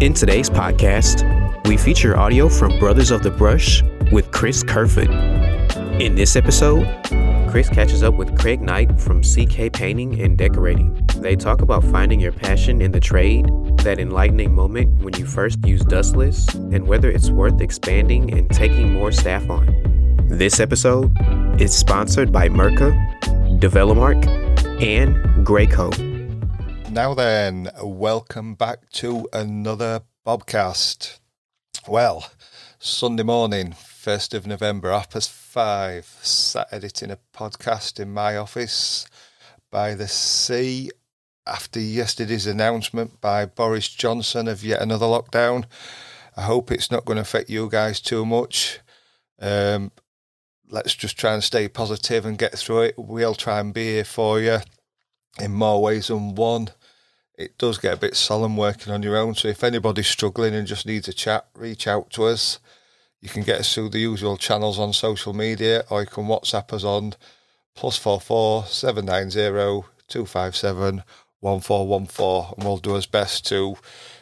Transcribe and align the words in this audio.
In 0.00 0.14
today's 0.14 0.48
podcast, 0.48 1.26
we 1.68 1.76
feature 1.76 2.16
audio 2.16 2.48
from 2.48 2.78
Brothers 2.78 3.10
of 3.10 3.22
the 3.22 3.30
Brush 3.30 3.82
with 4.10 4.30
Chris 4.30 4.62
Kerfoot. 4.62 5.10
In 6.00 6.14
this 6.14 6.36
episode, 6.36 6.86
Chris 7.50 7.68
catches 7.68 8.02
up 8.02 8.14
with 8.14 8.34
Craig 8.38 8.62
Knight 8.62 8.98
from 8.98 9.20
CK 9.20 9.70
Painting 9.70 10.18
and 10.22 10.38
Decorating. 10.38 11.06
They 11.16 11.36
talk 11.36 11.60
about 11.60 11.84
finding 11.84 12.18
your 12.18 12.32
passion 12.32 12.80
in 12.80 12.92
the 12.92 12.98
trade, 12.98 13.46
that 13.82 13.98
enlightening 13.98 14.54
moment 14.54 15.02
when 15.02 15.12
you 15.18 15.26
first 15.26 15.58
use 15.66 15.82
dustless, 15.82 16.48
and 16.54 16.86
whether 16.86 17.10
it's 17.10 17.28
worth 17.28 17.60
expanding 17.60 18.32
and 18.32 18.48
taking 18.48 18.94
more 18.94 19.12
staff 19.12 19.50
on. 19.50 20.24
This 20.28 20.60
episode 20.60 21.14
is 21.60 21.76
sponsored 21.76 22.32
by 22.32 22.48
Mirka, 22.48 22.90
Develomark, 23.60 24.26
and 24.82 25.46
Graco. 25.46 26.09
Now 26.90 27.14
then, 27.14 27.70
welcome 27.80 28.56
back 28.56 28.90
to 28.94 29.28
another 29.32 30.02
Bobcast. 30.26 31.20
Well, 31.86 32.28
Sunday 32.80 33.22
morning, 33.22 33.70
1st 33.70 34.34
of 34.34 34.44
November, 34.44 34.90
half 34.90 35.10
past 35.10 35.30
five, 35.30 36.06
sat 36.20 36.66
editing 36.72 37.12
a 37.12 37.18
podcast 37.32 38.00
in 38.00 38.12
my 38.12 38.36
office 38.36 39.06
by 39.70 39.94
the 39.94 40.08
sea 40.08 40.90
after 41.46 41.78
yesterday's 41.78 42.48
announcement 42.48 43.20
by 43.20 43.46
Boris 43.46 43.88
Johnson 43.88 44.48
of 44.48 44.64
yet 44.64 44.82
another 44.82 45.06
lockdown. 45.06 45.66
I 46.36 46.42
hope 46.42 46.72
it's 46.72 46.90
not 46.90 47.04
going 47.04 47.18
to 47.18 47.22
affect 47.22 47.48
you 47.48 47.68
guys 47.68 48.00
too 48.00 48.26
much. 48.26 48.80
Um, 49.38 49.92
let's 50.68 50.96
just 50.96 51.16
try 51.16 51.34
and 51.34 51.44
stay 51.44 51.68
positive 51.68 52.26
and 52.26 52.36
get 52.36 52.58
through 52.58 52.82
it. 52.82 52.94
We'll 52.98 53.36
try 53.36 53.60
and 53.60 53.72
be 53.72 53.84
here 53.92 54.04
for 54.04 54.40
you 54.40 54.58
in 55.38 55.52
more 55.52 55.80
ways 55.80 56.08
than 56.08 56.34
one 56.34 56.70
it 57.40 57.56
does 57.56 57.78
get 57.78 57.94
a 57.94 58.00
bit 58.00 58.14
solemn 58.14 58.56
working 58.56 58.92
on 58.92 59.02
your 59.02 59.16
own. 59.16 59.34
So 59.34 59.48
if 59.48 59.64
anybody's 59.64 60.06
struggling 60.06 60.54
and 60.54 60.66
just 60.66 60.84
needs 60.84 61.08
a 61.08 61.12
chat, 61.12 61.46
reach 61.54 61.86
out 61.86 62.10
to 62.10 62.24
us. 62.24 62.58
You 63.22 63.30
can 63.30 63.42
get 63.42 63.60
us 63.60 63.74
through 63.74 63.90
the 63.90 63.98
usual 63.98 64.36
channels 64.36 64.78
on 64.78 64.92
social 64.92 65.32
media, 65.32 65.84
or 65.90 66.02
you 66.02 66.06
can 66.06 66.24
WhatsApp 66.24 66.72
us 66.72 66.84
on 66.84 67.14
plus 67.74 67.96
four 67.96 68.20
four 68.20 68.66
seven 68.66 69.06
nine 69.06 69.30
zero 69.30 69.86
two 70.06 70.26
five 70.26 70.54
seven 70.54 71.02
one 71.40 71.60
four 71.60 71.86
one 71.86 72.06
four, 72.06 72.52
and 72.56 72.64
we'll 72.64 72.76
do 72.76 72.94
our 72.94 73.02
best 73.10 73.46
to 73.48 73.76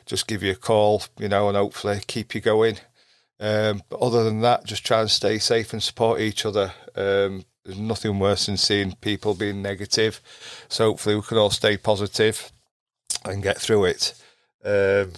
just 0.06 0.28
give 0.28 0.42
you 0.42 0.52
a 0.52 0.56
call, 0.56 1.02
you 1.18 1.28
know, 1.28 1.48
and 1.48 1.56
hopefully 1.56 2.00
keep 2.06 2.34
you 2.34 2.40
going. 2.40 2.78
Um, 3.40 3.82
but 3.88 4.00
other 4.00 4.24
than 4.24 4.40
that, 4.42 4.64
just 4.64 4.86
try 4.86 5.00
and 5.00 5.10
stay 5.10 5.38
safe 5.38 5.72
and 5.72 5.82
support 5.82 6.20
each 6.20 6.46
other. 6.46 6.72
Um, 6.94 7.44
there's 7.64 7.78
nothing 7.78 8.18
worse 8.18 8.46
than 8.46 8.56
seeing 8.56 8.96
people 9.00 9.34
being 9.34 9.60
negative. 9.62 10.20
So 10.68 10.86
hopefully 10.86 11.16
we 11.16 11.22
can 11.22 11.38
all 11.38 11.50
stay 11.50 11.76
positive 11.76 12.52
and 13.24 13.42
get 13.42 13.58
through 13.58 13.84
it. 13.84 14.14
Um, 14.64 15.12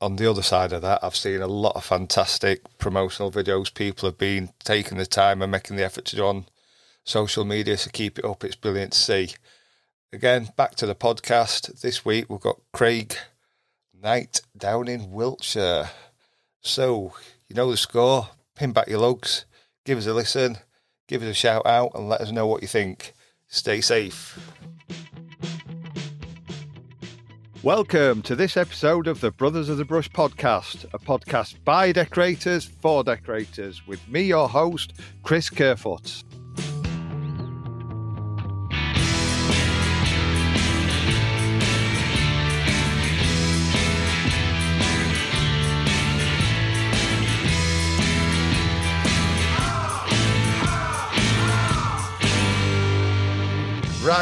on 0.00 0.16
the 0.16 0.28
other 0.28 0.42
side 0.42 0.72
of 0.72 0.82
that, 0.82 0.98
I've 1.02 1.16
seen 1.16 1.40
a 1.40 1.46
lot 1.46 1.76
of 1.76 1.84
fantastic 1.84 2.78
promotional 2.78 3.30
videos. 3.30 3.72
People 3.72 4.08
have 4.08 4.18
been 4.18 4.50
taking 4.64 4.98
the 4.98 5.06
time 5.06 5.42
and 5.42 5.52
making 5.52 5.76
the 5.76 5.84
effort 5.84 6.04
to 6.06 6.16
do 6.16 6.26
on 6.26 6.46
social 7.04 7.44
media 7.44 7.76
to 7.76 7.90
keep 7.90 8.18
it 8.18 8.24
up. 8.24 8.42
It's 8.44 8.56
brilliant 8.56 8.92
to 8.92 8.98
see. 8.98 9.30
Again, 10.12 10.48
back 10.56 10.74
to 10.76 10.86
the 10.86 10.94
podcast. 10.94 11.80
This 11.80 12.04
week 12.04 12.28
we've 12.28 12.40
got 12.40 12.60
Craig 12.72 13.16
Knight 13.94 14.40
down 14.56 14.88
in 14.88 15.12
Wiltshire. 15.12 15.90
So, 16.60 17.14
you 17.48 17.54
know 17.54 17.70
the 17.70 17.76
score. 17.76 18.28
Pin 18.54 18.72
back 18.72 18.88
your 18.88 18.98
lugs, 18.98 19.46
give 19.84 19.98
us 19.98 20.06
a 20.06 20.12
listen, 20.12 20.58
give 21.08 21.22
us 21.22 21.28
a 21.28 21.34
shout 21.34 21.66
out, 21.66 21.92
and 21.94 22.08
let 22.08 22.20
us 22.20 22.30
know 22.30 22.46
what 22.46 22.62
you 22.62 22.68
think. 22.68 23.14
Stay 23.48 23.80
safe. 23.80 24.38
Welcome 27.62 28.22
to 28.22 28.34
this 28.34 28.56
episode 28.56 29.06
of 29.06 29.20
the 29.20 29.30
Brothers 29.30 29.68
of 29.68 29.76
the 29.76 29.84
Brush 29.84 30.10
podcast, 30.10 30.84
a 30.92 30.98
podcast 30.98 31.54
by 31.64 31.92
decorators 31.92 32.64
for 32.64 33.04
decorators, 33.04 33.86
with 33.86 34.00
me, 34.08 34.22
your 34.22 34.48
host, 34.48 34.94
Chris 35.22 35.48
Kerfoot. 35.48 36.24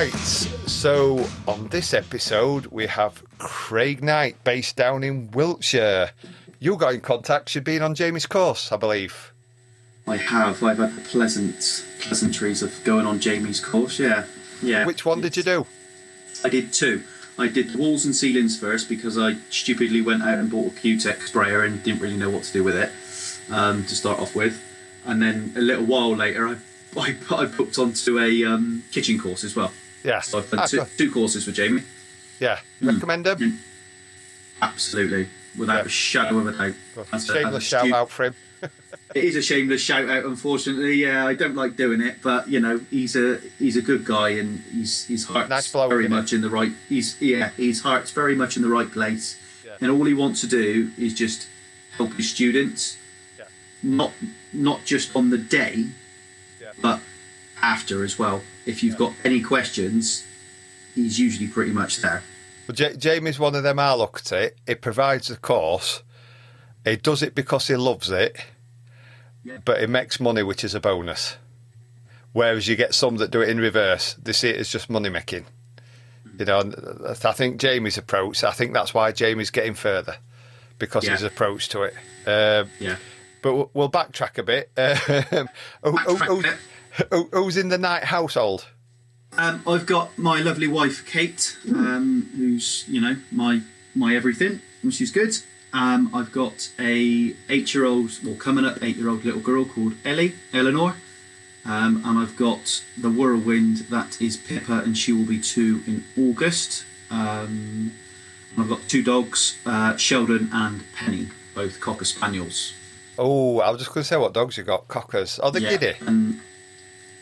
Right, 0.00 0.14
so 0.14 1.26
on 1.46 1.68
this 1.68 1.92
episode 1.92 2.64
we 2.68 2.86
have 2.86 3.22
Craig 3.36 4.02
Knight, 4.02 4.42
based 4.44 4.74
down 4.76 5.04
in 5.04 5.30
Wiltshire. 5.32 6.12
You 6.58 6.78
got 6.78 6.94
in 6.94 7.02
contact, 7.02 7.54
you've 7.54 7.64
been 7.64 7.82
on 7.82 7.94
Jamie's 7.94 8.24
course, 8.24 8.72
I 8.72 8.78
believe. 8.78 9.34
I 10.08 10.16
have. 10.16 10.64
I've 10.64 10.78
had 10.78 10.96
the 10.96 11.02
pleasant 11.02 11.84
pleasantries 12.00 12.62
of 12.62 12.82
going 12.82 13.04
on 13.04 13.20
Jamie's 13.20 13.60
course. 13.62 13.98
Yeah, 13.98 14.24
yeah. 14.62 14.86
Which 14.86 15.04
one 15.04 15.20
did 15.20 15.36
you 15.36 15.42
do? 15.42 15.66
I 16.42 16.48
did 16.48 16.72
two. 16.72 17.02
I 17.38 17.48
did 17.48 17.76
walls 17.76 18.06
and 18.06 18.16
ceilings 18.16 18.58
first 18.58 18.88
because 18.88 19.18
I 19.18 19.34
stupidly 19.50 20.00
went 20.00 20.22
out 20.22 20.38
and 20.38 20.50
bought 20.50 20.72
a 20.72 20.80
Q-Tech 20.80 21.20
sprayer 21.20 21.62
and 21.62 21.82
didn't 21.82 22.00
really 22.00 22.16
know 22.16 22.30
what 22.30 22.44
to 22.44 22.52
do 22.54 22.64
with 22.64 22.76
it 22.76 22.90
um, 23.52 23.84
to 23.84 23.94
start 23.94 24.18
off 24.18 24.34
with. 24.34 24.62
And 25.04 25.20
then 25.20 25.52
a 25.56 25.60
little 25.60 25.84
while 25.84 26.16
later, 26.16 26.48
I 26.48 26.56
I, 26.96 27.16
I 27.30 27.44
booked 27.44 27.78
onto 27.78 28.18
a 28.18 28.44
um, 28.46 28.82
kitchen 28.92 29.18
course 29.18 29.44
as 29.44 29.54
well. 29.54 29.70
Yeah. 30.04 30.20
So 30.20 30.38
I've 30.38 30.50
done 30.50 30.60
Ah, 30.60 30.66
two, 30.66 30.84
two 30.96 31.10
courses 31.12 31.46
with 31.46 31.54
Jamie. 31.56 31.82
Yeah. 32.38 32.58
Recommend 32.80 33.26
them? 33.26 33.58
Absolutely, 34.62 35.28
without 35.56 35.78
Yeah. 35.80 35.84
a 35.86 35.88
shadow 35.88 36.38
of 36.38 36.46
a 36.48 36.52
doubt. 36.52 36.74
That's 37.10 37.28
a- 37.28 37.32
Shameless 37.34 37.64
a 37.64 37.66
shout 37.66 37.86
stu- 37.86 37.94
out 37.94 38.10
for 38.10 38.24
him. 38.26 38.34
It 39.14 39.24
is 39.24 39.34
a 39.34 39.42
shameless 39.42 39.80
shout 39.82 40.08
out, 40.08 40.24
unfortunately. 40.24 40.94
Yeah, 40.94 41.26
I 41.26 41.34
don't 41.34 41.56
like 41.56 41.76
doing 41.76 42.00
it, 42.00 42.18
but 42.22 42.48
you 42.48 42.60
know, 42.60 42.78
he's 42.90 43.16
a 43.16 43.40
he's 43.58 43.76
a 43.76 43.82
good 43.82 44.04
guy, 44.04 44.30
and 44.30 44.60
he's 44.72 45.04
his 45.06 45.24
heart's 45.24 45.50
Nice 45.50 45.72
bloke, 45.72 45.90
very 45.90 46.06
much 46.08 46.32
in 46.32 46.42
the 46.42 46.48
right. 46.50 46.70
He's 46.88 47.20
yeah, 47.20 47.50
his 47.56 47.80
heart's 47.80 48.12
very 48.12 48.36
much 48.36 48.56
in 48.56 48.62
the 48.62 48.68
right 48.68 48.88
place, 48.90 49.36
Yeah. 49.64 49.72
and 49.80 49.90
all 49.90 50.04
he 50.04 50.14
wants 50.14 50.40
to 50.42 50.46
do 50.46 50.92
is 50.96 51.12
just 51.14 51.48
help 51.96 52.12
his 52.14 52.30
students, 52.30 52.96
Yeah. 53.36 53.46
not 53.82 54.12
not 54.52 54.84
just 54.84 55.16
on 55.16 55.30
the 55.30 55.38
day, 55.38 55.86
Yeah. 56.60 56.68
but 56.80 57.00
after 57.62 58.04
as 58.04 58.18
well. 58.18 58.42
If 58.66 58.82
you've 58.82 58.96
got 58.96 59.12
any 59.24 59.40
questions, 59.40 60.24
he's 60.94 61.18
usually 61.18 61.48
pretty 61.48 61.72
much 61.72 61.98
there. 62.02 62.22
But 62.66 62.76
J- 62.76 62.96
Jamie's 62.96 63.38
one 63.38 63.54
of 63.54 63.62
them 63.62 63.78
I 63.78 63.94
look 63.94 64.20
at 64.24 64.32
it. 64.32 64.58
He 64.66 64.74
provides 64.74 65.28
the 65.28 65.36
course. 65.36 66.02
He 66.84 66.96
does 66.96 67.22
it 67.22 67.34
because 67.34 67.66
he 67.68 67.76
loves 67.76 68.10
it, 68.10 68.36
Yeah. 69.44 69.58
but 69.64 69.80
he 69.80 69.86
makes 69.86 70.20
money, 70.20 70.42
which 70.42 70.64
is 70.64 70.74
a 70.74 70.80
bonus. 70.80 71.36
Whereas 72.32 72.68
you 72.68 72.76
get 72.76 72.94
some 72.94 73.16
that 73.16 73.30
do 73.32 73.40
it 73.42 73.48
in 73.48 73.58
reverse. 73.58 74.14
They 74.22 74.32
see 74.32 74.50
it 74.50 74.56
as 74.56 74.70
just 74.70 74.88
money 74.88 75.08
making. 75.08 75.46
You 76.38 76.44
know, 76.44 76.60
and 76.60 76.74
I 77.24 77.32
think 77.32 77.60
Jamie's 77.60 77.98
approach. 77.98 78.44
I 78.44 78.52
think 78.52 78.72
that's 78.72 78.94
why 78.94 79.10
Jamie's 79.12 79.50
getting 79.50 79.74
further 79.74 80.16
because 80.78 81.04
Yeah. 81.04 81.12
his 81.12 81.22
approach 81.24 81.68
to 81.70 81.82
it. 81.82 81.94
Um, 82.26 82.70
Yeah. 82.78 82.96
but 83.42 83.54
we'll- 83.54 83.70
we'll 83.74 83.90
backtrack 83.90 84.38
a 84.38 84.42
bit. 84.42 84.70
Um, 84.76 85.48
who- 85.82 85.90
who- 85.96 86.16
Backtrack 86.16 86.20
a 86.20 86.24
who- 86.48 86.56
who's 87.32 87.56
in 87.56 87.68
the 87.68 87.78
Knight 87.78 88.04
household? 88.04 88.66
Um, 89.36 89.62
I've 89.66 89.86
got 89.86 90.18
my 90.18 90.40
lovely 90.40 90.66
wife 90.66 91.06
Kate, 91.06 91.56
um, 91.68 92.30
who's 92.36 92.84
you 92.88 93.00
know 93.00 93.16
my 93.30 93.62
my 93.94 94.14
everything, 94.14 94.60
and 94.82 94.92
she's 94.92 95.10
good. 95.12 95.34
Um, 95.72 96.10
I've 96.12 96.32
got 96.32 96.68
a 96.80 97.34
eight-year-old, 97.48 98.24
well, 98.24 98.34
coming 98.34 98.64
up 98.64 98.82
eight-year-old 98.82 99.24
little 99.24 99.40
girl 99.40 99.64
called 99.64 99.92
Ellie, 100.04 100.34
Eleanor, 100.52 100.96
um, 101.64 102.02
and 102.04 102.18
I've 102.18 102.36
got 102.36 102.82
the 102.98 103.08
whirlwind 103.08 103.76
that 103.90 104.20
is 104.20 104.36
Pippa, 104.36 104.80
and 104.80 104.98
she 104.98 105.12
will 105.12 105.26
be 105.26 105.40
two 105.40 105.82
in 105.86 106.04
August. 106.18 106.84
Um, 107.08 107.92
and 108.52 108.64
I've 108.64 108.68
got 108.68 108.80
two 108.88 109.04
dogs, 109.04 109.58
uh, 109.64 109.96
Sheldon 109.96 110.50
and 110.52 110.82
Penny, 110.92 111.28
both 111.54 111.78
cocker 111.80 112.04
spaniels. 112.04 112.72
Oh, 113.16 113.60
I 113.60 113.70
was 113.70 113.80
just 113.80 113.94
going 113.94 114.02
to 114.02 114.08
say 114.08 114.16
what 114.16 114.32
dogs 114.32 114.56
you 114.56 114.64
got. 114.64 114.88
Cockers. 114.88 115.38
Oh, 115.40 115.50
the 115.50 115.60
Yeah, 115.60 115.76
giddy. 115.76 115.98
And 116.06 116.40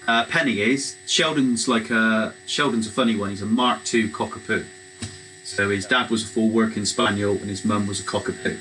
uh, 0.08 0.24
Penny 0.24 0.60
is 0.60 0.96
Sheldon's 1.06 1.68
like 1.68 1.90
a 1.90 2.34
Sheldon's 2.46 2.86
a 2.86 2.90
funny 2.90 3.14
one. 3.14 3.30
He's 3.30 3.42
a 3.42 3.46
Mark 3.46 3.80
II 3.92 4.08
cockapoo. 4.08 4.64
So 5.44 5.68
his 5.70 5.86
dad 5.86 6.10
was 6.10 6.24
a 6.24 6.26
full 6.26 6.48
working 6.48 6.84
spaniel 6.84 7.32
and 7.32 7.48
his 7.48 7.64
mum 7.64 7.86
was 7.86 8.00
a 8.00 8.02
cockapoo. 8.02 8.58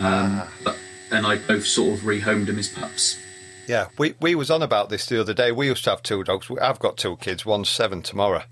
Um, 0.00 0.42
but, 0.64 0.78
and 1.10 1.26
I 1.26 1.36
both 1.38 1.66
sort 1.66 1.98
of 1.98 2.04
rehomed 2.04 2.48
him 2.48 2.58
as 2.58 2.68
pups. 2.68 3.18
Yeah, 3.66 3.88
we, 3.98 4.14
we 4.20 4.34
was 4.34 4.50
on 4.50 4.62
about 4.62 4.88
this 4.88 5.06
the 5.06 5.20
other 5.20 5.34
day. 5.34 5.52
We 5.52 5.66
used 5.66 5.84
to 5.84 5.90
have 5.90 6.02
two 6.02 6.24
dogs. 6.24 6.50
I've 6.60 6.78
got 6.78 6.96
two 6.96 7.16
kids. 7.16 7.44
One's 7.44 7.68
seven 7.68 8.02
tomorrow, 8.02 8.42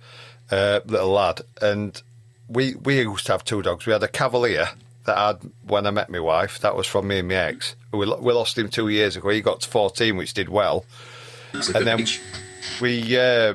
uh, 0.51 0.81
little 0.87 1.11
lad, 1.11 1.41
and 1.61 2.01
we 2.49 2.75
we 2.77 3.01
used 3.01 3.27
to 3.27 3.33
have 3.33 3.45
two 3.45 3.63
dogs. 3.63 3.87
We 3.87 3.93
had 3.93 4.03
a 4.03 4.09
Cavalier 4.09 4.69
that 5.07 5.17
I 5.17 5.27
had 5.29 5.51
when 5.65 5.87
I 5.87 5.91
met 5.91 6.11
my 6.11 6.21
wife. 6.21 6.61
That 6.61 6.77
was 6.77 6.87
from 6.87 7.09
me 7.09 7.19
and 7.19 7.29
my 7.29 7.35
ex. 7.35 7.75
We, 7.93 7.99
we 7.99 8.33
lost 8.33 8.59
him 8.59 8.69
two 8.69 8.89
years 8.89 9.17
ago. 9.17 9.31
He 9.31 9.41
got 9.41 9.63
to 9.63 9.69
fourteen, 9.69 10.17
which 10.17 10.35
did 10.35 10.49
well. 10.49 10.85
And 11.53 11.87
then- 11.87 12.01
age. 12.01 12.21
We 12.81 13.19
uh, 13.19 13.55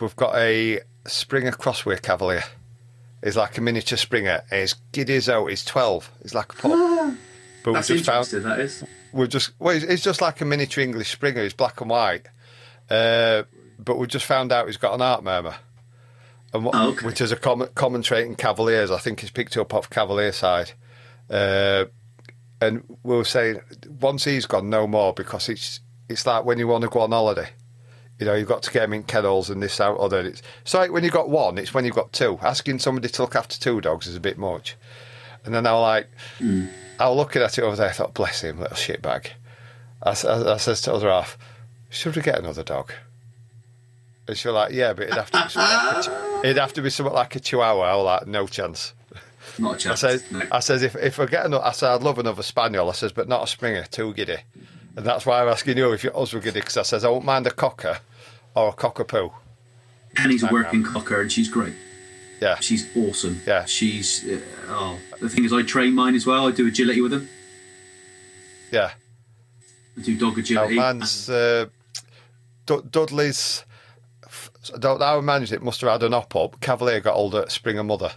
we've 0.00 0.16
got 0.16 0.34
a 0.36 0.80
Springer 1.06 1.52
Crossway 1.52 1.98
Cavalier. 1.98 2.42
He's 3.22 3.36
like 3.36 3.56
a 3.58 3.60
miniature 3.60 3.96
Springer. 3.98 4.42
He's 4.50 4.74
giddy 4.92 5.16
as 5.16 5.28
out. 5.28 5.46
He's 5.46 5.64
twelve. 5.64 6.10
He's 6.22 6.34
like 6.34 6.52
a 6.52 6.56
pup. 6.56 6.70
But 7.62 7.70
we 7.70 7.74
That's 7.74 7.88
just 7.88 8.04
found 8.04 8.24
interesting. 8.26 8.42
That 8.42 8.60
is. 8.60 8.84
we've 9.12 9.28
just 9.28 9.52
well, 9.58 9.74
it's, 9.74 9.84
it's 9.84 10.02
just 10.02 10.20
like 10.20 10.40
a 10.40 10.44
miniature 10.44 10.82
English 10.84 11.10
Springer. 11.10 11.42
It's 11.42 11.54
black 11.54 11.80
and 11.80 11.90
white, 11.90 12.26
uh, 12.90 13.42
but 13.78 13.96
we 13.98 14.06
just 14.06 14.24
found 14.26 14.52
out 14.52 14.66
he's 14.66 14.76
got 14.76 14.94
an 14.94 15.02
art 15.02 15.22
murmur, 15.24 15.54
and 16.52 16.64
what, 16.64 16.74
Oh, 16.74 16.90
okay. 16.90 17.06
which 17.06 17.20
is 17.20 17.32
a 17.32 17.36
common, 17.36 17.68
common 17.74 18.02
trait 18.02 18.26
in 18.26 18.34
Cavaliers. 18.36 18.90
I 18.90 18.98
think 18.98 19.20
he's 19.20 19.30
picked 19.30 19.56
up 19.56 19.72
off 19.74 19.90
Cavalier 19.90 20.32
side, 20.32 20.72
uh, 21.30 21.86
and 22.60 22.82
we'll 23.02 23.24
say 23.24 23.60
once 24.00 24.24
he's 24.24 24.46
gone, 24.46 24.68
no 24.70 24.86
more 24.86 25.12
because 25.12 25.48
it's 25.48 25.80
it's 26.08 26.26
like 26.26 26.44
when 26.44 26.58
you 26.58 26.68
want 26.68 26.82
to 26.82 26.88
go 26.88 27.00
on 27.00 27.10
holiday. 27.12 27.50
You 28.18 28.24
know, 28.24 28.34
you've 28.34 28.48
got 28.48 28.62
to 28.62 28.70
get 28.70 28.84
him 28.84 28.94
in 28.94 29.02
kennels 29.02 29.50
and 29.50 29.62
this, 29.62 29.78
out, 29.78 29.98
other. 29.98 30.20
It's, 30.20 30.40
it's 30.62 30.72
like 30.72 30.90
when 30.90 31.04
you've 31.04 31.12
got 31.12 31.28
one, 31.28 31.58
it's 31.58 31.74
when 31.74 31.84
you've 31.84 31.94
got 31.94 32.12
two. 32.14 32.38
Asking 32.40 32.78
somebody 32.78 33.08
to 33.08 33.22
look 33.22 33.36
after 33.36 33.58
two 33.60 33.82
dogs 33.82 34.06
is 34.06 34.16
a 34.16 34.20
bit 34.20 34.38
much. 34.38 34.76
And 35.44 35.54
then 35.54 35.66
I 35.66 35.72
was 35.72 35.82
like, 35.82 36.08
hmm. 36.38 36.66
I 36.98 37.08
was 37.08 37.16
looking 37.16 37.42
at 37.42 37.58
it 37.58 37.62
over 37.62 37.76
there, 37.76 37.90
I 37.90 37.92
thought, 37.92 38.14
bless 38.14 38.40
him, 38.40 38.58
little 38.58 38.76
shitbag. 38.76 39.28
I 40.02 40.14
says 40.14 40.80
to 40.82 40.94
other 40.94 41.10
half, 41.10 41.36
should 41.90 42.16
we 42.16 42.22
get 42.22 42.38
another 42.38 42.62
dog? 42.62 42.92
And 44.28 44.36
she 44.36 44.48
was 44.48 44.54
like, 44.54 44.72
yeah, 44.72 44.92
but 44.92 45.04
it'd 45.04 45.16
have 45.16 45.30
to 45.30 45.42
be 45.42 45.48
something 45.48 46.12
like 46.12 46.44
it'd 46.44 46.56
have 46.56 46.72
to 46.74 46.82
be 46.82 46.90
something 46.90 47.14
like 47.14 47.36
a 47.36 47.40
chihuahua. 47.40 47.82
I 47.82 47.96
was 47.96 48.04
like, 48.04 48.26
no 48.26 48.46
chance. 48.46 48.92
Not 49.58 49.72
a 49.72 49.74
I 49.74 49.94
chance. 49.94 50.00
said, 50.00 50.22
no. 50.32 50.42
I 50.50 50.60
says 50.60 50.82
if 50.82 50.96
if 50.96 51.20
I 51.20 51.26
get 51.26 51.46
another, 51.46 51.64
I 51.64 51.72
said 51.72 51.90
I'd 51.90 52.02
love 52.02 52.18
another 52.18 52.42
spaniel. 52.42 52.88
I 52.88 52.92
says, 52.92 53.12
but 53.12 53.28
not 53.28 53.44
a 53.44 53.46
Springer, 53.46 53.84
too 53.84 54.12
giddy. 54.14 54.38
And 54.96 55.04
that's 55.04 55.26
why 55.26 55.42
I'm 55.42 55.48
asking 55.48 55.76
you 55.76 55.92
if 55.92 56.02
your 56.02 56.14
husband 56.14 56.42
giddy, 56.44 56.60
because 56.60 56.76
I 56.76 56.82
says 56.82 57.04
I 57.04 57.08
won't 57.10 57.24
mind 57.24 57.46
a 57.46 57.50
cocker 57.50 57.98
or 58.54 58.70
a 58.70 58.72
cockapoo. 58.72 59.32
Penny's 60.14 60.42
a 60.42 60.48
working 60.50 60.82
cocker, 60.82 61.20
and 61.20 61.30
she's 61.30 61.48
great. 61.48 61.74
Yeah, 62.40 62.56
She's 62.60 62.86
awesome. 62.96 63.40
Yeah. 63.46 63.64
She's 63.64 64.24
uh, 64.26 64.40
oh. 64.68 64.98
The 65.20 65.28
thing 65.28 65.44
is, 65.44 65.52
I 65.54 65.62
train 65.62 65.94
mine 65.94 66.14
as 66.14 66.26
well. 66.26 66.46
I 66.48 66.50
do 66.50 66.66
agility 66.66 67.00
with 67.00 67.10
them. 67.12 67.28
yeah. 68.70 68.92
I 69.98 70.02
do 70.02 70.16
dog 70.18 70.38
agility. 70.38 70.76
man's 70.76 71.30
uh, 71.30 71.66
Du- 72.66 72.82
Dudley's. 72.82 73.64
I 74.74 74.78
don't 74.78 74.98
know 75.00 75.06
how 75.06 75.20
he 75.20 75.24
managed 75.24 75.52
it. 75.52 75.62
Must 75.62 75.80
have 75.80 75.90
had 75.90 76.02
an 76.02 76.12
op 76.12 76.36
up. 76.36 76.60
Cavalier 76.60 77.00
got 77.00 77.14
older 77.14 77.40
at 77.42 77.52
Springer 77.52 77.84
mother, 77.84 78.12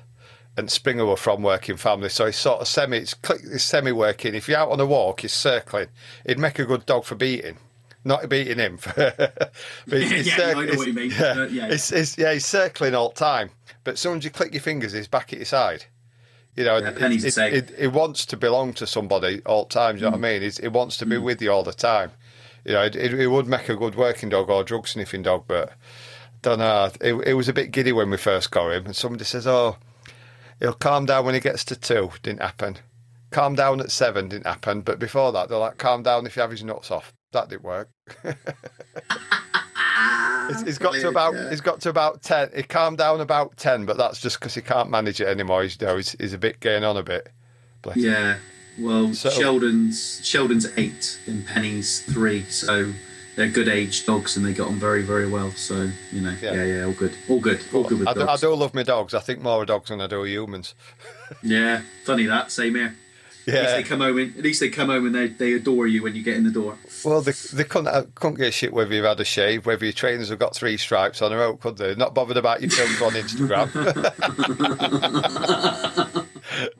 and 0.60 0.70
Springer 0.70 1.06
were 1.06 1.18
from 1.18 1.42
working 1.42 1.78
family, 1.78 2.10
so 2.10 2.26
he's 2.28 2.36
sort 2.36 2.62
of 2.62 2.68
semi. 2.68 2.98
It's, 2.98 3.14
click- 3.16 3.42
it's 3.44 3.64
semi 3.64 3.92
working. 3.92 4.36
If 4.36 4.48
you're 4.48 4.60
out 4.60 4.70
on 4.72 4.80
a 4.80 4.86
walk, 4.86 5.22
he's 5.22 5.34
circling. 5.34 5.88
He'd 6.28 6.38
make 6.38 6.60
a 6.60 6.66
good 6.66 6.86
dog 6.86 7.06
for 7.06 7.16
beating. 7.16 7.58
Not 8.06 8.30
beating 8.30 8.60
him, 8.60 8.80
but 8.96 9.52
he's, 9.90 10.28
Yeah, 10.28 10.36
circ- 10.38 10.58
I 10.58 10.66
know 10.66 10.74
what 10.78 10.88
you 10.88 10.94
mean. 10.94 11.12
Yeah, 11.12 11.26
Uh, 11.32 11.48
yeah. 11.48 11.68
It's, 11.68 11.92
it's, 11.92 12.18
yeah, 12.18 12.34
he's 12.34 12.46
circling 12.46 12.96
all 12.96 13.10
the 13.10 13.16
time. 13.16 13.50
But 13.84 13.94
as 13.96 14.00
soon 14.00 14.18
as 14.20 14.24
you 14.24 14.30
click 14.30 14.54
your 14.54 14.62
fingers, 14.62 14.94
he's 14.94 15.08
back 15.08 15.34
at 15.34 15.40
your 15.40 15.46
side. 15.46 15.86
You 16.56 16.64
know, 16.66 16.78
Yeah, 16.78 16.90
it, 17.26 17.38
it, 17.54 17.72
it 17.78 17.88
wants 17.94 18.26
to 18.28 18.38
belong 18.38 18.74
to 18.74 18.88
somebody 18.88 19.42
all 19.46 19.64
the 19.66 19.70
time. 19.70 19.96
Do 19.96 20.00
you 20.00 20.06
know 20.06 20.12
what 20.12 20.26
I 20.26 20.34
mean? 20.34 20.44
It's, 20.44 20.60
it 20.60 20.70
wants 20.70 20.98
to 20.98 21.06
be 21.06 21.18
with 21.18 21.42
you 21.42 21.52
all 21.52 21.64
the 21.64 21.74
time. 21.74 22.12
You 22.66 22.74
know, 22.74 22.84
it, 22.84 22.96
it, 22.96 23.14
it 23.14 23.28
would 23.28 23.48
make 23.48 23.70
a 23.70 23.76
good 23.76 23.96
working 23.96 24.30
dog 24.30 24.50
or 24.50 24.64
drug 24.64 24.88
sniffing 24.88 25.24
dog, 25.24 25.46
but 25.48 25.74
don't 26.42 26.60
know. 26.60 26.92
It, 27.02 27.14
it 27.28 27.34
was 27.34 27.48
a 27.50 27.54
bit 27.54 27.72
giddy 27.72 27.92
when 27.94 28.10
we 28.10 28.18
first 28.18 28.52
got 28.52 28.72
him, 28.72 28.86
and 28.86 28.96
somebody 28.96 29.24
says, 29.26 29.48
"Oh, 29.48 29.78
he'll 30.60 30.74
calm 30.74 31.06
down 31.06 31.26
when 31.26 31.34
he 31.34 31.40
gets 31.40 31.64
to 31.66 31.76
two. 31.76 32.12
Didn't 32.24 32.42
happen. 32.42 32.78
Calm 33.32 33.56
down 33.56 33.80
at 33.80 33.92
seven. 33.92 34.28
Didn't 34.30 34.48
happen. 34.48 34.82
But 34.82 35.00
before 35.00 35.32
that, 35.34 35.50
they're 35.50 35.58
like, 35.58 35.78
calm 35.78 36.04
down 36.04 36.26
if 36.26 36.36
you 36.36 36.42
have 36.42 36.52
his 36.52 36.64
nuts 36.64 36.90
off. 36.92 37.14
That 37.32 37.50
didn't 37.50 37.64
work. 37.64 37.90
He's- 40.64 40.78
got 40.80 40.94
to 40.94 41.08
about 41.10 41.36
he's 41.52 41.62
got 41.62 41.80
to 41.82 41.90
about 41.90 42.24
ten. 42.24 42.50
He 42.56 42.64
calmed 42.64 42.98
down 42.98 43.22
about 43.22 43.56
ten, 43.58 43.86
but 43.86 43.98
that's 43.98 44.20
just 44.20 44.40
because 44.40 44.56
he 44.56 44.62
can't 44.62 44.90
manage 44.90 45.22
it 45.22 45.28
anymore. 45.28 45.62
He's, 45.64 45.78
you 45.80 45.86
know, 45.88 45.96
he's, 45.98 46.14
he's 46.20 46.34
a 46.34 46.38
bit 46.40 46.60
going 46.60 46.84
on 46.84 46.98
a 46.98 47.04
bit. 47.04 47.30
Bless 47.84 47.98
him. 47.98 48.04
Yeah. 48.06 48.38
Well, 48.80 49.14
So- 49.14 49.30
Sheldon's 49.30 50.22
Sheldon's 50.26 50.66
eight 50.78 51.20
and 51.28 51.46
Penny's 51.46 52.02
three, 52.02 52.44
so 52.46 52.94
they're 53.40 53.48
good 53.48 53.70
age 53.70 54.06
dogs 54.06 54.36
and 54.36 54.46
they 54.46 54.52
got 54.52 54.68
on 54.68 54.76
very 54.76 55.02
very 55.02 55.26
well. 55.26 55.50
So 55.52 55.90
you 56.12 56.20
know, 56.20 56.36
Yeah. 56.42 56.54
yeah, 56.56 56.64
yeah, 56.66 56.84
all 56.84 56.92
good, 56.92 57.14
all 57.30 57.40
good, 57.40 57.62
all 57.74 57.84
good 57.86 58.00
with 58.00 58.08
I 58.10 58.14
do, 58.14 58.28
I 58.28 58.36
do 58.36 58.54
love 58.54 58.74
my 58.74 58.84
dogs. 58.84 59.14
I 59.14 59.20
think 59.22 59.42
more 59.42 59.62
of 59.62 59.68
dogs 59.68 59.88
than 59.90 60.02
I 60.02 60.08
do 60.08 60.24
humans. 60.26 60.76
Yeah, 61.42 61.82
funny 62.06 62.26
that. 62.26 62.52
Same 62.52 62.76
here. 62.76 62.96
At 63.48 63.54
least 63.54 63.64
Yeah. 63.64 63.76
they 63.78 63.84
come 63.84 64.02
home. 64.02 64.18
In, 64.20 64.34
at 64.38 64.44
least 64.44 64.60
they 64.60 64.70
come 64.70 64.90
home 64.90 65.06
and 65.06 65.16
they, 65.16 65.28
they 65.28 65.54
adore 65.54 65.88
you 65.88 66.04
when 66.04 66.16
you 66.16 66.22
get 66.24 66.36
in 66.36 66.44
the 66.44 66.52
door. 66.52 66.78
Well, 67.06 67.22
they, 67.22 67.32
they 67.54 67.64
couldn't, 67.64 68.14
couldn't 68.16 68.36
get 68.38 68.48
a 68.50 68.52
shit 68.52 68.74
whether 68.74 68.94
you've 68.94 69.06
had 69.06 69.20
a 69.20 69.26
shave, 69.26 69.66
whether 69.66 69.86
your 69.86 69.94
trainers 69.94 70.30
have 70.30 70.40
got 70.40 70.54
three 70.56 70.76
stripes 70.76 71.22
on 71.22 71.32
their 71.32 71.42
out, 71.44 71.62
could 71.62 71.78
they? 71.78 71.96
Not 71.96 72.14
bothered 72.14 72.36
about 72.38 72.62
your 72.62 72.72
films 72.72 73.02
on 73.02 73.14
Instagram. 73.14 73.70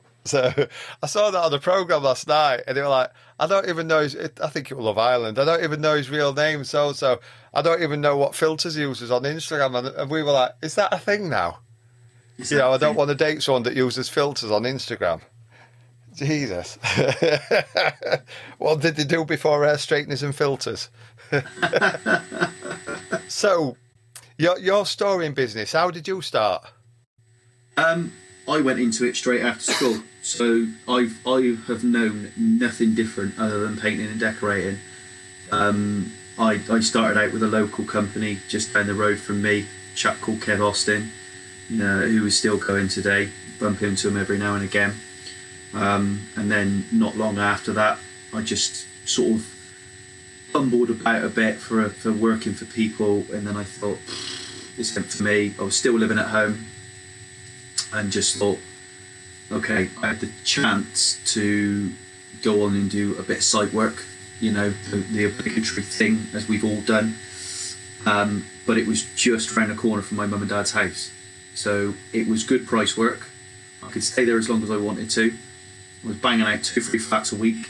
so 0.24 0.52
I 1.02 1.06
saw 1.06 1.30
that 1.30 1.44
on 1.44 1.50
the 1.50 1.58
programme 1.58 2.02
last 2.02 2.28
night, 2.28 2.62
and 2.66 2.76
they 2.76 2.82
were 2.82 2.88
like, 2.88 3.10
I 3.38 3.46
don't 3.46 3.68
even 3.68 3.86
know 3.86 4.00
his, 4.00 4.16
I 4.16 4.48
think 4.48 4.70
it 4.70 4.74
was 4.74 4.84
Love 4.84 4.98
Island, 4.98 5.38
I 5.38 5.44
don't 5.44 5.64
even 5.64 5.80
know 5.80 5.96
his 5.96 6.10
real 6.10 6.32
name, 6.32 6.64
so 6.64 6.92
so 6.92 7.20
I 7.52 7.62
don't 7.62 7.82
even 7.82 8.00
know 8.00 8.16
what 8.16 8.34
filters 8.34 8.74
he 8.74 8.82
uses 8.82 9.10
on 9.10 9.22
Instagram. 9.22 9.76
And, 9.76 9.88
and 9.88 10.10
we 10.10 10.22
were 10.22 10.32
like, 10.32 10.52
is 10.62 10.74
that 10.76 10.92
a 10.92 10.98
thing 10.98 11.28
now? 11.28 11.58
Is 12.38 12.50
You 12.50 12.58
know, 12.58 12.72
I 12.72 12.78
don't 12.78 12.96
want 12.96 13.08
to 13.10 13.14
date 13.14 13.42
someone 13.42 13.64
that 13.64 13.76
uses 13.76 14.08
filters 14.08 14.50
on 14.50 14.62
Instagram. 14.62 15.20
Jesus. 16.14 16.76
what 18.58 18.80
did 18.80 18.96
they 18.96 19.04
do 19.04 19.24
before 19.24 19.64
hair 19.64 19.78
straighteners 19.78 20.22
and 20.22 20.34
filters? 20.34 20.88
so, 23.28 23.76
your 24.36 24.58
your 24.58 24.86
story 24.86 25.26
in 25.26 25.34
business, 25.34 25.72
how 25.72 25.90
did 25.90 26.08
you 26.08 26.20
start? 26.20 26.64
Um, 27.76 28.12
I 28.50 28.60
went 28.60 28.80
into 28.80 29.04
it 29.04 29.14
straight 29.14 29.42
after 29.42 29.72
school, 29.72 30.02
so 30.22 30.66
I've 30.88 31.24
I 31.24 31.56
have 31.68 31.84
known 31.84 32.32
nothing 32.36 32.94
different 32.94 33.38
other 33.38 33.60
than 33.60 33.76
painting 33.76 34.08
and 34.08 34.18
decorating. 34.18 34.80
Um, 35.52 36.12
I 36.36 36.60
I 36.68 36.80
started 36.80 37.16
out 37.16 37.32
with 37.32 37.44
a 37.44 37.46
local 37.46 37.84
company 37.84 38.40
just 38.48 38.74
down 38.74 38.88
the 38.88 38.94
road 38.94 39.20
from 39.20 39.40
me, 39.40 39.68
a 39.92 39.96
chap 39.96 40.20
called 40.20 40.40
Kev 40.40 40.60
Austin, 40.60 41.12
uh, 41.74 42.00
who 42.00 42.26
is 42.26 42.36
still 42.36 42.58
going 42.58 42.88
today. 42.88 43.30
Bump 43.60 43.82
into 43.82 44.08
him 44.08 44.16
every 44.16 44.38
now 44.38 44.56
and 44.56 44.64
again. 44.64 44.94
Um, 45.72 46.22
and 46.34 46.50
then 46.50 46.86
not 46.90 47.16
long 47.16 47.38
after 47.38 47.72
that, 47.74 47.98
I 48.34 48.42
just 48.42 48.84
sort 49.08 49.36
of 49.36 49.42
fumbled 50.52 50.90
about 50.90 51.22
a 51.22 51.28
bit 51.28 51.58
for 51.58 51.88
for 51.88 52.12
working 52.12 52.54
for 52.54 52.64
people, 52.64 53.24
and 53.32 53.46
then 53.46 53.56
I 53.56 53.62
thought 53.62 54.00
this 54.76 54.90
isn't 54.90 55.06
for 55.06 55.22
me. 55.22 55.54
I 55.56 55.62
was 55.62 55.76
still 55.76 55.94
living 55.94 56.18
at 56.18 56.28
home, 56.28 56.66
and 57.92 58.10
just 58.10 58.36
thought, 58.36 58.58
okay, 59.50 59.90
I 60.02 60.08
had 60.08 60.20
the 60.20 60.30
chance 60.44 61.20
to 61.34 61.92
go 62.42 62.64
on 62.64 62.74
and 62.74 62.90
do 62.90 63.18
a 63.18 63.22
bit 63.22 63.38
of 63.38 63.42
site 63.42 63.72
work, 63.72 64.04
you 64.40 64.52
know, 64.52 64.70
the, 64.90 64.98
the 64.98 65.24
obligatory 65.24 65.82
thing 65.82 66.26
as 66.34 66.48
we've 66.48 66.64
all 66.64 66.80
done. 66.82 67.14
Um, 68.06 68.46
but 68.66 68.78
it 68.78 68.86
was 68.86 69.04
just 69.14 69.56
around 69.56 69.68
the 69.68 69.74
corner 69.74 70.02
from 70.02 70.16
my 70.16 70.26
mum 70.26 70.40
and 70.40 70.48
dad's 70.48 70.72
house, 70.72 71.10
so 71.54 71.94
it 72.12 72.28
was 72.28 72.44
good 72.44 72.66
price 72.66 72.96
work. 72.96 73.28
I 73.82 73.88
could 73.88 74.04
stay 74.04 74.24
there 74.24 74.38
as 74.38 74.48
long 74.48 74.62
as 74.62 74.70
I 74.70 74.76
wanted 74.76 75.10
to. 75.10 75.34
I 76.04 76.08
was 76.08 76.16
banging 76.16 76.46
out 76.46 76.62
two, 76.62 76.80
three 76.80 76.98
flats 76.98 77.32
a 77.32 77.36
week, 77.36 77.68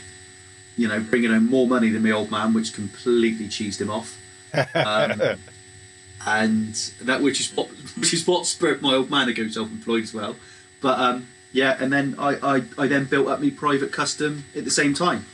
you 0.77 0.87
know, 0.87 0.99
bringing 1.01 1.31
home 1.31 1.49
more 1.49 1.67
money 1.67 1.89
than 1.89 2.03
my 2.03 2.11
old 2.11 2.31
man, 2.31 2.53
which 2.53 2.73
completely 2.73 3.47
cheesed 3.47 3.81
him 3.81 3.89
off. 3.89 4.17
Um, 4.75 5.37
and 6.25 6.73
that 7.01 7.21
which 7.21 7.39
is 7.39 7.51
what 7.55 7.67
which 7.97 8.13
is 8.13 8.25
what 8.27 8.45
spurred 8.45 8.81
my 8.81 8.93
old 8.93 9.09
man 9.09 9.27
to 9.27 9.33
go 9.33 9.47
self-employed 9.47 10.03
as 10.03 10.13
well. 10.13 10.35
But 10.81 10.99
um, 10.99 11.27
yeah, 11.53 11.77
and 11.79 11.91
then 11.91 12.15
I, 12.17 12.35
I, 12.57 12.63
I 12.77 12.87
then 12.87 13.05
built 13.05 13.27
up 13.27 13.41
my 13.41 13.49
private 13.49 13.91
custom 13.91 14.45
at 14.55 14.63
the 14.65 14.71
same 14.71 14.93
time, 14.93 15.25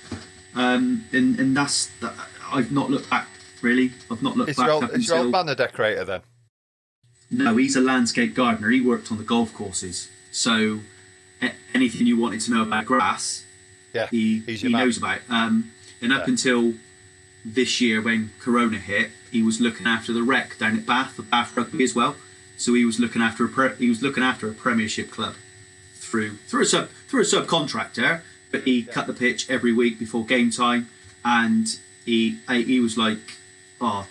um, 0.56 1.06
and 1.14 1.40
and 1.40 1.56
that's 1.56 1.88
that, 2.02 2.14
I've 2.52 2.72
not 2.72 2.90
looked 2.90 3.10
back 3.10 3.28
really. 3.62 3.92
I've 4.12 4.22
not 4.24 4.36
looked 4.38 4.50
Is 4.52 4.58
back 4.58 4.66
your, 4.68 4.74
old, 4.76 4.84
up 4.86 4.94
is 4.96 5.08
your 5.08 5.18
old 5.20 5.32
man 5.32 5.50
a 5.50 5.56
decorator 5.56 6.04
then? 6.06 6.22
no, 7.30 7.58
he's 7.58 7.76
a 7.76 7.82
landscape 7.82 8.34
gardener. 8.34 8.70
He 8.70 8.82
worked 8.82 9.12
on 9.12 9.18
the 9.18 9.24
golf 9.24 9.54
courses, 9.54 10.10
so 10.32 10.80
a- 11.42 11.52
anything 11.74 12.08
you 12.08 12.18
wanted 12.18 12.40
to 12.42 12.52
know 12.52 12.62
about 12.64 12.86
grass, 12.86 13.44
Yeah, 13.94 14.08
he, 14.08 14.40
he 14.40 14.70
man. 14.70 14.84
knows 14.86 14.98
about. 14.98 15.20
Um, 15.30 15.72
and 16.02 16.14
up 16.14 16.26
Yeah. 16.28 16.32
until 16.34 16.74
this 17.44 17.82
year, 17.82 18.02
when 18.02 18.32
Corona 18.40 18.78
hit, 18.78 19.10
he 19.32 19.42
was 19.44 19.60
looking 19.62 19.88
after 19.88 20.14
the 20.14 20.24
rec 20.24 20.58
down 20.58 20.78
at 20.78 20.86
Bath, 20.86 21.18
the 21.18 21.24
Bath 21.24 21.56
Rugby 21.58 21.84
as 21.84 21.94
well. 21.96 22.16
So 22.58 22.74
he 22.74 22.86
was 22.86 23.00
looking 23.00 23.22
after 23.22 23.46
a 23.46 23.50
pre- 23.50 23.76
he 23.76 23.90
was 23.90 24.02
looking 24.02 24.24
after 24.24 24.50
a 24.50 24.54
Premiership 24.54 25.12
club 25.12 25.36
through 25.96 26.38
through 26.48 26.62
a 26.64 26.66
sub 26.66 26.90
through 27.08 27.22
a 27.22 27.26
subcontractor, 27.26 28.22
but 28.52 28.64
he 28.64 28.84
cut 28.84 29.08
the 29.08 29.14
pitch 29.14 29.50
every 29.50 29.74
week 29.74 30.00
before 30.00 30.26
game 30.26 30.50
time, 30.50 30.90
and 31.24 31.68
he 32.06 32.38
he 32.50 32.80
was 32.80 32.98
like, 32.98 33.38
oh, 33.80 34.08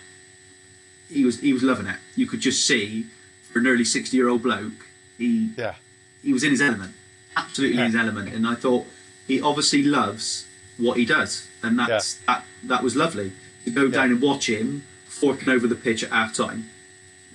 he 1.09 1.25
was 1.25 1.39
he 1.41 1.51
was 1.53 1.63
loving 1.63 1.87
it. 1.87 1.97
You 2.15 2.25
could 2.27 2.39
just 2.39 2.65
see 2.65 3.07
for 3.51 3.59
an 3.59 3.67
early 3.67 3.85
sixty 3.85 4.15
year 4.17 4.29
old 4.29 4.43
bloke, 4.43 4.87
he 5.17 5.49
Yeah. 5.57 5.75
he 6.23 6.31
was 6.33 6.43
in 6.43 6.51
his 6.51 6.61
element, 6.61 6.93
absolutely 7.35 7.79
in 7.79 7.85
his 7.87 7.95
element, 7.95 8.33
and 8.33 8.47
I 8.47 8.55
thought 8.55 8.85
he 9.27 9.41
obviously 9.41 9.83
loves 9.83 10.45
what 10.77 10.97
he 10.97 11.05
does, 11.05 11.47
and 11.63 11.77
that's 11.79 12.15
that 12.27 12.45
that 12.63 12.83
was 12.83 12.95
lovely 12.95 13.33
to 13.65 13.71
go 13.71 13.89
down 13.89 14.11
and 14.11 14.21
watch 14.21 14.47
him 14.47 14.83
forking 15.19 15.49
over 15.49 15.67
the 15.67 15.75
pitch 15.75 16.03
at 16.03 16.11
half 16.11 16.33
time. 16.35 16.69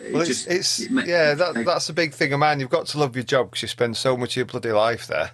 It 0.05 0.13
Well, 0.15 0.25
just- 0.25 0.49
it's, 0.49 0.81
it's 0.81 0.91
it 0.91 1.07
yeah, 1.07 1.35
that, 1.35 1.65
that's 1.65 1.89
a 1.89 1.93
big 1.93 2.13
thing 2.13 2.33
of 2.33 2.41
mine. 2.41 2.61
You've 2.61 2.71
got 2.71 2.87
to 2.89 2.99
love 2.99 3.15
your 3.15 3.25
job 3.25 3.51
because 3.51 3.63
you 3.63 3.69
spend 3.69 3.97
so 3.97 4.17
much 4.17 4.33
of 4.33 4.37
your 4.37 4.47
bloody 4.47 4.73
life 4.73 5.07
there, 5.07 5.31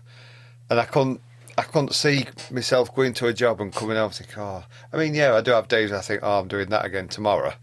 and 0.69 0.78
I 0.78 0.85
couldn't, 0.85 1.21
I 1.57 1.62
couldn't 1.62 1.95
see 1.95 2.26
myself 2.50 2.95
going 2.95 3.14
to 3.14 3.26
a 3.26 3.33
job 3.33 3.61
and 3.61 3.73
coming 3.73 3.97
home 3.97 4.07
and 4.07 4.14
think, 4.14 4.37
oh, 4.37 4.64
I 4.93 4.97
mean, 4.97 5.14
yeah, 5.14 5.35
I 5.35 5.40
do 5.40 5.52
have 5.52 5.69
days 5.69 5.90
I 5.93 6.00
think, 6.00 6.21
oh, 6.23 6.38
I'm 6.40 6.49
doing 6.49 6.69
that 6.71 6.85
again 6.85 7.09
tomorrow, 7.09 7.55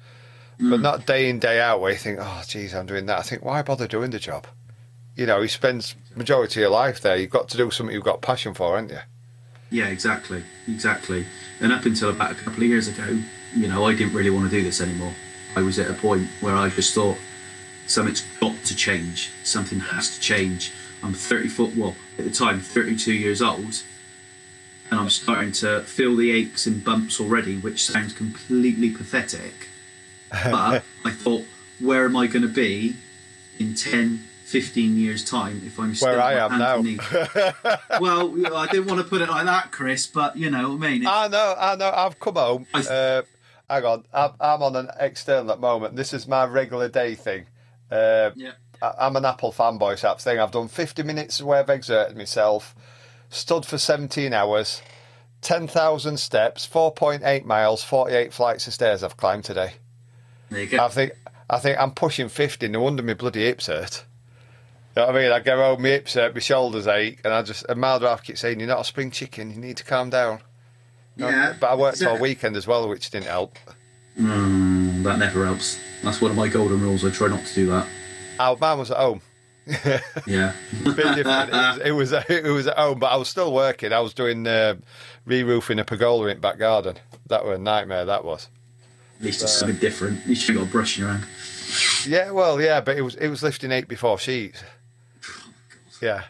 Mm. 0.59 0.69
but 0.69 0.79
not 0.79 1.05
day 1.05 1.29
in 1.29 1.37
day 1.39 1.59
out 1.59 1.81
where 1.81 1.91
you 1.91 1.97
think, 1.97 2.17
oh, 2.21 2.41
geez, 2.47 2.73
I'm 2.73 2.85
doing 2.85 3.05
that. 3.07 3.19
I 3.19 3.23
think, 3.23 3.43
why 3.43 3.61
bother 3.61 3.87
doing 3.87 4.11
the 4.11 4.19
job? 4.19 4.47
You 5.17 5.25
know, 5.25 5.41
you 5.41 5.47
spend 5.49 5.93
majority 6.15 6.59
of 6.59 6.61
your 6.63 6.69
life 6.71 7.01
there. 7.01 7.17
You've 7.17 7.29
got 7.29 7.49
to 7.49 7.57
do 7.57 7.69
something 7.71 7.93
you've 7.93 8.03
got 8.05 8.21
passion 8.21 8.53
for, 8.53 8.75
haven't 8.75 8.91
you? 8.91 8.99
Yeah, 9.69 9.87
exactly, 9.87 10.43
exactly. 10.67 11.25
And 11.59 11.71
up 11.73 11.85
until 11.85 12.09
about 12.09 12.31
a 12.31 12.35
couple 12.35 12.63
of 12.63 12.69
years 12.69 12.87
ago, 12.87 13.19
you 13.55 13.67
know, 13.67 13.85
I 13.85 13.95
didn't 13.95 14.13
really 14.13 14.29
want 14.29 14.49
to 14.49 14.55
do 14.55 14.63
this 14.63 14.81
anymore. 14.81 15.13
I 15.55 15.61
was 15.61 15.79
at 15.79 15.89
a 15.89 15.93
point 15.93 16.27
where 16.41 16.55
I 16.55 16.69
just 16.69 16.93
thought 16.93 17.17
something's 17.87 18.21
got 18.39 18.55
to 18.65 18.75
change. 18.75 19.31
Something 19.43 19.79
has 19.79 20.15
to 20.15 20.21
change. 20.21 20.71
I'm 21.03 21.13
30 21.13 21.47
foot, 21.49 21.75
well, 21.75 21.95
at 22.17 22.25
the 22.25 22.31
time, 22.31 22.59
32 22.59 23.13
years 23.13 23.41
old, 23.41 23.83
and 24.91 24.99
I'm 24.99 25.09
starting 25.09 25.51
to 25.53 25.81
feel 25.81 26.15
the 26.15 26.31
aches 26.31 26.65
and 26.67 26.83
bumps 26.83 27.19
already, 27.19 27.57
which 27.57 27.83
sounds 27.83 28.13
completely 28.13 28.89
pathetic. 28.91 29.53
But 30.43 30.83
I 31.05 31.11
thought, 31.11 31.43
where 31.79 32.03
am 32.05 32.17
I 32.17 32.27
going 32.27 32.41
to 32.41 32.47
be 32.47 32.95
in 33.59 33.73
10, 33.75 34.17
15 34.45 34.97
years' 34.97 35.23
time 35.23 35.61
if 35.65 35.79
I'm 35.79 35.95
still 35.95 36.09
Where 36.09 36.21
I 36.21 36.33
am 36.33 36.51
and 36.61 36.97
now. 36.97 37.53
well, 38.01 38.55
I 38.55 38.67
didn't 38.67 38.87
want 38.87 38.99
to 39.01 39.07
put 39.07 39.21
it 39.21 39.29
like 39.29 39.45
that, 39.45 39.71
Chris, 39.71 40.07
but 40.07 40.35
you 40.35 40.49
know 40.49 40.71
what 40.73 40.85
I 40.85 40.89
mean. 40.89 41.01
It's- 41.03 41.13
I 41.13 41.27
know, 41.29 41.55
I 41.57 41.75
know. 41.75 41.91
I've 41.95 42.19
come 42.19 42.35
home. 42.35 42.65
I- 42.73 42.81
Uh, 42.81 43.21
hang 43.69 43.85
on, 43.85 44.05
I'm, 44.13 44.31
I'm 44.39 44.63
on 44.63 44.75
an 44.75 44.89
external 44.99 45.51
at 45.51 45.57
the 45.57 45.61
moment. 45.61 45.95
This 45.95 46.13
is 46.13 46.27
my 46.27 46.45
regular 46.45 46.89
day 46.89 47.15
thing. 47.15 47.45
Uh, 47.91 48.31
yeah. 48.35 48.53
I- 48.81 48.93
I'm 48.99 49.15
an 49.15 49.25
Apple 49.25 49.51
fanboy 49.51 50.03
of 50.03 50.21
thing. 50.21 50.39
I've 50.39 50.51
done 50.51 50.67
50 50.67 51.03
minutes 51.03 51.41
where 51.41 51.59
I've 51.59 51.69
exerted 51.69 52.17
myself, 52.17 52.75
stood 53.29 53.65
for 53.65 53.77
17 53.77 54.33
hours, 54.33 54.81
10,000 55.41 56.17
steps, 56.17 56.67
4.8 56.67 57.45
miles, 57.45 57.83
48 57.83 58.33
flights 58.33 58.67
of 58.67 58.73
stairs 58.73 59.03
I've 59.03 59.17
climbed 59.17 59.43
today. 59.43 59.73
There 60.49 60.61
you 60.61 60.67
go. 60.67 60.83
I 60.83 60.87
think 60.87 61.11
I 61.49 61.59
think 61.59 61.77
I'm 61.79 61.91
pushing 61.91 62.29
50. 62.29 62.67
No 62.69 62.81
wonder 62.81 63.03
my 63.03 63.13
bloody 63.13 63.45
hips 63.45 63.67
hurt. 63.67 64.05
You 64.95 65.01
know 65.01 65.07
what 65.07 65.15
I 65.15 65.19
mean? 65.21 65.31
I 65.31 65.39
get 65.39 65.57
home, 65.57 65.81
my 65.81 65.89
hips 65.89 66.13
hurt, 66.15 66.33
my 66.33 66.39
shoulders 66.39 66.87
ache, 66.87 67.19
and 67.23 67.33
I 67.33 67.41
just, 67.41 67.65
and 67.67 67.79
my 67.79 67.97
wife 67.97 68.23
keeps 68.23 68.39
saying, 68.39 68.59
You're 68.59 68.69
not 68.69 68.79
a 68.79 68.85
spring 68.85 69.11
chicken, 69.11 69.51
you 69.51 69.57
need 69.57 69.77
to 69.77 69.83
calm 69.83 70.09
down. 70.09 70.39
Yeah, 71.17 71.55
But 71.59 71.67
I 71.71 71.75
worked 71.75 72.03
all 72.03 72.19
weekend 72.19 72.55
as 72.55 72.67
well, 72.67 72.87
which 72.89 73.09
didn't 73.09 73.27
help. 73.27 73.57
Mm, 74.19 75.03
that 75.03 75.19
never 75.19 75.45
helps. 75.45 75.79
That's 76.03 76.21
one 76.21 76.31
of 76.31 76.37
my 76.37 76.47
golden 76.47 76.81
rules. 76.81 77.03
I 77.05 77.09
try 77.09 77.27
not 77.27 77.45
to 77.45 77.53
do 77.55 77.67
that. 77.67 77.87
Our 78.39 78.57
man 78.57 78.79
was 78.79 78.91
at 78.91 78.97
home. 78.97 79.21
Yeah. 80.27 80.53
bit 80.83 80.95
different. 81.15 81.49
It 81.83 81.91
was, 81.91 82.11
it 82.11 82.19
was 82.19 82.29
it 82.29 82.43
was 82.51 82.67
at 82.67 82.77
home, 82.77 82.99
but 82.99 83.07
I 83.07 83.15
was 83.15 83.27
still 83.29 83.51
working. 83.53 83.91
I 83.93 83.99
was 83.99 84.13
doing 84.13 84.45
uh, 84.45 84.75
re-roofing 85.25 85.79
a 85.79 85.83
pergola 85.85 86.27
in 86.27 86.39
back 86.39 86.57
garden. 86.59 86.97
That 87.27 87.43
was 87.45 87.57
a 87.57 87.61
nightmare. 87.61 88.05
That 88.05 88.23
was. 88.23 88.47
At 89.19 89.25
least 89.25 89.41
it's 89.41 89.53
something 89.53 89.77
different. 89.77 90.21
At 90.21 90.27
least 90.27 90.47
you 90.47 90.55
got 90.55 90.63
a 90.67 90.69
brush 90.69 90.97
in 90.97 91.05
your 91.05 91.13
hand. 91.13 91.25
Yeah, 92.05 92.31
well, 92.31 92.61
yeah, 92.61 92.79
but 92.81 92.97
it 92.97 93.01
was 93.01 93.15
it 93.15 93.27
was 93.29 93.41
lifting 93.41 93.71
eight 93.71 93.87
before 93.87 94.19
sheets. 94.19 94.63
Yeah, 96.01 96.23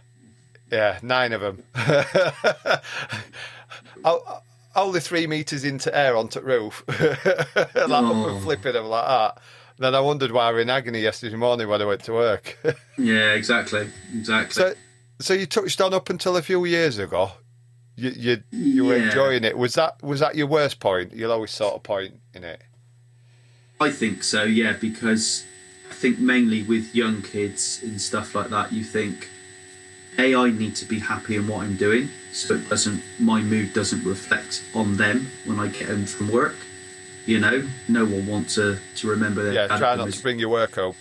yeah, 0.72 1.00
nine 1.02 1.34
of 1.34 1.42
them. 1.42 1.64
Only 4.76 5.00
three 5.00 5.26
meters 5.28 5.64
into 5.64 5.96
air 5.96 6.16
onto 6.18 6.40
the 6.42 6.46
roof, 6.46 6.84
like 6.88 7.18
Oh. 7.90 8.40
flipping 8.44 8.74
them 8.74 8.86
like 8.86 9.08
that. 9.08 9.40
Then 9.78 9.96
I 9.96 10.00
wondered 10.00 10.32
why 10.32 10.50
I 10.50 10.52
were 10.52 10.60
in 10.62 10.70
agony 10.70 11.02
yesterday 11.02 11.36
morning 11.36 11.68
when 11.68 11.82
I 11.82 11.86
went 11.86 12.04
to 12.06 12.14
work. 12.14 12.58
Yeah, 12.98 13.34
exactly. 13.34 13.90
Exactly. 14.14 14.54
so, 14.54 14.74
so 15.20 15.34
you 15.34 15.46
touched 15.46 15.82
on 15.82 15.94
up 15.94 16.10
until 16.10 16.38
a 16.38 16.42
few 16.42 16.64
years 16.66 16.98
ago. 16.98 17.32
You 17.98 18.10
you, 18.12 18.44
you 18.52 18.86
were 18.86 18.98
Yeah. 18.98 19.06
enjoying 19.08 19.44
it. 19.44 19.58
Was 19.58 19.74
that 19.76 20.02
was 20.04 20.20
that 20.22 20.36
your 20.36 20.48
worst 20.48 20.80
point? 20.80 21.14
You'll 21.14 21.32
always 21.34 21.52
sort 21.52 21.76
of 21.76 21.84
point 21.84 22.16
in 22.34 22.44
it. 22.46 22.62
I 23.80 23.92
think 23.92 24.24
so, 24.24 24.44
yeah, 24.44 24.74
because 24.74 25.44
I 25.90 25.94
think 25.94 26.20
mainly 26.20 26.64
with 26.64 26.96
young 26.96 27.22
kids 27.22 27.80
and 27.84 28.00
stuff 28.02 28.34
like 28.34 28.50
that, 28.50 28.72
you 28.72 28.84
think, 28.86 29.30
A, 30.18 30.36
I 30.36 30.50
need 30.52 30.76
to 30.78 30.86
be 30.86 31.00
happy 31.00 31.36
in 31.36 31.48
what 31.48 31.64
I'm 31.64 31.76
doing, 31.76 32.10
so 32.32 32.56
it 32.56 32.70
doesn't, 32.70 33.02
my 33.20 33.42
mood 33.42 33.74
doesn't 33.74 34.04
reflect 34.06 34.64
on 34.74 34.98
them 34.98 35.28
when 35.46 35.60
I 35.60 35.68
get 35.68 35.88
home 35.90 36.06
from 36.06 36.32
work. 36.32 36.56
You 37.26 37.40
know, 37.40 37.68
no 37.88 38.06
one 38.06 38.26
wants 38.28 38.56
to, 38.56 38.78
to 38.98 39.08
remember 39.10 39.44
their 39.44 39.54
Yeah, 39.54 39.68
dad 39.68 39.78
try 39.80 39.96
not 39.96 40.06
mis- 40.06 40.18
to 40.18 40.24
bring 40.24 40.40
your 40.40 40.50
work 40.50 40.76
home. 40.76 40.96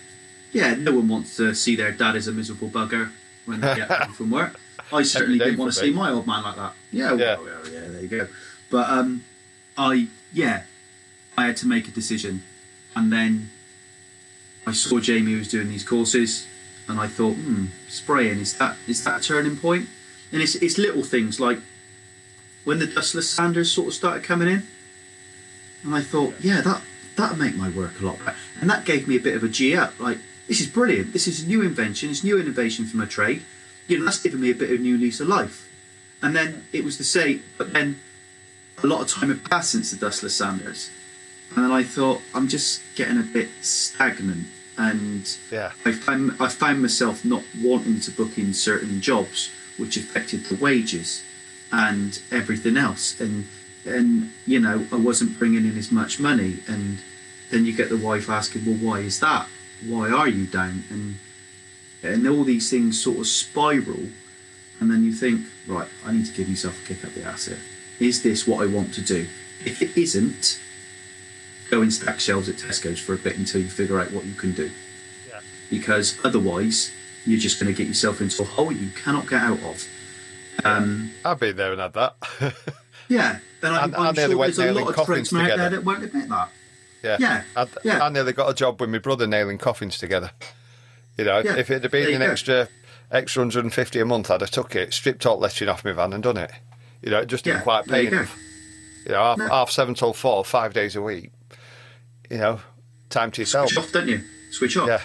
Yeah, 0.51 0.73
no 0.75 0.93
one 0.93 1.07
wants 1.07 1.35
to 1.37 1.53
see 1.53 1.75
their 1.75 1.91
dad 1.91 2.15
as 2.15 2.27
a 2.27 2.31
miserable 2.31 2.69
bugger 2.69 3.11
when 3.45 3.61
they 3.61 3.75
get 3.75 3.89
home 3.91 4.13
from 4.13 4.31
work. 4.31 4.59
I 4.93 5.03
certainly 5.03 5.39
didn't 5.39 5.57
want 5.57 5.73
to 5.73 5.79
see 5.79 5.91
my 5.91 6.11
old 6.11 6.27
man 6.27 6.43
like 6.43 6.55
that. 6.55 6.73
Yeah, 6.91 7.11
well, 7.13 7.19
Yeah. 7.19 7.35
well, 7.37 7.67
yeah, 7.71 7.87
there 7.87 8.01
you 8.01 8.07
go. 8.07 8.27
But 8.69 8.89
um, 8.89 9.23
I, 9.77 10.07
yeah, 10.33 10.63
I 11.37 11.45
had 11.47 11.57
to 11.57 11.67
make 11.67 11.87
a 11.87 11.91
decision, 11.91 12.43
and 12.95 13.11
then 13.11 13.49
I 14.67 14.71
saw 14.73 14.99
Jamie 14.99 15.35
was 15.35 15.49
doing 15.49 15.69
these 15.69 15.83
courses, 15.83 16.47
and 16.87 16.99
I 16.99 17.07
thought, 17.07 17.33
hmm, 17.33 17.65
spraying 17.87 18.39
is 18.39 18.57
that 18.57 18.77
is 18.87 19.03
that 19.03 19.21
a 19.21 19.23
turning 19.23 19.57
point? 19.57 19.87
And 20.31 20.41
it's 20.41 20.55
it's 20.55 20.77
little 20.77 21.03
things 21.03 21.39
like 21.39 21.59
when 22.63 22.79
the 22.79 22.87
dustless 22.87 23.29
sanders 23.29 23.71
sort 23.71 23.87
of 23.87 23.93
started 23.93 24.23
coming 24.23 24.47
in, 24.47 24.63
and 25.83 25.95
I 25.95 26.01
thought, 26.01 26.35
yeah, 26.39 26.61
that 26.61 26.81
that'll 27.15 27.37
make 27.37 27.55
my 27.55 27.69
work 27.69 27.99
a 28.01 28.05
lot 28.05 28.19
better, 28.19 28.37
and 28.59 28.69
that 28.69 28.85
gave 28.85 29.07
me 29.07 29.15
a 29.15 29.19
bit 29.19 29.35
of 29.35 29.43
a 29.43 29.49
G 29.49 29.75
up. 29.75 29.99
Like 29.99 30.19
this 30.47 30.61
is 30.61 30.67
brilliant. 30.67 31.13
This 31.13 31.27
is 31.27 31.43
a 31.43 31.47
new 31.47 31.61
invention. 31.61 32.09
It's 32.09 32.23
new 32.23 32.39
innovation 32.39 32.85
for 32.85 32.97
my 32.97 33.05
trade. 33.05 33.43
You 33.87 33.99
know, 33.99 34.05
that's 34.05 34.21
given 34.21 34.41
me 34.41 34.51
a 34.51 34.55
bit 34.55 34.71
of 34.71 34.79
new 34.79 34.97
lease 34.97 35.19
of 35.19 35.27
life. 35.27 35.69
And 36.21 36.35
then 36.35 36.65
it 36.73 36.83
was 36.83 36.97
the 36.97 37.03
same, 37.03 37.43
but 37.57 37.73
then 37.73 37.99
a 38.83 38.87
lot 38.87 39.01
of 39.01 39.09
time 39.09 39.29
had 39.29 39.43
passed 39.49 39.71
since 39.71 39.91
the 39.91 39.97
dustless 39.97 40.35
sanders, 40.35 40.89
and 41.55 41.63
then 41.63 41.71
I 41.71 41.83
thought 41.83 42.21
I'm 42.33 42.47
just 42.47 42.81
getting 42.95 43.19
a 43.19 43.23
bit 43.23 43.49
stagnant, 43.61 44.47
and 44.77 45.37
Yeah. 45.51 45.71
I 45.85 45.91
found 45.91 46.35
I 46.39 46.47
found 46.49 46.81
myself 46.81 47.23
not 47.25 47.43
wanting 47.61 47.99
to 48.01 48.11
book 48.11 48.37
in 48.37 48.53
certain 48.53 49.01
jobs, 49.01 49.49
which 49.77 49.97
affected 49.97 50.45
the 50.45 50.55
wages 50.55 51.23
and 51.71 52.19
everything 52.31 52.77
else, 52.77 53.19
and 53.19 53.47
and 53.85 54.31
you 54.45 54.59
know 54.59 54.85
I 54.91 54.95
wasn't 54.95 55.37
bringing 55.39 55.65
in 55.65 55.77
as 55.77 55.91
much 55.91 56.19
money, 56.19 56.59
and 56.67 56.99
then 57.51 57.65
you 57.65 57.73
get 57.73 57.89
the 57.89 57.97
wife 57.97 58.29
asking, 58.29 58.65
well, 58.65 58.75
why 58.75 58.99
is 58.99 59.19
that? 59.19 59.47
Why 59.85 60.09
are 60.09 60.27
you 60.27 60.45
down? 60.45 60.83
And 60.89 61.17
and 62.03 62.27
all 62.27 62.43
these 62.43 62.69
things 62.69 63.01
sort 63.01 63.19
of 63.19 63.27
spiral, 63.27 64.09
and 64.79 64.91
then 64.91 65.03
you 65.03 65.13
think, 65.13 65.45
right, 65.67 65.87
I 66.05 66.11
need 66.11 66.25
to 66.27 66.33
give 66.33 66.47
myself 66.49 66.83
a 66.83 66.87
kick 66.87 67.03
up 67.05 67.13
the 67.13 67.23
ass 67.23 67.45
here. 67.45 67.59
Is 67.99 68.21
this 68.23 68.45
what 68.47 68.61
I 68.61 68.67
want 68.67 68.93
to 68.95 69.01
do? 69.01 69.27
If 69.65 69.81
it 69.81 69.97
isn't, 69.97 70.59
go 71.75 71.81
and 71.81 71.93
stack 71.93 72.19
shelves 72.19 72.47
at 72.47 72.55
Tesco's 72.55 72.99
for 72.99 73.13
a 73.13 73.17
bit 73.17 73.37
until 73.37 73.61
you 73.61 73.67
figure 73.69 73.99
out 73.99 74.11
what 74.11 74.25
you 74.25 74.33
can 74.33 74.53
do. 74.53 74.71
Yeah. 75.29 75.39
Because 75.69 76.17
otherwise, 76.23 76.91
you're 77.25 77.39
just 77.39 77.59
going 77.59 77.73
to 77.73 77.77
get 77.77 77.87
yourself 77.87 78.21
into 78.21 78.41
a 78.43 78.45
hole 78.45 78.71
you 78.71 78.89
cannot 78.91 79.27
get 79.27 79.41
out 79.41 79.59
of. 79.63 79.85
Um, 80.63 81.11
I've 81.25 81.39
been 81.39 81.55
there 81.57 81.71
and 81.73 81.81
had 81.81 81.93
that. 81.93 82.15
yeah, 83.09 83.39
and 83.61 83.75
I'm, 83.75 83.83
And- 83.85 83.95
and 83.95 84.07
I'm 84.07 84.15
nearly 84.15 84.31
sure 84.33 84.39
went 84.39 84.55
there's 84.55 84.69
a 84.77 84.79
lot 84.79 84.89
of 84.89 84.95
coffins 84.95 85.29
tradesmen 85.29 85.41
out 85.41 85.47
there 85.47 85.57
together. 85.57 85.75
that 85.77 85.85
won't 85.85 86.03
admit 86.03 86.29
that. 86.29 86.49
Yeah. 87.03 87.17
Yeah, 87.19 87.43
I, 87.55 87.67
yeah. 87.83 88.03
I 88.03 88.09
nearly 88.09 88.33
got 88.33 88.49
a 88.49 88.53
job 88.53 88.79
with 88.81 88.89
my 88.89 88.97
brother 88.99 89.27
nailing 89.27 89.57
coffins 89.57 89.97
together. 89.97 90.31
You 91.17 91.25
know, 91.25 91.39
Yeah, 91.39 91.55
if 91.57 91.69
it 91.69 91.81
had 91.83 91.91
been 91.91 92.13
an 92.13 92.19
go. 92.19 92.31
extra 92.31 92.67
extra 93.11 93.41
150 93.41 93.99
a 93.99 94.05
month, 94.05 94.31
I'd 94.31 94.41
have 94.41 94.49
took 94.51 94.75
it, 94.75 94.93
stripped 94.93 95.25
all 95.25 95.37
lettering 95.37 95.69
off 95.69 95.85
my 95.85 95.91
van 95.91 96.13
and 96.13 96.23
done 96.23 96.37
it. 96.37 96.51
You 97.01 97.11
know, 97.11 97.19
it 97.19 97.27
just 97.27 97.43
didn't 97.43 97.57
Yeah, 97.57 97.63
quite 97.63 97.85
there 97.85 97.97
pay 97.97 98.03
you 98.05 98.09
go. 98.11 98.17
enough. 98.19 98.37
You 99.05 99.11
know, 99.11 99.17
half, 99.23 99.37
No. 99.37 99.47
half 99.49 99.69
seven 99.71 99.93
till 99.93 100.13
four, 100.13 100.43
five 100.43 100.73
days 100.73 100.95
a 100.95 101.01
week. 101.01 101.31
You 102.29 102.37
know, 102.37 102.59
time 103.09 103.31
to 103.31 103.41
yourself. 103.41 103.69
Switch 103.69 103.85
off, 103.85 103.91
don't 103.91 104.07
you? 104.07 104.21
Switch 104.51 104.77
off. 104.77 104.87
Yeah. 104.87 105.01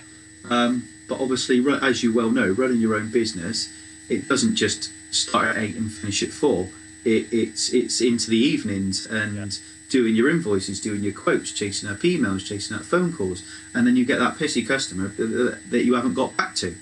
Um, 0.48 0.84
but 1.08 1.20
obviously, 1.20 1.64
as 1.82 2.02
you 2.02 2.14
well 2.14 2.30
know, 2.30 2.50
running 2.52 2.80
your 2.80 2.94
own 2.94 3.10
business, 3.10 3.68
it 4.08 4.28
doesn't 4.28 4.56
just 4.56 4.90
start 5.12 5.48
at 5.48 5.58
eight 5.58 5.76
and 5.76 5.90
finish 5.92 6.22
at 6.22 6.30
four. 6.30 6.68
It, 7.04 7.32
it's 7.32 7.72
it's 7.72 8.00
into 8.00 8.30
the 8.30 8.38
evenings 8.38 9.06
and 9.06 9.58
doing 9.90 10.14
your 10.14 10.30
invoices, 10.30 10.80
doing 10.80 11.02
your 11.02 11.12
quotes, 11.12 11.52
chasing 11.52 11.88
up 11.88 11.98
emails, 11.98 12.46
chasing 12.46 12.76
up 12.76 12.82
phone 12.82 13.12
calls, 13.12 13.42
and 13.74 13.86
then 13.86 13.96
you 13.96 14.04
get 14.04 14.18
that 14.20 14.36
pissy 14.36 14.66
customer 14.66 15.08
that, 15.08 15.84
you 15.84 15.94
haven't 15.94 16.14
got 16.14 16.36
back 16.36 16.54
to. 16.56 16.74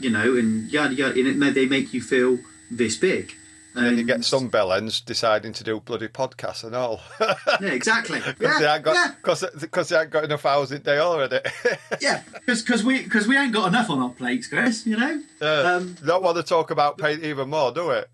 You 0.00 0.10
know, 0.10 0.36
and 0.36 0.70
yada 0.72 0.94
yada, 0.94 1.18
and 1.18 1.42
it, 1.42 1.54
they 1.54 1.66
make 1.66 1.92
you 1.92 2.00
feel 2.00 2.38
this 2.70 2.96
big. 2.96 3.34
And 3.76 3.98
you 3.98 4.04
get 4.04 4.24
some 4.24 4.48
bellends 4.50 5.04
deciding 5.04 5.52
to 5.54 5.64
do 5.64 5.80
bloody 5.80 6.06
podcasts 6.08 6.62
and 6.64 6.76
all. 6.76 7.00
Yeah, 7.60 7.68
exactly. 7.72 8.20
Because 8.24 8.38
Yeah, 8.40 8.58
they 8.58 8.64
yeah, 8.64 8.78
got 8.78 9.22
cause, 9.22 9.44
cause 9.70 9.88
they 9.88 10.00
ain't 10.00 10.10
got 10.10 10.24
enough 10.24 10.46
hours 10.46 10.70
in 10.72 10.82
day 10.82 10.98
already. 10.98 11.40
yeah. 12.00 12.22
Because 12.46 12.84
we 12.84 13.02
because 13.02 13.26
we 13.26 13.36
ain't 13.36 13.52
got 13.52 13.66
enough 13.68 13.90
on 13.90 14.00
our 14.00 14.10
plates, 14.10 14.46
Chris. 14.46 14.86
You 14.86 14.96
know. 14.96 15.22
Uh, 15.40 15.76
Um, 15.76 15.96
don't 16.06 16.22
want 16.22 16.36
to 16.36 16.42
talk 16.44 16.70
about 16.70 16.98
paint 16.98 17.22
even 17.24 17.48
more, 17.50 17.72
do 17.72 17.90
it? 17.90 18.08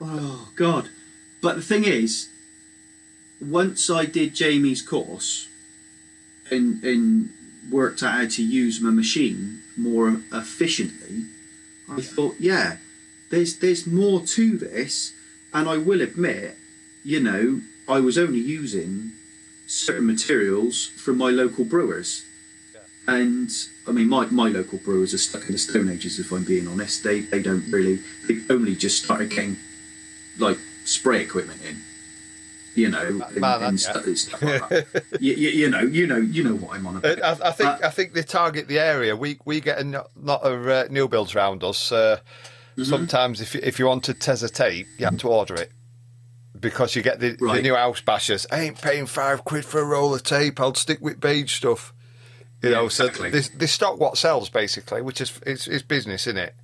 Oh 0.00 0.48
God! 0.56 0.88
But 1.42 1.56
the 1.56 1.62
thing 1.62 1.84
is, 1.84 2.28
once 3.40 3.88
I 3.90 4.04
did 4.06 4.34
Jamie's 4.34 4.82
course 4.82 5.48
and 6.50 6.82
and 6.84 7.30
worked 7.70 8.02
out 8.02 8.12
how 8.12 8.26
to 8.26 8.42
use 8.42 8.80
my 8.80 8.90
machine 8.90 9.62
more 9.76 10.16
efficiently, 10.32 11.24
I 11.90 12.00
thought, 12.00 12.36
yeah, 12.38 12.76
there's 13.32 13.56
there's 13.56 13.86
more 13.86 14.20
to 14.20 14.58
this, 14.58 15.12
and 15.52 15.68
I 15.68 15.78
will 15.78 16.02
admit, 16.02 16.54
you 17.02 17.18
know, 17.18 17.62
I 17.88 17.98
was 17.98 18.16
only 18.16 18.38
using 18.38 19.12
certain 19.66 20.06
materials 20.06 20.86
from 20.86 21.18
my 21.18 21.30
local 21.30 21.64
brewers. 21.64 22.24
And 23.08 23.50
I 23.88 23.90
mean, 23.90 24.08
my, 24.08 24.26
my 24.26 24.48
local 24.48 24.78
brewers 24.78 25.12
are 25.12 25.18
stuck 25.18 25.46
in 25.46 25.52
the 25.52 25.58
Stone 25.58 25.88
Ages. 25.90 26.20
If 26.20 26.30
I'm 26.30 26.44
being 26.44 26.68
honest, 26.68 27.02
they 27.02 27.20
they 27.20 27.42
don't 27.42 27.64
really. 27.68 27.98
They 28.28 28.36
only 28.48 28.76
just 28.76 29.02
started 29.02 29.30
getting 29.30 29.56
like 30.38 30.58
spray 30.84 31.22
equipment 31.22 31.62
in, 31.64 31.82
you 32.74 32.90
know, 32.90 33.22
and, 33.28 33.40
man, 33.40 33.62
and 33.62 33.80
yeah. 33.80 34.00
stu- 34.00 34.14
stuff 34.16 34.42
like 34.42 34.68
that. 34.68 35.04
you, 35.20 35.34
you, 35.34 35.48
you 35.48 35.70
know, 35.70 35.80
you 35.80 36.06
know, 36.06 36.18
you 36.18 36.44
know 36.44 36.54
what 36.54 36.76
I'm 36.76 36.86
on 36.86 36.96
about. 36.98 37.22
I, 37.22 37.48
I 37.48 37.50
think 37.50 37.70
Uh, 37.70 37.78
I 37.88 37.90
think 37.90 38.12
they 38.12 38.22
target 38.22 38.68
the 38.68 38.78
area. 38.78 39.16
We 39.16 39.38
we 39.46 39.60
get 39.60 39.80
a 39.80 40.04
lot 40.22 40.42
of 40.42 40.68
uh, 40.68 40.84
new 40.90 41.08
builds 41.08 41.34
around 41.34 41.64
us. 41.64 41.90
Uh, 41.90 42.18
Mm-hmm. 42.72 42.84
Sometimes, 42.84 43.40
if 43.40 43.54
you, 43.54 43.60
if 43.62 43.78
you 43.78 43.86
wanted 43.86 44.18
Tesa 44.20 44.50
tape, 44.52 44.86
you 44.98 45.04
have 45.04 45.18
to 45.18 45.28
order 45.28 45.54
it 45.54 45.70
because 46.58 46.94
you 46.96 47.02
get 47.02 47.20
the, 47.20 47.32
the 47.32 47.60
new 47.60 47.74
house 47.74 48.00
bashers. 48.00 48.46
I 48.50 48.60
ain't 48.60 48.80
paying 48.80 49.06
five 49.06 49.44
quid 49.44 49.64
for 49.64 49.80
a 49.80 49.84
roll 49.84 50.14
of 50.14 50.22
tape. 50.22 50.60
I'll 50.60 50.74
stick 50.74 51.00
with 51.00 51.20
beige 51.20 51.52
stuff. 51.52 51.92
You 52.62 52.70
Yeah, 52.70 52.76
know, 52.76 52.84
exactly. 52.86 53.30
so 53.32 53.48
they, 53.50 53.58
they 53.58 53.66
stock 53.66 53.98
what 53.98 54.16
sells 54.16 54.48
basically, 54.48 55.02
which 55.02 55.20
is 55.20 55.38
it's, 55.44 55.66
it's 55.66 55.82
business, 55.82 56.26
isn't 56.26 56.38
it? 56.38 56.54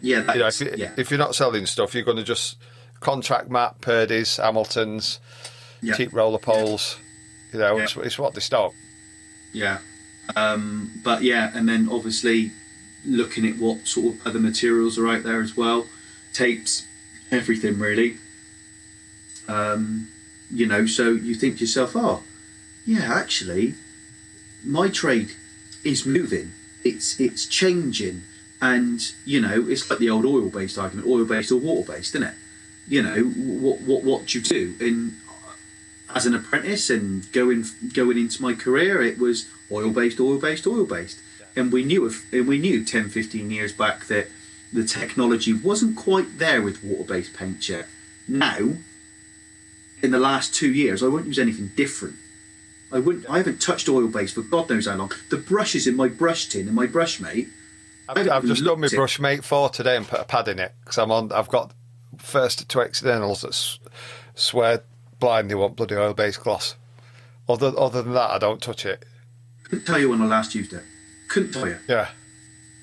yeah, 0.00 0.32
You 0.32 0.40
know, 0.40 0.46
if, 0.48 0.60
you, 0.60 0.74
yeah, 0.76 0.92
if 0.96 1.10
you're 1.10 1.18
not 1.18 1.34
selling 1.34 1.66
stuff, 1.66 1.94
you're 1.94 2.02
going 2.04 2.16
to 2.16 2.24
just 2.24 2.56
contract 3.00 3.50
Matt 3.50 3.80
Purdy's, 3.80 4.38
Hamilton's, 4.38 5.20
yeah, 5.80 5.94
cheap 5.94 6.12
roller 6.12 6.38
poles. 6.38 6.98
You 7.52 7.58
know, 7.60 7.76
it's, 7.78 7.94
it's 7.96 8.18
what 8.18 8.34
they 8.34 8.40
stock. 8.40 8.72
yeah. 9.52 9.78
Um, 10.36 10.90
but 11.04 11.22
yeah, 11.22 11.50
and 11.54 11.68
then 11.68 11.88
obviously 11.90 12.52
looking 13.04 13.46
at 13.46 13.56
what 13.56 13.86
sort 13.86 14.14
of 14.14 14.26
other 14.26 14.38
materials 14.38 14.98
are 14.98 15.08
out 15.08 15.22
there 15.22 15.40
as 15.40 15.56
well, 15.56 15.86
tapes, 16.32 16.86
everything 17.30 17.78
really. 17.78 18.18
Um, 19.48 20.08
you 20.50 20.66
know, 20.66 20.86
so 20.86 21.10
you 21.10 21.34
think 21.34 21.56
to 21.56 21.60
yourself, 21.62 21.92
oh, 21.94 22.22
yeah, 22.84 23.12
actually, 23.12 23.74
my 24.64 24.88
trade 24.88 25.32
is 25.84 26.06
moving. 26.06 26.52
It's 26.84 27.18
it's 27.20 27.46
changing, 27.46 28.22
and 28.60 29.00
you 29.24 29.40
know, 29.40 29.66
it's 29.68 29.88
like 29.88 29.98
the 29.98 30.10
old 30.10 30.24
oil-based 30.24 30.78
argument: 30.78 31.06
oil-based 31.06 31.52
or 31.52 31.56
water-based, 31.56 32.14
isn't 32.14 32.28
it? 32.28 32.34
You 32.88 33.02
know, 33.02 33.22
what 33.22 33.80
what 33.82 34.02
what 34.02 34.26
do 34.26 34.38
you 34.38 34.44
do? 34.44 34.74
And 34.80 35.16
as 36.14 36.26
an 36.26 36.34
apprentice 36.34 36.90
and 36.90 37.30
going 37.32 37.64
going 37.92 38.18
into 38.18 38.42
my 38.42 38.54
career, 38.54 39.00
it 39.00 39.18
was 39.18 39.48
oil-based, 39.70 40.20
oil-based, 40.20 40.66
oil-based, 40.66 41.20
and 41.56 41.72
we 41.72 41.84
knew 41.84 42.06
if 42.06 42.32
and 42.32 42.46
we 42.48 42.58
knew 42.58 42.84
10, 42.84 43.08
15 43.08 43.50
years 43.50 43.72
back 43.72 44.06
that 44.06 44.28
the 44.72 44.84
technology 44.84 45.52
wasn't 45.52 45.96
quite 45.96 46.38
there 46.38 46.62
with 46.62 46.82
water-based 46.82 47.34
paint 47.34 47.68
yet. 47.68 47.86
Now, 48.26 48.76
in 50.02 50.10
the 50.10 50.18
last 50.18 50.54
two 50.54 50.72
years, 50.72 51.02
I 51.02 51.08
won't 51.08 51.26
use 51.26 51.38
anything 51.38 51.70
different. 51.76 52.16
I 52.90 52.98
wouldn't. 52.98 53.28
I 53.28 53.38
haven't 53.38 53.60
touched 53.60 53.88
oil 53.88 54.08
based 54.08 54.34
for 54.34 54.42
God 54.42 54.68
knows 54.68 54.86
how 54.86 54.96
long. 54.96 55.12
The 55.30 55.36
brushes 55.36 55.86
in 55.86 55.96
my 55.96 56.08
brush 56.08 56.48
tin 56.48 56.66
and 56.66 56.74
my 56.76 56.86
brush 56.86 57.20
mate. 57.20 57.48
I've, 58.08 58.28
I've 58.28 58.44
just 58.44 58.64
done 58.64 58.80
my 58.80 58.88
brush 58.88 59.20
mate 59.20 59.44
for 59.44 59.68
today 59.70 59.96
and 59.96 60.06
put 60.06 60.20
a 60.20 60.24
pad 60.24 60.48
in 60.48 60.58
it 60.58 60.72
because 60.80 60.98
I'm 60.98 61.10
on. 61.10 61.32
I've 61.32 61.48
got 61.48 61.72
first 62.18 62.68
two 62.68 62.80
externals 62.80 63.40
that 63.42 63.48
s- 63.48 63.78
swear 64.34 64.82
blind 65.20 65.50
they 65.50 65.54
want 65.54 65.76
bloody 65.76 65.94
oil 65.94 66.12
based 66.12 66.40
gloss. 66.42 66.76
Other 67.48 67.72
other 67.78 68.02
than 68.02 68.12
that, 68.14 68.30
I 68.30 68.38
don't 68.38 68.60
touch 68.60 68.84
it. 68.84 69.04
Couldn't 69.64 69.86
tell 69.86 69.98
you 69.98 70.10
when 70.10 70.20
I 70.20 70.26
last 70.26 70.54
used 70.54 70.72
it. 70.74 70.82
Couldn't 71.32 71.52
tell 71.52 71.66
you. 71.66 71.78
Yeah, 71.88 72.08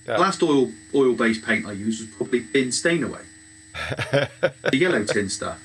Yeah. 0.08 0.14
The 0.16 0.20
last 0.20 0.42
oil 0.44 0.72
oil 0.96 1.14
based 1.14 1.46
paint 1.46 1.66
I 1.68 1.72
used 1.74 2.02
was 2.02 2.10
probably 2.16 2.44
tin 2.52 2.72
stain 2.72 3.04
away. 3.04 3.22
the 4.12 4.78
yellow 4.78 5.04
tin 5.06 5.30
stuff. 5.30 5.60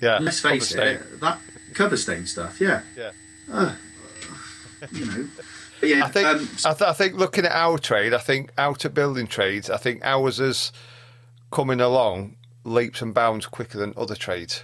yeah. 0.00 0.18
Let's 0.20 0.40
face 0.40 0.72
it, 0.72 1.20
that 1.20 1.38
cover 1.74 1.96
stain 1.96 2.26
stuff. 2.26 2.60
Yeah, 2.60 2.82
Yeah. 2.96 3.10
you 4.92 5.06
know. 5.06 5.26
But 5.80 5.88
yeah, 5.88 6.04
I 6.04 6.08
think 6.08 6.26
um, 6.28 6.48
I, 6.64 6.72
th- 6.74 6.88
I 6.88 6.92
think 6.92 7.14
looking 7.14 7.44
at 7.46 7.52
our 7.52 7.78
trade, 7.78 8.12
I 8.14 8.18
think 8.18 8.50
out 8.58 8.84
of 8.84 8.92
building 8.94 9.26
trades, 9.26 9.70
I 9.70 9.76
think 9.78 10.00
ours 10.04 10.38
is 10.38 10.72
coming 11.50 11.80
along 11.80 12.36
leaps 12.64 13.00
and 13.02 13.14
bounds 13.14 13.46
quicker 13.46 13.78
than 13.78 13.94
other 13.96 14.14
trades. 14.14 14.62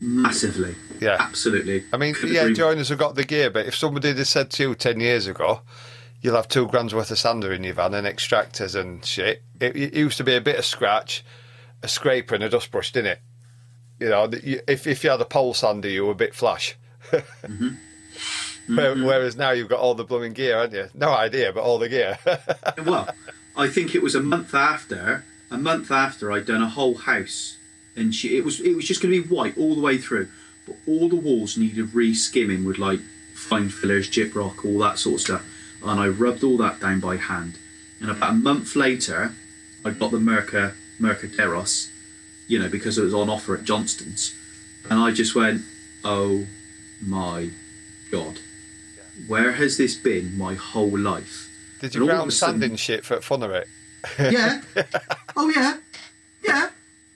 massively. 0.00 0.74
Yeah. 1.00 1.16
Absolutely. 1.18 1.84
I 1.92 1.96
mean, 1.96 2.14
Couldn't 2.14 2.34
yeah, 2.34 2.42
agree- 2.42 2.54
joiners 2.54 2.90
have 2.90 2.98
got 2.98 3.14
the 3.14 3.24
gear, 3.24 3.50
but 3.50 3.66
if 3.66 3.74
somebody 3.74 4.08
had 4.14 4.26
said 4.26 4.50
to 4.50 4.62
you 4.62 4.74
10 4.74 5.00
years 5.00 5.26
ago, 5.26 5.62
you'll 6.22 6.36
have 6.36 6.48
two 6.48 6.66
grand's 6.68 6.94
worth 6.94 7.10
of 7.10 7.18
sander 7.18 7.52
in 7.52 7.64
your 7.64 7.74
van 7.74 7.94
and 7.94 8.06
extractors 8.06 8.74
and 8.74 9.04
shit, 9.04 9.42
it, 9.60 9.76
it 9.76 9.94
used 9.94 10.16
to 10.16 10.24
be 10.24 10.34
a 10.34 10.40
bit 10.40 10.58
of 10.58 10.64
scratch, 10.64 11.24
a 11.82 11.88
scraper, 11.88 12.34
and 12.34 12.44
a 12.44 12.48
dust 12.48 12.70
brush, 12.70 12.92
didn't 12.92 13.12
it? 13.12 13.20
You 14.00 14.08
know, 14.08 14.30
if, 14.32 14.86
if 14.86 15.04
you 15.04 15.10
had 15.10 15.20
a 15.20 15.26
pole 15.26 15.52
sander, 15.52 15.88
you 15.88 16.06
were 16.06 16.12
a 16.12 16.16
bit 16.16 16.34
flash. 16.34 16.76
Mm-hmm. 17.10 17.68
Where- 18.76 18.94
mm-hmm. 18.94 19.04
Whereas 19.04 19.36
now 19.36 19.50
you've 19.50 19.68
got 19.68 19.80
all 19.80 19.94
the 19.94 20.04
blooming 20.04 20.32
gear, 20.32 20.58
haven't 20.58 20.74
you? 20.74 20.88
No 20.94 21.10
idea, 21.12 21.52
but 21.52 21.62
all 21.62 21.78
the 21.78 21.88
gear. 21.88 22.18
well, 22.86 23.08
I 23.56 23.68
think 23.68 23.94
it 23.94 24.02
was 24.02 24.14
a 24.14 24.22
month 24.22 24.54
after. 24.54 25.24
A 25.50 25.58
month 25.58 25.90
after 25.90 26.32
I'd 26.32 26.46
done 26.46 26.62
a 26.62 26.68
whole 26.68 26.94
house, 26.94 27.58
and 27.94 28.14
she, 28.14 28.38
it 28.38 28.44
was 28.44 28.58
it 28.60 28.74
was 28.74 28.86
just 28.86 29.02
going 29.02 29.12
to 29.12 29.22
be 29.22 29.34
white 29.34 29.58
all 29.58 29.74
the 29.74 29.82
way 29.82 29.98
through, 29.98 30.28
but 30.66 30.76
all 30.86 31.10
the 31.10 31.16
walls 31.16 31.58
needed 31.58 31.92
re-skimming 31.92 32.64
with 32.64 32.78
like 32.78 33.00
fine 33.34 33.68
fillers, 33.68 34.08
gyprock, 34.08 34.64
all 34.64 34.78
that 34.78 34.98
sort 34.98 35.16
of 35.16 35.20
stuff, 35.20 35.44
and 35.84 36.00
I 36.00 36.08
rubbed 36.08 36.44
all 36.44 36.56
that 36.58 36.80
down 36.80 37.00
by 37.00 37.16
hand. 37.16 37.58
And 38.00 38.10
about 38.10 38.30
a 38.30 38.34
month 38.34 38.74
later, 38.76 39.34
I 39.84 39.90
got 39.90 40.10
the 40.10 40.18
Merca 40.18 40.74
Mercaderos, 41.00 41.90
you 42.48 42.58
know, 42.58 42.68
because 42.68 42.98
it 42.98 43.02
was 43.04 43.14
on 43.14 43.28
offer 43.30 43.54
at 43.56 43.64
Johnstone's, 43.64 44.34
and 44.90 44.98
I 44.98 45.12
just 45.12 45.34
went, 45.34 45.62
oh 46.04 46.46
my 47.04 47.50
god, 48.10 48.38
where 49.26 49.52
has 49.52 49.76
this 49.76 49.94
been 49.94 50.36
my 50.36 50.54
whole 50.54 50.96
life? 50.98 51.48
Did 51.80 51.94
you 51.94 52.06
ground 52.06 52.32
sudden- 52.32 52.60
sanding 52.60 52.76
shit 52.76 53.04
for 53.04 53.20
fun 53.20 53.42
of 53.42 53.50
it? 53.50 53.68
yeah. 54.18 54.62
Oh 55.36 55.48
yeah. 55.54 55.78
Yeah. 56.44 56.68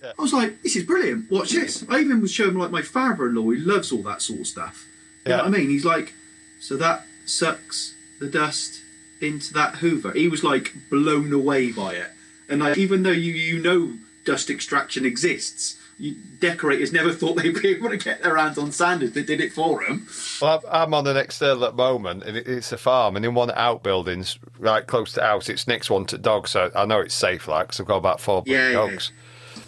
I 0.03 0.23
was 0.23 0.33
like, 0.33 0.63
this 0.63 0.77
is 0.77 0.85
brilliant. 0.85 1.31
Watch 1.31 1.51
this. 1.51 1.85
I 1.89 1.99
even 1.99 2.21
was 2.23 2.33
showing 2.33 2.55
like 2.55 2.71
my 2.71 2.81
father-in-law. 2.83 3.51
He 3.51 3.59
loves 3.59 3.91
all 3.93 4.03
that 4.05 4.23
sort 4.23 4.41
of 4.41 4.47
stuff. 4.47 4.87
You 5.25 5.31
know 5.31 5.37
Yeah. 5.37 5.43
what 5.43 5.55
I 5.55 5.59
mean? 5.59 5.69
He's 5.69 5.85
like, 5.85 6.15
so 6.61 6.77
that 6.77 7.05
sucks 7.27 7.95
the 8.19 8.29
dust 8.29 8.83
into 9.21 9.53
that 9.55 9.77
Hoover. 9.77 10.13
He 10.13 10.29
was 10.29 10.45
like 10.45 10.75
blown 10.91 11.33
away 11.33 11.73
by 11.73 11.95
it. 11.95 12.11
And 12.49 12.61
like, 12.61 12.79
even 12.79 13.03
though 13.03 13.11
you 13.11 13.33
you 13.33 13.59
know 13.61 13.95
dust 14.25 14.51
extraction 14.51 15.05
exists, 15.05 15.77
you, 15.99 16.15
decorators 16.41 16.93
never 16.93 17.13
thought 17.13 17.37
they'd 17.37 17.61
be 17.61 17.69
able 17.69 17.89
to 17.89 17.97
get 17.97 18.23
their 18.23 18.37
hands 18.37 18.59
on 18.59 18.71
sanders 18.71 19.13
that 19.13 19.27
did 19.27 19.41
it 19.41 19.53
for 19.53 19.85
them. 19.85 20.07
Well, 20.43 20.63
I'm 20.71 20.93
on 20.93 21.07
an 21.07 21.17
external 21.17 21.65
at 21.65 21.73
the 21.73 21.77
moment, 21.77 22.25
and 22.25 22.37
it's 22.37 22.73
a 22.73 22.77
farm, 22.77 23.17
and 23.17 23.25
in 23.25 23.35
one 23.35 23.49
of 23.49 23.55
the 23.55 23.61
outbuildings, 23.61 24.39
right 24.59 24.87
close 24.87 25.13
to 25.13 25.21
the 25.21 25.27
house, 25.27 25.49
it's 25.49 25.67
next 25.67 25.89
one 25.89 26.05
to 26.07 26.19
dogs, 26.19 26.51
so 26.51 26.71
I 26.75 26.85
know 26.85 27.01
it's 27.01 27.15
safe, 27.15 27.49
like, 27.49 27.69
because 27.69 27.81
I've 27.81 27.87
got 27.87 27.97
about 27.97 28.21
four 28.21 28.43
Yeah, 28.47 28.69
yeah, 28.69 28.73
dogs. 28.75 29.13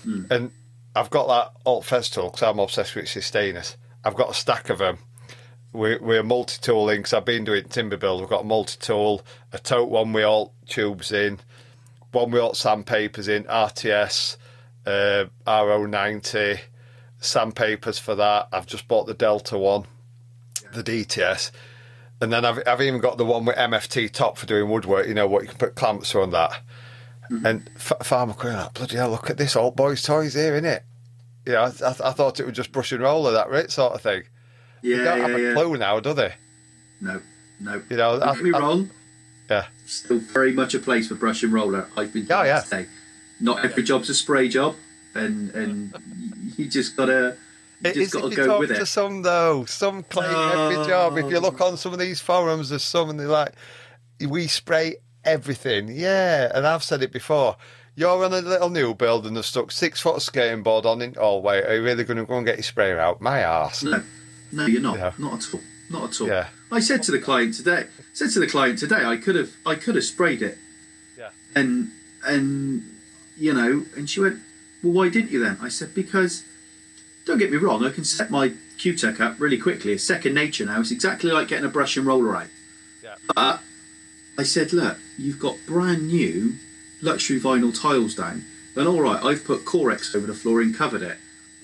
Hmm. 0.02 0.24
And 0.30 0.50
I've 0.94 1.10
got 1.10 1.28
that 1.28 1.60
alt 1.64 1.84
Festool, 1.84 2.30
because 2.30 2.42
I'm 2.42 2.58
obsessed 2.58 2.94
with 2.94 3.06
Systainers. 3.06 3.76
I've 4.04 4.14
got 4.14 4.30
a 4.30 4.34
stack 4.34 4.68
of 4.68 4.78
them. 4.78 4.98
We're, 5.72 6.00
we're 6.00 6.22
multi 6.22 6.58
tooling, 6.60 7.00
because 7.00 7.12
I've 7.12 7.24
been 7.24 7.44
doing 7.44 7.64
timber 7.64 7.96
build. 7.96 8.20
We've 8.20 8.30
got 8.30 8.42
a 8.42 8.46
multi 8.46 8.76
tool, 8.80 9.22
a 9.52 9.58
tote 9.58 9.90
one 9.90 10.12
with 10.12 10.24
alt 10.24 10.52
tubes 10.66 11.12
in, 11.12 11.40
one 12.12 12.30
with 12.30 12.42
alt 12.42 12.56
sandpapers 12.56 13.28
in, 13.28 13.44
RTS, 13.44 14.36
uh, 14.86 15.26
RO90, 15.46 16.60
sandpapers 17.18 17.98
for 17.98 18.14
that. 18.14 18.48
I've 18.52 18.66
just 18.66 18.88
bought 18.88 19.06
the 19.06 19.14
Delta 19.14 19.58
one 19.58 19.84
the 20.72 20.82
DTS, 20.82 21.50
and 22.20 22.32
then 22.32 22.44
I've 22.44 22.62
I've 22.66 22.80
even 22.80 23.00
got 23.00 23.18
the 23.18 23.24
one 23.24 23.44
with 23.44 23.56
MFT 23.56 24.10
top 24.10 24.38
for 24.38 24.46
doing 24.46 24.70
woodwork. 24.70 25.06
You 25.06 25.14
know 25.14 25.26
what 25.26 25.42
you 25.42 25.48
can 25.48 25.58
put 25.58 25.74
clamps 25.74 26.14
on 26.14 26.30
that. 26.30 26.60
And 27.44 27.70
F- 27.76 28.06
Farmer 28.06 28.32
Queen, 28.32 28.54
like, 28.54 28.72
bloody 28.72 28.96
hell, 28.96 29.10
look 29.10 29.28
at 29.28 29.36
this 29.36 29.54
old 29.54 29.76
boys' 29.76 30.02
toys 30.02 30.32
here, 30.32 30.58
innit? 30.58 30.80
Yeah, 31.46 31.70
I, 31.82 31.88
I, 31.88 32.10
I 32.10 32.12
thought 32.12 32.40
it 32.40 32.46
was 32.46 32.56
just 32.56 32.72
brush 32.72 32.90
and 32.90 33.02
roller 33.02 33.32
that 33.32 33.50
right 33.50 33.70
sort 33.70 33.92
of 33.92 34.00
thing. 34.00 34.22
Yeah, 34.82 34.96
they 34.98 35.04
don't 35.04 35.18
yeah, 35.18 35.28
have 35.28 35.40
yeah. 35.40 35.48
a 35.48 35.54
clue 35.54 35.76
now, 35.76 36.00
do 36.00 36.12
they? 36.14 36.34
No, 37.00 37.20
no. 37.60 37.82
You 37.88 37.96
know, 37.96 38.18
Don't 38.18 38.28
I- 38.28 38.34
get 38.34 38.44
me 38.44 38.52
I- 38.52 38.58
wrong. 38.58 38.90
Yeah, 39.50 39.66
still 39.86 40.18
very 40.18 40.52
much 40.52 40.74
a 40.74 40.78
place 40.78 41.08
for 41.08 41.14
brush 41.14 41.42
and 41.42 41.52
roller. 41.52 41.88
I've 41.96 42.12
been 42.12 42.24
Oh, 42.24 42.34
told 42.34 42.46
yeah. 42.46 42.60
to 42.60 42.66
say. 42.66 42.86
Not 43.40 43.64
every 43.64 43.82
job's 43.82 44.10
a 44.10 44.14
spray 44.14 44.48
job, 44.48 44.74
and 45.14 45.50
and 45.52 45.94
you 46.58 46.68
just 46.68 46.96
gotta, 46.96 47.36
you 47.80 47.90
It 47.90 47.94
just 47.94 48.14
is 48.14 48.20
gotta 48.22 48.36
go 48.36 48.46
talk 48.46 48.58
with 48.60 48.68
to 48.70 48.82
it. 48.82 48.86
some 48.86 49.22
though. 49.22 49.64
Some 49.64 50.02
claim 50.02 50.34
every 50.34 50.86
job. 50.86 51.16
If 51.16 51.30
you 51.30 51.38
look 51.40 51.60
oh. 51.62 51.68
on 51.68 51.76
some 51.78 51.94
of 51.94 51.98
these 51.98 52.20
forums, 52.20 52.68
there's 52.68 52.82
some 52.82 53.08
and 53.08 53.18
they're 53.18 53.26
like, 53.26 53.54
we 54.28 54.48
spray 54.48 54.96
everything. 55.24 55.88
Yeah, 55.88 56.50
and 56.54 56.66
I've 56.66 56.82
said 56.84 57.02
it 57.02 57.12
before. 57.12 57.56
You're 57.94 58.22
on 58.24 58.32
a 58.32 58.40
little 58.40 58.70
new 58.70 58.94
build 58.94 59.26
and 59.26 59.34
they've 59.36 59.44
stuck 59.46 59.72
six 59.72 60.00
foot 60.00 60.20
skating 60.20 60.62
board 60.62 60.84
on 60.84 61.00
it. 61.00 61.16
Oh 61.18 61.38
wait, 61.38 61.64
are 61.64 61.74
you 61.76 61.82
really 61.82 62.04
going 62.04 62.18
to 62.18 62.24
go 62.26 62.36
and 62.36 62.44
get 62.46 62.56
your 62.56 62.62
sprayer 62.64 62.98
out? 63.00 63.20
My 63.22 63.44
arse. 63.44 63.82
No, 63.82 64.02
no, 64.52 64.66
you're 64.66 64.82
not. 64.82 64.98
Yeah. 64.98 65.12
Not 65.18 65.34
at 65.34 65.54
all. 65.54 65.60
Not 65.90 66.10
at 66.10 66.20
all. 66.20 66.28
Yeah. 66.28 66.48
I 66.70 66.80
said 66.80 67.02
to 67.04 67.12
the 67.12 67.18
client 67.18 67.54
today. 67.54 67.86
Said 68.12 68.30
to 68.30 68.40
the 68.40 68.46
client 68.46 68.78
today, 68.78 69.04
I 69.04 69.16
could 69.16 69.36
have, 69.36 69.50
I 69.64 69.74
could 69.74 69.94
have 69.94 70.04
sprayed 70.04 70.42
it, 70.42 70.58
Yeah. 71.16 71.30
and 71.54 71.90
and 72.26 72.82
you 73.36 73.54
know, 73.54 73.84
and 73.96 74.10
she 74.10 74.20
went, 74.20 74.40
well, 74.82 74.92
why 74.92 75.08
didn't 75.08 75.30
you 75.30 75.38
then? 75.42 75.58
I 75.62 75.68
said 75.68 75.94
because, 75.94 76.42
don't 77.24 77.38
get 77.38 77.50
me 77.52 77.56
wrong, 77.56 77.84
I 77.84 77.90
can 77.90 78.04
set 78.04 78.30
my 78.30 78.52
Q-Tech 78.78 79.20
up 79.20 79.38
really 79.38 79.58
quickly. 79.58 79.92
It's 79.92 80.04
second 80.04 80.34
nature 80.34 80.66
now. 80.66 80.80
It's 80.80 80.90
exactly 80.90 81.30
like 81.30 81.48
getting 81.48 81.64
a 81.64 81.68
brush 81.68 81.96
and 81.96 82.04
roller 82.06 82.36
out. 82.36 82.48
Yeah. 83.02 83.14
But 83.34 83.60
I 84.36 84.42
said, 84.42 84.72
look, 84.72 84.98
you've 85.16 85.38
got 85.38 85.56
brand 85.66 86.08
new 86.08 86.54
luxury 87.00 87.38
vinyl 87.40 87.78
tiles 87.80 88.14
down. 88.16 88.44
And 88.74 88.88
all 88.88 89.00
right, 89.00 89.22
I've 89.22 89.44
put 89.44 89.64
Correx 89.64 90.14
over 90.14 90.26
the 90.26 90.34
flooring, 90.34 90.72
covered 90.74 91.02
it. 91.02 91.16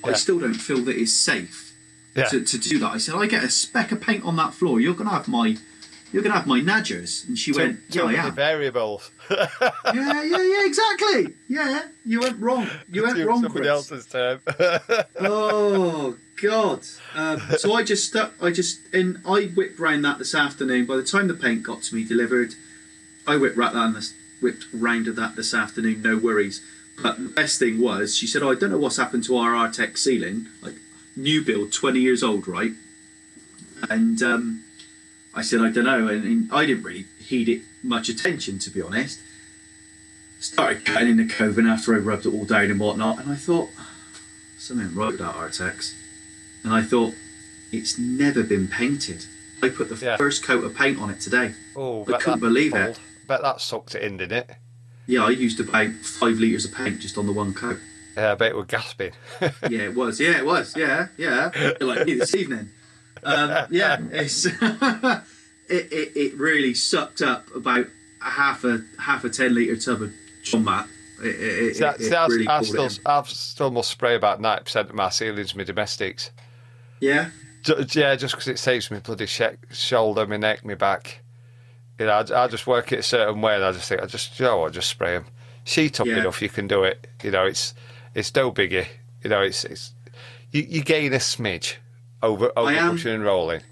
Yeah. 0.04 0.10
I 0.10 0.12
still 0.14 0.38
don't 0.38 0.54
feel 0.54 0.78
that 0.82 0.96
it's 0.96 1.12
safe 1.12 1.63
Yeah. 2.16 2.24
to, 2.26 2.44
to 2.44 2.58
do 2.58 2.78
that. 2.78 2.92
I 2.92 2.98
said, 2.98 3.14
I 3.16 3.26
get 3.26 3.42
a 3.44 3.48
speck 3.50 3.90
of 3.92 4.00
paint 4.00 4.24
on 4.24 4.36
that 4.36 4.54
floor. 4.54 4.80
You're 4.80 4.94
gonna 4.94 5.10
have 5.10 5.26
my, 5.28 5.56
you're 6.12 6.22
gonna 6.22 6.36
have 6.36 6.46
my 6.46 6.60
nadgers. 6.60 7.26
And 7.26 7.36
she 7.38 7.52
Too, 7.52 7.58
went, 7.58 7.90
too 7.90 8.08
Yeah, 8.10 8.24
I 8.24 8.26
am. 8.28 8.34
variables. 8.34 9.10
yeah, 9.30 9.48
yeah, 9.92 10.22
yeah, 10.22 10.66
exactly. 10.66 11.34
Yeah, 11.48 11.82
you 12.04 12.20
went 12.20 12.40
wrong. 12.40 12.68
You 12.90 13.02
went 13.02 13.18
wrong, 13.26 13.42
somebody 13.42 13.64
Chris. 13.66 13.90
else's 13.90 14.06
term. 14.06 14.40
Oh 15.20 16.16
God! 16.42 16.80
Um, 17.14 17.40
so 17.58 17.72
I 17.74 17.82
just 17.82 18.06
stuck. 18.08 18.32
I 18.42 18.50
just 18.50 18.80
and 18.92 19.18
I 19.26 19.44
whipped 19.46 19.78
round 19.78 20.04
that 20.04 20.18
this 20.18 20.34
afternoon. 20.34 20.86
By 20.86 20.96
the 20.96 21.04
time 21.04 21.28
the 21.28 21.34
paint 21.34 21.62
got 21.62 21.82
to 21.84 21.94
me 21.94 22.04
delivered, 22.04 22.54
I 23.26 23.36
whipped 23.36 23.56
round 23.56 23.74
that 23.76 23.94
this, 23.94 24.14
whipped 24.40 24.66
round 24.72 25.06
of 25.08 25.16
that 25.16 25.36
this 25.36 25.54
afternoon. 25.54 26.02
No 26.02 26.16
worries. 26.16 26.60
But 27.02 27.16
the 27.22 27.28
best 27.28 27.58
thing 27.58 27.80
was, 27.80 28.16
she 28.16 28.26
said, 28.26 28.42
oh, 28.42 28.50
"I 28.50 28.54
don't 28.56 28.70
know 28.70 28.78
what's 28.78 28.96
happened 28.98 29.24
to 29.24 29.36
our 29.36 29.52
Artex 29.52 29.98
ceiling, 29.98 30.48
like 30.60 30.74
new 31.16 31.44
build, 31.44 31.72
twenty 31.72 32.00
years 32.00 32.22
old, 32.22 32.46
right?" 32.48 32.72
And 33.90 34.22
um, 34.22 34.64
I 35.34 35.42
said, 35.42 35.60
"I 35.60 35.70
don't 35.70 35.84
know," 35.84 36.08
and, 36.08 36.24
and 36.24 36.52
I 36.52 36.66
didn't 36.66 36.84
really 36.84 37.06
heed 37.18 37.48
it 37.48 37.62
much 37.82 38.08
attention, 38.08 38.58
to 38.60 38.70
be 38.70 38.80
honest. 38.82 39.20
Started 40.40 40.84
cutting 40.84 41.10
in 41.10 41.16
the 41.16 41.26
coving 41.26 41.66
after 41.66 41.94
I 41.94 41.98
rubbed 41.98 42.26
it 42.26 42.32
all 42.34 42.44
down 42.44 42.70
and 42.70 42.78
whatnot, 42.80 43.18
and 43.20 43.32
I 43.32 43.36
thought 43.36 43.70
something 44.58 44.94
wrong 44.94 45.12
with 45.12 45.18
that 45.18 45.34
Artex. 45.34 45.94
And 46.62 46.72
I 46.72 46.82
thought, 46.82 47.14
it's 47.72 47.98
never 47.98 48.42
been 48.42 48.68
painted. 48.68 49.24
I 49.62 49.68
put 49.70 49.88
the 49.88 50.02
Yeah. 50.02 50.16
first 50.16 50.42
coat 50.44 50.64
of 50.64 50.74
paint 50.74 50.98
on 50.98 51.10
it 51.10 51.20
today. 51.20 51.54
oh, 51.76 52.04
I 52.12 52.18
couldn't 52.18 52.40
believe 52.40 52.74
it. 52.74 52.98
Bet 53.26 53.40
that 53.42 53.60
sucked 53.60 53.94
it 53.94 54.02
in, 54.02 54.18
didn't 54.18 54.38
it? 54.50 54.50
Yeah, 55.06 55.24
I 55.24 55.30
used 55.30 55.60
about 55.60 55.92
five 56.02 56.38
litres 56.38 56.64
of 56.64 56.74
paint 56.74 57.00
just 57.00 57.16
on 57.18 57.26
the 57.26 57.32
one 57.32 57.52
coat. 57.54 57.78
Yeah, 58.16 58.32
I 58.32 58.34
bet 58.34 58.50
it 58.50 58.56
was 58.56 58.66
gasping. 58.66 59.12
Yeah, 59.68 59.80
it 59.82 59.94
was. 59.94 60.20
Yeah, 60.20 60.38
it 60.38 60.44
was. 60.46 60.76
Yeah, 60.76 61.08
yeah. 61.16 61.50
like 61.80 62.06
me 62.06 62.14
this 62.14 62.34
evening. 62.34 62.70
Um, 63.22 63.66
yeah, 63.70 63.98
it's 64.12 64.44
it, 65.68 65.92
it 65.92 66.16
it 66.16 66.34
really 66.36 66.74
sucked 66.74 67.22
up 67.22 67.54
about 67.54 67.86
a 68.20 68.30
half 68.30 68.64
a 68.64 68.82
half 68.98 69.24
a 69.24 69.30
ten 69.30 69.54
litre 69.54 69.76
tub 69.76 70.02
of 70.02 70.12
John 70.42 70.64
Matt. 70.64 70.88
It, 71.22 71.26
it, 71.26 71.34
it, 71.40 71.76
See, 71.76 71.84
it 71.84 72.00
see, 72.00 72.14
I, 72.14 72.26
really 72.26 72.48
I 72.48 72.62
still. 72.62 72.88
I 73.06 73.22
still 73.22 73.70
must 73.70 73.90
spray 73.90 74.14
about 74.14 74.40
ninety 74.40 74.64
percent 74.64 74.90
of 74.90 74.94
my 74.94 75.08
ceilings, 75.08 75.54
my 75.54 75.64
domestics. 75.64 76.30
Yeah, 77.00 77.30
Yeah, 77.92 78.14
just 78.16 78.34
because 78.34 78.48
it 78.48 78.58
saves 78.58 78.90
me 78.90 78.98
bloody 79.00 79.26
sh- 79.26 79.42
shoulder, 79.72 80.26
my 80.26 80.36
neck, 80.36 80.64
my 80.64 80.74
back. 80.74 81.22
You 81.98 82.06
know, 82.06 82.12
I, 82.12 82.44
I 82.44 82.48
just 82.48 82.66
work 82.66 82.92
it 82.92 82.98
a 83.00 83.02
certain 83.02 83.40
way, 83.40 83.54
and 83.54 83.64
I 83.64 83.72
just 83.72 83.88
think 83.88 84.02
I 84.02 84.06
just, 84.06 84.38
you 84.38 84.46
know, 84.46 84.58
what, 84.58 84.72
just 84.72 84.88
spray 84.88 85.12
them. 85.12 85.26
Sheet 85.64 86.00
up 86.00 86.06
Yeah. 86.06 86.18
enough, 86.18 86.42
you 86.42 86.48
can 86.48 86.66
do 86.66 86.82
it. 86.82 87.06
You 87.22 87.30
know, 87.30 87.44
it's 87.46 87.74
it's 88.14 88.34
no 88.34 88.52
biggie. 88.52 88.86
You 89.22 89.30
know, 89.30 89.42
it's 89.42 89.64
it's 89.64 89.92
you, 90.52 90.62
you 90.62 90.82
gain 90.82 91.12
a 91.12 91.18
smidge 91.18 91.76
over 92.22 92.52
over 92.56 92.70
am- 92.70 92.92
pushing 92.92 93.14
and 93.14 93.24
rolling. 93.24 93.62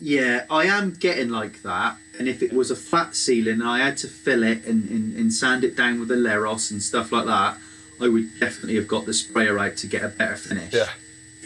Yeah, 0.00 0.44
I 0.50 0.64
am 0.64 0.92
getting 0.92 1.30
like 1.30 1.62
that. 1.62 1.96
And 2.18 2.28
if 2.28 2.42
it 2.42 2.52
was 2.52 2.70
a 2.70 2.76
flat 2.76 3.14
ceiling 3.16 3.60
and 3.60 3.68
I 3.68 3.78
had 3.78 3.96
to 3.98 4.08
fill 4.08 4.42
it 4.42 4.64
and, 4.66 4.88
and, 4.90 5.16
and 5.16 5.32
sand 5.32 5.64
it 5.64 5.76
down 5.76 6.00
with 6.00 6.10
a 6.10 6.14
Leros 6.14 6.70
and 6.70 6.82
stuff 6.82 7.12
like 7.12 7.24
that, 7.26 7.56
I 8.00 8.08
would 8.08 8.28
definitely 8.38 8.76
have 8.76 8.88
got 8.88 9.06
the 9.06 9.14
sprayer 9.14 9.58
out 9.58 9.76
to 9.78 9.86
get 9.86 10.04
a 10.04 10.08
better 10.08 10.36
finish. 10.36 10.74
Yeah. 10.74 10.88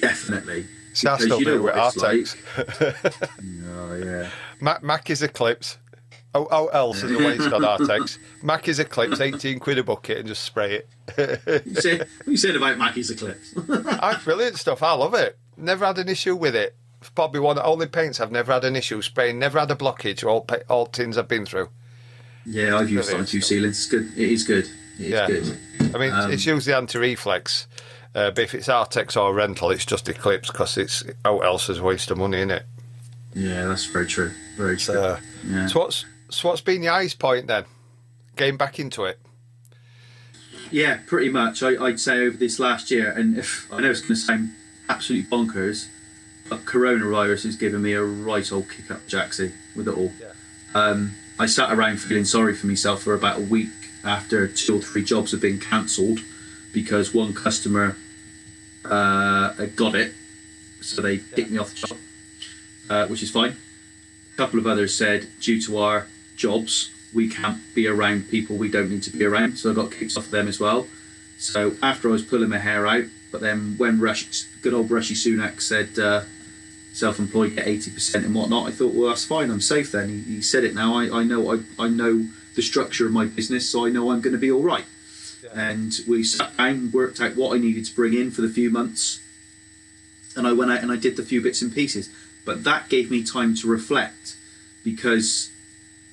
Definitely. 0.01 0.67
See, 0.93 1.07
I 1.07 1.17
Because 1.17 1.39
you 1.39 1.45
do 1.45 1.51
know 1.51 1.57
it 1.57 1.63
with 1.63 1.75
what 1.77 2.15
it's 2.17 2.35
Artex. 2.35 3.21
Oh, 3.69 3.95
yeah. 4.05 4.31
Mac, 4.61 4.83
Mac 4.83 5.11
is 5.11 5.23
Eclipse. 5.23 5.79
Oh, 6.33 6.47
oh, 6.51 6.67
else 6.69 7.03
is 7.03 7.11
the 7.11 7.29
it's 7.29 7.49
got 7.49 7.63
Artex. 7.63 8.19
Mac 8.43 8.69
is 8.69 8.79
Eclipse, 8.79 9.21
18 9.21 9.59
quid 9.59 9.79
a 9.79 9.83
bucket 9.85 10.19
and 10.19 10.29
just 10.29 10.45
spray 10.45 10.75
it. 10.77 10.89
You 11.67 11.99
what 11.99 12.09
you 12.27 12.37
said 12.37 12.55
about 12.57 12.79
Mackie's 12.79 13.11
Eclipse? 13.11 13.53
That's 13.57 14.25
brilliant 14.25 14.57
stuff. 14.57 14.83
I 14.83 14.93
love 14.93 15.15
it. 15.15 15.37
Never 15.57 15.85
had 15.87 15.99
an 15.99 16.09
issue 16.09 16.37
with 16.37 16.55
it. 16.55 16.77
Probably 17.17 17.41
one 17.41 17.57
of 17.59 17.65
the 17.65 17.69
only 17.69 17.87
paints 17.89 18.21
I've 18.21 18.31
never 18.31 18.53
had 18.53 18.65
an 18.65 18.77
issue 18.77 19.03
spraying. 19.03 19.39
Never 19.41 19.59
had 19.59 19.71
a 19.71 19.75
blockage. 19.75 20.23
All 20.25 20.47
all 20.69 20.87
tins 20.87 21.19
I've 21.19 21.27
been 21.29 21.47
through. 21.47 21.69
yeah, 22.47 22.77
I've 22.77 22.91
used 22.91 23.11
it 23.11 23.17
on 23.19 23.25
two 23.27 23.41
ceilings. 23.41 23.79
It's 23.79 23.87
good. 23.89 24.07
It 24.17 24.31
is 24.31 24.45
good. 24.45 24.67
It 24.99 25.07
is 25.07 25.09
Yeah. 25.11 25.27
good. 25.27 25.59
I 25.95 25.99
mean, 25.99 26.13
Um, 26.13 26.31
it's 26.33 26.47
usually 26.47 26.75
anti-reflex. 26.75 27.67
Uh, 28.15 28.31
but 28.31 28.39
if 28.45 28.55
it's 28.55 28.69
Artex 28.69 29.17
or 29.21 29.33
rental, 29.35 29.71
it's 29.71 29.85
just 29.87 30.09
Eclipse 30.09 30.49
because 30.51 30.77
it's 30.79 31.03
out 31.25 31.45
else 31.45 31.69
is 31.69 31.79
a 31.79 31.83
waste 31.83 32.11
of 32.11 32.19
money, 32.19 32.39
isn't 32.39 32.51
it? 32.51 32.67
Yeah, 33.35 33.67
that's 33.67 33.87
very 33.87 34.07
true. 34.07 34.33
Very 34.57 34.77
true. 34.77 34.95
So, 34.95 35.19
yeah. 35.49 35.67
so 35.69 35.81
what's 35.81 36.05
so 36.31 36.49
what's 36.49 36.61
been 36.61 36.83
your 36.83 36.93
eyes 36.93 37.15
point 37.15 37.47
then? 37.47 37.65
Getting 38.37 38.57
back 38.57 38.79
into 38.79 39.05
it. 39.05 39.19
Yeah, 40.71 40.99
pretty 41.07 41.31
much. 41.31 41.63
I, 41.63 41.83
I'd 41.83 42.01
say 42.01 42.27
over 42.27 42.37
this 42.37 42.59
last 42.59 42.91
year, 42.91 43.11
and 43.11 43.37
if 43.37 43.73
I 43.73 43.81
know 43.81 43.91
it's 43.91 44.01
going 44.01 44.11
to 44.11 44.17
sound 44.17 44.51
absolutely 44.89 45.29
bonkers, 45.29 45.89
but 46.49 46.65
coronavirus 46.65 47.45
has 47.45 47.57
given 47.57 47.83
me 47.83 47.93
a 47.93 48.03
right 48.03 48.51
old 48.53 48.71
kick 48.71 48.91
up 48.91 49.07
Jacksy 49.07 49.53
with 49.75 49.89
it 49.89 49.97
all. 49.97 50.13
Yeah. 50.21 50.33
Um, 50.75 51.13
I 51.39 51.47
sat 51.47 51.73
around 51.73 52.01
feeling 52.01 52.25
sorry 52.25 52.55
for 52.55 52.67
myself 52.67 53.03
for 53.03 53.15
about 53.15 53.39
a 53.39 53.43
week 53.43 53.69
after 54.05 54.47
two 54.47 54.79
or 54.79 54.81
three 54.81 55.05
jobs 55.05 55.33
had 55.33 55.41
been 55.41 55.59
cancelled 55.59 56.21
because 56.73 57.13
one 57.13 57.35
customer 57.35 57.97
uh, 58.85 59.53
got 59.77 59.95
it, 59.95 60.13
so 60.81 61.03
they 61.03 61.19
kicked 61.19 61.51
me 61.51 61.59
off 61.59 61.75
the 61.75 61.87
job, 61.87 61.99
uh, 62.89 63.07
which 63.09 63.23
is 63.23 63.31
fine. 63.31 63.57
A 64.33 64.37
couple 64.37 64.59
of 64.59 64.67
others 64.67 64.95
said, 64.95 65.29
due 65.41 65.61
to 65.63 65.79
our 65.79 66.07
jobs, 66.41 66.91
we 67.13 67.29
can't 67.29 67.61
be 67.75 67.87
around 67.87 68.31
people 68.31 68.57
we 68.57 68.71
don't 68.71 68.91
need 68.91 69.03
to 69.05 69.11
be 69.11 69.25
around, 69.25 69.59
so 69.59 69.71
I 69.71 69.75
got 69.75 69.93
kicked 69.93 70.17
off 70.17 70.31
them 70.31 70.49
as 70.49 70.59
well. 70.59 70.87
So 71.39 71.75
after 71.83 72.09
I 72.09 72.13
was 72.13 72.23
pulling 72.23 72.51
my 72.51 72.59
hair 72.59 72.87
out, 72.87 73.05
but 73.33 73.41
then 73.41 73.75
when 73.79 74.01
Rush, 74.01 74.45
good 74.63 74.75
old 74.75 74.91
Rishi 74.91 75.15
Sunak 75.15 75.61
said 75.61 75.99
uh, 75.99 76.23
self-employed 76.93 77.57
get 77.57 77.67
eighty 77.67 77.91
percent 77.91 78.25
and 78.25 78.35
whatnot, 78.35 78.69
I 78.69 78.73
thought, 78.73 78.95
well, 78.95 79.09
that's 79.09 79.25
fine. 79.25 79.51
I'm 79.51 79.61
safe 79.61 79.93
then. 79.93 80.09
He, 80.09 80.21
he 80.37 80.43
said 80.43 80.65
it 80.65 80.75
now. 80.75 80.95
I, 80.95 81.21
I 81.21 81.25
know 81.25 81.53
I, 81.55 81.61
I 81.79 81.89
know 81.89 82.27
the 82.57 82.63
structure 82.63 83.07
of 83.07 83.13
my 83.13 83.27
business, 83.27 83.69
so 83.69 83.87
I 83.87 83.91
know 83.91 84.11
I'm 84.11 84.21
going 84.21 84.33
to 84.33 84.47
be 84.47 84.51
all 84.51 84.63
right. 84.63 84.87
And 85.55 85.93
we 86.07 86.23
sat 86.23 86.57
down, 86.57 86.91
worked 86.93 87.21
out 87.21 87.37
what 87.37 87.55
I 87.55 87.59
needed 87.59 87.85
to 87.87 87.95
bring 87.95 88.15
in 88.15 88.31
for 88.31 88.43
the 88.43 88.49
few 88.49 88.71
months, 88.71 89.21
and 90.37 90.47
I 90.47 90.53
went 90.53 90.71
out 90.71 90.83
and 90.83 90.93
I 90.93 90.97
did 90.97 91.17
the 91.17 91.23
few 91.23 91.41
bits 91.41 91.63
and 91.63 91.75
pieces. 91.75 92.11
But 92.45 92.65
that 92.65 92.89
gave 92.89 93.11
me 93.11 93.23
time 93.23 93.55
to 93.57 93.69
reflect 93.69 94.37
because 94.85 95.51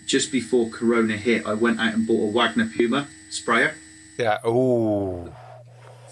just 0.08 0.32
before 0.32 0.70
Corona 0.70 1.17
hit, 1.17 1.46
I 1.46 1.54
went 1.54 1.80
out 1.80 1.93
and 1.93 2.08
bought 2.08 2.24
a 2.30 2.32
Wagner 2.32 2.67
Puma 2.76 3.08
sprayer 3.30 3.76
Yeah. 4.17 4.39
Oh. 4.43 5.32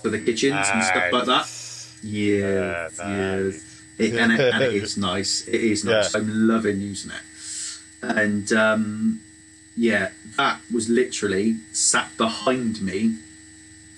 for 0.02 0.10
the 0.10 0.20
kitchens 0.20 0.68
and 0.72 0.84
stuff 0.84 1.12
like 1.12 1.26
that. 1.26 1.50
Yeah, 2.04 2.44
Yeah, 2.44 2.90
yeah. 3.00 3.52
It, 3.98 4.14
and, 4.14 4.34
it, 4.34 4.54
and 4.54 4.64
it 4.64 4.74
is 4.84 4.98
nice. 4.98 5.48
It 5.48 5.62
is 5.62 5.84
nice. 5.86 6.14
Yeah. 6.14 6.20
I'm 6.20 6.48
loving 6.48 6.82
using 6.82 7.12
it. 7.12 7.22
And 8.04 8.52
um, 8.54 9.22
yeah, 9.78 10.10
that 10.38 10.60
was 10.72 10.90
literally 10.90 11.56
sat 11.72 12.16
behind 12.18 12.82
me 12.82 13.16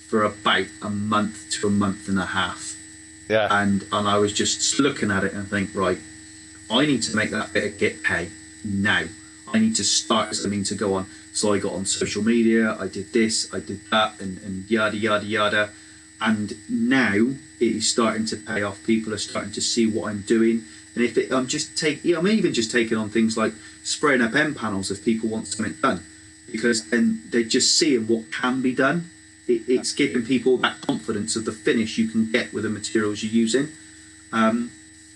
for 0.07 0.23
about 0.23 0.67
a 0.81 0.89
month 0.89 1.49
to 1.59 1.67
a 1.67 1.69
month 1.71 2.07
and 2.07 2.19
a 2.19 2.27
half. 2.27 2.75
Yeah. 3.27 3.47
And 3.51 3.85
and 3.91 4.07
I 4.07 4.19
was 4.19 4.31
just 4.31 4.79
looking 4.79 5.09
at 5.11 5.23
it 5.23 5.33
and 5.33 5.47
think, 5.47 5.71
right, 5.73 5.97
I 6.69 6.85
need 6.85 7.01
to 7.03 7.15
make 7.15 7.31
that 7.31 7.51
bit 7.51 7.63
of 7.65 7.77
get 7.79 8.03
pay 8.03 8.29
now. 8.63 9.03
I 9.53 9.59
need 9.59 9.75
to 9.77 9.83
start 9.83 10.35
something 10.35 10.63
to 10.65 10.75
go 10.75 10.93
on. 10.95 11.05
So 11.33 11.53
I 11.53 11.59
got 11.59 11.73
on 11.73 11.85
social 11.85 12.23
media, 12.23 12.75
I 12.79 12.87
did 12.87 13.13
this, 13.13 13.53
I 13.53 13.59
did 13.59 13.79
that, 13.91 14.19
and, 14.19 14.39
and 14.43 14.69
yada 14.69 14.97
yada 14.97 15.25
yada. 15.25 15.69
And 16.19 16.53
now 16.67 17.13
it 17.59 17.71
is 17.75 17.89
starting 17.89 18.25
to 18.27 18.37
pay 18.37 18.63
off. 18.63 18.83
People 18.85 19.13
are 19.13 19.19
starting 19.19 19.51
to 19.53 19.61
see 19.61 19.85
what 19.87 20.09
I'm 20.09 20.21
doing. 20.21 20.63
And 20.95 21.03
if 21.05 21.17
it, 21.17 21.31
I'm 21.31 21.47
just 21.47 21.77
taking, 21.77 22.15
I'm 22.15 22.27
even 22.27 22.53
just 22.53 22.71
taking 22.71 22.97
on 22.97 23.09
things 23.09 23.37
like 23.37 23.53
spraying 23.83 24.21
up 24.21 24.33
end 24.33 24.57
panels 24.57 24.89
if 24.89 25.05
people 25.05 25.29
want 25.29 25.47
something 25.47 25.75
done, 25.81 26.03
because 26.51 26.89
then 26.89 27.21
they're 27.29 27.43
just 27.43 27.77
seeing 27.77 28.07
what 28.07 28.31
can 28.31 28.61
be 28.61 28.73
done. 28.73 29.11
it, 29.47 29.61
it's 29.67 29.93
giving 29.93 30.23
people 30.23 30.57
that 30.57 30.81
confidence 30.81 31.35
of 31.35 31.45
the 31.45 31.51
finish 31.51 31.97
you 31.97 32.07
can 32.07 32.31
get 32.31 32.51
with 32.51 32.63
the 32.63 32.69
materials 32.69 33.23
you're 33.23 33.31
using. 33.31 33.69
Um, 34.33 34.71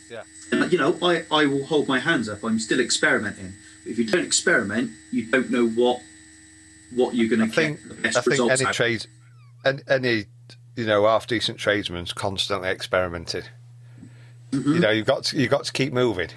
Yeah. 0.09 0.23
and, 0.51 0.71
you 0.71 0.77
know, 0.77 0.97
I, 1.01 1.25
I 1.31 1.45
will 1.47 1.65
hold 1.65 1.87
my 1.87 1.99
hands 1.99 2.29
up. 2.29 2.43
I'm 2.43 2.59
still 2.59 2.79
experimenting. 2.79 3.53
If 3.85 3.97
you 3.97 4.05
don't 4.05 4.25
experiment, 4.25 4.91
you 5.11 5.25
don't 5.25 5.49
know 5.51 5.67
what 5.67 6.01
what 6.93 7.15
you're 7.15 7.29
going 7.29 7.47
to 7.47 7.53
think 7.53 7.79
get 7.79 7.89
the 7.89 7.95
best 7.95 8.17
I 8.17 8.21
think 8.21 8.51
any 8.51 8.65
out. 8.65 8.73
trade, 8.73 9.05
any, 9.65 9.79
any 9.87 10.25
you 10.75 10.85
know 10.85 11.05
half 11.07 11.27
decent 11.27 11.57
tradesman's 11.57 12.13
constantly 12.13 12.69
experimenting. 12.69 13.43
Mm-hmm. 14.51 14.73
You 14.73 14.79
know, 14.79 14.89
you've 14.89 15.07
got 15.07 15.23
to, 15.25 15.37
you've 15.37 15.49
got 15.49 15.63
to 15.63 15.71
keep 15.71 15.93
moving. 15.93 16.27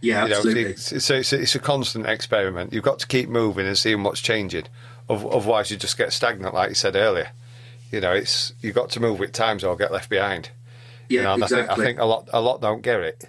yeah, 0.00 0.22
You 0.22 0.30
know, 0.30 0.36
absolutely. 0.36 0.62
it's, 0.66 0.92
it's, 0.92 1.10
it's, 1.10 1.32
it's 1.32 1.54
a 1.56 1.58
constant 1.58 2.06
experiment. 2.06 2.72
You've 2.72 2.84
got 2.84 3.00
to 3.00 3.08
keep 3.08 3.28
moving 3.28 3.66
and 3.66 3.76
seeing 3.76 4.04
what's 4.04 4.20
changing. 4.20 4.66
Otherwise, 5.08 5.70
you 5.72 5.76
just 5.76 5.98
get 5.98 6.12
stagnant, 6.12 6.54
like 6.54 6.68
you 6.68 6.74
said 6.76 6.94
earlier. 6.94 7.32
You 7.90 8.00
know, 8.00 8.12
it's 8.12 8.52
you've 8.60 8.76
got 8.76 8.90
to 8.90 9.00
move 9.00 9.18
with 9.18 9.32
times 9.32 9.64
or 9.64 9.76
get 9.76 9.90
left 9.92 10.08
behind. 10.08 10.50
yeah, 11.08 11.18
you 11.18 11.22
know, 11.24 11.34
and 11.34 11.42
exactly. 11.42 11.68
I 11.68 11.74
think 11.74 11.80
I 11.80 11.84
think 11.84 11.98
a 11.98 12.04
lot 12.04 12.28
a 12.32 12.40
lot 12.40 12.60
don't 12.60 12.82
get 12.82 13.00
it. 13.00 13.24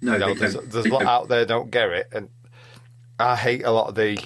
no, 0.00 0.14
You 0.14 0.18
know, 0.18 0.34
they 0.34 0.40
there's, 0.40 0.54
don't. 0.54 0.70
there's 0.70 0.86
a 0.86 0.88
lot 0.94 1.04
out 1.04 1.28
there 1.28 1.44
don't 1.44 1.70
get 1.70 1.90
it, 1.90 2.08
and 2.12 2.28
I 3.18 3.36
hate 3.36 3.64
a 3.64 3.70
lot 3.70 3.88
of 3.88 3.94
the. 3.94 4.18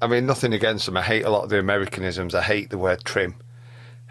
I 0.00 0.08
mean, 0.08 0.26
nothing 0.26 0.52
against 0.52 0.86
them. 0.86 0.96
I 0.96 1.02
hate 1.02 1.24
a 1.24 1.30
lot 1.30 1.44
of 1.44 1.50
the 1.50 1.58
Americanisms. 1.58 2.34
I 2.34 2.42
hate 2.42 2.70
the 2.70 2.78
word 2.78 3.04
trim. 3.04 3.36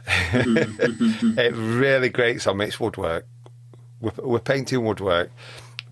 Mm-hmm. 0.06 1.38
it 1.39 1.54
really 1.54 2.10
grates 2.10 2.48
on 2.48 2.58
me. 2.58 2.65
It's 2.65 2.80
woodwork. 2.80 3.26
We're, 4.00 4.12
we're 4.17 4.39
painting 4.39 4.86
woodwork, 4.86 5.32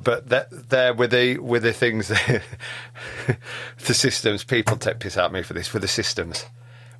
but 0.02 0.30
that 0.30 0.70
there 0.70 0.94
with 0.94 1.12
the 1.12 1.38
with 1.38 1.64
the 1.64 1.74
things, 1.74 2.08
the 3.28 3.94
systems. 3.94 4.44
People 4.44 4.78
take 4.78 5.00
piss 5.00 5.18
at 5.18 5.32
me 5.32 5.44
for 5.44 5.54
this. 5.54 5.74
With 5.74 5.82
the 5.82 5.88
systems, 5.88 6.46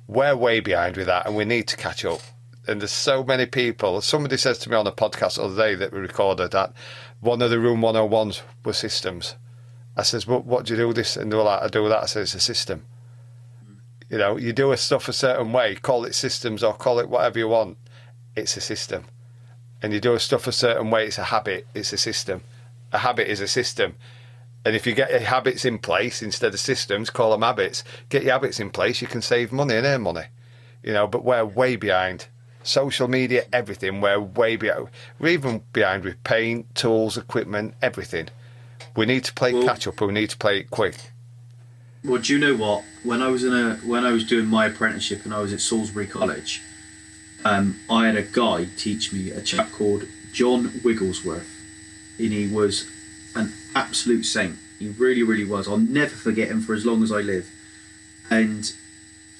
we're 0.06 0.36
way 0.36 0.60
behind 0.60 0.96
with 0.96 1.06
that, 1.06 1.26
and 1.26 1.36
we 1.36 1.44
need 1.44 1.68
to 1.68 1.76
catch 1.76 2.04
up. 2.04 2.20
And 2.68 2.82
there's 2.82 2.92
so 2.92 3.24
many 3.24 3.46
people. 3.46 4.00
Somebody 4.02 4.36
says 4.36 4.58
to 4.58 4.70
me 4.70 4.76
on 4.76 4.86
a 4.86 4.92
podcast 4.92 5.36
the 5.36 5.44
other 5.44 5.56
day 5.56 5.74
that 5.76 5.92
we 5.92 5.98
recorded 5.98 6.52
that 6.52 6.74
one 7.20 7.42
of 7.42 7.50
the 7.50 7.58
room 7.58 7.80
101s 7.80 8.42
was 8.64 8.78
systems. 8.78 9.34
I 9.96 10.02
says, 10.02 10.26
"What 10.26 10.44
what 10.44 10.66
do 10.66 10.74
you 10.74 10.78
do 10.78 10.92
this?" 10.92 11.16
And 11.16 11.30
they're 11.30 11.42
like, 11.42 11.62
"I 11.62 11.68
do 11.68 11.88
that." 11.88 12.02
I 12.02 12.06
said, 12.06 12.22
"It's 12.22 12.34
a 12.34 12.40
system." 12.40 12.84
You 14.10 14.18
know, 14.18 14.36
you 14.36 14.52
do 14.52 14.72
a 14.72 14.76
stuff 14.76 15.08
a 15.08 15.12
certain 15.12 15.52
way, 15.52 15.76
call 15.76 16.04
it 16.04 16.16
systems 16.16 16.64
or 16.64 16.74
call 16.74 16.98
it 16.98 17.08
whatever 17.08 17.38
you 17.38 17.48
want. 17.48 17.78
It's 18.34 18.56
a 18.56 18.60
system. 18.60 19.04
And 19.82 19.92
you 19.92 20.00
do 20.00 20.14
a 20.14 20.20
stuff 20.20 20.48
a 20.48 20.52
certain 20.52 20.90
way, 20.90 21.06
it's 21.06 21.18
a 21.18 21.24
habit, 21.24 21.66
it's 21.74 21.92
a 21.92 21.96
system. 21.96 22.42
A 22.92 22.98
habit 22.98 23.28
is 23.28 23.40
a 23.40 23.46
system. 23.46 23.94
And 24.64 24.74
if 24.74 24.84
you 24.86 24.94
get 24.94 25.10
your 25.10 25.20
habits 25.20 25.64
in 25.64 25.78
place 25.78 26.22
instead 26.22 26.52
of 26.52 26.60
systems, 26.60 27.08
call 27.08 27.30
them 27.30 27.42
habits. 27.42 27.84
Get 28.08 28.24
your 28.24 28.32
habits 28.32 28.58
in 28.58 28.70
place, 28.70 29.00
you 29.00 29.06
can 29.06 29.22
save 29.22 29.52
money 29.52 29.76
and 29.76 29.86
earn 29.86 30.02
money. 30.02 30.26
You 30.82 30.92
know, 30.92 31.06
but 31.06 31.24
we're 31.24 31.44
way 31.44 31.76
behind. 31.76 32.26
Social 32.62 33.08
media, 33.08 33.44
everything, 33.52 34.00
we're 34.00 34.20
way 34.20 34.56
behind. 34.56 34.88
We're 35.18 35.28
even 35.28 35.62
behind 35.72 36.04
with 36.04 36.22
paint, 36.24 36.74
tools, 36.74 37.16
equipment, 37.16 37.74
everything. 37.80 38.28
We 38.96 39.06
need 39.06 39.24
to 39.24 39.32
play 39.32 39.52
Well- 39.52 39.64
catch 39.64 39.86
up 39.86 40.00
and 40.00 40.08
we 40.08 40.14
need 40.20 40.30
to 40.30 40.36
play 40.36 40.58
it 40.60 40.70
quick. 40.70 40.96
Well, 42.02 42.20
do 42.20 42.32
you 42.32 42.38
know 42.38 42.54
what? 42.56 42.84
When 43.02 43.20
I 43.22 43.28
was 43.28 43.44
in 43.44 43.52
a 43.52 43.74
when 43.84 44.04
I 44.04 44.12
was 44.12 44.24
doing 44.24 44.46
my 44.46 44.66
apprenticeship 44.66 45.24
and 45.24 45.34
I 45.34 45.40
was 45.40 45.52
at 45.52 45.60
Salisbury 45.60 46.06
College, 46.06 46.62
um, 47.44 47.76
I 47.90 48.06
had 48.06 48.16
a 48.16 48.22
guy 48.22 48.68
teach 48.76 49.12
me 49.12 49.30
a 49.30 49.42
chap 49.42 49.70
called 49.72 50.04
John 50.32 50.80
Wigglesworth, 50.82 51.48
and 52.18 52.32
he 52.32 52.46
was 52.46 52.86
an 53.34 53.52
absolute 53.74 54.24
saint. 54.24 54.56
He 54.78 54.88
really, 54.88 55.22
really 55.22 55.44
was. 55.44 55.68
I'll 55.68 55.76
never 55.76 56.14
forget 56.14 56.48
him 56.48 56.62
for 56.62 56.74
as 56.74 56.86
long 56.86 57.02
as 57.02 57.12
I 57.12 57.20
live. 57.20 57.50
And 58.30 58.72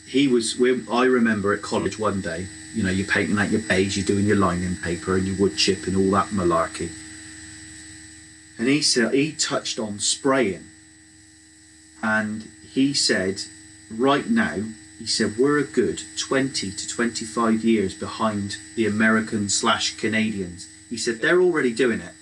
he 0.06 0.28
was. 0.28 0.56
we- 0.58 0.84
I 0.92 1.04
remember 1.04 1.52
at 1.54 1.62
college 1.62 1.98
one 1.98 2.20
day. 2.20 2.46
You 2.74 2.82
know, 2.84 2.90
you're 2.90 3.06
painting 3.06 3.38
out 3.38 3.50
your 3.50 3.62
bays, 3.62 3.96
you're 3.96 4.06
doing 4.06 4.26
your 4.26 4.36
lining 4.36 4.76
paper, 4.76 5.16
and 5.16 5.26
your 5.26 5.36
wood 5.36 5.56
chip 5.56 5.86
and 5.86 5.96
all 5.96 6.10
that 6.12 6.28
malarkey. 6.28 6.90
And 8.60 8.68
he 8.68 8.82
said 8.82 9.14
he 9.14 9.32
touched 9.32 9.78
on 9.78 9.98
spraying 10.00 10.66
and 12.02 12.46
he 12.74 12.92
said, 12.92 13.40
right 13.90 14.28
now, 14.28 14.56
he 14.98 15.06
said 15.06 15.38
we're 15.38 15.58
a 15.58 15.64
good 15.64 16.02
20 16.18 16.70
to 16.70 16.88
25 16.88 17.64
years 17.64 17.94
behind 17.94 18.58
the 18.76 18.84
Americans 18.86 19.54
slash 19.54 19.96
Canadians. 19.96 20.68
He 20.90 20.98
said 20.98 21.22
they're 21.22 21.40
already 21.40 21.72
doing 21.72 22.02
it. 22.02 22.12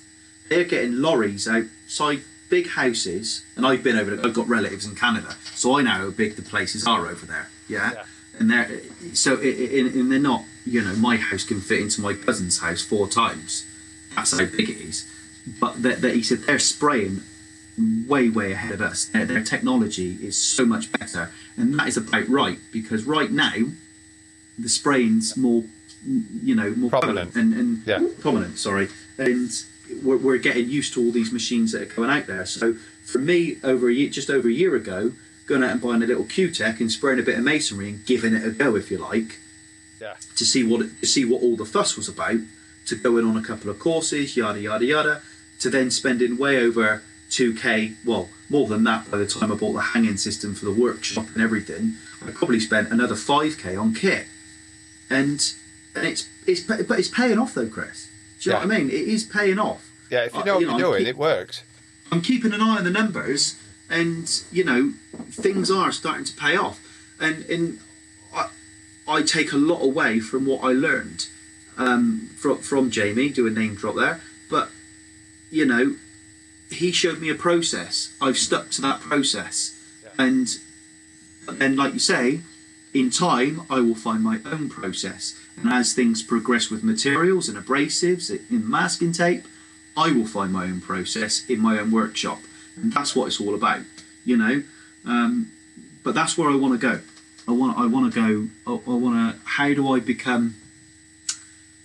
They're 0.48 0.62
getting 0.62 1.03
lorries 1.03 1.48
outside 1.48 2.20
big 2.48 2.68
houses, 2.68 3.44
and 3.57 3.66
I've 3.66 3.83
been 3.83 3.96
over. 3.98 4.14
I've 4.24 4.33
got 4.33 4.48
relatives 4.48 4.87
in 4.87 4.94
Canada, 4.94 5.35
so 5.57 5.77
I 5.77 5.83
know 5.83 5.90
how 5.90 6.11
big 6.11 6.37
the 6.37 6.42
places 6.42 6.87
are 6.87 7.09
over 7.09 7.27
there. 7.27 7.51
Yeah, 7.68 7.92
Yeah. 7.94 8.03
and 8.38 8.48
they're 8.51 8.81
so 9.12 9.37
i- 9.38 9.42
i- 9.42 9.90
and 9.98 10.11
they're 10.12 10.20
not. 10.20 10.44
You 10.64 10.83
know, 10.83 10.94
my 10.96 11.16
house 11.16 11.42
can 11.44 11.61
fit 11.61 11.81
into 11.81 12.01
my 12.01 12.14
cousin's 12.14 12.59
house 12.59 12.81
four 12.81 13.09
times. 13.09 13.64
That's 14.14 14.31
how 14.31 14.44
big 14.46 14.70
it 14.70 14.79
is. 14.79 15.05
But 15.61 15.83
that 15.83 16.03
he 16.15 16.23
said 16.23 16.41
they're 16.41 16.59
spraying 16.59 17.23
way, 18.09 18.29
way 18.29 18.53
ahead 18.53 18.73
of 18.73 18.81
us. 18.81 19.05
Their, 19.07 19.25
their 19.25 19.43
technology 19.45 20.19
is 20.21 20.37
so 20.37 20.65
much 20.67 20.91
better, 20.93 21.31
and 21.57 21.79
that 21.79 21.89
is 21.89 21.97
about 21.97 22.29
right 22.29 22.59
because 22.73 23.05
right 23.05 23.31
now 23.31 23.55
the 24.59 24.69
spraying's 24.69 25.37
more, 25.37 25.65
you 26.43 26.55
know, 26.55 26.71
more 26.77 26.91
Prominent. 26.91 27.35
and, 27.37 27.55
and 27.55 27.83
Yeah. 27.87 28.03
prominent. 28.21 28.59
Sorry, 28.59 28.89
and 29.17 29.51
we're, 30.03 30.17
we're 30.17 30.39
getting 30.39 30.69
used 30.69 30.93
to 30.95 31.01
all 31.05 31.13
these 31.13 31.33
machines 31.33 31.73
that 31.73 31.83
are 31.83 31.95
going 31.95 32.11
out 32.11 32.27
there. 32.27 32.45
So 32.47 32.75
for 33.05 33.19
me, 33.19 33.57
over 33.63 33.89
a 33.89 33.93
year, 33.95 34.11
just 34.11 34.29
over 34.29 34.49
a 34.49 34.53
year 34.53 34.75
ago, 34.75 35.13
going 35.47 35.63
out 35.63 35.71
and 35.71 35.81
buying 35.81 36.03
a 36.03 36.07
little 36.07 36.25
Q-Tech 36.25 36.81
and 36.81 36.91
spraying 36.93 37.21
a 37.21 37.23
bit 37.23 37.39
of 37.39 37.45
masonry 37.45 37.89
and 37.91 38.05
giving 38.05 38.35
it 38.35 38.45
a 38.45 38.51
go, 38.51 38.75
if 38.77 38.91
you 38.91 38.99
like, 38.99 39.39
Yeah. 40.01 40.15
to 40.37 40.45
see 40.45 40.65
what 40.65 40.83
it, 40.83 41.01
to 41.01 41.07
see 41.07 41.25
what 41.25 41.41
all 41.43 41.57
the 41.57 41.65
fuss 41.65 41.97
was 41.97 42.09
about, 42.09 42.41
to 42.87 42.97
go 42.97 43.17
in 43.19 43.25
on 43.25 43.37
a 43.37 43.43
couple 43.43 43.71
of 43.71 43.79
courses, 43.79 44.37
yada 44.37 44.61
yada 44.61 44.85
yada, 44.85 45.23
to 45.61 45.71
then 45.71 45.90
spending 45.90 46.37
way 46.38 46.59
over 46.59 47.03
two 47.31 47.55
k, 47.55 47.92
well 48.05 48.29
more 48.49 48.66
than 48.66 48.85
that 48.85 49.11
by 49.11 49.18
the 49.18 49.27
time 49.27 49.53
I 49.53 49.55
bought 49.57 49.73
the 49.75 49.81
hanging 49.81 50.16
system 50.16 50.55
for 50.55 50.64
the 50.64 50.73
workshop 50.73 51.27
and 51.35 51.42
everything. 51.42 51.94
I 52.27 52.31
probably 52.31 52.61
spent 52.61 52.90
another 52.90 53.14
five 53.16 53.59
k 53.59 53.77
on 53.77 53.94
kit, 53.94 54.27
and 55.11 55.40
and 55.94 56.07
it's 56.07 56.29
it's 56.47 56.61
but 56.62 56.99
it's 56.99 57.09
paying 57.09 57.38
off 57.38 57.55
though, 57.55 57.68
Chris. 57.68 58.09
Do 58.40 58.51
you 58.51 58.55
know 58.55 58.61
what 58.66 58.73
I 58.73 58.79
mean? 58.79 58.88
It 58.88 58.94
is 58.94 59.25
paying 59.25 59.59
off. 59.59 59.90
Yeah, 60.11 60.25
if 60.25 60.35
you 60.35 60.40
Uh, 60.40 60.44
know 60.44 60.55
what 60.55 60.61
you 60.61 60.68
you're 60.68 60.79
know, 60.79 60.87
I'm 60.87 60.90
doing, 60.92 60.99
keep- 61.01 61.09
it 61.09 61.18
works. 61.18 61.62
I'm 62.11 62.23
keeping 62.23 62.53
an 62.55 62.61
eye 62.62 62.79
on 62.79 62.85
the 62.85 62.90
numbers, 62.90 63.57
and 63.90 64.42
you 64.51 64.64
know 64.64 64.92
things 65.31 65.71
are 65.71 65.92
starting 65.92 66.25
to 66.25 66.33
pay 66.35 66.57
off. 66.57 66.81
And 67.21 67.44
and 67.47 67.81
I, 68.35 68.49
I 69.07 69.23
take 69.23 69.53
a 69.53 69.57
lot 69.59 69.83
away 69.83 70.18
from 70.21 70.47
what 70.47 70.62
I 70.64 70.68
learned 70.73 71.27
um, 71.77 72.31
from 72.37 72.59
from 72.59 72.90
Jamie. 72.90 73.29
Do 73.29 73.47
a 73.47 73.51
name 73.51 73.75
drop 73.75 73.97
there, 73.97 74.21
but 74.51 74.71
you 75.51 75.65
know 75.65 75.97
he 76.71 76.93
showed 76.93 77.21
me 77.21 77.31
a 77.31 77.35
process. 77.35 78.15
I've 78.21 78.39
stuck 78.39 78.71
to 78.71 78.83
that 78.83 79.01
process, 79.01 79.75
and 80.19 80.49
and 81.61 81.77
like 81.77 81.95
you 81.95 81.99
say, 81.99 82.41
in 82.93 83.11
time 83.11 83.63
I 83.71 83.81
will 83.81 83.95
find 83.95 84.23
my 84.23 84.41
own 84.45 84.69
process. 84.69 85.39
And 85.57 85.73
as 85.73 85.93
things 85.93 86.23
progress 86.23 86.71
with 86.71 86.85
materials 86.85 87.49
and 87.49 87.59
abrasives 87.59 88.31
in 88.31 88.69
masking 88.69 89.13
tape, 89.13 89.45
I 89.97 90.13
will 90.13 90.27
find 90.27 90.53
my 90.53 90.65
own 90.65 90.81
process 90.81 91.45
in 91.49 91.61
my 91.61 91.79
own 91.79 91.91
workshop, 91.91 92.41
and 92.77 92.93
that's 92.93 93.17
what 93.17 93.27
it's 93.27 93.41
all 93.41 93.55
about, 93.55 93.81
you 94.25 94.37
know. 94.37 94.63
Um, 95.05 95.51
but 96.05 96.15
that's 96.15 96.39
where 96.39 96.51
I 96.51 96.55
want 96.55 96.81
to 96.81 96.87
go. 96.87 97.01
I 97.49 97.53
want. 97.53 97.79
I 97.79 97.87
want 97.87 98.13
to 98.13 98.21
go. 98.21 98.49
I, 98.73 98.91
I 98.91 98.95
want 98.95 99.35
to. 99.35 99.41
How 99.45 99.73
do 99.73 99.93
I 99.93 100.01
become? 100.01 100.55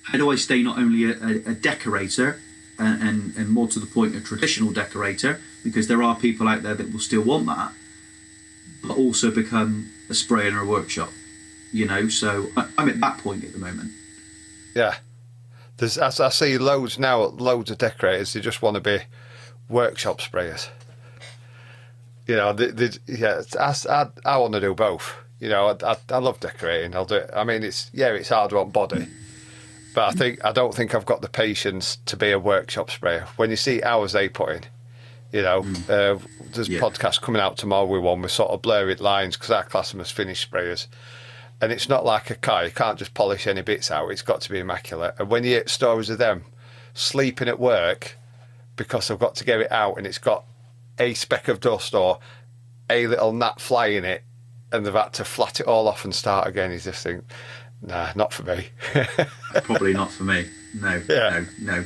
How 0.04 0.18
do 0.18 0.30
I 0.30 0.36
stay 0.36 0.62
not 0.62 0.78
only 0.78 1.06
a, 1.06 1.14
a, 1.14 1.52
a 1.52 1.56
decorator, 1.56 2.40
and, 2.80 3.02
and 3.02 3.36
and 3.36 3.50
more 3.50 3.68
to 3.68 3.80
the 3.80 3.86
point, 3.86 4.16
a 4.16 4.22
traditional 4.22 4.72
decorator, 4.72 5.40
because 5.64 5.88
there 5.88 6.04
are 6.04 6.16
people 6.16 6.48
out 6.48 6.64
there 6.64 6.76
that 6.76 6.92
will 6.92 7.00
still 7.00 7.24
want 7.24 7.46
that, 7.48 7.72
but 8.84 8.98
also 8.98 9.32
become 9.32 9.92
a 10.10 10.14
sprayer 10.14 10.50
in 10.50 10.58
a 10.58 10.66
workshop, 10.66 11.10
you 11.72 11.86
know. 11.86 12.10
So 12.10 12.48
I, 12.58 12.68
I'm 12.78 12.90
at 12.90 13.00
that 13.00 13.20
point 13.20 13.44
at 13.44 13.54
the 13.54 13.60
moment. 13.60 13.92
Yeah. 14.76 14.96
There's, 15.78 15.98
as 15.98 16.20
I 16.20 16.30
see 16.30 16.58
loads 16.58 17.00
now, 17.00 17.24
loads 17.24 17.72
of 17.72 17.80
decorators, 17.80 18.34
they 18.34 18.42
just 18.42 18.62
want 18.62 18.76
to 18.76 18.82
be 18.82 19.00
workshop 19.70 20.22
sprayers. 20.22 20.70
You 22.28 22.36
know, 22.36 22.54
they, 22.54 22.68
they, 22.68 22.90
yeah, 23.08 23.42
I, 23.60 23.74
I, 23.90 24.08
I 24.24 24.38
want 24.38 24.54
to 24.54 24.60
do 24.60 24.74
both. 24.76 25.16
You 25.40 25.50
know, 25.50 25.68
I, 25.68 25.92
I, 25.92 25.98
I 26.10 26.18
love 26.20 26.40
decorating. 26.40 26.96
I'll 26.96 27.06
do 27.06 27.16
it. 27.16 27.30
I 27.36 27.44
mean, 27.44 27.64
it's 27.64 27.90
yeah, 27.92 28.10
it's 28.10 28.30
hard 28.30 28.54
on 28.54 28.70
body, 28.70 29.08
but 29.94 30.10
I 30.10 30.12
think 30.12 30.44
I 30.46 30.52
don't 30.52 30.74
think 30.74 30.94
I've 30.96 31.06
got 31.06 31.22
the 31.22 31.30
patience 31.30 31.98
to 32.06 32.18
be 32.18 32.32
a 32.32 32.40
workshop 32.40 32.90
sprayer. 32.92 33.28
When 33.36 33.50
you 33.50 33.56
see 33.56 33.82
hours 33.84 34.14
they 34.14 34.30
put 34.30 34.56
in, 34.56 34.62
you 35.32 35.42
know, 35.42 35.60
uh, 35.90 36.20
there's 36.54 36.70
Yeah. 36.70 36.80
podcasts 36.80 37.22
coming 37.22 37.42
out 37.42 37.58
tomorrow 37.58 37.86
with 37.86 38.02
one 38.02 38.22
with 38.22 38.32
sort 38.32 38.52
of 38.52 38.62
blurred 38.62 39.00
lines 39.00 39.36
because 39.36 39.52
our 39.52 39.64
class 39.64 39.92
them 39.92 40.02
as 40.02 40.12
finished 40.12 40.50
sprayers. 40.50 40.88
And 41.62 41.72
it's 41.72 41.88
not 41.88 42.04
like 42.06 42.30
a 42.30 42.36
car; 42.36 42.66
you 42.66 42.72
can't 42.72 43.00
just 43.00 43.14
polish 43.14 43.48
any 43.48 43.62
bits 43.62 43.90
out. 43.92 44.10
It's 44.12 44.22
got 44.22 44.42
to 44.42 44.52
be 44.52 44.60
immaculate. 44.60 45.16
And 45.18 45.30
when 45.30 45.44
you 45.44 45.52
hear 45.52 45.68
stories 45.68 46.10
of 46.10 46.18
them 46.18 46.46
sleeping 46.94 47.48
at 47.48 47.60
work 47.60 48.18
because 48.76 49.08
they've 49.08 49.20
got 49.20 49.36
to 49.36 49.46
get 49.46 49.62
it 49.62 49.72
out, 49.72 49.98
and 49.98 50.06
it's 50.06 50.18
got 50.18 50.44
a 51.00 51.14
speck 51.14 51.48
of 51.48 51.60
dust 51.60 51.94
or 51.96 52.20
a 52.90 53.08
little 53.08 53.32
gnat 53.32 53.62
fly 53.62 53.88
in 53.88 54.04
it, 54.04 54.24
and 54.72 54.86
they've 54.86 54.94
had 54.94 55.14
to 55.14 55.24
flat 55.24 55.60
it 55.60 55.68
all 55.68 55.88
off 55.88 56.04
and 56.04 56.14
start 56.14 56.48
again, 56.48 56.72
you 56.72 56.80
just 56.80 57.04
think 57.04 57.24
Nah, 57.86 58.12
not 58.16 58.34
for 58.34 58.44
me. 58.44 58.68
Probably 59.64 59.94
not 59.94 60.10
for 60.12 60.24
me. 60.24 60.46
No, 60.74 61.02
Yeah. 61.10 61.44
no, 61.60 61.76
no. 61.76 61.86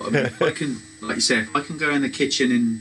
I 0.00 0.10
mean, 0.10 0.26
if 0.26 0.40
I 0.40 0.50
can, 0.52 0.76
like 1.00 1.16
you 1.16 1.20
say, 1.20 1.38
if 1.40 1.54
I 1.54 1.60
can 1.60 1.78
go 1.78 1.90
in 1.90 2.02
the 2.02 2.08
kitchen 2.08 2.52
and 2.52 2.80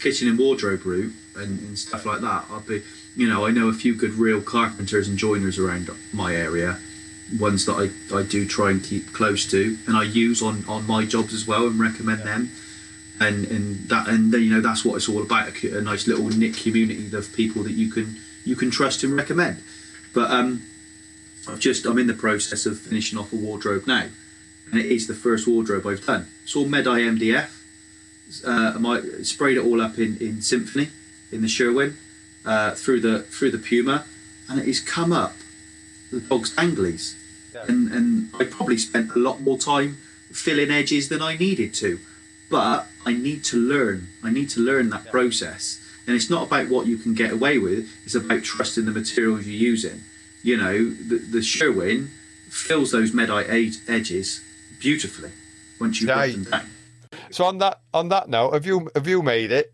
kitchen 0.00 0.28
and 0.28 0.38
wardrobe 0.38 0.84
route 0.84 1.12
and, 1.36 1.58
and 1.60 1.78
stuff 1.78 2.04
like 2.04 2.20
that, 2.20 2.46
I'll 2.50 2.60
be. 2.60 2.82
You 3.16 3.28
know, 3.28 3.44
I 3.46 3.50
know 3.50 3.68
a 3.68 3.72
few 3.72 3.94
good 3.94 4.12
real 4.14 4.40
carpenters 4.40 5.08
and 5.08 5.18
joiners 5.18 5.58
around 5.58 5.90
my 6.12 6.34
area. 6.34 6.78
Ones 7.38 7.64
that 7.66 7.74
I, 7.74 8.16
I 8.16 8.22
do 8.22 8.46
try 8.46 8.70
and 8.70 8.82
keep 8.82 9.12
close 9.12 9.48
to, 9.50 9.76
and 9.86 9.96
I 9.96 10.02
use 10.04 10.42
on, 10.42 10.64
on 10.68 10.86
my 10.86 11.04
jobs 11.04 11.32
as 11.34 11.46
well, 11.46 11.66
and 11.66 11.78
recommend 11.78 12.22
them. 12.22 12.50
And 13.20 13.44
and 13.46 13.88
that 13.88 14.08
and 14.08 14.32
then, 14.32 14.42
you 14.42 14.50
know 14.50 14.60
that's 14.60 14.84
what 14.84 14.96
it's 14.96 15.08
all 15.08 15.22
about 15.22 15.48
a, 15.62 15.78
a 15.78 15.80
nice 15.80 16.06
little 16.08 16.28
knit 16.28 16.56
community 16.56 17.14
of 17.14 17.32
people 17.34 17.62
that 17.64 17.72
you 17.72 17.90
can 17.90 18.16
you 18.44 18.56
can 18.56 18.70
trust 18.70 19.04
and 19.04 19.14
recommend. 19.14 19.62
But 20.14 20.30
um, 20.30 20.62
I've 21.50 21.60
just 21.60 21.84
I'm 21.84 21.98
in 21.98 22.06
the 22.06 22.14
process 22.14 22.66
of 22.66 22.78
finishing 22.78 23.18
off 23.18 23.32
a 23.32 23.36
wardrobe 23.36 23.86
now, 23.86 24.06
and 24.70 24.80
it 24.80 24.86
is 24.86 25.06
the 25.06 25.14
first 25.14 25.46
wardrobe 25.46 25.86
I've 25.86 26.04
done. 26.04 26.28
It's 26.44 26.54
all 26.54 26.66
Medite 26.66 27.18
MDF. 27.18 27.50
Uh, 28.46 28.88
I 28.88 29.22
sprayed 29.22 29.56
it 29.56 29.64
all 29.64 29.80
up 29.82 29.98
in, 29.98 30.16
in 30.18 30.40
Symphony, 30.40 30.88
in 31.32 31.42
the 31.42 31.48
Sherwin, 31.48 31.96
uh, 32.44 32.72
through 32.72 33.00
the 33.00 33.22
through 33.22 33.50
the 33.50 33.58
Puma, 33.58 34.04
and 34.48 34.60
it 34.60 34.66
has 34.66 34.80
come 34.80 35.12
up 35.12 35.34
the 36.12 36.20
dog's 36.20 36.56
anglies, 36.56 37.16
and 37.68 37.90
and 37.92 38.30
I 38.38 38.44
probably 38.44 38.78
spent 38.78 39.10
a 39.14 39.18
lot 39.18 39.40
more 39.40 39.58
time 39.58 39.96
filling 40.30 40.70
edges 40.70 41.08
than 41.08 41.20
I 41.20 41.36
needed 41.36 41.74
to, 41.74 41.98
but 42.48 42.86
I 43.04 43.12
need 43.14 43.42
to 43.44 43.56
learn. 43.56 44.08
I 44.22 44.30
need 44.30 44.50
to 44.50 44.60
learn 44.60 44.90
that 44.90 45.06
process, 45.06 45.80
and 46.06 46.14
it's 46.14 46.30
not 46.30 46.46
about 46.46 46.68
what 46.68 46.86
you 46.86 46.96
can 46.96 47.14
get 47.14 47.32
away 47.32 47.58
with. 47.58 47.90
It's 48.04 48.14
about 48.14 48.44
trusting 48.44 48.84
the 48.84 48.92
materials 48.92 49.46
you're 49.46 49.70
using. 49.70 50.04
You 50.42 50.56
know, 50.56 50.90
the, 50.90 51.16
the 51.18 51.42
Sherwin 51.42 52.10
fills 52.48 52.90
those 52.92 53.12
medite 53.12 53.48
ed- 53.48 53.76
edges 53.92 54.40
beautifully 54.80 55.30
once 55.80 56.00
you've 56.00 56.10
Right. 56.10 56.32
them 56.32 56.44
down. 56.44 56.66
So 57.32 57.44
on 57.44 57.58
that 57.58 57.80
on 57.94 58.08
that 58.08 58.28
note, 58.28 58.54
have 58.54 58.66
you 58.66 58.90
have 58.94 59.06
you 59.06 59.22
made 59.22 59.52
it? 59.52 59.70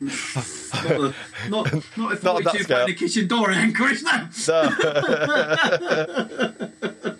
Not, 0.00 0.86
a, 0.86 1.14
not, 1.50 1.72
not 1.96 2.12
a 2.12 2.24
Not 2.24 2.42
42 2.42 2.62
scale. 2.62 2.86
kitchen 2.94 3.26
door 3.28 3.50
anchor, 3.64 3.88
is 3.88 4.02
no. 4.02 4.28
No. 4.48 4.68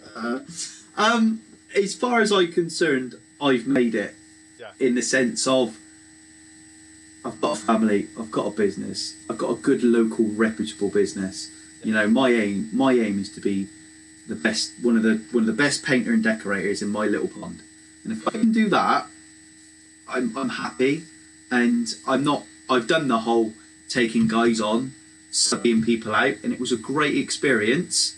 Um, 0.97 1.41
as 1.75 1.95
far 1.95 2.21
as 2.21 2.31
I'm 2.33 2.53
concerned, 2.53 3.15
I've 3.41 3.67
made 3.67 3.95
it 3.95 4.15
Yeah. 4.61 4.73
in 4.79 4.95
the 4.95 5.03
sense 5.03 5.47
of 5.47 5.79
I've 7.25 7.41
got 7.41 7.57
a 7.57 7.61
family, 7.61 8.09
I've 8.19 8.31
got 8.31 8.47
a 8.47 8.51
business, 8.51 9.15
I've 9.31 9.39
got 9.39 9.51
a 9.51 9.55
good 9.61 9.83
local 9.83 10.27
reputable 10.27 10.91
business. 10.91 11.51
You 11.83 11.93
know, 11.93 12.07
my 12.07 12.31
aim 12.31 12.69
my 12.73 12.93
aim 12.93 13.19
is 13.19 13.29
to 13.31 13.41
be 13.41 13.69
the 14.29 14.37
best 14.37 14.73
one 14.83 14.97
of 14.97 15.03
the 15.03 15.23
one 15.33 15.43
of 15.43 15.47
the 15.47 15.53
best 15.53 15.85
painter 15.85 16.13
and 16.13 16.23
decorators 16.23 16.83
in 16.83 16.89
my 16.89 17.07
little 17.07 17.29
pond. 17.29 17.61
And 18.05 18.13
if 18.13 18.27
I 18.27 18.33
can 18.33 18.53
do 18.53 18.69
that, 18.69 19.07
I'm 20.09 20.37
I'm 20.37 20.51
happy 20.51 21.05
and 21.51 21.89
I'm 22.07 22.25
not 22.25 22.45
I've 22.71 22.87
done 22.87 23.09
the 23.09 23.21
whole 23.21 23.53
taking 23.89 24.27
guys 24.29 24.61
on, 24.61 24.93
subbing 25.31 25.85
people 25.85 26.15
out, 26.15 26.37
and 26.43 26.53
it 26.53 26.61
was 26.61 26.73
a 26.73 26.77
great 26.77 27.17
experience. 27.17 28.17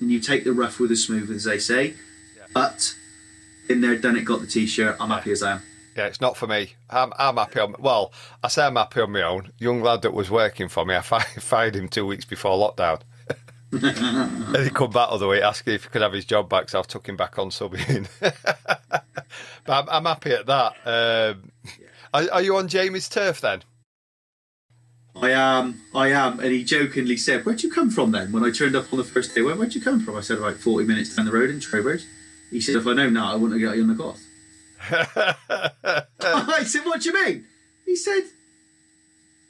And 0.00 0.10
you 0.10 0.20
take 0.20 0.44
the 0.44 0.52
rough 0.52 0.80
with 0.80 0.90
the 0.90 0.96
smooth, 0.96 1.30
as 1.30 1.44
they 1.44 1.58
say. 1.58 1.94
But 2.52 2.94
in 3.68 3.80
there, 3.80 3.96
done 3.96 4.16
it, 4.16 4.24
got 4.24 4.40
the 4.40 4.46
t-shirt. 4.46 4.96
I'm 5.00 5.08
happy 5.10 5.32
as 5.32 5.42
I 5.42 5.52
am. 5.52 5.62
Yeah, 5.96 6.06
it's 6.06 6.20
not 6.20 6.36
for 6.36 6.46
me. 6.46 6.74
I'm, 6.90 7.12
I'm 7.18 7.36
happy 7.36 7.60
on. 7.60 7.76
Well, 7.78 8.12
I 8.42 8.48
say 8.48 8.64
I'm 8.64 8.76
happy 8.76 9.00
on 9.00 9.12
my 9.12 9.22
own. 9.22 9.52
Young 9.58 9.80
lad 9.80 10.02
that 10.02 10.12
was 10.12 10.30
working 10.30 10.68
for 10.68 10.84
me, 10.84 10.96
I 10.96 11.00
fi- 11.00 11.20
fired 11.38 11.76
him 11.76 11.88
two 11.88 12.06
weeks 12.06 12.24
before 12.24 12.58
lockdown. 12.58 13.00
and 13.72 14.64
he 14.64 14.70
come 14.70 14.90
back 14.90 15.08
the 15.08 15.14
other 15.14 15.28
week 15.28 15.42
asking 15.42 15.74
if 15.74 15.84
he 15.84 15.90
could 15.90 16.02
have 16.02 16.12
his 16.12 16.24
job 16.24 16.48
back, 16.48 16.68
so 16.68 16.78
I've 16.78 16.86
took 16.86 17.08
him 17.08 17.16
back 17.16 17.38
on 17.38 17.50
subbing. 17.50 18.08
but 18.20 19.04
I'm, 19.68 19.88
I'm 19.88 20.04
happy 20.04 20.32
at 20.32 20.46
that. 20.46 20.74
Um, 20.84 21.50
are, 22.12 22.24
are 22.32 22.42
you 22.42 22.56
on 22.56 22.68
Jamie's 22.68 23.08
turf 23.08 23.40
then? 23.40 23.62
I 25.16 25.30
am, 25.30 25.80
I 25.94 26.08
am. 26.08 26.40
And 26.40 26.50
he 26.50 26.64
jokingly 26.64 27.16
said, 27.16 27.44
"Where'd 27.44 27.62
you 27.62 27.70
come 27.70 27.90
from 27.90 28.10
then?" 28.10 28.32
When 28.32 28.44
I 28.44 28.50
turned 28.50 28.74
up 28.74 28.92
on 28.92 28.98
the 28.98 29.04
first 29.04 29.34
day, 29.34 29.42
Where, 29.42 29.54
where'd 29.54 29.74
you 29.74 29.80
come 29.80 30.00
from? 30.00 30.16
I 30.16 30.20
said, 30.20 30.38
"About 30.38 30.56
40 30.56 30.86
minutes 30.86 31.14
down 31.14 31.26
the 31.26 31.32
road 31.32 31.50
in 31.50 31.60
Trowbridge." 31.60 32.04
He 32.50 32.60
said, 32.60 32.76
"If 32.76 32.86
I 32.86 32.94
know 32.94 33.08
now, 33.08 33.32
I 33.32 33.36
wouldn't 33.36 33.60
have 33.60 33.68
got 33.68 33.76
you 33.76 33.82
on 33.82 33.88
the 33.88 33.94
goth." 33.94 34.20
I 36.20 36.64
said, 36.64 36.84
"What 36.84 37.02
do 37.02 37.10
you 37.10 37.24
mean?" 37.24 37.46
He 37.86 37.96
said, 37.96 38.24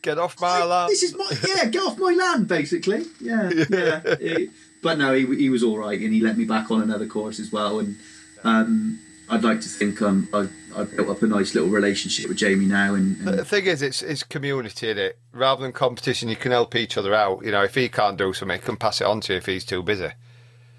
Get 0.04 0.18
off 0.18 0.38
my 0.38 0.62
land. 0.62 0.90
"This 0.90 1.02
is 1.02 1.16
my 1.16 1.30
yeah, 1.48 1.64
get 1.64 1.82
off 1.82 1.98
my 1.98 2.12
land, 2.12 2.46
basically." 2.46 3.06
Yeah, 3.22 3.50
yeah. 3.70 4.38
But 4.82 4.98
no, 4.98 5.14
he, 5.14 5.24
he 5.36 5.48
was 5.48 5.62
all 5.62 5.78
right, 5.78 5.98
and 5.98 6.12
he 6.12 6.20
let 6.20 6.36
me 6.36 6.44
back 6.44 6.70
on 6.70 6.82
another 6.82 7.06
course 7.06 7.40
as 7.40 7.50
well. 7.50 7.78
And 7.78 7.96
um, 8.44 9.00
I'd 9.30 9.42
like 9.42 9.62
to 9.62 9.68
think 9.68 10.02
um, 10.02 10.28
I've, 10.34 10.52
I've 10.76 10.94
built 10.94 11.08
up 11.08 11.22
a 11.22 11.26
nice 11.26 11.54
little 11.54 11.70
relationship 11.70 12.28
with 12.28 12.36
Jamie 12.36 12.66
now, 12.66 12.94
and, 12.94 13.16
and 13.26 13.38
The 13.38 13.46
thing 13.46 13.64
is, 13.64 13.80
it's 13.80 14.02
it's 14.02 14.22
community 14.22 14.90
in 14.90 14.98
it. 14.98 15.18
Rather 15.32 15.62
than 15.62 15.72
competition, 15.72 16.28
you 16.28 16.36
can 16.36 16.52
help 16.52 16.74
each 16.74 16.98
other 16.98 17.14
out. 17.14 17.42
You 17.42 17.52
know, 17.52 17.62
if 17.62 17.74
he 17.74 17.88
can't 17.88 18.18
do 18.18 18.34
something, 18.34 18.58
he 18.58 18.62
can 18.62 18.76
pass 18.76 19.00
it 19.00 19.06
on 19.06 19.22
to 19.22 19.32
you 19.32 19.38
if 19.38 19.46
he's 19.46 19.64
too 19.64 19.82
busy. 19.82 20.10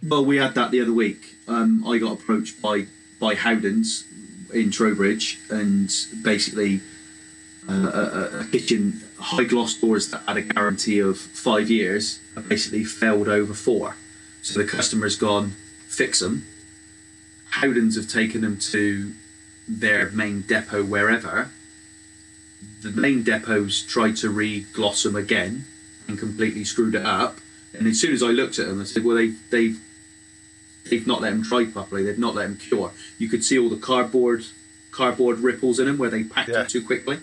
Well, 0.08 0.24
we 0.24 0.38
had 0.38 0.54
that 0.54 0.70
the 0.70 0.82
other 0.82 0.94
week. 0.94 1.34
Um, 1.48 1.84
I 1.88 1.98
got 1.98 2.20
approached 2.20 2.62
by 2.62 2.86
by 3.20 3.34
Howdens 3.34 4.04
in 4.56 4.72
Trowbridge, 4.72 5.40
and 5.50 5.94
basically 6.24 6.82
uh, 7.70 7.74
a, 7.74 8.40
a- 8.40 8.46
kitchen 8.46 9.02
high 9.20 9.44
gloss 9.44 9.74
doors 9.76 10.10
that 10.12 10.22
had 10.28 10.38
a 10.38 10.42
guarantee 10.42 11.00
of 11.00 11.18
five 11.18 11.70
years 11.70 12.20
basically 12.48 12.84
failed 12.84 13.28
over 13.28 13.54
four. 13.54 13.96
So 14.42 14.60
the 14.62 14.68
customer's 14.68 15.16
gone 15.16 15.52
fix 15.88 16.20
them. 16.20 16.46
Howdens 17.52 17.96
have 17.96 18.08
taken 18.10 18.42
them 18.42 18.58
to 18.72 19.14
their 19.68 20.10
main 20.12 20.42
depot 20.42 20.84
wherever. 20.84 21.50
The 22.82 22.92
main 22.92 23.24
depots 23.24 23.82
tried 23.86 24.18
to 24.18 24.30
re-gloss 24.30 25.04
them 25.04 25.16
again 25.16 25.66
and 26.08 26.20
completely 26.20 26.64
screwed 26.64 26.96
it 26.96 27.06
up. 27.06 27.40
And 27.74 27.88
as 27.88 28.00
soon 28.00 28.14
as 28.14 28.22
I 28.22 28.28
looked 28.28 28.60
at 28.60 28.68
them, 28.68 28.82
I 28.82 28.84
said, 28.84 29.04
"Well, 29.04 29.16
they 29.18 29.34
they've 29.50 29.80
they've 30.90 31.08
not 31.08 31.22
let 31.22 31.32
them 31.32 31.42
dry 31.42 31.66
properly. 31.66 32.04
They've 32.04 32.18
not 32.20 32.36
let 32.36 32.44
them 32.48 32.58
cure. 32.58 32.92
You 33.18 33.28
could 33.30 33.44
see 33.44 33.58
all 33.60 33.70
the 33.70 33.78
cardboard 33.78 34.46
cardboard 34.92 35.40
ripples 35.40 35.78
in 35.80 35.88
them 35.88 35.98
where 35.98 36.10
they 36.10 36.24
packed 36.24 36.50
Yeah. 36.50 36.60
them 36.60 36.68
too 36.68 36.82
quickly 36.82 37.20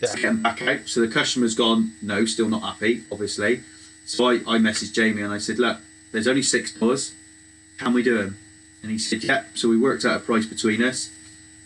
Yeah. 0.00 0.08
to 0.08 0.16
get 0.16 0.22
them 0.22 0.42
back 0.42 0.62
out. 0.62 0.80
So 0.88 1.00
the 1.00 1.08
customer's 1.08 1.54
gone, 1.54 1.92
no, 2.00 2.24
still 2.24 2.48
not 2.48 2.62
happy, 2.62 3.02
obviously. 3.12 3.60
So 4.06 4.28
I, 4.30 4.34
I 4.46 4.58
messaged 4.58 4.94
Jamie 4.94 5.20
and 5.22 5.32
I 5.32 5.38
said, 5.38 5.58
look, 5.58 5.78
there's 6.12 6.26
only 6.26 6.42
six 6.42 6.72
doors. 6.72 7.12
Can 7.78 7.92
we 7.92 8.02
do 8.02 8.16
them? 8.16 8.38
And 8.82 8.90
he 8.90 8.98
said, 8.98 9.22
yeah. 9.24 9.44
So 9.54 9.68
we 9.68 9.76
worked 9.76 10.04
out 10.06 10.16
a 10.16 10.20
price 10.20 10.46
between 10.46 10.82
us. 10.82 11.10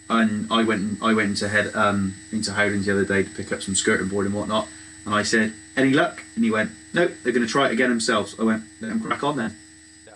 And 0.09 0.46
I 0.53 0.62
went 0.62 1.03
I 1.03 1.14
went 1.14 1.31
into 1.31 1.49
head 1.49 1.75
um, 1.75 2.14
into 2.31 2.53
Howdens 2.53 2.87
the 2.87 2.92
other 2.92 3.05
day 3.05 3.22
to 3.25 3.31
pick 3.31 3.53
up 3.53 3.62
some 3.62 3.75
skirting 3.75 4.09
board 4.09 4.27
and 4.27 4.35
whatnot. 4.35 4.68
And 5.05 5.14
I 5.14 5.22
said, 5.22 5.53
any 5.77 5.90
luck? 5.90 6.22
And 6.35 6.44
he 6.44 6.51
went, 6.51 6.70
nope, 6.92 7.12
they're 7.22 7.33
going 7.33 7.46
to 7.46 7.51
try 7.51 7.66
it 7.66 7.72
again 7.72 7.88
themselves. 7.90 8.35
I 8.38 8.42
went, 8.44 8.64
let 8.81 8.88
them 8.88 9.01
crack 9.01 9.22
on 9.25 9.37
then. 9.37 9.57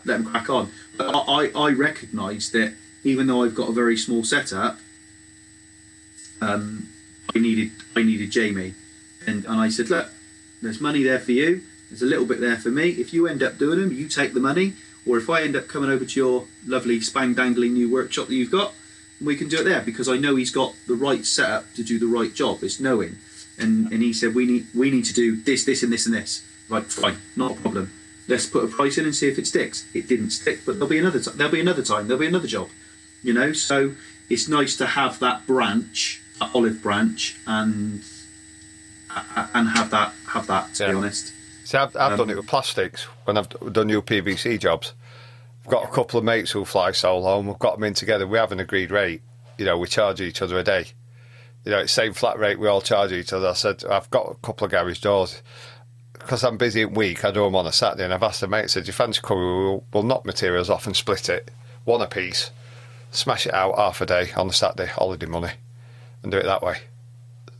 Let 0.04 0.18
them 0.18 0.26
crack 0.26 0.50
on. 0.50 0.70
But 0.96 1.14
I, 1.14 1.46
I, 1.46 1.50
I 1.54 1.70
recognise 1.72 2.50
that 2.52 2.74
even 3.04 3.26
though 3.26 3.42
I've 3.44 3.54
got 3.54 3.68
a 3.68 3.72
very 3.72 3.96
small 3.96 4.24
setup, 4.24 4.78
um, 6.40 6.88
I 7.34 7.38
needed 7.38 7.72
I 7.94 8.02
needed 8.02 8.30
Jamie, 8.30 8.74
and 9.26 9.44
and 9.44 9.60
I 9.60 9.68
said, 9.68 9.90
look, 9.90 10.08
there's 10.62 10.80
money 10.80 11.02
there 11.02 11.18
for 11.18 11.32
you. 11.32 11.62
There's 11.88 12.02
a 12.02 12.06
little 12.06 12.26
bit 12.26 12.40
there 12.40 12.56
for 12.56 12.70
me. 12.70 12.90
If 12.90 13.12
you 13.12 13.26
end 13.26 13.42
up 13.42 13.58
doing 13.58 13.80
them, 13.80 13.92
you 13.92 14.08
take 14.08 14.32
the 14.32 14.40
money. 14.40 14.74
Or 15.06 15.16
if 15.16 15.30
I 15.30 15.42
end 15.42 15.56
up 15.56 15.66
coming 15.66 15.90
over 15.90 16.04
to 16.04 16.20
your 16.20 16.46
lovely 16.66 17.00
spang 17.00 17.34
dangling 17.34 17.72
new 17.72 17.90
workshop 17.90 18.28
that 18.28 18.34
you've 18.34 18.50
got, 18.50 18.74
we 19.20 19.34
can 19.34 19.48
do 19.48 19.60
it 19.60 19.64
there 19.64 19.80
because 19.80 20.08
I 20.08 20.18
know 20.18 20.36
he's 20.36 20.50
got 20.50 20.74
the 20.86 20.94
right 20.94 21.24
setup 21.24 21.72
to 21.74 21.82
do 21.82 21.98
the 21.98 22.06
right 22.06 22.32
job. 22.32 22.62
It's 22.62 22.80
knowing. 22.80 23.18
And 23.58 23.92
and 23.92 24.02
he 24.02 24.12
said 24.12 24.34
we 24.34 24.46
need 24.46 24.66
we 24.74 24.90
need 24.90 25.04
to 25.06 25.14
do 25.14 25.36
this, 25.36 25.64
this, 25.64 25.82
and 25.82 25.92
this, 25.92 26.06
and 26.06 26.14
this. 26.14 26.46
Right, 26.68 26.84
fine, 26.84 27.16
not 27.34 27.52
a 27.52 27.54
problem. 27.54 27.92
Let's 28.30 28.46
put 28.46 28.64
a 28.64 28.68
price 28.68 28.96
in 28.96 29.04
and 29.04 29.14
see 29.14 29.28
if 29.28 29.38
it 29.38 29.46
sticks. 29.46 29.84
It 29.92 30.06
didn't 30.08 30.30
stick, 30.30 30.60
but 30.64 30.74
there'll 30.74 30.88
be 30.88 30.98
another 30.98 31.20
time. 31.20 31.36
There'll 31.36 31.52
be 31.52 31.60
another 31.60 31.82
time. 31.82 32.06
There'll 32.06 32.20
be 32.20 32.26
another 32.28 32.46
job. 32.46 32.68
You 33.22 33.34
know, 33.34 33.52
so 33.52 33.94
it's 34.30 34.48
nice 34.48 34.76
to 34.76 34.86
have 34.86 35.18
that 35.18 35.46
branch, 35.46 36.22
that 36.38 36.50
olive 36.54 36.80
branch, 36.80 37.36
and 37.46 38.02
and 39.54 39.68
have 39.68 39.90
that 39.90 40.14
have 40.28 40.46
that. 40.46 40.72
To 40.74 40.86
be 40.88 40.94
honest, 40.94 41.32
See, 41.64 41.76
I've, 41.76 41.94
I've 41.96 42.12
Um, 42.12 42.18
done 42.18 42.30
it 42.30 42.36
with 42.36 42.46
plastics 42.46 43.04
when 43.24 43.36
I've 43.36 43.48
done 43.72 43.88
new 43.88 44.00
PVC 44.02 44.58
jobs. 44.58 44.94
I've 45.64 45.70
got 45.70 45.84
a 45.84 45.88
couple 45.92 46.18
of 46.18 46.24
mates 46.24 46.52
who 46.52 46.64
fly 46.64 46.92
solo, 46.92 47.38
and 47.38 47.48
we've 47.48 47.58
got 47.58 47.74
them 47.74 47.84
in 47.84 47.94
together. 47.94 48.26
We 48.26 48.38
have 48.38 48.52
an 48.52 48.60
agreed 48.60 48.90
rate. 48.90 49.22
You 49.58 49.64
know, 49.66 49.76
we 49.76 49.86
charge 49.88 50.20
each 50.20 50.40
other 50.40 50.58
a 50.58 50.62
day. 50.62 50.86
You 51.64 51.72
know, 51.72 51.78
it's 51.80 51.92
same 51.92 52.14
flat 52.14 52.38
rate. 52.38 52.58
We 52.58 52.68
all 52.68 52.80
charge 52.80 53.12
each 53.12 53.32
other. 53.34 53.48
I 53.48 53.52
said, 53.52 53.84
I've 53.84 54.08
got 54.10 54.30
a 54.30 54.34
couple 54.36 54.64
of 54.64 54.70
garage 54.70 55.00
doors 55.00 55.42
because 56.30 56.44
I'm 56.44 56.58
busy 56.58 56.82
in 56.82 56.94
week. 56.94 57.24
I 57.24 57.32
do 57.32 57.42
them 57.42 57.56
on 57.56 57.66
a 57.66 57.72
Saturday, 57.72 58.04
and 58.04 58.14
I've 58.14 58.22
asked 58.22 58.40
the 58.40 58.46
mate. 58.46 58.62
I 58.62 58.66
said, 58.66 58.84
"Do 58.84 58.86
you 58.86 58.92
fancy 58.92 59.20
coming? 59.20 59.42
We'll, 59.42 59.84
we'll 59.92 60.04
knock 60.04 60.24
materials 60.24 60.70
off 60.70 60.86
and 60.86 60.94
split 60.94 61.28
it 61.28 61.50
one 61.84 62.00
a 62.00 62.06
piece, 62.06 62.52
smash 63.10 63.48
it 63.48 63.52
out 63.52 63.76
half 63.76 64.00
a 64.00 64.06
day 64.06 64.30
on 64.36 64.46
the 64.46 64.52
Saturday, 64.52 64.86
holiday 64.88 65.26
money, 65.26 65.54
and 66.22 66.30
do 66.30 66.38
it 66.38 66.44
that 66.44 66.62
way." 66.62 66.82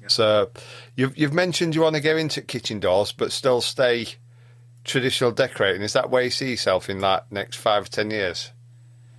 So, 0.06 0.50
you've 0.94 1.18
you've 1.18 1.32
mentioned 1.32 1.74
you 1.74 1.80
want 1.80 1.96
to 1.96 2.00
go 2.00 2.16
into 2.16 2.42
kitchen 2.42 2.78
doors, 2.78 3.10
but 3.10 3.32
still 3.32 3.60
stay 3.60 4.06
traditional 4.84 5.32
decorating. 5.32 5.82
Is 5.82 5.94
that 5.94 6.08
where 6.08 6.22
you 6.22 6.30
see 6.30 6.50
yourself 6.50 6.88
in 6.88 7.00
that 7.00 7.26
next 7.32 7.56
five 7.56 7.86
or 7.86 7.88
ten 7.88 8.12
years? 8.12 8.52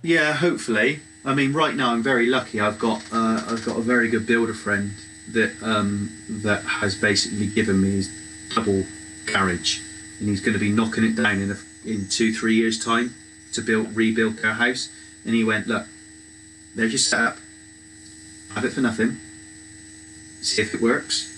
Yeah, 0.00 0.32
hopefully. 0.32 1.00
I 1.26 1.34
mean, 1.34 1.52
right 1.52 1.74
now 1.74 1.92
I'm 1.92 2.02
very 2.02 2.24
lucky. 2.24 2.58
I've 2.58 2.78
got 2.78 3.04
uh, 3.12 3.44
I've 3.50 3.66
got 3.66 3.76
a 3.76 3.82
very 3.82 4.08
good 4.08 4.26
builder 4.26 4.54
friend 4.54 4.92
that 5.32 5.52
um, 5.62 6.10
that 6.42 6.62
has 6.62 6.98
basically 6.98 7.48
given 7.48 7.82
me 7.82 7.90
his 7.90 8.48
double 8.54 8.86
garage, 9.26 9.80
and 10.18 10.28
he's 10.28 10.40
going 10.40 10.54
to 10.54 10.58
be 10.58 10.70
knocking 10.70 11.04
it 11.04 11.16
down 11.16 11.40
in 11.40 11.50
a, 11.50 11.56
in 11.84 12.08
two 12.08 12.32
three 12.32 12.54
years 12.54 12.82
time 12.82 13.14
to 13.52 13.60
build 13.60 13.94
rebuild 13.96 14.38
their 14.38 14.54
house. 14.54 14.88
And 15.24 15.34
he 15.34 15.44
went, 15.44 15.66
look, 15.66 15.86
there's 16.74 16.92
your 16.92 16.98
setup. 16.98 17.38
Have 18.54 18.64
it 18.64 18.72
for 18.72 18.80
nothing. 18.80 19.18
See 20.40 20.62
if 20.62 20.74
it 20.74 20.80
works. 20.80 21.28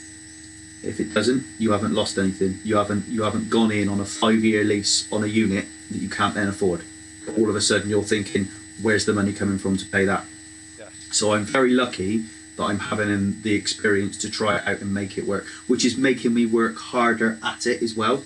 If 0.83 1.01
it 1.01 1.15
doesn't, 1.15 1.45
you 1.59 1.73
haven't 1.73 1.95
lost 1.95 2.19
anything. 2.19 2.59
You 2.65 2.77
haven't 2.77 3.09
you 3.09 3.23
haven't 3.23 3.51
gone 3.51 3.71
in 3.71 3.89
on 3.89 4.01
a 4.01 4.05
five 4.05 4.45
year 4.45 4.65
lease 4.65 5.11
on 5.13 5.25
a 5.25 5.27
unit 5.27 5.67
that 5.91 5.99
you 5.99 6.09
can't 6.09 6.35
then 6.35 6.49
afford. 6.49 6.85
All 7.39 7.49
of 7.49 7.57
a 7.57 7.61
sudden 7.61 7.89
you're 7.89 8.03
thinking, 8.03 8.49
where's 8.83 9.07
the 9.07 9.13
money 9.13 9.33
coming 9.33 9.59
from 9.59 9.77
to 9.77 9.87
pay 9.87 10.05
that? 10.05 10.25
Yeah. 10.79 10.89
So 11.11 11.33
I'm 11.33 11.45
very 11.45 11.71
lucky 11.71 12.25
that 12.57 12.65
I'm 12.65 12.79
having 12.79 13.41
the 13.43 13.55
experience 13.55 14.17
to 14.19 14.31
try 14.31 14.57
it 14.59 14.67
out 14.67 14.81
and 14.81 14.93
make 14.95 15.19
it 15.19 15.27
work, 15.27 15.47
which 15.67 15.85
is 15.85 15.97
making 15.97 16.35
me 16.35 16.47
work 16.47 16.77
harder 16.77 17.39
at 17.43 17.67
it 17.67 17.83
as 17.83 17.95
well. 17.95 18.23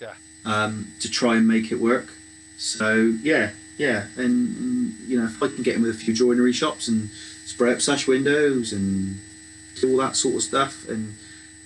Yeah. 0.00 0.14
Um, 0.44 0.92
to 1.00 1.10
try 1.10 1.36
and 1.36 1.46
make 1.46 1.70
it 1.70 1.76
work. 1.80 2.12
So 2.56 2.94
yeah, 3.22 3.50
yeah, 3.76 4.06
and, 4.16 4.56
and 4.56 4.92
you 5.06 5.18
know 5.20 5.26
if 5.26 5.42
I 5.42 5.48
can 5.48 5.62
get 5.62 5.76
in 5.76 5.82
with 5.82 5.94
a 5.94 5.98
few 5.98 6.12
joinery 6.14 6.52
shops 6.52 6.88
and 6.88 7.10
spray 7.44 7.72
up 7.72 7.80
sash 7.80 8.06
windows 8.08 8.72
and 8.72 9.20
do 9.80 9.90
all 9.92 9.98
that 9.98 10.16
sort 10.16 10.34
of 10.36 10.42
stuff, 10.42 10.88
and 10.88 11.14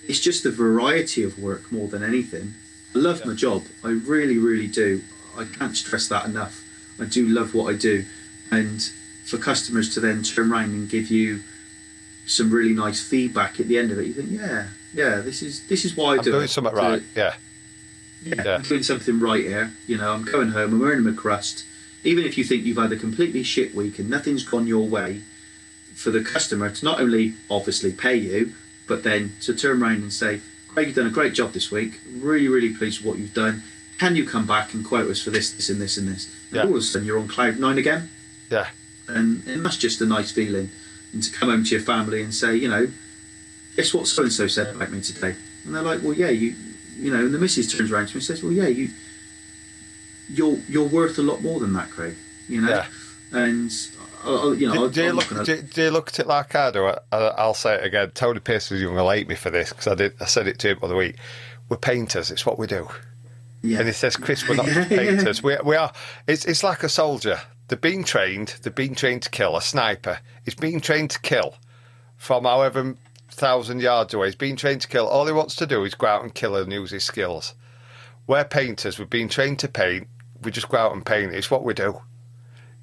it's 0.06 0.20
just 0.20 0.42
the 0.42 0.50
variety 0.50 1.22
of 1.22 1.38
work 1.38 1.70
more 1.72 1.88
than 1.88 2.02
anything. 2.02 2.54
I 2.94 2.98
love 2.98 3.20
Yeah. 3.20 3.28
my 3.28 3.34
job. 3.34 3.64
I 3.82 3.88
really, 3.88 4.36
really 4.36 4.66
do. 4.66 5.02
I 5.36 5.44
can't 5.44 5.74
stress 5.76 6.08
that 6.08 6.26
enough. 6.26 6.62
I 7.00 7.06
do 7.06 7.26
love 7.26 7.54
what 7.54 7.72
I 7.72 7.78
do, 7.78 8.04
and 8.50 8.82
for 9.24 9.38
customers 9.38 9.94
to 9.94 10.00
then 10.00 10.22
turn 10.22 10.52
around 10.52 10.72
and 10.72 10.90
give 10.90 11.10
you 11.10 11.42
some 12.32 12.50
really 12.50 12.72
nice 12.72 13.00
feedback 13.06 13.60
at 13.60 13.68
the 13.68 13.78
end 13.78 13.90
of 13.92 13.98
it, 13.98 14.06
you 14.06 14.12
think, 14.14 14.30
yeah, 14.30 14.68
yeah, 14.94 15.16
this 15.20 15.42
is 15.42 15.66
this 15.68 15.84
is 15.84 15.96
why 15.96 16.14
I 16.14 16.16
I'm 16.18 16.22
do 16.22 16.32
doing 16.32 16.44
it. 16.44 16.48
something 16.48 16.72
To- 16.74 16.78
right. 16.78 17.02
Yeah. 17.14 17.34
yeah, 18.24 18.42
Yeah. 18.44 18.54
I'm 18.56 18.62
doing 18.62 18.82
something 18.82 19.20
right 19.20 19.44
here. 19.44 19.72
You 19.86 19.98
know, 19.98 20.12
I'm 20.12 20.24
going 20.24 20.50
home, 20.50 20.72
I'm 20.74 20.82
earning 20.82 21.04
my 21.04 21.12
crust. 21.12 21.64
Even 22.04 22.24
if 22.24 22.36
you 22.36 22.44
think 22.44 22.64
you've 22.64 22.78
had 22.78 22.90
a 22.92 22.96
completely 22.96 23.42
shit 23.44 23.74
week 23.74 23.98
and 23.98 24.10
nothing's 24.10 24.44
gone 24.44 24.66
your 24.66 24.86
way, 24.88 25.22
for 25.94 26.10
the 26.10 26.22
customer 26.24 26.70
to 26.70 26.84
not 26.84 27.00
only 27.00 27.34
obviously 27.50 27.92
pay 27.92 28.16
you, 28.16 28.54
but 28.88 29.04
then 29.04 29.32
to 29.42 29.54
turn 29.54 29.82
around 29.82 30.02
and 30.02 30.12
say, 30.12 30.40
Craig, 30.68 30.86
you've 30.88 30.96
done 30.96 31.06
a 31.06 31.10
great 31.10 31.34
job 31.34 31.52
this 31.52 31.70
week. 31.70 32.00
Really, 32.16 32.48
really 32.48 32.74
pleased 32.74 33.00
with 33.00 33.06
what 33.08 33.18
you've 33.18 33.34
done. 33.34 33.62
Can 33.98 34.16
you 34.16 34.26
come 34.26 34.46
back 34.46 34.72
and 34.74 34.84
quote 34.84 35.08
us 35.10 35.22
for 35.22 35.30
this, 35.30 35.52
this, 35.52 35.68
and 35.68 35.80
this, 35.80 35.96
and 35.98 36.08
this? 36.08 36.26
And 36.50 36.56
Yeah. 36.56 36.62
all 36.62 36.70
of 36.70 36.76
a 36.76 36.82
sudden, 36.82 37.06
you're 37.06 37.18
on 37.20 37.28
cloud 37.28 37.58
nine 37.58 37.78
again. 37.78 38.08
Yeah. 38.50 38.66
And, 39.06 39.46
and 39.46 39.64
that's 39.64 39.76
just 39.76 40.00
a 40.00 40.06
nice 40.06 40.32
feeling. 40.32 40.70
And 41.12 41.22
to 41.22 41.30
come 41.32 41.50
home 41.50 41.64
to 41.64 41.70
your 41.70 41.80
family 41.80 42.22
and 42.22 42.34
say, 42.34 42.56
you 42.56 42.68
know, 42.68 42.86
guess 43.76 43.92
what 43.92 44.06
so 44.06 44.22
and 44.22 44.32
so 44.32 44.46
said 44.46 44.74
about 44.74 44.90
me 44.90 45.00
today? 45.00 45.34
And 45.64 45.74
they're 45.74 45.82
like, 45.82 46.02
well, 46.02 46.14
yeah, 46.14 46.30
you, 46.30 46.54
you 46.96 47.12
know. 47.12 47.20
And 47.20 47.34
the 47.34 47.38
missus 47.38 47.70
turns 47.72 47.90
around 47.92 48.06
to 48.06 48.14
me 48.14 48.18
and 48.18 48.24
says, 48.24 48.42
well, 48.42 48.52
yeah, 48.52 48.66
you, 48.68 48.88
you're 50.28 50.58
you're 50.68 50.88
worth 50.88 51.18
a 51.18 51.22
lot 51.22 51.42
more 51.42 51.60
than 51.60 51.72
that, 51.74 51.90
Craig. 51.90 52.14
You 52.48 52.62
know. 52.62 52.68
Yeah. 52.70 52.86
And 53.32 53.70
uh, 54.24 54.48
uh, 54.48 54.50
you 54.52 54.68
know, 54.68 54.88
Do, 54.88 54.94
do 54.94 55.04
you 55.04 55.12
look? 55.12 55.28
gonna- 55.28 55.44
Do, 55.44 55.62
do 55.62 55.82
you 55.84 55.90
look 55.90 56.08
at 56.08 56.20
it 56.20 56.26
like 56.26 56.54
I 56.54 56.70
do? 56.70 56.86
I, 56.86 56.98
I'll 57.16 57.54
say 57.54 57.74
it 57.74 57.84
again. 57.84 58.10
Tony 58.10 58.40
Pierce 58.40 58.70
is 58.70 58.82
going 58.82 58.96
to 58.96 59.04
hate 59.10 59.28
me 59.28 59.34
for 59.34 59.50
this 59.50 59.70
because 59.70 59.86
I 59.86 59.94
did. 59.94 60.14
I 60.20 60.26
said 60.26 60.46
it 60.46 60.58
to 60.60 60.68
him 60.70 60.78
the 60.80 60.86
other 60.86 60.96
week. 60.96 61.16
We're 61.68 61.76
painters. 61.78 62.30
It's 62.30 62.44
what 62.46 62.58
we 62.58 62.66
do. 62.66 62.88
yeah. 63.62 63.78
And 63.78 63.86
he 63.86 63.92
says, 63.92 64.16
Chris, 64.16 64.46
we're 64.48 64.56
not 64.56 64.66
painters. 64.88 65.42
We, 65.42 65.56
we 65.64 65.76
are. 65.76 65.92
It's, 66.26 66.44
it's 66.44 66.62
like 66.62 66.82
a 66.82 66.88
soldier. 66.88 67.40
They're 67.72 67.78
being 67.78 68.04
trained. 68.04 68.56
They're 68.60 68.70
being 68.70 68.94
trained 68.94 69.22
to 69.22 69.30
kill. 69.30 69.56
A 69.56 69.62
sniper 69.62 70.18
is 70.44 70.54
being 70.54 70.78
trained 70.78 71.08
to 71.12 71.20
kill 71.20 71.54
from 72.18 72.44
however 72.44 72.96
thousand 73.30 73.80
yards 73.80 74.12
away. 74.12 74.26
He's 74.26 74.34
being 74.34 74.56
trained 74.56 74.82
to 74.82 74.88
kill. 74.88 75.06
All 75.06 75.24
he 75.24 75.32
wants 75.32 75.56
to 75.56 75.66
do 75.66 75.82
is 75.84 75.94
go 75.94 76.06
out 76.06 76.22
and 76.22 76.34
kill 76.34 76.54
and 76.54 76.70
use 76.70 76.90
his 76.90 77.02
skills. 77.02 77.54
We're 78.26 78.44
painters. 78.44 78.98
We've 78.98 79.08
been 79.08 79.30
trained 79.30 79.58
to 79.60 79.68
paint. 79.68 80.06
We 80.42 80.50
just 80.50 80.68
go 80.68 80.76
out 80.76 80.92
and 80.92 81.02
paint. 81.02 81.32
It's 81.32 81.50
what 81.50 81.64
we 81.64 81.72
do. 81.72 81.98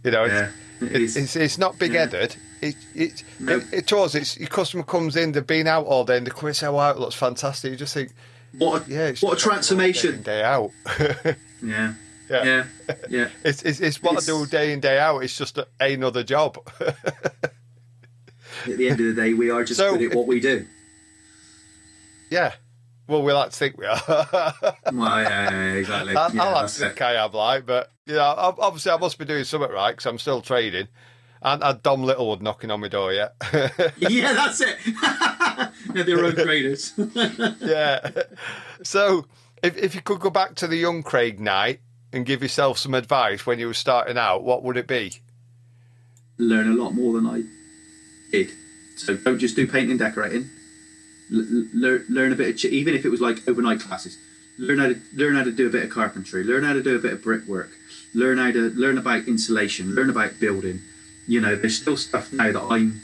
You 0.03 0.09
know, 0.09 0.25
Yeah, 0.25 0.49
it's, 0.81 1.15
it 1.15 1.21
it's, 1.21 1.35
it's, 1.35 1.57
not 1.59 1.77
big 1.77 1.91
headed. 1.91 2.35
It, 2.59 2.75
it, 2.95 3.23
No. 3.39 3.57
it, 3.57 3.65
it, 3.71 3.87
to 3.89 3.99
us, 3.99 4.15
it's, 4.15 4.39
your 4.39 4.49
customer 4.49 4.81
comes 4.81 5.15
in, 5.15 5.33
they've 5.33 5.45
been 5.45 5.67
out 5.67 5.85
all 5.85 6.03
day 6.03 6.17
and 6.17 6.25
they 6.25 6.31
come 6.31 6.47
and 6.47 6.55
say, 6.55 6.67
wow, 6.67 6.89
it 6.89 6.97
looks 6.97 7.13
fantastic. 7.13 7.69
You 7.69 7.77
just 7.77 7.93
think, 7.93 8.11
what 8.57 8.87
a, 8.87 8.91
yeah, 8.91 9.11
what 9.19 9.33
a 9.33 9.35
just 9.35 9.43
day 9.43 9.49
transformation. 9.51 10.23
Day 10.23 10.41
out. 10.41 10.71
Yeah. 11.61 11.93
Yeah. 12.30 12.43
Yeah. 12.43 12.95
Yeah. 13.09 13.30
It's, 13.43 13.63
it's, 13.63 13.80
it's 13.80 14.01
what 14.03 14.21
I 14.21 14.25
do 14.25 14.45
day 14.45 14.71
in, 14.73 14.80
day 14.80 14.99
out. 14.99 15.19
It's 15.23 15.38
just 15.38 15.57
a, 15.57 15.67
another 15.80 16.23
job. 16.23 16.57
At 16.80 18.77
the 18.77 18.89
end 18.89 18.99
of 18.99 19.05
the 19.15 19.21
day, 19.21 19.34
we 19.34 19.49
are 19.49 19.63
just 19.63 19.77
So 19.77 19.97
good 19.97 20.11
at 20.11 20.17
what 20.17 20.27
we 20.27 20.39
do. 20.39 20.65
yeah. 22.30 22.53
Well, 23.07 23.23
we 23.23 23.34
like 23.34 23.49
to 23.51 23.55
think 23.57 23.77
we 23.77 23.86
are. 23.88 23.99
I, 24.07 24.73
Well, 24.93 25.21
yeah, 25.23 25.49
yeah, 25.51 25.73
exactly. 25.73 26.15
I 26.15 26.27
Yeah, 26.32 26.43
like 26.51 26.67
to 26.67 26.73
think. 26.80 27.01
I 27.01 27.13
am 27.15 27.32
like, 27.32 27.65
but, 27.65 27.91
you 28.05 28.13
know, 28.13 28.21
obviously 28.38 28.91
I 28.91 28.97
must 28.97 29.17
be 29.17 29.25
doing 29.25 29.45
something 29.45 29.71
right 29.71 29.91
because 29.91 30.05
I'm 30.05 30.19
still 30.19 30.41
trading. 30.41 30.88
And 31.41 31.63
had 31.63 31.82
Dom 31.82 32.03
Littlewood 32.03 32.41
knocking 32.43 32.69
on 32.69 32.82
my 32.82 32.88
door 32.89 33.13
yet. 33.13 33.34
Yeah, 33.97 34.34
that's 34.34 34.61
it. 34.61 34.77
They're 35.93 36.03
their 36.03 36.23
own 36.25 36.36
graders. 36.36 36.93
yeah. 37.61 38.11
So, 38.84 39.25
if, 39.63 39.75
if 39.77 39.95
you 39.95 40.01
could 40.01 40.19
go 40.19 40.30
back 40.30 40.55
to 40.55 40.67
the 40.67 40.75
young 40.75 41.01
Craig 41.01 41.39
Knight 41.39 41.80
and 42.12 42.26
give 42.26 42.41
yourself 42.41 42.78
some 42.78 42.93
advice 42.93 43.45
when 43.45 43.60
you 43.60 43.68
were 43.68 43.74
starting 43.74 44.18
out, 44.18 44.43
what 44.43 44.64
would 44.64 44.78
it 44.78 44.88
be? 44.88 45.20
Learn 46.38 46.72
a 46.72 46.82
lot 46.82 46.93
more 46.93 47.14
than 47.14 47.28
I 47.28 47.43
did. 48.32 48.51
So 48.95 49.16
don't 49.16 49.39
just 49.39 49.55
do 49.55 49.68
painting 49.68 49.91
and 49.91 49.99
decorating. 49.99 50.49
Learn, 51.30 52.05
learn 52.10 52.34
a 52.34 52.36
bit 52.36 52.49
of, 52.49 52.57
ch- 52.57 52.66
even 52.66 52.95
if 52.95 53.05
it 53.05 53.10
was 53.10 53.22
like 53.22 53.47
overnight 53.47 53.80
classes. 53.80 54.18
Learn 54.57 54.80
how 54.80 54.88
to 54.88 54.99
learn 55.14 55.36
how 55.36 55.43
to 55.43 55.51
do 55.51 55.68
a 55.68 55.70
bit 55.70 55.84
of 55.84 55.89
carpentry. 55.89 56.43
Learn 56.43 56.64
how 56.64 56.74
to 56.74 56.84
do 56.84 56.95
a 56.95 56.99
bit 56.99 57.14
of 57.14 57.22
brickwork. 57.22 57.70
Learn 58.14 58.39
how 58.39 58.51
to 58.51 58.72
learn 58.72 58.97
about 58.97 59.28
insulation. 59.28 59.95
Learn 59.95 60.10
about 60.10 60.39
building. 60.39 60.82
You 61.28 61.39
know, 61.39 61.55
there's 61.55 61.80
still 61.80 61.95
stuff 61.95 62.34
now 62.34 62.51
that 62.51 62.64
I'm 62.64 63.01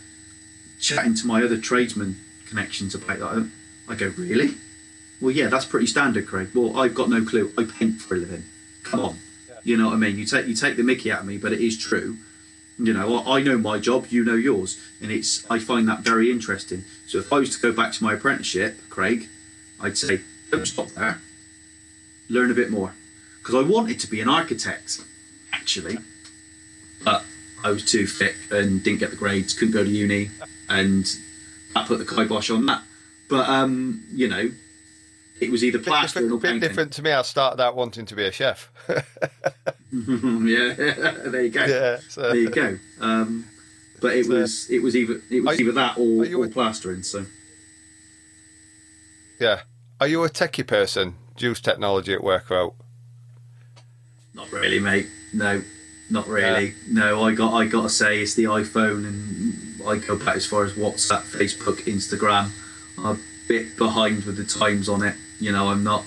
chatting 0.82 1.14
to 1.16 1.28
my 1.28 1.44
other 1.44 1.58
tradesman 1.58 2.18
connections 2.48 2.96
about 2.96 3.20
that. 3.20 3.50
I 3.88 3.96
go, 3.96 4.12
really? 4.18 4.56
Well, 5.22 5.32
yeah, 5.32 5.48
that's 5.48 5.66
pretty 5.66 5.88
standard, 5.88 6.28
Craig. 6.28 6.50
Well, 6.54 6.78
I've 6.78 6.96
got 6.96 7.10
no 7.10 7.24
clue. 7.24 7.54
I 7.58 7.64
paint 7.64 8.02
for 8.02 8.16
a 8.16 8.18
living. 8.18 8.44
Come 8.86 9.00
on, 9.00 9.20
you 9.64 9.76
know 9.78 9.88
what 9.88 9.96
I 9.96 9.98
mean? 9.98 10.18
You 10.18 10.26
take 10.26 10.48
you 10.48 10.56
take 10.56 10.78
the 10.78 10.84
Mickey 10.84 11.12
out 11.12 11.22
of 11.22 11.26
me, 11.26 11.38
but 11.38 11.52
it 11.52 11.60
is 11.60 11.78
true. 11.78 12.18
You 12.78 12.94
know, 12.94 13.18
I 13.18 13.38
I 13.38 13.42
know 13.42 13.58
my 13.58 13.80
job, 13.80 14.08
you 14.10 14.24
know 14.24 14.36
yours, 14.36 14.80
and 15.02 15.12
it's 15.12 15.46
I 15.50 15.60
find 15.60 15.88
that 15.90 16.02
very 16.02 16.32
interesting. 16.32 16.84
So 17.08 17.18
if 17.18 17.34
I 17.34 17.40
was 17.40 17.50
to 17.56 17.62
go 17.62 17.72
back 17.72 17.92
to 17.94 18.04
my 18.04 18.14
apprenticeship, 18.14 18.78
Craig, 18.90 19.28
I'd 19.82 19.98
say 19.98 20.22
don't 20.52 20.68
stop 20.68 20.90
there. 20.90 21.20
Learn 22.30 22.52
a 22.52 22.54
bit 22.54 22.70
more, 22.70 22.94
because 23.40 23.56
I 23.56 23.62
wanted 23.68 24.00
to 24.02 24.08
be 24.08 24.22
an 24.22 24.30
architect, 24.30 25.02
actually, 25.52 25.98
but 27.04 27.26
I 27.64 27.72
was 27.72 27.84
too 27.84 28.06
thick 28.06 28.36
and 28.52 28.84
didn't 28.84 29.00
get 29.00 29.10
the 29.10 29.16
grades, 29.16 29.54
couldn't 29.54 29.74
go 29.74 29.84
to 29.84 29.90
uni, 29.90 30.30
and 30.70 31.06
I 31.76 31.86
put 31.86 31.98
the 31.98 32.06
kibosh 32.06 32.50
on 32.50 32.66
that. 32.68 32.84
But 33.28 33.50
um, 33.50 34.04
you 34.12 34.28
know, 34.28 34.52
it 35.42 35.52
was 35.52 35.64
either 35.64 35.78
Bit 35.80 35.88
plastering 35.88 36.32
or 36.32 36.38
bit 36.38 36.44
painting. 36.52 36.60
different 36.62 36.92
to 36.94 37.02
me. 37.02 37.12
I 37.12 37.22
started 37.24 37.62
out 37.62 37.76
wanting 37.76 38.06
to 38.06 38.16
be 38.16 38.24
a 38.26 38.32
chef. 38.32 38.72
yeah, 38.90 39.02
there 39.92 41.42
you 41.44 41.50
go. 41.50 41.66
yeah. 41.66 42.00
So, 42.10 42.22
There 42.22 42.36
you 42.36 42.50
go. 42.50 42.78
Um, 43.02 43.46
but 44.02 44.16
it 44.16 44.26
So- 44.26 44.34
was 44.36 44.70
it 44.70 44.82
was 44.82 44.96
either 44.96 45.22
it 45.30 45.44
was 45.44 45.60
you- 45.60 45.66
either 45.70 45.72
that 45.74 45.98
or, 45.98 46.26
or 46.42 46.46
a- 46.46 46.50
plastering. 46.50 47.04
So 47.04 47.26
yeah. 49.40 49.62
Are 50.00 50.08
you 50.08 50.24
a 50.24 50.30
techie 50.30 50.66
person? 50.68 51.16
Do 51.36 51.46
you 51.46 51.50
use 51.52 51.62
technology 51.62 52.14
at 52.14 52.24
work 52.24 52.52
or 52.52 52.58
out? 52.60 52.76
not 54.34 54.52
really, 54.52 54.80
mate. 54.80 55.08
No, 55.34 55.62
not 56.10 56.28
really. 56.28 56.74
No, 56.90 57.24
I 57.24 57.34
got 57.34 57.54
I 57.54 57.66
got 57.68 57.84
to 57.84 57.90
say 57.90 58.22
it's 58.22 58.34
the 58.36 58.44
iPhone, 58.46 59.06
and 59.08 59.82
I 59.88 59.98
go 59.98 60.18
back 60.18 60.36
as 60.36 60.46
far 60.46 60.66
as 60.66 60.74
WhatsApp, 60.74 61.22
Facebook, 61.24 61.78
Instagram. 61.86 62.52
I'm 62.98 63.16
a 63.16 63.20
bit 63.48 63.78
behind 63.78 64.24
with 64.26 64.36
the 64.38 64.44
times 64.44 64.90
on 64.90 65.04
it. 65.04 65.16
You 65.40 65.52
know, 65.52 65.70
I'm 65.70 65.84
not 65.84 66.06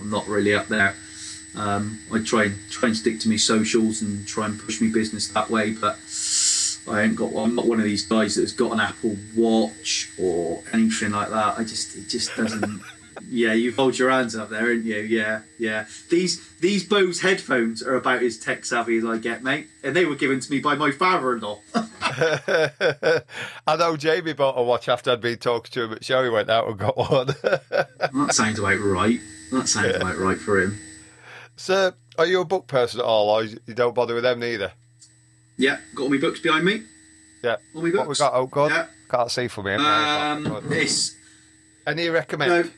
I'm 0.00 0.10
not 0.10 0.26
really 0.28 0.54
up 0.54 0.68
there. 0.68 0.94
Um, 1.56 2.00
I 2.12 2.20
try 2.20 2.44
and 2.44 2.56
try 2.70 2.88
and 2.88 2.96
stick 2.96 3.20
to 3.20 3.28
my 3.28 3.36
socials 3.36 4.02
and 4.02 4.26
try 4.26 4.46
and 4.46 4.58
push 4.58 4.80
my 4.80 4.90
business 4.92 5.28
that 5.28 5.50
way, 5.50 5.72
but 5.72 5.98
I 6.88 7.02
ain't 7.02 7.16
got. 7.16 7.34
I'm 7.34 7.54
not 7.54 7.66
one 7.66 7.78
of 7.78 7.84
these 7.84 8.06
guys 8.06 8.34
that's 8.34 8.52
got 8.52 8.72
an 8.72 8.80
Apple 8.80 9.16
Watch 9.36 10.10
or 10.18 10.62
anything 10.72 11.12
like 11.12 11.30
that. 11.30 11.58
I 11.58 11.64
just 11.64 11.96
it 11.96 12.08
just 12.08 12.36
doesn't. 12.36 12.82
Yeah, 13.34 13.52
you 13.52 13.72
hold 13.72 13.98
your 13.98 14.10
hands 14.10 14.36
up 14.36 14.48
there, 14.50 14.62
aren't 14.68 14.84
you? 14.84 14.96
Yeah, 15.00 15.42
yeah. 15.58 15.86
These 16.10 16.40
these 16.60 16.84
Bose 16.84 17.20
headphones 17.20 17.82
are 17.82 17.96
about 17.96 18.22
as 18.22 18.38
tech 18.38 18.64
savvy 18.64 18.98
as 18.98 19.04
I 19.04 19.18
get, 19.18 19.42
mate, 19.42 19.66
and 19.82 19.94
they 19.94 20.04
were 20.04 20.14
given 20.14 20.40
to 20.40 20.50
me 20.50 20.60
by 20.60 20.74
my 20.74 20.90
father-in-law. 20.90 21.58
I 23.66 23.76
know 23.76 23.96
Jamie 23.96 24.32
bought 24.32 24.58
a 24.58 24.62
watch 24.62 24.88
after 24.88 25.10
I'd 25.12 25.20
been 25.20 25.38
talking 25.38 25.70
to 25.72 25.84
him 25.84 25.92
at 25.92 26.04
show. 26.04 26.22
He 26.22 26.30
went 26.30 26.48
out 26.50 26.68
and 26.68 26.78
got 26.78 26.96
one. 26.96 27.26
that 27.42 28.28
sounds 28.30 28.58
about 28.58 28.78
right. 28.80 29.20
That 29.52 29.68
sounds 29.68 29.96
about 29.96 30.18
right 30.18 30.38
for 30.38 30.60
him. 30.60 30.78
So, 31.56 31.92
are 32.18 32.26
you 32.26 32.40
a 32.40 32.44
book 32.44 32.66
person 32.66 33.00
at 33.00 33.06
all, 33.06 33.30
or 33.30 33.44
you 33.44 33.58
don't 33.74 33.94
bother 33.94 34.14
with 34.14 34.24
them 34.24 34.40
neither? 34.40 34.72
Yeah, 35.56 35.78
got 35.94 36.04
all 36.04 36.08
my 36.10 36.18
books 36.18 36.40
behind 36.40 36.64
me. 36.64 36.82
Yeah. 37.42 37.56
All 37.74 37.82
my 37.82 37.90
What 37.90 37.92
we 37.92 38.06
books. 38.06 38.18
got? 38.18 38.32
Oh, 38.34 38.46
God. 38.46 38.70
Yeah. 38.70 38.86
Can't 39.08 39.30
see 39.30 39.48
from 39.48 39.66
here. 39.66 39.78
Um, 39.78 40.62
this 40.68 41.14
Any 41.86 42.08
recommend? 42.08 42.50
no, 42.50 42.70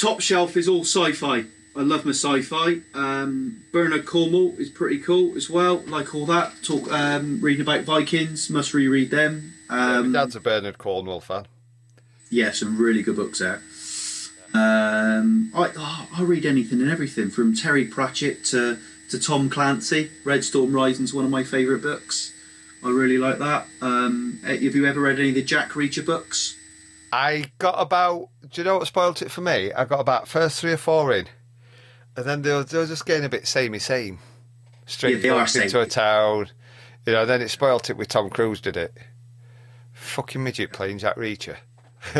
top 0.00 0.20
shelf 0.20 0.56
is 0.56 0.68
all 0.68 0.80
sci-fi. 0.84 1.44
I 1.76 1.82
love 1.82 2.04
my 2.04 2.10
sci-fi. 2.10 2.80
Um, 2.94 3.62
Bernard 3.72 4.04
Cornwell 4.06 4.54
is 4.58 4.70
pretty 4.70 4.98
cool 4.98 5.36
as 5.36 5.48
well. 5.48 5.76
Like 5.86 6.14
all 6.14 6.26
that. 6.26 6.52
Talk, 6.64 6.90
um, 6.92 7.40
reading 7.40 7.62
about 7.62 7.82
Vikings. 7.84 8.50
Must 8.50 8.74
reread 8.74 9.10
them. 9.10 9.54
Yeah, 9.70 9.98
Um, 9.98 10.12
my 10.12 10.18
dad's 10.20 10.34
a 10.36 10.40
Bernard 10.40 10.78
Cornwell 10.78 11.20
fan. 11.20 11.46
yeah, 12.30 12.50
some 12.50 12.76
really 12.76 13.02
good 13.02 13.16
books 13.16 13.38
there. 13.38 13.62
Um, 14.52 15.52
I 15.54 15.70
oh, 15.76 16.08
I 16.16 16.22
read 16.22 16.44
anything 16.44 16.80
and 16.80 16.90
everything 16.90 17.30
from 17.30 17.54
Terry 17.54 17.84
Pratchett 17.84 18.44
to 18.46 18.78
to 19.10 19.18
Tom 19.20 19.48
Clancy. 19.48 20.10
Red 20.24 20.42
Storm 20.44 20.72
Rising's 20.72 21.14
one 21.14 21.24
of 21.24 21.30
my 21.30 21.44
favourite 21.44 21.82
books. 21.82 22.32
I 22.82 22.88
really 22.90 23.18
like 23.18 23.38
that. 23.38 23.66
Um, 23.80 24.40
have 24.44 24.60
you 24.60 24.86
ever 24.86 25.00
read 25.00 25.20
any 25.20 25.28
of 25.28 25.34
the 25.36 25.42
Jack 25.42 25.70
Reacher 25.70 26.04
books? 26.04 26.56
I 27.12 27.50
got 27.58 27.74
about. 27.80 28.28
Do 28.48 28.60
you 28.60 28.64
know 28.64 28.78
what 28.78 28.86
spoilt 28.86 29.22
it 29.22 29.30
for 29.30 29.40
me? 29.40 29.72
I 29.72 29.84
got 29.84 30.00
about 30.00 30.28
first 30.28 30.60
three 30.60 30.72
or 30.72 30.76
four 30.76 31.12
in, 31.12 31.26
and 32.16 32.24
then 32.26 32.42
they 32.42 32.52
were, 32.52 32.64
they 32.64 32.78
were 32.78 32.86
just 32.86 33.06
getting 33.06 33.24
a 33.24 33.28
bit 33.28 33.46
samey 33.46 33.78
same. 33.78 34.18
Straight 34.86 35.22
Yeah, 35.22 35.46
into 35.62 35.80
a 35.80 35.86
town, 35.86 36.50
you 37.06 37.12
know. 37.12 37.24
Then 37.26 37.40
it 37.42 37.48
spoilt 37.50 37.90
it 37.90 37.96
with 37.96 38.08
Tom 38.08 38.28
Cruise, 38.30 38.60
did 38.60 38.76
it? 38.76 38.92
Fucking 39.92 40.42
midget 40.42 40.72
playing 40.72 40.98
Jack 40.98 41.16
Reacher. 41.16 41.56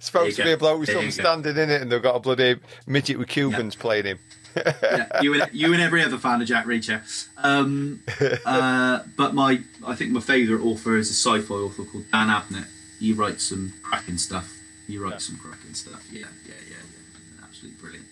Supposed 0.00 0.36
to 0.36 0.44
be 0.44 0.52
a 0.52 0.56
bloke 0.56 0.80
with 0.80 0.88
something 0.90 1.10
standing 1.10 1.56
in 1.56 1.70
it, 1.70 1.82
and 1.82 1.90
they've 1.92 2.02
got 2.02 2.16
a 2.16 2.20
bloody 2.20 2.58
midget 2.86 3.18
with 3.18 3.28
Cubans 3.28 3.76
playing 3.76 4.06
him. 4.06 4.18
yeah, 4.82 5.20
you 5.22 5.34
and 5.40 5.50
you 5.52 5.72
and 5.72 5.82
every 5.82 6.02
other 6.02 6.18
fan 6.18 6.40
of 6.42 6.48
Jack 6.48 6.66
Reacher. 6.66 7.02
Um, 7.36 8.02
uh, 8.46 9.00
but 9.16 9.34
my 9.34 9.60
I 9.86 9.94
think 9.94 10.12
my 10.12 10.20
favourite 10.20 10.62
author 10.64 10.96
is 10.96 11.10
a 11.10 11.14
sci-fi 11.14 11.54
author 11.54 11.84
called 11.84 12.04
Dan 12.12 12.28
Abnett. 12.28 12.66
He 12.98 13.12
writes 13.12 13.44
some 13.44 13.72
cracking 13.82 14.18
stuff. 14.18 14.52
He 14.86 14.98
writes 14.98 15.26
some 15.26 15.36
cracking 15.38 15.74
stuff. 15.74 16.04
Yeah, 16.12 16.26
yeah, 16.46 16.54
yeah, 16.68 16.76
yeah. 16.76 17.44
Absolutely 17.44 17.80
brilliant. 17.80 18.06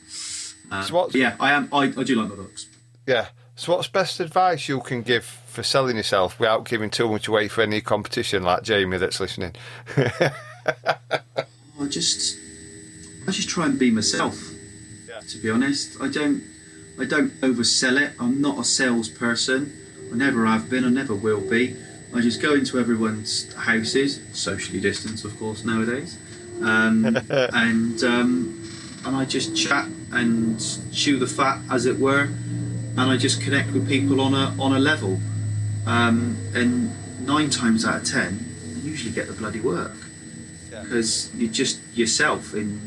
Um, 0.71 0.83
So 0.85 0.95
what's- 0.95 1.15
yeah, 1.15 1.37
I 1.41 1.53
am. 1.53 1.69
I, 1.73 1.85
I 1.97 2.05
do 2.05 2.15
like 2.15 2.29
my 2.31 2.37
books. 2.37 2.67
Yeah. 3.07 3.29
So, 3.57 3.75
what's 3.75 3.89
best 3.89 4.21
advice 4.21 4.69
you 4.69 4.79
can 4.81 5.03
give 5.03 5.25
for 5.25 5.65
selling 5.65 5.97
yourself 5.97 6.39
without 6.39 6.65
giving 6.65 6.91
too 6.91 7.09
much 7.09 7.27
away 7.27 7.49
for 7.49 7.63
any 7.63 7.81
competition, 7.81 8.45
like 8.45 8.63
Jamie 8.63 8.99
that's 8.99 9.19
listening? 9.19 9.57
I 9.97 11.87
just 11.89 12.39
I 13.27 13.31
just 13.33 13.49
try 13.49 13.67
and 13.67 13.77
be 13.79 13.91
myself. 13.91 14.48
Yeah. 15.29 15.35
To 15.35 15.43
be 15.43 15.51
honest, 15.51 16.01
I 16.01 16.09
don't 16.09 16.43
I 16.99 17.05
don't 17.05 17.31
oversell 17.41 18.01
it. 18.01 18.13
I'm 18.19 18.41
not 18.41 18.59
a 18.59 18.65
salesperson. 18.65 19.73
I 20.13 20.17
never 20.17 20.47
have 20.47 20.69
been. 20.69 20.85
I 20.85 20.89
never 20.89 21.15
will 21.15 21.41
be. 21.41 21.77
I 22.15 22.21
just 22.21 22.41
go 22.41 22.55
into 22.55 22.79
everyone's 22.79 23.53
houses, 23.55 24.21
socially 24.33 24.81
distanced, 24.81 25.25
of 25.25 25.39
course, 25.39 25.65
nowadays, 25.65 26.17
um, 26.63 27.05
and 27.31 28.03
um, 28.03 28.71
and 29.05 29.17
I 29.17 29.25
just 29.27 29.55
chat 29.55 29.87
and 30.11 30.59
chew 30.93 31.19
the 31.19 31.27
fat, 31.27 31.61
as 31.71 31.85
it 31.85 31.99
were, 31.99 32.23
and 32.23 33.01
I 33.01 33.17
just 33.19 33.43
connect 33.43 33.73
with 33.73 33.87
people 33.87 34.21
on 34.21 34.35
a 34.35 34.55
on 34.61 34.75
a 34.75 34.79
level. 34.79 35.21
Um, 35.87 36.37
and 36.55 36.91
nine 37.27 37.51
times 37.51 37.85
out 37.85 37.97
of 37.97 38.05
ten, 38.05 38.45
I 38.77 38.81
usually 38.81 39.13
get 39.13 39.27
the 39.27 39.35
bloody 39.35 39.61
work 39.61 39.93
because 40.71 41.31
you're 41.35 41.53
just 41.53 41.81
yourself 41.95 42.55
and 42.55 42.81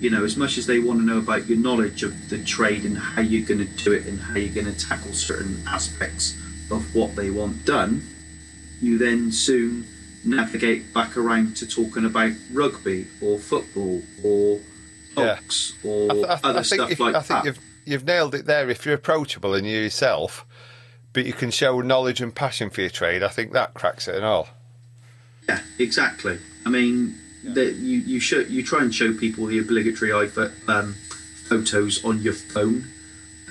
you 0.00 0.10
know 0.10 0.24
as 0.24 0.36
much 0.36 0.58
as 0.58 0.66
they 0.66 0.78
want 0.78 0.98
to 1.00 1.04
know 1.06 1.18
about 1.18 1.46
your 1.46 1.58
knowledge 1.58 2.02
of 2.02 2.28
the 2.28 2.42
trade 2.44 2.84
and 2.84 2.96
how 2.98 3.20
you're 3.20 3.46
going 3.46 3.64
to 3.64 3.84
do 3.84 3.92
it 3.92 4.06
and 4.06 4.20
how 4.20 4.34
you're 4.36 4.54
going 4.54 4.72
to 4.72 4.86
tackle 4.86 5.12
certain 5.12 5.62
aspects 5.66 6.36
of 6.70 6.94
what 6.94 7.14
they 7.16 7.30
want 7.30 7.64
done 7.64 8.02
you 8.80 8.98
then 8.98 9.30
soon 9.30 9.86
navigate 10.24 10.92
back 10.94 11.16
around 11.16 11.54
to 11.56 11.66
talking 11.66 12.04
about 12.04 12.32
rugby 12.52 13.06
or 13.22 13.38
football 13.38 14.02
or 14.22 14.58
Yeah. 15.16 15.38
or 15.84 16.10
I, 16.10 16.14
th- 16.14 16.24
I, 16.26 16.34
th- 16.34 16.40
other 16.44 16.64
stuff 16.64 16.90
if, 16.90 17.00
like 17.00 17.14
I 17.14 17.20
think 17.20 17.40
that 17.40 17.44
you've 17.46 17.60
you've 17.84 18.04
nailed 18.04 18.34
it 18.34 18.46
there. 18.46 18.68
If 18.70 18.84
you're 18.86 18.94
approachable 18.94 19.54
and 19.54 19.66
you're 19.66 19.82
yourself, 19.82 20.46
but 21.12 21.26
you 21.26 21.34
can 21.34 21.50
show 21.50 21.80
knowledge 21.82 22.20
and 22.22 22.34
passion 22.34 22.70
for 22.70 22.80
your 22.80 22.88
trade, 22.90 23.22
I 23.22 23.28
think 23.28 23.52
that 23.52 23.74
cracks 23.74 24.08
it 24.08 24.14
and 24.16 24.24
all. 24.24 24.48
Yeah, 25.46 25.60
exactly. 25.78 26.38
I 26.64 26.70
mean, 26.70 27.14
that 27.44 27.74
you 27.74 27.98
you 27.98 28.20
show 28.20 28.40
you 28.40 28.62
try 28.62 28.82
and 28.82 28.94
show 28.94 29.12
people 29.12 29.46
the 29.46 29.58
obligatory 29.58 30.12
um, 30.12 30.94
photos 30.94 32.04
on 32.04 32.20
your 32.22 32.32
phone, 32.32 32.86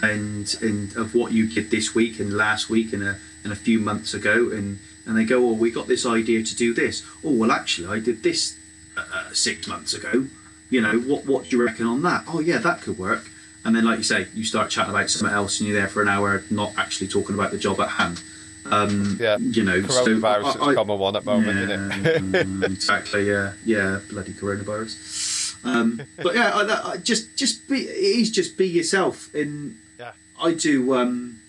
and 0.01 0.55
and 0.61 0.95
of 0.95 1.13
what 1.13 1.31
you 1.31 1.47
did 1.47 1.69
this 1.71 1.93
week 1.93 2.19
and 2.19 2.33
last 2.33 2.69
week 2.69 2.91
and 2.93 3.03
a 3.03 3.17
and 3.43 3.53
a 3.53 3.55
few 3.55 3.79
months 3.79 4.13
ago, 4.13 4.49
and 4.49 4.79
and 5.05 5.17
they 5.17 5.25
go, 5.25 5.47
oh, 5.47 5.53
we 5.53 5.69
got 5.69 5.87
this 5.87 6.05
idea 6.05 6.43
to 6.43 6.55
do 6.55 6.73
this. 6.73 7.05
Oh, 7.23 7.31
well, 7.31 7.51
actually, 7.51 7.87
I 7.87 7.99
did 7.99 8.23
this 8.23 8.57
uh, 8.97 9.31
six 9.33 9.67
months 9.67 9.93
ago. 9.93 10.27
You 10.69 10.81
know, 10.81 10.99
what 10.99 11.25
what 11.25 11.43
do 11.49 11.55
you 11.55 11.63
reckon 11.63 11.85
on 11.85 12.01
that? 12.03 12.23
Oh, 12.27 12.39
yeah, 12.39 12.57
that 12.59 12.81
could 12.81 12.97
work. 12.97 13.29
And 13.65 13.75
then, 13.75 13.85
like 13.85 13.97
you 13.97 14.03
say, 14.03 14.27
you 14.33 14.43
start 14.43 14.69
chatting 14.69 14.93
about 14.93 15.09
something 15.09 15.33
else, 15.33 15.59
and 15.59 15.69
you're 15.69 15.79
there 15.79 15.87
for 15.87 16.01
an 16.01 16.07
hour, 16.07 16.43
not 16.49 16.73
actually 16.77 17.07
talking 17.07 17.35
about 17.35 17.51
the 17.51 17.57
job 17.57 17.79
at 17.79 17.89
hand. 17.89 18.21
Um, 18.65 19.17
Yeah. 19.19 19.37
you 19.39 19.63
know, 19.63 19.81
so 19.81 20.05
Coronavirus 20.05 20.49
is 20.49 20.55
I- 20.61 20.65
I- 20.65 20.71
a 20.71 20.75
common 20.75 20.99
one 20.99 21.15
at 21.15 21.25
the 21.25 21.31
moment, 21.31 21.59
isn't 21.69 22.35
it? 22.35 22.71
Exactly. 22.71 23.27
Yeah. 23.27 23.53
Yeah. 23.65 23.99
Bloody 24.09 24.31
coronavirus. 24.33 25.55
Um, 25.65 26.01
but 26.23 26.35
yeah, 26.35 26.51
I, 26.53 26.91
I 26.93 26.97
just 26.97 27.35
just 27.35 27.67
be. 27.67 27.81
It 27.83 28.19
is 28.21 28.31
just 28.31 28.57
be 28.57 28.67
yourself. 28.67 29.33
And 29.33 29.77
Yeah. 29.99 30.11
I 30.41 30.53
do. 30.53 30.93
Um, 30.95 31.39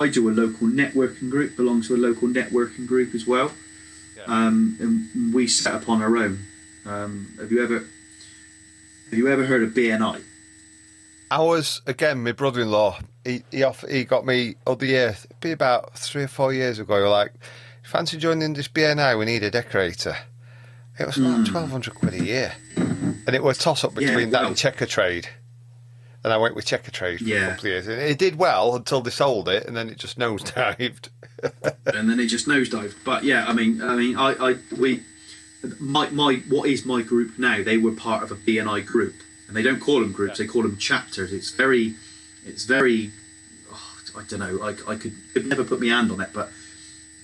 I 0.00 0.08
do 0.08 0.28
a 0.30 0.32
local 0.32 0.66
networking 0.68 1.28
group. 1.30 1.56
Belong 1.56 1.82
to 1.82 1.94
a 1.94 1.98
local 1.98 2.28
networking 2.28 2.86
group 2.86 3.14
as 3.14 3.26
well. 3.26 3.52
Yeah. 4.16 4.22
Um, 4.26 4.76
and 4.80 5.34
we 5.34 5.46
set 5.48 5.74
up 5.74 5.88
on 5.88 6.02
our 6.02 6.16
own. 6.16 6.46
Um, 6.86 7.32
have 7.38 7.50
you 7.52 7.62
ever? 7.62 7.84
Have 9.10 9.18
you 9.18 9.28
ever 9.28 9.44
heard 9.46 9.62
of 9.62 9.70
BNI? 9.70 10.22
I 11.32 11.40
was 11.42 11.80
again, 11.86 12.22
my 12.22 12.32
brother-in-law. 12.32 13.00
He 13.24 13.42
he, 13.50 13.62
off, 13.62 13.84
he 13.88 14.04
got 14.04 14.24
me 14.24 14.56
other 14.66 14.86
year, 14.86 15.16
it'd 15.24 15.40
be 15.40 15.52
about 15.52 15.98
three 15.98 16.22
or 16.22 16.28
four 16.28 16.52
years 16.52 16.78
ago. 16.78 16.96
He 16.96 17.02
was 17.02 17.10
like, 17.10 17.32
"Fancy 17.82 18.16
joining 18.18 18.54
this 18.54 18.68
BNI? 18.68 19.18
We 19.18 19.24
need 19.24 19.42
a 19.42 19.50
decorator." 19.50 20.16
It 20.98 21.06
was 21.06 21.16
like 21.16 21.46
twelve 21.46 21.70
hundred 21.70 21.94
quid 21.94 22.14
a 22.14 22.24
year, 22.24 22.52
and 22.76 23.34
it 23.34 23.42
was 23.42 23.64
a 23.64 23.74
Hmm. 23.74 24.00
Yeah, 24.00 24.06
between 24.08 24.30
that 24.30 24.42
wow. 24.42 24.48
and 24.48 24.56
Checkatrade. 24.56 25.26
And 26.22 26.34
I 26.34 26.36
went 26.36 26.54
with 26.54 26.66
Checkatrade 26.66 27.20
for 27.20 27.24
a 27.34 27.40
couple 27.48 27.60
of 27.60 27.64
years, 27.64 27.86
and 27.86 27.98
it 27.98 28.18
did 28.18 28.36
well 28.36 28.76
until 28.76 29.00
they 29.00 29.10
sold 29.10 29.48
it, 29.48 29.66
and 29.66 29.74
then 29.74 29.88
it 29.88 29.96
just 29.96 30.18
nosedived. 30.18 31.08
and 31.86 32.10
then 32.10 32.20
it 32.20 32.26
just 32.26 32.46
nosedived. 32.46 32.96
But 33.04 33.24
yeah, 33.24 33.46
I 33.46 33.54
mean, 33.54 33.80
I 33.80 33.96
mean, 33.96 34.16
I, 34.16 34.32
I 34.50 34.56
we, 34.78 35.02
my, 35.78 36.10
my, 36.10 36.34
what 36.50 36.68
is 36.68 36.84
my 36.84 37.00
group 37.00 37.38
now? 37.38 37.62
They 37.62 37.78
were 37.78 37.92
part 37.92 38.22
of 38.22 38.30
a 38.30 38.34
BNI 38.34 38.84
group, 38.84 39.14
and 39.48 39.56
they 39.56 39.62
don't 39.62 39.80
call 39.80 40.00
them 40.00 40.12
groups; 40.12 40.36
they 40.36 40.46
call 40.46 40.62
them 40.62 40.76
chapters. 40.76 41.32
It's 41.32 41.52
very, 41.52 41.94
it's 42.46 42.64
very, 42.64 43.10
oh, 43.72 43.96
I 44.16 44.22
don't 44.28 44.40
know. 44.40 44.62
I, 44.62 44.70
I 44.92 44.96
could, 44.96 45.14
could 45.32 45.46
never 45.46 45.64
put 45.64 45.80
my 45.80 45.86
hand 45.88 46.10
on 46.10 46.20
it, 46.20 46.30
but 46.32 46.50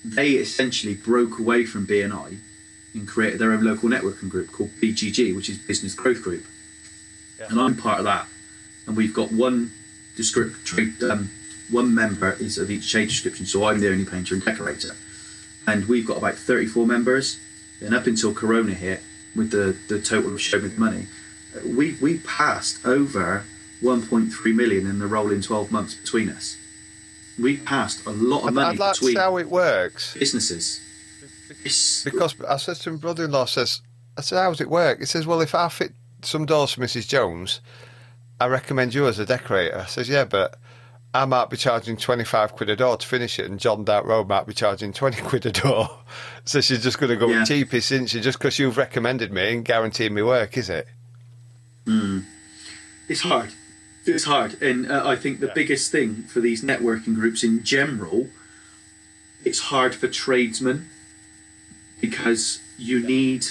they 0.04 0.30
essentially 0.32 0.94
broke 0.94 1.38
away 1.38 1.64
from 1.66 1.86
BNI 1.86 2.38
and 2.94 3.08
created 3.08 3.38
their 3.40 3.52
own 3.52 3.64
local 3.64 3.88
networking 3.88 4.28
group 4.28 4.52
called 4.52 4.70
BGG, 4.80 5.34
which 5.34 5.48
is 5.48 5.58
Business 5.58 5.94
Growth 5.94 6.22
Group, 6.22 6.44
Yeah. 7.38 7.46
and 7.50 7.60
I'm 7.60 7.76
part 7.76 7.98
of 7.98 8.04
that. 8.04 8.26
And 8.86 8.96
we've 8.96 9.14
got 9.14 9.32
one 9.32 9.72
descript, 10.16 10.72
um, 11.02 11.30
one 11.70 11.94
member 11.94 12.32
is 12.40 12.56
of 12.58 12.70
each 12.70 12.90
trade 12.90 13.08
description, 13.08 13.46
so 13.46 13.64
I'm 13.64 13.80
the 13.80 13.90
only 13.90 14.04
painter 14.04 14.34
and 14.34 14.44
decorator 14.44 14.94
and 15.66 15.86
we've 15.88 16.06
got 16.06 16.18
about 16.18 16.34
34 16.36 16.86
members. 16.86 17.40
And 17.80 17.94
up 17.94 18.06
until 18.06 18.32
Corona 18.32 18.72
hit, 18.72 19.02
with 19.34 19.50
the, 19.50 19.76
the 19.88 20.00
total 20.00 20.36
show 20.38 20.58
with 20.60 20.78
money, 20.78 21.06
we 21.64 21.92
we 22.00 22.18
passed 22.18 22.86
over 22.86 23.44
1.3 23.83 24.55
million 24.55 24.87
in 24.87 24.99
the 24.99 25.07
rolling 25.07 25.41
12 25.43 25.70
months 25.70 25.95
between 25.95 26.29
us. 26.29 26.57
We 27.39 27.59
passed 27.59 28.07
a 28.07 28.11
lot 28.11 28.49
of 28.49 28.55
money 28.55 28.68
I'd 28.74 28.79
like 28.79 28.95
to 28.95 29.01
between 29.01 29.16
how 29.16 29.37
it 29.37 29.49
works 29.49 30.14
businesses. 30.14 30.81
It's, 31.64 32.03
because 32.05 32.35
I 32.49 32.57
said 32.57 32.77
to 32.77 32.93
my 32.93 32.97
brother-in-law, 32.97 33.45
says, 33.47 33.81
"I 34.16 34.20
said, 34.22 34.37
how 34.39 34.51
does 34.51 34.61
it 34.61 34.70
work?" 34.70 35.01
He 35.01 35.05
says, 35.07 35.27
"Well, 35.27 35.41
if 35.41 35.55
I 35.55 35.68
fit 35.68 35.93
some 36.22 36.47
doors 36.47 36.72
for 36.72 36.81
Mrs. 36.81 37.07
Jones, 37.07 37.61
I 38.41 38.47
recommend 38.47 38.95
you 38.95 39.07
as 39.07 39.18
a 39.18 39.27
decorator." 39.27 39.79
I 39.81 39.87
says, 39.87 40.09
"Yeah, 40.09 40.24
but." 40.24 40.59
I 41.14 41.24
might 41.24 41.49
be 41.49 41.57
charging 41.57 41.97
25 41.97 42.53
quid 42.53 42.68
a 42.68 42.77
door 42.77 42.99
to 42.99 43.07
finish 43.07 43.39
it, 43.39 43.49
and 43.49 43.59
John 43.59 43.85
Down 43.85 44.05
Road 44.07 44.29
might 44.29 44.47
be 44.47 44.53
charging 44.53 44.93
20 44.93 45.22
quid 45.29 45.47
a 45.47 45.53
door. 45.53 45.89
So 46.45 46.61
she's 46.61 46.83
just 46.83 46.99
going 46.99 47.09
to 47.09 47.16
go 47.16 47.27
Yeah. 47.27 47.39
with 47.39 47.49
cheapest, 47.49 47.91
isn't 47.93 48.09
she? 48.09 48.20
Just 48.20 48.39
because 48.39 48.59
you've 48.59 48.77
recommended 48.77 49.33
me 49.33 49.55
and 49.55 49.64
guaranteed 49.64 50.12
me 50.12 50.20
work, 50.20 50.59
is 50.59 50.68
it? 50.68 50.87
Hmm. 51.87 52.18
it's 53.09 53.22
hard. 53.22 53.51
It's 54.07 54.24
hard, 54.24 54.62
and 54.62 54.90
uh, 54.90 55.02
I 55.04 55.16
think 55.16 55.40
the 55.40 55.50
biggest 55.52 55.90
thing 55.90 56.22
for 56.22 56.40
these 56.40 56.62
networking 56.62 57.16
groups 57.16 57.42
in 57.42 57.64
general, 57.64 58.28
it's 59.44 59.59
hard 59.59 59.96
for 59.96 60.07
tradesmen 60.07 60.88
because 62.00 62.61
you 62.78 63.04
need 63.04 63.46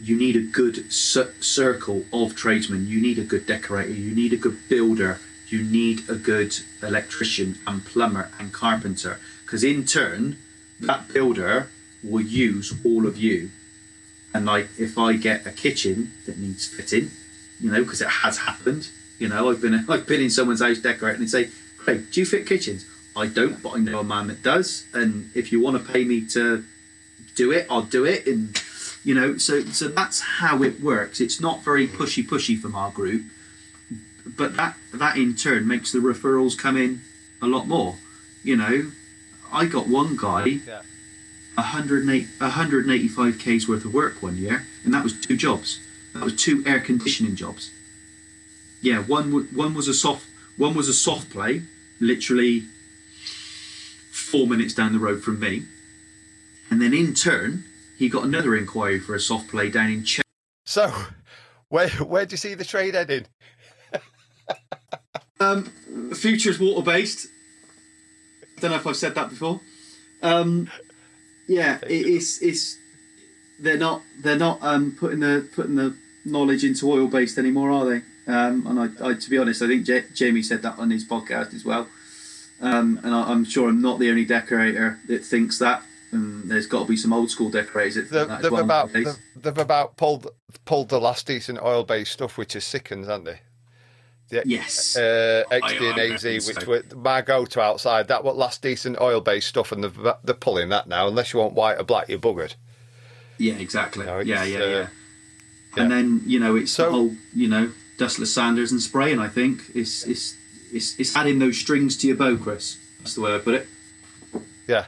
you 0.00 0.16
need 0.16 0.36
a 0.36 0.42
good 0.42 0.90
cir- 0.92 1.34
circle 1.40 2.04
of 2.12 2.34
tradesmen. 2.34 2.86
You 2.86 3.00
need 3.00 3.18
a 3.18 3.24
good 3.24 3.46
decorator. 3.46 3.92
You 3.92 4.14
need 4.14 4.32
a 4.32 4.36
good 4.36 4.68
builder. 4.68 5.20
You 5.48 5.62
need 5.62 6.08
a 6.08 6.14
good 6.14 6.58
electrician 6.82 7.58
and 7.66 7.84
plumber 7.84 8.30
and 8.38 8.52
carpenter. 8.52 9.18
Because 9.44 9.64
in 9.64 9.84
turn, 9.84 10.38
that 10.80 11.08
builder 11.12 11.70
will 12.02 12.22
use 12.22 12.74
all 12.84 13.06
of 13.06 13.16
you. 13.16 13.50
And 14.34 14.44
like, 14.44 14.68
if 14.78 14.98
I 14.98 15.14
get 15.14 15.46
a 15.46 15.50
kitchen 15.50 16.12
that 16.26 16.38
needs 16.38 16.66
fitting, 16.66 17.10
you 17.60 17.70
know, 17.70 17.82
because 17.82 18.02
it 18.02 18.08
has 18.08 18.38
happened. 18.38 18.90
You 19.18 19.28
know, 19.28 19.50
I've 19.50 19.60
been 19.60 19.74
I've 19.88 20.06
been 20.06 20.20
in 20.20 20.30
someone's 20.30 20.62
house 20.62 20.78
decorating 20.78 21.22
and 21.22 21.30
say, 21.30 21.50
"Craig, 21.78 22.10
do 22.10 22.20
you 22.20 22.26
fit 22.26 22.46
kitchens?" 22.46 22.86
I 23.16 23.26
don't, 23.26 23.62
but 23.62 23.70
I 23.70 23.78
know 23.78 24.00
a 24.00 24.04
man 24.04 24.26
that 24.26 24.42
does. 24.42 24.84
And 24.92 25.30
if 25.34 25.50
you 25.50 25.60
want 25.60 25.78
to 25.84 25.92
pay 25.92 26.04
me 26.04 26.26
to 26.26 26.64
do 27.34 27.50
it, 27.50 27.66
I'll 27.70 27.82
do 27.82 28.04
it. 28.04 28.26
And 28.26 28.60
you 29.04 29.14
know, 29.14 29.38
so 29.38 29.62
so 29.64 29.88
that's 29.88 30.20
how 30.20 30.62
it 30.62 30.80
works. 30.80 31.20
It's 31.20 31.40
not 31.40 31.64
very 31.64 31.86
pushy 31.88 32.26
pushy 32.26 32.58
from 32.58 32.74
our 32.74 32.90
group, 32.90 33.24
but 34.26 34.56
that 34.56 34.76
that 34.92 35.16
in 35.16 35.34
turn 35.34 35.66
makes 35.66 35.92
the 35.92 35.98
referrals 35.98 36.58
come 36.58 36.76
in 36.76 37.00
a 37.40 37.46
lot 37.46 37.66
more. 37.66 37.96
You 38.42 38.56
know, 38.56 38.92
I 39.52 39.66
got 39.66 39.88
one 39.88 40.16
guy. 40.16 40.44
Yeah. 40.44 40.82
108, 41.54 42.26
185 42.36 43.38
k's 43.38 43.66
worth 43.66 43.86
of 43.86 43.94
work 43.94 44.22
one 44.22 44.36
year, 44.36 44.66
and 44.84 44.92
that 44.92 45.02
was 45.02 45.18
two 45.18 45.38
jobs. 45.38 45.80
That 46.12 46.22
was 46.22 46.36
two 46.36 46.62
air 46.66 46.80
conditioning 46.80 47.34
jobs. 47.34 47.70
Yeah, 48.86 49.00
one 49.00 49.32
one 49.52 49.74
was 49.74 49.88
a 49.88 49.94
soft 49.94 50.24
one 50.56 50.76
was 50.76 50.88
a 50.88 50.94
soft 50.94 51.30
play, 51.30 51.62
literally 51.98 52.62
four 54.12 54.46
minutes 54.46 54.74
down 54.74 54.92
the 54.92 55.00
road 55.00 55.24
from 55.24 55.40
me, 55.40 55.64
and 56.70 56.80
then 56.80 56.94
in 56.94 57.12
turn 57.12 57.64
he 57.98 58.08
got 58.08 58.22
another 58.22 58.54
inquiry 58.54 59.00
for 59.00 59.16
a 59.16 59.18
soft 59.18 59.48
play 59.48 59.70
down 59.70 59.90
in 59.90 60.04
Ch- 60.04 60.20
So, 60.66 60.94
where 61.68 61.88
where 61.88 62.26
do 62.26 62.34
you 62.34 62.36
see 62.36 62.54
the 62.54 62.64
trade 62.64 62.94
heading? 62.94 63.26
Um, 65.40 65.64
Future's 66.14 66.58
water 66.60 66.82
based. 66.82 67.26
Don't 68.60 68.70
know 68.70 68.76
if 68.78 68.86
I've 68.86 68.96
said 68.96 69.14
that 69.16 69.28
before. 69.30 69.60
Um, 70.22 70.70
yeah, 71.48 71.78
it, 71.82 72.06
it's 72.06 72.40
it's 72.40 72.78
they're 73.60 73.76
not 73.76 74.00
they're 74.22 74.38
not 74.38 74.62
um, 74.62 74.96
putting 74.98 75.20
the 75.20 75.46
putting 75.56 75.74
the 75.74 75.94
knowledge 76.24 76.62
into 76.64 76.90
oil 76.90 77.08
based 77.08 77.36
anymore, 77.36 77.70
are 77.72 77.84
they? 77.84 78.02
Um, 78.26 78.66
and 78.66 78.80
I, 78.80 79.08
I, 79.10 79.14
to 79.14 79.30
be 79.30 79.38
honest, 79.38 79.62
I 79.62 79.68
think 79.68 79.86
J- 79.86 80.04
Jamie 80.14 80.42
said 80.42 80.62
that 80.62 80.78
on 80.78 80.90
his 80.90 81.06
podcast 81.06 81.54
as 81.54 81.64
well. 81.64 81.86
Um, 82.60 82.98
and 83.04 83.14
I, 83.14 83.30
I'm 83.30 83.44
sure 83.44 83.68
I'm 83.68 83.80
not 83.82 83.98
the 83.98 84.10
only 84.10 84.24
decorator 84.24 84.98
that 85.08 85.24
thinks 85.24 85.58
that. 85.58 85.82
And 86.12 86.50
there's 86.50 86.66
got 86.66 86.82
to 86.82 86.88
be 86.88 86.96
some 86.96 87.12
old 87.12 87.30
school 87.30 87.50
decorators 87.50 87.94
that 87.96 88.02
think 88.02 88.10
They've, 88.10 88.28
that 88.28 88.42
they've 88.42 88.52
well 88.52 88.64
about 88.64 88.92
nowadays. 88.92 89.18
they've, 89.34 89.42
they've 89.42 89.58
about 89.58 89.96
pulled 89.96 90.28
pulled 90.64 90.88
the 90.88 91.00
last 91.00 91.26
decent 91.26 91.60
oil 91.60 91.84
based 91.84 92.12
stuff, 92.12 92.38
which 92.38 92.56
is 92.56 92.64
Sikkens, 92.64 93.08
aren't 93.08 93.24
they? 93.26 93.40
The, 94.28 94.42
Yes. 94.46 94.96
uh, 94.96 95.44
XD 95.50 95.90
and 95.90 95.98
AZ, 96.14 96.24
which 96.48 96.60
so. 96.60 96.66
were 96.66 96.82
my 96.96 97.22
go-to 97.22 97.60
outside. 97.60 98.08
That 98.08 98.24
what 98.24 98.36
last 98.36 98.62
decent 98.62 99.00
oil-based 99.00 99.46
stuff, 99.46 99.70
and 99.70 99.84
they're, 99.84 100.14
they're 100.24 100.34
pulling 100.34 100.68
that 100.70 100.88
now. 100.88 101.06
Unless 101.06 101.32
you 101.32 101.38
want 101.40 101.52
white 101.54 101.78
or 101.78 101.84
black, 101.84 102.08
you're 102.08 102.18
buggered. 102.18 102.54
Yeah, 103.38 103.54
exactly. 103.54 104.06
No, 104.06 104.18
yeah, 104.20 104.42
yeah, 104.44 104.58
uh, 104.58 104.66
yeah. 104.68 104.86
And 105.76 105.92
then 105.92 106.22
you 106.24 106.40
know 106.40 106.56
it's 106.56 106.72
So- 106.72 106.84
the 106.86 106.90
whole 106.90 107.12
you 107.34 107.48
know 107.48 107.70
dustless 107.98 108.34
sanders 108.34 108.72
and 108.72 108.80
spraying. 108.80 109.18
I 109.18 109.28
think 109.28 109.62
it's 109.74 110.04
it's 110.04 110.36
it's, 110.72 110.98
it's 110.98 111.16
adding 111.16 111.38
those 111.38 111.58
strings 111.58 111.96
to 111.98 112.06
your 112.06 112.16
bow, 112.16 112.36
Chris. 112.36 112.78
That's 112.98 113.14
the 113.14 113.20
way 113.20 113.34
I 113.34 113.38
put 113.38 113.54
it. 113.54 113.66
Yeah. 114.66 114.86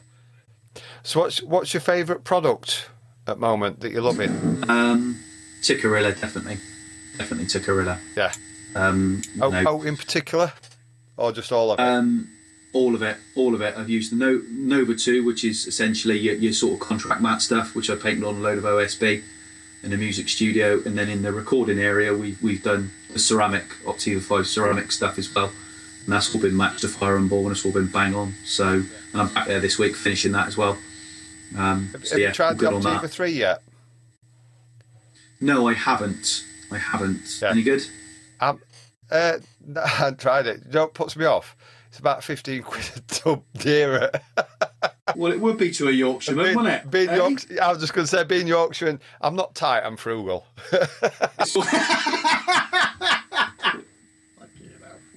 So 1.03 1.21
what's 1.21 1.43
what's 1.43 1.73
your 1.73 1.81
favourite 1.81 2.25
product 2.25 2.89
at 3.27 3.37
the 3.37 3.41
moment 3.41 3.81
that 3.81 3.93
you're 3.93 4.03
loving? 4.03 4.31
Um, 4.69 5.19
Tikkurila, 5.63 6.21
definitely, 6.21 6.59
definitely 7.17 7.47
Tikkurila. 7.47 7.99
Yeah. 8.17 8.33
Um, 8.75 9.23
Oh, 9.41 9.51
know, 9.51 9.65
oh, 9.67 9.83
in 9.83 9.97
particular, 9.97 10.53
or 11.17 11.33
just 11.33 11.53
all 11.53 11.73
of 11.73 11.79
it? 11.79 11.83
um, 11.83 12.29
all 12.75 12.95
of 12.95 13.03
it, 13.03 13.17
all 13.35 13.55
of 13.55 13.63
it. 13.63 13.75
I've 13.79 13.89
used 13.89 14.13
the 14.13 14.17
no- 14.17 14.43
Nova 14.51 14.95
Two, 14.95 15.25
which 15.25 15.43
is 15.45 15.67
essentially 15.67 16.19
your, 16.19 16.35
your 16.35 16.53
sort 16.53 16.75
of 16.75 16.81
contract 16.81 17.23
mat 17.23 17.41
stuff, 17.41 17.75
which 17.75 17.89
I 17.89 17.95
painted 17.97 18.25
on 18.25 18.37
a 18.37 18.39
load 18.41 18.59
of 18.59 18.65
OSB 18.65 19.23
in 19.83 19.91
the 19.91 19.97
music 19.97 20.29
studio, 20.29 20.83
and 20.85 20.99
then 20.99 21.09
in 21.09 21.23
the 21.23 21.33
recording 21.33 21.79
area, 21.79 22.13
we 22.15 22.37
we've 22.43 22.63
done 22.63 22.91
the 23.13 23.19
ceramic 23.19 23.65
Optiva 23.85 24.21
Five 24.21 24.47
ceramic 24.47 24.93
stuff 24.93 25.19
as 25.19 25.35
well, 25.35 25.51
and 26.05 26.13
that's 26.13 26.35
all 26.35 26.41
been 26.41 26.57
matched 26.57 26.81
to 26.81 26.89
Farrow 26.89 27.19
and 27.19 27.29
Ball, 27.31 27.43
and 27.43 27.53
it's 27.53 27.65
all 27.65 27.73
been 27.73 27.87
bang 27.87 28.15
on. 28.15 28.35
So, 28.45 28.83
and 29.13 29.21
I'm 29.21 29.33
back 29.33 29.47
there 29.47 29.61
this 29.61 29.79
week 29.79 29.97
finishing 29.97 30.33
that 30.33 30.47
as 30.47 30.57
well. 30.57 30.77
Um, 31.57 31.89
have 31.93 32.07
so 32.07 32.15
have 32.15 32.21
yeah, 32.21 32.29
you 32.29 32.35
tried 32.35 32.59
the 32.59 32.67
Optiva 32.67 33.09
three 33.09 33.33
yet? 33.33 33.63
No, 35.41 35.69
I 35.69 35.75
haven't. 35.75 36.45
I 36.71 36.79
haven't. 36.79 37.39
Yeah. 37.41 37.51
Any 37.51 37.63
good? 37.63 37.83
Um, 38.41 38.61
uh, 39.11 39.39
no, 39.67 39.83
I 39.83 39.89
haven't 39.89 40.19
tried 40.21 40.47
it. 40.47 40.63
You 40.67 40.73
know 40.73 40.83
what 40.83 40.95
puts 40.95 41.17
me 41.17 41.25
off? 41.25 41.57
It's 41.89 41.99
about 41.99 42.23
fifteen 42.23 42.63
quid 42.65 42.91
a 42.97 43.01
tub 43.01 43.43
dearer. 43.57 44.11
Well, 45.17 45.33
it 45.33 45.41
would 45.41 45.57
be 45.57 45.71
to 45.71 45.89
a 45.89 45.91
Yorkshireman, 45.91 46.45
being, 46.45 46.57
wouldn't 46.57 46.85
it? 46.85 46.91
being 46.91 47.09
Eh? 47.09 47.17
York, 47.17 47.59
I 47.63 47.71
was 47.71 47.79
just 47.79 47.95
going 47.95 48.05
to 48.05 48.11
say, 48.11 48.25
being 48.25 48.47
Yorkshireman, 48.47 49.01
I'm 49.23 49.35
not 49.35 49.55
tight. 49.55 49.81
I'm 49.81 49.97
frugal. 49.97 50.47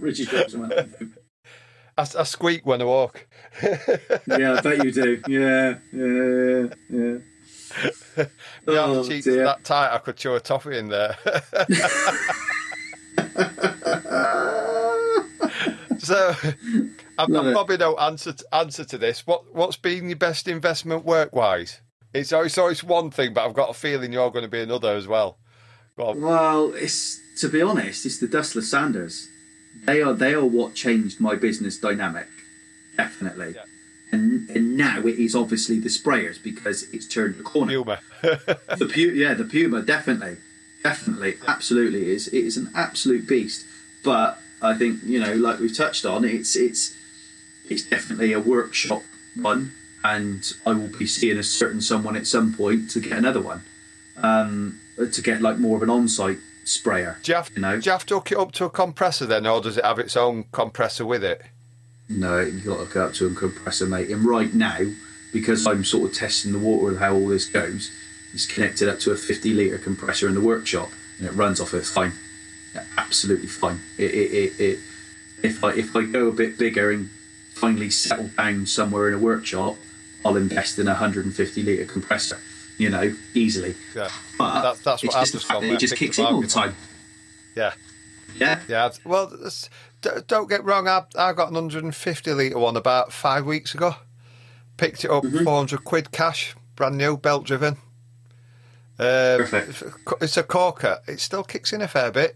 Richie 0.01 0.23
Yorkshireman. 0.23 1.15
I, 1.97 2.01
I 2.01 2.23
squeak 2.23 2.65
when 2.65 2.81
I 2.81 2.85
walk. 2.85 3.27
yeah, 3.63 4.53
I 4.57 4.61
bet 4.61 4.83
you 4.83 4.91
do. 4.91 5.21
Yeah, 5.27 5.75
yeah, 5.93 6.67
yeah. 6.89 7.17
My 8.67 8.73
Oh, 8.77 9.03
cheeks 9.07 9.25
dear. 9.25 9.45
that 9.45 9.63
tight. 9.63 9.93
I 9.93 9.97
could 9.99 10.17
chew 10.17 10.35
a 10.35 10.39
toffee 10.39 10.77
in 10.77 10.89
there. 10.89 11.15
so, 15.99 16.33
I've, 17.17 17.33
I've 17.35 17.45
it. 17.47 17.53
probably 17.53 17.77
no 17.77 17.95
answer 17.97 18.33
to, 18.33 18.45
answer 18.55 18.83
to 18.85 18.97
this. 18.97 19.25
What 19.27 19.53
what's 19.53 19.77
been 19.77 20.07
your 20.09 20.17
best 20.17 20.47
investment 20.47 21.05
work 21.05 21.33
wise? 21.33 21.81
It's 22.13 22.33
always, 22.33 22.57
always 22.57 22.83
one 22.83 23.09
thing, 23.11 23.33
but 23.33 23.45
I've 23.45 23.53
got 23.53 23.69
a 23.69 23.73
feeling 23.73 24.11
you're 24.11 24.31
going 24.31 24.43
to 24.43 24.49
be 24.51 24.61
another 24.61 24.95
as 24.95 25.07
well. 25.07 25.37
Well, 25.97 26.73
it's 26.73 27.19
to 27.39 27.47
be 27.49 27.61
honest, 27.61 28.05
it's 28.05 28.19
the 28.19 28.27
dustless 28.27 28.69
Sanders. 28.71 29.27
They 29.83 30.01
are 30.01 30.13
they 30.13 30.33
are 30.33 30.45
what 30.45 30.75
changed 30.75 31.19
my 31.19 31.35
business 31.35 31.77
dynamic, 31.77 32.27
definitely. 32.97 33.53
Yeah. 33.55 33.63
And 34.11 34.49
and 34.49 34.77
now 34.77 34.99
it 34.99 35.17
is 35.17 35.35
obviously 35.35 35.79
the 35.79 35.89
sprayers 35.89 36.41
because 36.41 36.83
it's 36.93 37.07
turned 37.07 37.35
the 37.35 37.43
corner. 37.43 37.71
Humour. 37.71 37.99
the 38.21 38.89
Puma, 38.91 39.13
yeah, 39.13 39.33
the 39.33 39.45
Puma, 39.45 39.81
definitely, 39.81 40.37
definitely, 40.83 41.37
absolutely 41.47 42.09
is. 42.09 42.27
It 42.27 42.45
is 42.45 42.57
an 42.57 42.69
absolute 42.75 43.27
beast. 43.27 43.65
But 44.03 44.39
I 44.61 44.75
think 44.75 44.99
you 45.03 45.19
know, 45.19 45.33
like 45.33 45.59
we've 45.59 45.75
touched 45.75 46.05
on, 46.05 46.25
it's 46.25 46.55
it's 46.55 46.95
it's 47.69 47.83
definitely 47.83 48.33
a 48.33 48.39
workshop 48.39 49.03
one, 49.35 49.71
and 50.03 50.51
I 50.65 50.73
will 50.73 50.87
be 50.87 51.07
seeing 51.07 51.37
a 51.37 51.43
certain 51.43 51.81
someone 51.81 52.15
at 52.15 52.27
some 52.27 52.53
point 52.53 52.89
to 52.91 52.99
get 52.99 53.13
another 53.13 53.41
one, 53.41 53.63
um, 54.17 54.79
to 54.97 55.21
get 55.21 55.41
like 55.41 55.57
more 55.57 55.77
of 55.77 55.83
an 55.83 55.89
on-site 55.89 56.39
sprayer. 56.63 57.17
do, 57.23 57.31
you 57.31 57.35
have, 57.35 57.51
You 57.55 57.61
know? 57.61 57.79
do 57.79 57.85
you 57.85 57.91
have 57.91 58.05
to 58.07 58.15
hook 58.15 58.31
it 58.31 58.37
up 58.37 58.51
to 58.53 58.65
a 58.65 58.69
compressor 58.69 59.25
then, 59.25 59.45
or 59.47 59.61
does 59.61 59.77
it 59.77 59.85
have 59.85 59.99
its 59.99 60.15
own 60.15 60.45
compressor 60.51 61.05
with 61.05 61.23
it? 61.23 61.41
No, 62.09 62.39
you've 62.39 62.65
got 62.65 62.85
to 62.85 62.93
go 62.93 63.05
up 63.05 63.13
to 63.13 63.27
a 63.27 63.33
compressor, 63.33 63.85
mate. 63.85 64.09
And 64.09 64.25
right 64.25 64.53
now, 64.53 64.79
because 65.31 65.65
I'm 65.65 65.83
sort 65.83 66.09
of 66.09 66.17
testing 66.17 66.51
the 66.51 66.59
water 66.59 66.93
of 66.93 66.99
how 66.99 67.13
all 67.13 67.27
this 67.27 67.45
goes, 67.45 67.89
it's 68.33 68.45
connected 68.45 68.89
up 68.89 68.99
to 68.99 69.11
a 69.11 69.15
50 69.15 69.53
litre 69.53 69.77
compressor 69.77 70.27
in 70.27 70.33
the 70.35 70.41
workshop, 70.41 70.89
and 71.17 71.27
it 71.27 71.31
runs 71.31 71.59
off 71.61 71.73
it 71.73 71.85
fine. 71.85 72.13
Yeah, 72.73 72.85
absolutely 72.97 73.47
fine. 73.47 73.79
It, 73.97 74.11
it, 74.11 74.31
it, 74.31 74.59
it, 74.59 74.79
if 75.43 75.63
I 75.63 75.73
if 75.73 75.95
I 75.95 76.03
go 76.03 76.27
a 76.27 76.31
bit 76.31 76.57
bigger 76.57 76.91
and 76.91 77.09
finally 77.53 77.89
settle 77.89 78.29
down 78.29 78.65
somewhere 78.65 79.07
in 79.07 79.13
a 79.13 79.19
workshop, 79.19 79.75
I'll 80.23 80.37
invest 80.37 80.79
in 80.79 80.87
a 80.87 80.91
150 80.91 81.63
litre 81.63 81.85
compressor. 81.85 82.39
You 82.81 82.89
know, 82.89 83.13
easily. 83.35 83.75
Yeah. 83.95 84.09
But 84.39 84.61
That's- 84.83 85.03
what 85.03 85.13
just 85.13 85.33
the 85.33 85.39
fact 85.39 85.61
that 85.61 85.69
it 85.71 85.79
just 85.79 85.95
kicks 85.95 86.17
in 86.17 86.25
all 86.25 86.41
the 86.41 86.47
time. 86.47 86.75
Yeah. 87.55 87.73
Yeah. 88.35 88.59
Yeah, 88.67 88.89
well, 89.05 89.31
don't 90.27 90.49
get 90.49 90.63
wrong. 90.63 90.87
I, 90.87 91.03
I 91.15 91.33
got 91.33 91.49
an 91.49 91.53
150 91.55 92.33
litre 92.33 92.57
one 92.57 92.75
about 92.77 93.11
five 93.13 93.45
weeks 93.45 93.75
ago. 93.75 93.95
Picked 94.77 95.03
it 95.05 95.11
up, 95.11 95.23
Mm-hmm. 95.23 95.43
400 95.43 95.83
quid 95.83 96.11
cash, 96.11 96.55
brand 96.75 96.97
new, 96.97 97.17
belt 97.17 97.45
driven. 97.45 97.77
Perfect. 98.97 99.83
It's 100.21 100.37
a 100.37 100.43
corker. 100.43 101.01
It 101.07 101.19
still 101.19 101.43
kicks 101.43 101.73
in 101.73 101.81
a 101.81 101.87
fair 101.87 102.11
bit. 102.11 102.35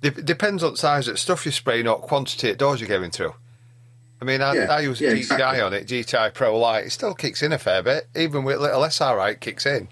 Dep- 0.00 0.24
depends 0.24 0.62
on 0.62 0.72
the 0.72 0.76
size 0.78 1.08
of 1.08 1.14
the 1.14 1.18
stuff 1.18 1.44
you're 1.46 1.52
spraying 1.52 1.86
or 1.86 1.98
quantity 2.00 2.50
of 2.50 2.58
doors 2.58 2.80
you're 2.80 2.88
going 2.88 3.10
through. 3.12 3.34
I 4.22 4.24
mean, 4.24 4.40
I, 4.40 4.54
Yeah, 4.54 4.66
I 4.70 4.80
use 4.82 5.00
a 5.00 5.04
yeah, 5.04 5.10
GTI 5.10 5.16
exactly. 5.16 5.60
on 5.60 5.72
it, 5.74 5.86
GTI 5.88 6.32
Pro 6.32 6.56
Lite. 6.56 6.86
It 6.86 6.90
still 6.90 7.12
kicks 7.12 7.42
in 7.42 7.52
a 7.52 7.58
fair 7.58 7.82
bit. 7.82 8.06
Even 8.14 8.44
with 8.44 8.58
a 8.58 8.60
little 8.60 8.84
SRI, 8.84 9.30
it 9.32 9.40
kicks 9.40 9.66
in. 9.66 9.88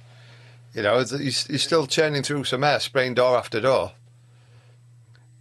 You 0.73 0.83
know, 0.83 1.01
you're 1.01 1.19
you're 1.19 1.33
still 1.59 1.89
churning 1.89 2.23
through 2.23 2.45
some 2.45 2.63
air, 2.63 2.79
spraying 2.79 3.15
door 3.15 3.37
after 3.37 3.61
door. 3.61 3.91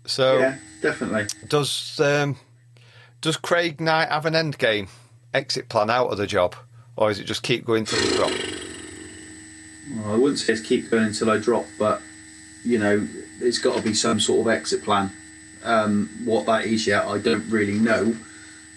So, 0.06 0.40
Yeah, 0.40 0.58
definitely. 0.82 1.28
does 1.48 2.00
um, 2.00 2.38
does 3.22 3.38
Craig 3.38 3.80
Knight 3.80 4.10
have 4.10 4.26
an 4.26 4.34
end 4.34 4.58
game 4.58 4.88
exit 5.36 5.70
plan 5.70 5.92
out 5.92 6.08
of 6.08 6.18
the 6.18 6.26
job, 6.26 6.56
or 6.96 7.12
is 7.12 7.20
it 7.20 7.26
just 7.26 7.44
keep 7.44 7.66
going 7.66 7.86
till 7.86 8.00
the 8.00 8.16
drop? 8.16 8.32
well, 10.04 10.14
I 10.16 10.18
wouldn't 10.18 10.40
say 10.40 10.54
it's 10.54 10.64
keep 10.64 10.90
going 10.90 11.04
until 11.04 11.30
I 11.30 11.38
drop, 11.38 11.68
but 11.78 12.02
you 12.66 12.80
know, 12.80 13.08
it's 13.40 13.60
got 13.60 13.78
to 13.78 13.84
be 13.84 13.94
some 13.94 14.20
sort 14.20 14.48
of 14.48 14.52
exit 14.52 14.84
plan. 14.84 15.12
Um, 15.64 16.10
what 16.26 16.48
that 16.48 16.66
is 16.66 16.88
yet, 16.88 17.06
I 17.06 17.20
don't 17.20 17.48
really 17.52 17.78
know. 17.78 18.16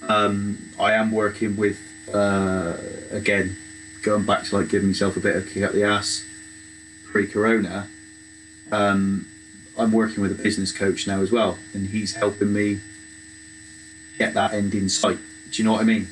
Um, 0.08 0.70
I 0.78 0.92
am 0.94 1.12
working 1.12 1.56
with, 1.56 1.78
uh, 2.12 2.76
again, 3.10 3.56
going 4.02 4.24
back 4.24 4.44
to 4.44 4.56
like 4.56 4.68
giving 4.68 4.88
myself 4.88 5.16
a 5.16 5.20
bit 5.20 5.36
of 5.36 5.46
a 5.46 5.50
kick 5.50 5.62
up 5.62 5.72
the 5.72 5.84
ass 5.84 6.24
pre-corona. 7.06 7.88
Um, 8.70 9.26
I'm 9.78 9.92
working 9.92 10.22
with 10.22 10.32
a 10.32 10.42
business 10.42 10.72
coach 10.72 11.06
now 11.06 11.20
as 11.20 11.30
well, 11.30 11.58
and 11.72 11.88
he's 11.88 12.14
helping 12.14 12.52
me 12.52 12.80
get 14.18 14.34
that 14.34 14.52
end 14.52 14.74
in 14.74 14.88
sight. 14.88 15.18
Do 15.50 15.62
you 15.62 15.64
know 15.64 15.72
what 15.72 15.82
I 15.82 15.84
mean? 15.84 16.08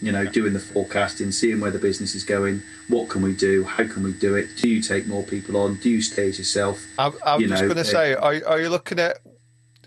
You 0.00 0.12
know, 0.12 0.24
doing 0.26 0.52
the 0.52 0.60
forecasting, 0.60 1.32
seeing 1.32 1.60
where 1.60 1.70
the 1.70 1.78
business 1.78 2.14
is 2.14 2.24
going, 2.24 2.62
what 2.88 3.08
can 3.08 3.20
we 3.20 3.34
do, 3.34 3.64
how 3.64 3.84
can 3.84 4.04
we 4.04 4.12
do 4.12 4.36
it? 4.36 4.56
Do 4.56 4.68
you 4.68 4.80
take 4.80 5.06
more 5.06 5.22
people 5.22 5.56
on? 5.56 5.74
Do 5.76 5.90
you 5.90 6.00
stay 6.00 6.28
as 6.28 6.38
yourself? 6.38 6.86
I'm, 6.98 7.12
I'm 7.24 7.40
You 7.40 7.48
just 7.48 7.62
going 7.62 7.76
to 7.76 7.84
say, 7.84 8.14
are, 8.14 8.40
are 8.46 8.60
you 8.60 8.68
looking 8.68 8.98
at? 9.00 9.18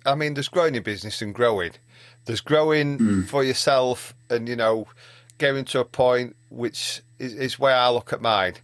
I 0.05 0.15
mean, 0.15 0.33
there's 0.33 0.49
growing 0.49 0.73
your 0.73 0.83
business 0.83 1.21
and 1.21 1.33
growing. 1.33 1.71
There's 2.25 2.41
growing 2.41 2.97
Hmm. 2.97 3.21
for 3.23 3.43
yourself, 3.43 4.13
and 4.29 4.47
you 4.47 4.55
know, 4.55 4.87
getting 5.37 5.65
to 5.65 5.79
a 5.79 5.85
point 5.85 6.35
which 6.49 7.01
is, 7.19 7.33
is 7.33 7.59
where 7.59 7.75
I 7.75 7.89
look 7.89 8.13
at 8.13 8.21
mine, 8.21 8.55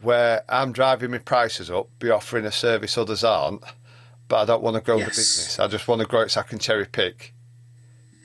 where 0.00 0.42
I'm 0.48 0.72
driving 0.72 1.10
my 1.10 1.18
prices 1.18 1.70
up, 1.70 1.88
be 1.98 2.10
offering 2.10 2.44
a 2.44 2.52
service 2.52 2.96
others 2.96 3.24
aren't, 3.24 3.62
but 4.28 4.36
I 4.42 4.44
don't 4.44 4.62
want 4.62 4.76
to 4.76 4.80
grow 4.80 4.98
the 4.98 5.06
business. 5.06 5.58
I 5.58 5.66
just 5.66 5.88
want 5.88 6.00
to 6.02 6.06
grow 6.06 6.20
it 6.22 6.30
so 6.30 6.40
I 6.40 6.44
can 6.44 6.58
cherry 6.58 6.86
pick. 6.86 7.32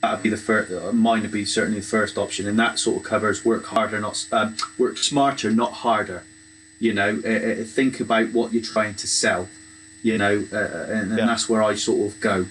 That'd 0.02 0.22
be 0.22 0.28
the 0.28 0.36
first. 0.36 0.70
Mine 0.94 1.22
would 1.22 1.32
be 1.32 1.44
certainly 1.44 1.80
the 1.80 1.86
first 1.86 2.16
option, 2.18 2.46
and 2.46 2.58
that 2.58 2.78
sort 2.78 2.98
of 2.98 3.02
covers 3.02 3.44
work 3.44 3.64
harder, 3.66 3.98
not 4.00 4.24
um, 4.30 4.56
work 4.78 4.98
smarter, 4.98 5.50
not 5.50 5.72
harder. 5.72 6.22
You 6.78 6.92
know, 6.92 7.20
uh, 7.24 7.28
uh, 7.28 7.64
think 7.64 7.98
about 8.00 8.32
what 8.32 8.52
you're 8.52 8.62
trying 8.62 8.94
to 8.96 9.06
sell. 9.08 9.48
You 10.02 10.18
know, 10.18 10.44
uh, 10.52 10.56
uh, 10.56 10.86
and, 10.90 11.10
and 11.10 11.18
Yeah. 11.18 11.26
that's 11.26 11.48
where 11.48 11.62
I 11.62 11.74
sort 11.74 12.12
of 12.12 12.20
go. 12.20 12.46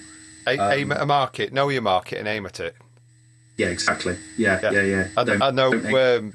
A- 0.47 0.57
Um, 0.59 0.71
aim 0.71 0.91
at 0.91 1.01
a 1.01 1.05
market, 1.05 1.51
know 1.53 1.69
your 1.69 1.81
market, 1.81 2.19
and 2.19 2.27
aim 2.27 2.45
at 2.45 2.59
it. 2.59 2.75
Yeah, 3.57 3.67
exactly. 3.67 4.17
Yeah, 4.37 4.59
yeah, 4.63 4.81
yeah. 4.81 5.07
I, 5.17 5.23
Don't- 5.23 5.41
I 5.41 5.51
know. 5.51 5.71
Um, 6.17 6.33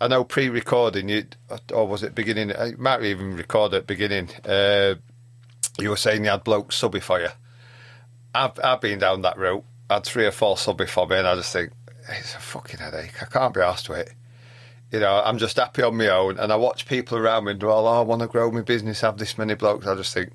I 0.00 0.08
know. 0.08 0.24
Pre-recording, 0.24 1.08
you 1.08 1.24
or 1.72 1.86
was 1.86 2.02
it 2.02 2.14
beginning? 2.14 2.50
You 2.50 2.76
might 2.78 3.02
even 3.04 3.36
record 3.36 3.72
at 3.74 3.86
beginning. 3.86 4.30
Uh, 4.44 4.96
you 5.78 5.90
were 5.90 5.96
saying 5.96 6.24
you 6.24 6.30
had 6.30 6.44
blokes 6.44 6.76
subby 6.76 7.00
for 7.00 7.20
you. 7.20 7.28
I've 8.34 8.58
I've 8.62 8.80
been 8.80 8.98
down 8.98 9.22
that 9.22 9.38
route. 9.38 9.64
I 9.88 9.94
had 9.94 10.04
three 10.04 10.26
or 10.26 10.32
four 10.32 10.56
subby 10.58 10.86
for 10.86 11.06
me, 11.06 11.16
and 11.16 11.26
I 11.26 11.36
just 11.36 11.52
think 11.52 11.70
it's 12.08 12.34
a 12.34 12.38
fucking 12.40 12.80
headache. 12.80 13.22
I 13.22 13.26
can't 13.26 13.54
be 13.54 13.60
asked 13.60 13.88
with 13.88 14.00
it. 14.00 14.12
You 14.90 15.00
know, 15.00 15.22
I'm 15.24 15.38
just 15.38 15.56
happy 15.56 15.82
on 15.82 15.96
my 15.96 16.08
own, 16.08 16.38
and 16.38 16.52
I 16.52 16.56
watch 16.56 16.86
people 16.86 17.16
around 17.18 17.44
me 17.44 17.52
and 17.52 17.60
go, 17.60 17.70
"Oh, 17.72 17.86
I 17.86 18.00
want 18.02 18.22
to 18.22 18.28
grow 18.28 18.50
my 18.50 18.60
business, 18.62 19.00
have 19.02 19.18
this 19.18 19.38
many 19.38 19.54
blokes." 19.54 19.86
I 19.86 19.94
just 19.94 20.12
think 20.12 20.32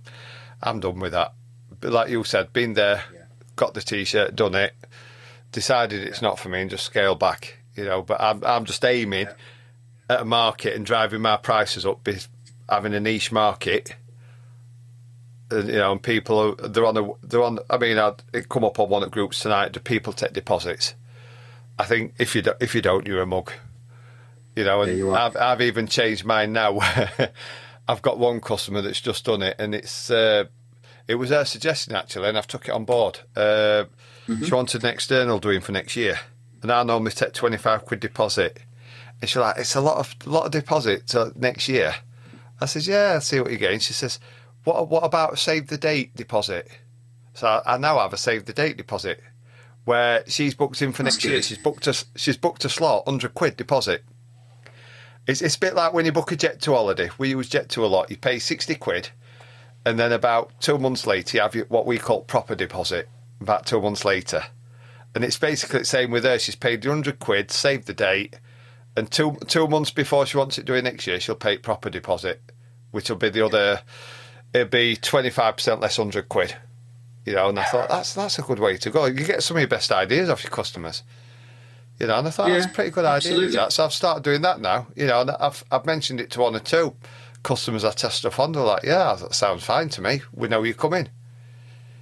I'm 0.64 0.80
done 0.80 1.00
with 1.00 1.12
that. 1.12 1.34
But 1.82 1.92
like 1.92 2.10
you 2.10 2.24
said, 2.24 2.52
been 2.54 2.74
there, 2.74 3.04
Yeah. 3.14 3.22
got 3.56 3.74
the 3.74 3.82
t-shirt, 3.82 4.36
done 4.36 4.56
it, 4.56 4.74
decided 5.52 6.04
it's 6.04 6.22
not 6.22 6.38
for 6.40 6.50
me, 6.50 6.62
and 6.62 6.70
just 6.70 6.86
scale 6.86 7.16
back. 7.16 7.58
You 7.76 7.86
know, 7.86 8.02
but 8.02 8.20
I'm 8.22 8.44
I'm 8.44 8.66
just 8.66 8.84
aiming 8.84 9.28
at 10.10 10.22
a 10.22 10.26
market 10.26 10.76
and 10.76 10.86
driving 10.86 11.22
my 11.22 11.38
prices 11.38 11.86
up, 11.86 12.08
having 12.70 12.94
a 12.94 13.00
niche 13.00 13.32
market. 13.32 13.96
And, 15.52 15.68
you 15.68 15.76
know, 15.76 15.92
and 15.94 16.02
people 16.04 16.56
are 16.62 16.68
they're 16.68 16.86
on 16.86 16.94
the 16.96 17.12
they're 17.24 17.42
on. 17.44 17.60
I 17.70 17.78
mean, 17.78 17.98
I'd 17.98 18.22
it 18.34 18.50
come 18.50 18.64
up 18.64 18.80
on 18.80 18.90
one 18.90 19.02
of 19.04 19.10
the 19.10 19.14
groups 19.14 19.40
tonight. 19.40 19.72
Do 19.72 19.80
people 19.80 20.14
take 20.14 20.34
deposits? 20.34 20.94
I 21.80 21.86
think 21.86 22.14
if 22.20 22.36
you 22.36 22.42
do, 22.42 22.54
if 22.60 22.76
you 22.76 22.82
don't, 22.82 23.08
you're 23.08 23.22
a 23.22 23.26
mug. 23.26 23.52
You 24.56 24.66
know, 24.66 24.82
and 24.82 24.92
Yeah, 24.92 24.98
you. 24.98 25.12
I've 25.16 25.38
I've 25.38 25.62
even 25.62 25.88
changed 25.88 26.26
mine 26.26 26.52
now. 26.54 26.80
I've 27.88 28.02
got 28.04 28.20
one 28.20 28.42
customer 28.42 28.82
that's 28.82 29.02
just 29.02 29.26
done 29.26 29.42
it, 29.42 29.56
and 29.58 29.74
it's 29.74 30.12
uh, 30.12 30.44
it 31.10 31.16
was 31.16 31.30
her 31.32 31.44
suggestion 31.44 31.96
actually, 31.96 32.30
and 32.30 32.38
I've 32.38 32.48
took 32.48 32.68
it 32.70 32.72
on 32.72 32.86
board. 32.86 33.20
Uh, 33.36 33.86
Mm-hmm. 34.30 34.46
She 34.46 34.54
wanted 34.54 34.84
an 34.84 34.92
external 34.92 35.40
doing 35.40 35.60
for 35.60 35.72
next 35.72 35.96
year, 35.96 36.20
and 36.62 36.72
I 36.72 36.84
normally 36.84 37.12
take 37.12 37.34
twenty 37.34 37.58
five 37.58 37.84
quid 37.84 38.00
deposit. 38.00 38.60
And 39.20 39.28
she's 39.28 39.38
like, 39.38 39.58
"It's 39.58 39.74
a 39.74 39.82
lot 39.82 39.98
of 39.98 40.16
lot 40.28 40.46
of 40.46 40.52
deposit 40.52 41.08
to 41.08 41.34
next 41.36 41.68
year." 41.68 41.96
I 42.62 42.68
says, 42.68 42.88
"Yeah, 42.88 43.14
I 43.16 43.20
see 43.20 43.40
what 43.40 43.50
you're 43.50 43.58
getting." 43.58 43.80
She 43.80 43.94
says, 43.94 44.20
"What 44.66 44.88
what 44.88 45.04
about 45.04 45.40
save 45.40 45.66
the 45.70 45.80
date 45.80 46.16
deposit?" 46.16 46.68
So 47.34 47.48
I, 47.48 47.74
I 47.74 47.78
now 47.80 47.98
have 47.98 48.14
a 48.14 48.18
save 48.18 48.46
the 48.46 48.54
date 48.54 48.78
deposit 48.78 49.20
where 49.86 50.24
she's 50.28 50.54
booked 50.54 50.80
in 50.84 50.92
for 50.92 51.02
That's 51.02 51.16
next 51.16 51.26
year. 51.26 51.42
She's 51.42 51.58
booked 51.58 51.88
a 51.88 51.96
she's 52.16 52.38
booked 52.38 52.64
a 52.66 52.70
slot, 52.70 53.06
hundred 53.06 53.34
quid 53.34 53.58
deposit. 53.58 54.04
It's 55.26 55.42
it's 55.42 55.56
a 55.56 55.60
bit 55.60 55.74
like 55.74 55.92
when 55.92 56.06
you 56.06 56.12
book 56.12 56.32
a 56.32 56.38
Jet2 56.38 56.66
holiday. 56.68 57.10
We 57.18 57.30
use 57.30 57.50
Jet2 57.50 57.78
a 57.78 57.86
lot. 57.88 58.12
You 58.12 58.18
pay 58.18 58.38
sixty 58.38 58.76
quid, 58.76 59.10
and 59.86 59.98
then 60.00 60.12
about 60.12 60.60
two 60.60 60.78
months 60.78 61.08
later, 61.08 61.38
you 61.38 61.42
have 61.42 61.56
what 61.70 61.86
we 61.86 61.98
call 61.98 62.22
proper 62.22 62.56
deposit. 62.56 63.10
About 63.42 63.66
two 63.66 63.82
months 63.82 64.04
later, 64.04 64.44
and 65.16 65.24
it's 65.24 65.38
basically 65.38 65.80
the 65.80 65.86
same 65.86 66.12
with 66.12 66.26
her. 66.26 66.38
She's 66.38 66.58
paid 66.58 66.82
the 66.82 66.90
hundred 66.90 67.20
quid, 67.20 67.52
saved 67.52 67.88
the 67.88 67.94
date, 67.94 68.38
and 68.98 69.10
two 69.10 69.38
two 69.48 69.66
months 69.66 69.92
before 69.92 70.26
she 70.26 70.38
wants 70.38 70.58
it 70.58 70.66
doing 70.66 70.84
next 70.84 71.08
year, 71.08 71.22
she'll 71.22 71.36
pay 71.36 71.58
proper 71.58 71.90
deposit, 71.90 72.42
which 72.92 73.10
will 73.10 73.18
be 73.18 73.30
the 73.30 73.46
other. 73.46 73.82
It'll 74.54 74.68
be 74.68 74.98
twenty 74.98 75.30
five 75.30 75.56
percent 75.56 75.80
less 75.80 75.96
hundred 75.96 76.28
quid. 76.28 76.56
You 77.26 77.36
know, 77.36 77.48
and 77.48 77.60
I 77.60 77.64
thought 77.64 77.88
that's 77.88 78.14
that's 78.14 78.40
a 78.40 78.42
good 78.42 78.60
way 78.60 78.76
to 78.78 78.90
go. 78.90 79.06
You 79.06 79.24
get 79.24 79.42
some 79.42 79.56
of 79.56 79.62
your 79.62 79.70
best 79.70 79.92
ideas 79.92 80.30
off 80.30 80.44
your 80.44 80.52
customers. 80.52 81.04
You 81.98 82.08
know, 82.08 82.20
and 82.20 82.28
I 82.28 82.32
thought 82.32 82.50
that's 82.50 82.66
a 82.66 82.70
pretty 82.70 82.92
good 82.92 83.06
idea. 83.06 83.48
That. 83.50 83.72
So 83.72 83.86
I've 83.86 83.94
started 83.94 84.24
doing 84.24 84.42
that 84.42 84.60
now. 84.60 84.88
You 84.96 85.08
know, 85.08 85.22
and 85.22 85.32
I've 85.32 85.64
I've 85.72 85.86
mentioned 85.86 86.20
it 86.20 86.30
to 86.32 86.42
one 86.42 86.56
or 86.56 86.60
two 86.60 86.94
customers 87.44 87.84
I 87.84 87.92
test 87.92 88.18
stuff 88.20 88.40
on. 88.40 88.52
They're 88.52 88.64
like, 88.64 88.84
"Yeah, 88.84 89.16
that 89.20 89.34
sounds 89.34 89.64
fine 89.64 89.90
to 89.90 90.02
me. 90.02 90.22
We 90.34 90.48
know 90.48 90.64
you're 90.64 90.74
coming." 90.74 91.10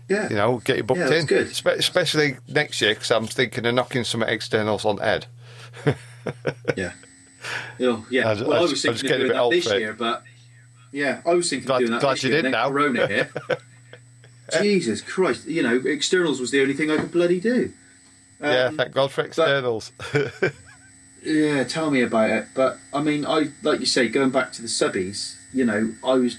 Yeah. 0.10 0.30
You 0.30 0.36
know, 0.36 0.58
get 0.64 0.78
you 0.78 0.84
booked 0.84 1.00
Yeah, 1.00 1.08
that's 1.10 1.22
in, 1.22 1.26
good. 1.28 1.48
Espe- 1.48 1.78
especially 1.78 2.38
next 2.48 2.80
year 2.82 2.94
because 2.94 3.12
I'm 3.12 3.28
thinking 3.28 3.66
of 3.66 3.74
knocking 3.76 4.04
some 4.06 4.24
externals 4.24 4.86
on 4.86 5.02
Ed. 5.02 5.26
Yeah. 6.76 6.92
Oh, 7.80 8.06
yeah. 8.10 8.30
I 8.30 8.34
well, 8.34 8.54
I 8.54 8.58
I 8.58 8.62
was 8.62 8.72
just- 8.72 8.86
I 8.86 8.92
thinking 8.94 9.12
of 9.12 9.18
doing 9.20 9.32
that 9.34 9.50
this 9.50 9.66
year, 9.72 9.94
but 9.94 10.24
yeah, 10.92 11.22
I 11.26 11.34
was 11.34 11.50
thinking 11.50 11.68
Glad- 11.68 11.76
of 11.76 11.80
doing 11.82 11.92
that 11.92 12.02
glad 12.02 12.14
this 12.16 12.24
you 12.24 12.30
year. 12.32 12.42
did 12.42 12.52
now. 12.52 12.70
Corona 12.70 13.08
hit. 13.08 13.32
Jesus 14.62 15.02
Christ! 15.02 15.46
You 15.46 15.64
know, 15.64 15.76
externals 15.86 16.40
was 16.42 16.52
the 16.52 16.62
only 16.62 16.74
thing 16.74 16.90
I 16.92 16.98
could 16.98 17.12
bloody 17.12 17.40
do. 17.40 17.72
yeah, 18.42 18.66
Um, 18.66 18.78
thank 18.78 18.94
God 18.94 19.12
for 19.12 19.22
externals. 19.24 19.92
Yeah, 21.28 21.63
tell 21.65 21.91
me 21.91 22.01
about 22.01 22.30
it. 22.30 22.47
But 22.53 22.80
I 22.93 23.01
mean, 23.01 23.25
I 23.25 23.49
like 23.61 23.80
you 23.82 23.86
say, 23.86 24.07
going 24.07 24.30
back 24.30 24.51
to 24.53 24.61
the 24.61 24.67
subbies. 24.67 25.36
You 25.53 25.65
know, 25.65 25.93
I 26.03 26.13
was, 26.13 26.38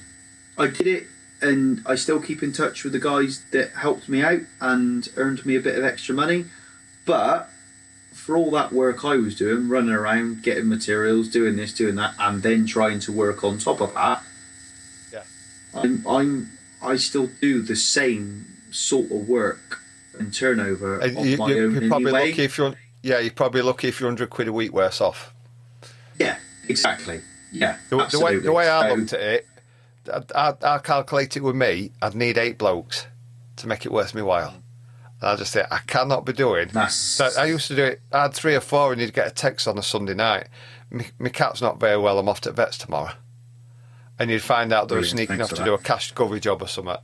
I 0.56 0.66
did 0.68 0.86
it, 0.86 1.06
and 1.42 1.82
I 1.86 1.94
still 1.94 2.20
keep 2.20 2.42
in 2.42 2.52
touch 2.52 2.84
with 2.84 2.92
the 2.92 2.98
guys 2.98 3.42
that 3.52 3.70
helped 3.72 4.08
me 4.08 4.22
out 4.22 4.40
and 4.60 5.08
earned 5.16 5.44
me 5.44 5.56
a 5.56 5.60
bit 5.60 5.76
of 5.78 5.84
extra 5.84 6.14
money. 6.14 6.46
But 7.04 7.50
for 8.12 8.36
all 8.36 8.50
that 8.52 8.72
work 8.72 9.04
I 9.04 9.16
was 9.16 9.34
doing, 9.36 9.68
running 9.68 9.94
around, 9.94 10.42
getting 10.42 10.68
materials, 10.68 11.28
doing 11.28 11.56
this, 11.56 11.72
doing 11.74 11.94
that, 11.96 12.14
and 12.18 12.42
then 12.42 12.66
trying 12.66 13.00
to 13.00 13.12
work 13.12 13.42
on 13.44 13.58
top 13.58 13.80
of 13.80 13.94
that, 13.94 14.22
Yeah. 15.12 15.22
I'm, 15.74 16.06
I'm, 16.06 16.50
I 16.82 16.96
still 16.96 17.28
do 17.40 17.62
the 17.62 17.76
same 17.76 18.46
sort 18.70 19.06
of 19.10 19.28
work 19.28 19.80
and 20.18 20.34
turnover 20.34 20.98
And 20.98 21.16
you, 21.26 21.36
my 21.38 21.48
you, 21.50 21.64
own 21.64 21.72
you're 21.80 21.88
probably 21.88 22.08
anyway. 22.12 22.30
lucky 22.30 22.42
if 22.44 22.58
you're. 22.58 22.74
Yeah, 23.02 23.18
you're 23.20 23.32
probably 23.32 23.62
lucky 23.62 23.88
if 23.88 24.00
you're 24.00 24.08
hundred 24.08 24.30
quid 24.30 24.48
a 24.48 24.52
week 24.52 24.72
worse 24.72 25.00
off. 25.00 25.32
Yeah, 26.18 26.38
exactly. 26.68 27.20
Yeah, 27.52 27.78
The, 27.90 27.96
the 28.10 28.20
way 28.20 28.36
the 28.38 28.52
way 28.52 28.68
I 28.68 28.88
So- 28.90 28.94
looked 28.94 29.12
at 29.14 29.20
it, 29.20 29.46
I, 30.12 30.22
I, 30.34 30.74
I 30.74 30.78
calculate 30.78 31.36
it 31.36 31.42
with 31.42 31.56
me. 31.56 31.92
I'd 32.02 32.14
need 32.14 32.36
eight 32.38 32.58
blokes 32.58 33.06
to 33.56 33.66
make 33.66 33.86
it 33.86 33.92
worth 33.92 34.14
my 34.14 34.22
while. 34.22 34.54
And 35.20 35.30
I 35.30 35.36
just 35.36 35.52
say 35.52 35.64
I 35.70 35.78
cannot 35.86 36.24
be 36.24 36.32
doing. 36.32 36.68
That's 36.72 36.94
So 36.94 37.28
I 37.38 37.46
used 37.46 37.68
to 37.68 37.76
do 37.76 37.84
it. 37.84 38.00
I 38.12 38.22
had 38.22 38.34
three 38.34 38.54
or 38.54 38.60
four, 38.60 38.92
and 38.92 39.00
you'd 39.00 39.14
get 39.14 39.26
a 39.26 39.30
text 39.30 39.66
on 39.66 39.78
a 39.78 39.82
Sunday 39.82 40.14
night. 40.14 40.48
My, 40.90 41.06
my 41.18 41.28
cat's 41.28 41.60
not 41.62 41.80
very 41.80 41.98
well. 41.98 42.18
I'm 42.18 42.28
off 42.28 42.40
to 42.42 42.52
vets 42.52 42.78
tomorrow, 42.78 43.12
and 44.18 44.30
you'd 44.30 44.42
find 44.42 44.72
out 44.72 44.88
they 44.88 44.96
were 44.96 45.04
sneaking 45.04 45.40
off 45.40 45.50
to 45.50 45.54
that. 45.56 45.64
do 45.64 45.74
a 45.74 45.78
cash 45.78 46.12
cover 46.12 46.38
job 46.38 46.62
or 46.62 46.68
something. 46.68 46.96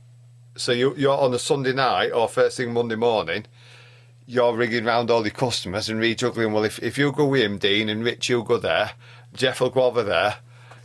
So 0.57 0.71
you, 0.71 0.95
you're 0.95 1.17
on 1.17 1.33
a 1.33 1.39
Sunday 1.39 1.73
night 1.73 2.11
or 2.11 2.27
first 2.29 2.57
thing 2.57 2.71
Monday 2.73 2.95
morning. 2.95 3.45
You're 4.27 4.55
ringing 4.55 4.85
round 4.85 5.11
all 5.11 5.21
your 5.21 5.31
customers 5.31 5.87
and 5.89 5.99
rejuggling. 5.99 6.51
Well, 6.51 6.63
if, 6.63 6.79
if 6.81 6.97
you 6.97 7.11
go 7.11 7.25
with 7.27 7.41
him, 7.41 7.57
Dean, 7.59 7.89
and 7.89 8.03
Rich, 8.03 8.27
you'll 8.29 8.43
go 8.43 8.57
there, 8.57 8.91
Jeff 9.33 9.61
will 9.61 9.69
go 9.69 9.83
over 9.83 10.01
there, 10.03 10.37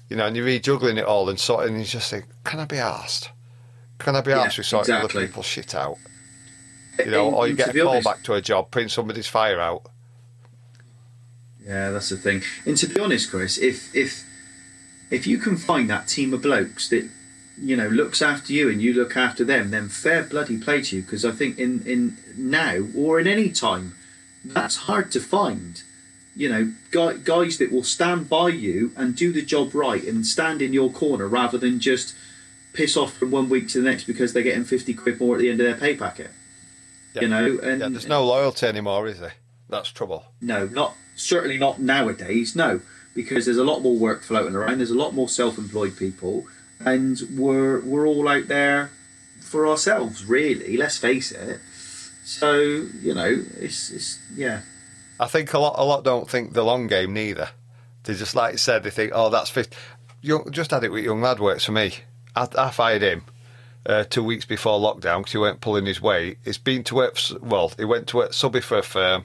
you 0.08 0.16
know, 0.16 0.26
and 0.26 0.36
you're 0.36 0.46
rejuggling 0.46 0.98
it 0.98 1.04
all 1.06 1.28
and 1.30 1.40
sorting. 1.40 1.74
And 1.74 1.80
you 1.82 1.86
just 1.88 2.10
think, 2.10 2.26
can 2.44 2.60
I 2.60 2.66
be 2.66 2.76
asked? 2.78 3.30
Can 3.98 4.14
I 4.16 4.20
be 4.20 4.30
Yeah, 4.30 4.42
asked 4.42 4.58
with 4.58 4.66
sorting 4.66 4.94
exactly. 4.94 5.20
other 5.22 5.26
people's 5.28 5.46
shit 5.46 5.74
out? 5.74 5.96
You 6.98 7.06
know, 7.06 7.26
And- 7.28 7.34
or 7.36 7.48
you 7.48 7.54
get 7.54 7.74
a 7.74 7.78
call 7.80 7.88
honest- 7.92 8.04
back 8.04 8.22
to 8.24 8.34
a 8.34 8.42
job, 8.42 8.70
putting 8.70 8.88
somebody's 8.90 9.26
fire 9.26 9.58
out. 9.58 9.86
Yeah, 11.64 11.90
that's 11.90 12.08
the 12.08 12.16
thing. 12.16 12.42
And 12.66 12.76
to 12.78 12.86
be 12.88 13.00
honest, 13.00 13.30
Chris, 13.30 13.58
if 13.58 13.94
if 13.94 14.24
if 15.10 15.26
you 15.26 15.38
can 15.38 15.56
find 15.56 15.88
that 15.90 16.08
team 16.08 16.32
of 16.34 16.42
blokes 16.42 16.88
that 16.88 17.08
you 17.60 17.76
know 17.76 17.88
looks 17.88 18.22
after 18.22 18.52
you 18.52 18.68
and 18.70 18.80
you 18.80 18.92
look 18.94 19.16
after 19.16 19.44
them, 19.44 19.70
then 19.70 19.88
fair 19.88 20.22
bloody 20.24 20.58
play 20.58 20.82
to 20.82 20.96
you. 20.96 21.02
Because 21.02 21.24
I 21.24 21.32
think 21.32 21.58
in 21.58 21.82
in 21.86 22.16
now 22.36 22.86
or 22.96 23.20
in 23.20 23.26
any 23.26 23.50
time, 23.50 23.94
that's 24.44 24.76
hard 24.88 25.10
to 25.12 25.20
find. 25.20 25.82
you 26.36 26.48
know, 26.48 26.72
guys 27.24 27.58
that 27.58 27.70
will 27.72 27.82
stand 27.82 28.28
by 28.28 28.48
you 28.48 28.92
and 28.96 29.16
do 29.16 29.32
the 29.32 29.42
job 29.42 29.74
right 29.74 30.04
and 30.04 30.24
stand 30.24 30.62
in 30.62 30.72
your 30.72 30.90
corner 30.90 31.26
rather 31.26 31.58
than 31.58 31.80
just 31.80 32.14
piss 32.72 32.96
off 32.96 33.12
from 33.14 33.30
one 33.32 33.48
week 33.48 33.68
to 33.68 33.82
the 33.82 33.90
next 33.90 34.04
because 34.04 34.32
they're 34.32 34.44
getting 34.44 34.64
50 34.64 34.94
quid 34.94 35.20
more 35.20 35.34
at 35.34 35.40
the 35.40 35.50
end 35.50 35.60
of 35.60 35.66
their 35.66 35.76
pay 35.76 35.96
packet. 35.96 36.30
Yeah. 37.14 37.22
You 37.22 37.28
know, 37.28 37.58
and 37.62 37.80
Yeah, 37.80 37.88
there's 37.88 38.06
no 38.06 38.24
loyalty 38.24 38.64
anymore, 38.66 39.08
is 39.08 39.18
there? 39.18 39.34
That's 39.68 39.90
trouble. 39.90 40.24
no, 40.40 40.66
not 40.66 40.94
certainly 41.16 41.58
not 41.58 41.80
nowadays. 41.80 42.54
No, 42.56 42.80
because 43.14 43.44
there's 43.46 43.58
a 43.58 43.64
lot 43.64 43.80
more 43.82 43.96
work 43.96 44.22
floating 44.22 44.54
around. 44.54 44.78
There's 44.78 44.90
a 44.92 45.02
lot 45.04 45.12
more 45.12 45.28
self-employed 45.28 45.96
people, 45.96 46.46
and 46.80 47.20
we're 47.36 47.80
we're 47.80 48.06
all 48.06 48.28
out 48.28 48.48
there 48.48 48.90
for 49.40 49.66
ourselves. 49.66 50.24
Really, 50.24 50.76
let's 50.76 50.98
face 50.98 51.32
it. 51.32 51.60
So 52.24 52.58
you 52.60 53.14
know, 53.14 53.44
it's 53.58 53.90
it's 53.90 54.18
yeah. 54.34 54.62
I 55.18 55.26
think 55.26 55.52
a 55.52 55.58
lot, 55.58 55.74
a 55.76 55.84
lot 55.84 56.02
don't 56.02 56.30
think 56.30 56.54
the 56.54 56.64
long 56.64 56.86
game 56.86 57.12
neither. 57.12 57.50
They 58.04 58.14
just 58.14 58.34
like 58.34 58.58
said, 58.58 58.82
they 58.82 58.90
think, 58.90 59.12
oh, 59.14 59.28
that's 59.28 59.50
fifty. 59.50 59.76
Just 60.50 60.70
had 60.70 60.84
it 60.84 60.92
with 60.92 61.04
young 61.04 61.20
lad 61.20 61.40
works 61.40 61.64
for 61.64 61.72
me. 61.72 61.94
I, 62.34 62.48
I 62.56 62.70
fired 62.70 63.02
him 63.02 63.24
uh, 63.84 64.04
two 64.04 64.24
weeks 64.24 64.44
before 64.44 64.78
lockdown 64.78 65.18
because 65.18 65.32
he 65.32 65.38
weren't 65.38 65.60
pulling 65.60 65.86
his 65.86 66.00
weight. 66.00 66.38
He's 66.44 66.58
been 66.58 66.84
to 66.84 66.94
work. 66.94 67.16
For, 67.16 67.38
well, 67.40 67.72
he 67.76 67.84
went 67.84 68.06
to 68.08 68.16
work 68.16 68.32
subby 68.32 68.60
for 68.60 68.78
a 68.78 68.82
firm, 68.82 69.24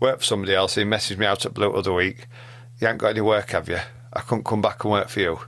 worked 0.00 0.20
for 0.20 0.26
somebody 0.26 0.54
else. 0.54 0.74
He 0.74 0.82
messaged 0.82 1.18
me 1.18 1.26
out 1.26 1.46
at 1.46 1.54
Blue 1.54 1.72
other 1.72 1.92
week. 1.92 2.26
You 2.80 2.88
ain't 2.88 2.98
got 2.98 3.10
any 3.10 3.20
work, 3.20 3.50
have 3.50 3.68
you? 3.68 3.78
I 4.12 4.20
couldn't 4.20 4.44
come 4.44 4.62
back 4.62 4.82
and 4.84 4.92
work 4.92 5.08
for 5.08 5.20
you. 5.20 5.40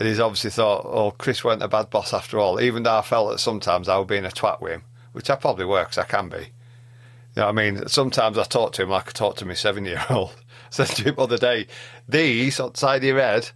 And 0.00 0.08
he's 0.08 0.18
obviously 0.18 0.50
thought, 0.50 0.86
oh, 0.86 1.10
Chris 1.12 1.44
weren't 1.44 1.62
a 1.62 1.68
bad 1.68 1.90
boss 1.90 2.12
after 2.14 2.38
all. 2.38 2.58
Even 2.60 2.82
though 2.84 2.96
I 2.98 3.02
felt 3.02 3.30
that 3.30 3.38
sometimes 3.38 3.86
I 3.86 3.98
was 3.98 4.06
being 4.08 4.24
a 4.24 4.28
twat 4.30 4.60
with 4.62 4.72
him, 4.72 4.82
which 5.12 5.28
I 5.28 5.36
probably 5.36 5.66
were 5.66 5.82
because 5.84 5.98
I 5.98 6.04
can 6.04 6.30
be. 6.30 6.38
You 6.38 6.46
know 7.36 7.42
what 7.44 7.48
I 7.48 7.70
mean? 7.70 7.86
Sometimes 7.86 8.38
I 8.38 8.44
talk 8.44 8.72
to 8.72 8.82
him 8.82 8.88
like 8.88 9.08
I 9.08 9.10
talk 9.12 9.36
to 9.36 9.44
my 9.44 9.52
seven 9.54 9.84
year 9.84 10.02
old. 10.08 10.30
I 10.30 10.42
said 10.70 10.86
to 10.88 11.02
him 11.04 11.14
the 11.16 11.22
other 11.22 11.36
day, 11.38 11.66
these 12.08 12.58
on 12.58 12.72
the 12.72 12.78
side 12.78 12.96
of 13.02 13.04
your 13.04 13.20
head 13.20 13.50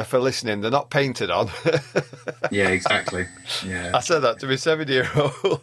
are 0.00 0.04
for 0.04 0.18
listening, 0.18 0.60
they're 0.60 0.70
not 0.70 0.90
painted 0.90 1.30
on. 1.30 1.48
Yeah, 2.50 2.68
exactly. 2.68 3.26
Yeah. 3.66 3.90
I 3.94 4.00
said 4.00 4.20
that 4.20 4.38
to 4.40 4.46
my 4.46 4.56
seven 4.56 4.88
year 4.88 5.08
old. 5.16 5.60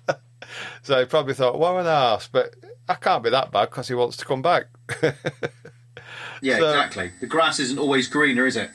so 0.82 1.00
he 1.00 1.04
probably 1.06 1.34
thought, 1.34 1.58
what 1.58 1.74
an 1.80 1.86
arse, 1.86 2.28
but 2.30 2.54
I 2.88 2.94
can't 2.94 3.22
be 3.24 3.30
that 3.30 3.50
bad 3.52 3.70
because 3.70 3.88
he 3.88 3.94
wants 3.94 4.16
to 4.18 4.24
come 4.24 4.42
back. 4.42 4.66
Yeah, 6.40 6.58
So- 6.58 6.68
exactly. 6.68 7.10
The 7.20 7.26
grass 7.26 7.58
isn't 7.58 7.78
always 7.78 8.06
greener, 8.08 8.46
is 8.46 8.56
it? 8.56 8.70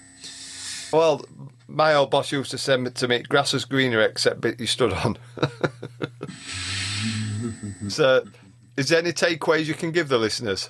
Well, 0.92 1.26
my 1.68 1.94
old 1.94 2.12
boss 2.12 2.32
used 2.32 2.52
to 2.52 2.58
send 2.58 2.94
to 2.96 3.08
me, 3.08 3.20
grass 3.20 3.54
is 3.54 3.66
greener 3.66 4.02
except 4.02 4.42
bit 4.42 4.60
you 4.60 4.68
stood 4.68 4.94
on. 4.94 5.18
so, 7.90 8.26
is 8.76 8.90
there 8.90 9.00
any 9.00 9.12
takeaways 9.12 9.66
you 9.66 9.74
can 9.74 9.92
give 9.92 10.10
the 10.10 10.18
listeners? 10.18 10.70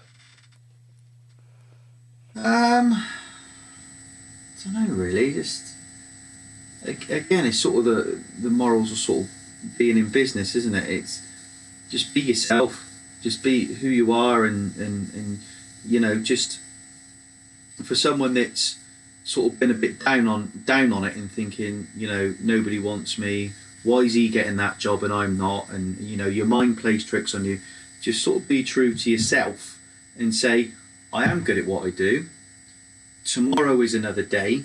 Um, 2.36 2.94
I 2.94 3.04
don't 4.64 4.74
know 4.74 4.94
really. 4.94 5.34
Just 5.34 5.76
again, 6.86 7.46
it's 7.46 7.60
sort 7.60 7.80
of 7.80 7.86
the 7.86 8.24
the 8.42 8.50
morals 8.50 8.92
of 8.92 8.98
sort 8.98 9.26
of 9.26 9.78
being 9.78 9.98
in 9.98 10.10
business, 10.10 10.56
isn't 10.56 10.76
it? 10.76 10.90
It's 10.90 11.26
just 11.90 12.14
be 12.14 12.22
yourself, 12.22 12.86
just 13.22 13.44
be 13.44 13.66
who 13.66 13.88
you 13.88 14.12
are, 14.12 14.46
and 14.46 14.76
and 14.78 15.14
and 15.14 15.40
you 15.86 16.00
know, 16.00 16.16
just 16.16 16.60
for 17.84 17.96
someone 17.96 18.34
that's 18.34 18.78
sort 19.30 19.54
of 19.54 19.60
been 19.60 19.70
a 19.70 19.76
bit 19.76 20.04
down 20.04 20.28
on 20.28 20.52
down 20.66 20.92
on 20.92 21.04
it 21.04 21.16
and 21.16 21.32
thinking, 21.32 21.88
you 21.96 22.08
know, 22.08 22.34
nobody 22.42 22.80
wants 22.80 23.20
me. 23.20 23.52
Why 23.84 24.00
is 24.00 24.16
he 24.16 24.28
getting 24.28 24.58
that 24.58 24.80
job 24.80 25.04
and 25.04 25.14
I'm 25.14 25.38
not? 25.38 25.70
And 25.70 26.00
you 26.00 26.18
know, 26.18 26.26
your 26.26 26.48
mind 26.48 26.80
plays 26.80 27.06
tricks 27.06 27.36
on 27.36 27.46
you. 27.46 27.60
Just 28.02 28.24
sort 28.24 28.38
of 28.38 28.48
be 28.48 28.64
true 28.64 28.96
to 28.96 29.12
yourself 29.12 29.80
and 30.18 30.34
say, 30.34 30.72
I 31.14 31.26
am 31.26 31.44
good 31.44 31.60
at 31.60 31.68
what 31.68 31.86
I 31.86 31.92
do. 31.92 32.26
Tomorrow 33.24 33.80
is 33.82 33.94
another 33.94 34.24
day. 34.24 34.64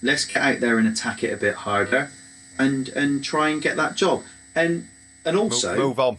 Let's 0.00 0.24
get 0.24 0.42
out 0.42 0.60
there 0.60 0.78
and 0.78 0.88
attack 0.88 1.22
it 1.22 1.32
a 1.32 1.36
bit 1.36 1.54
harder, 1.54 2.10
and 2.58 2.88
and 2.90 3.22
try 3.22 3.50
and 3.50 3.60
get 3.60 3.76
that 3.76 3.94
job. 3.94 4.22
And 4.54 4.88
and 5.24 5.36
also, 5.36 5.76
move 5.76 6.00
on. 6.00 6.16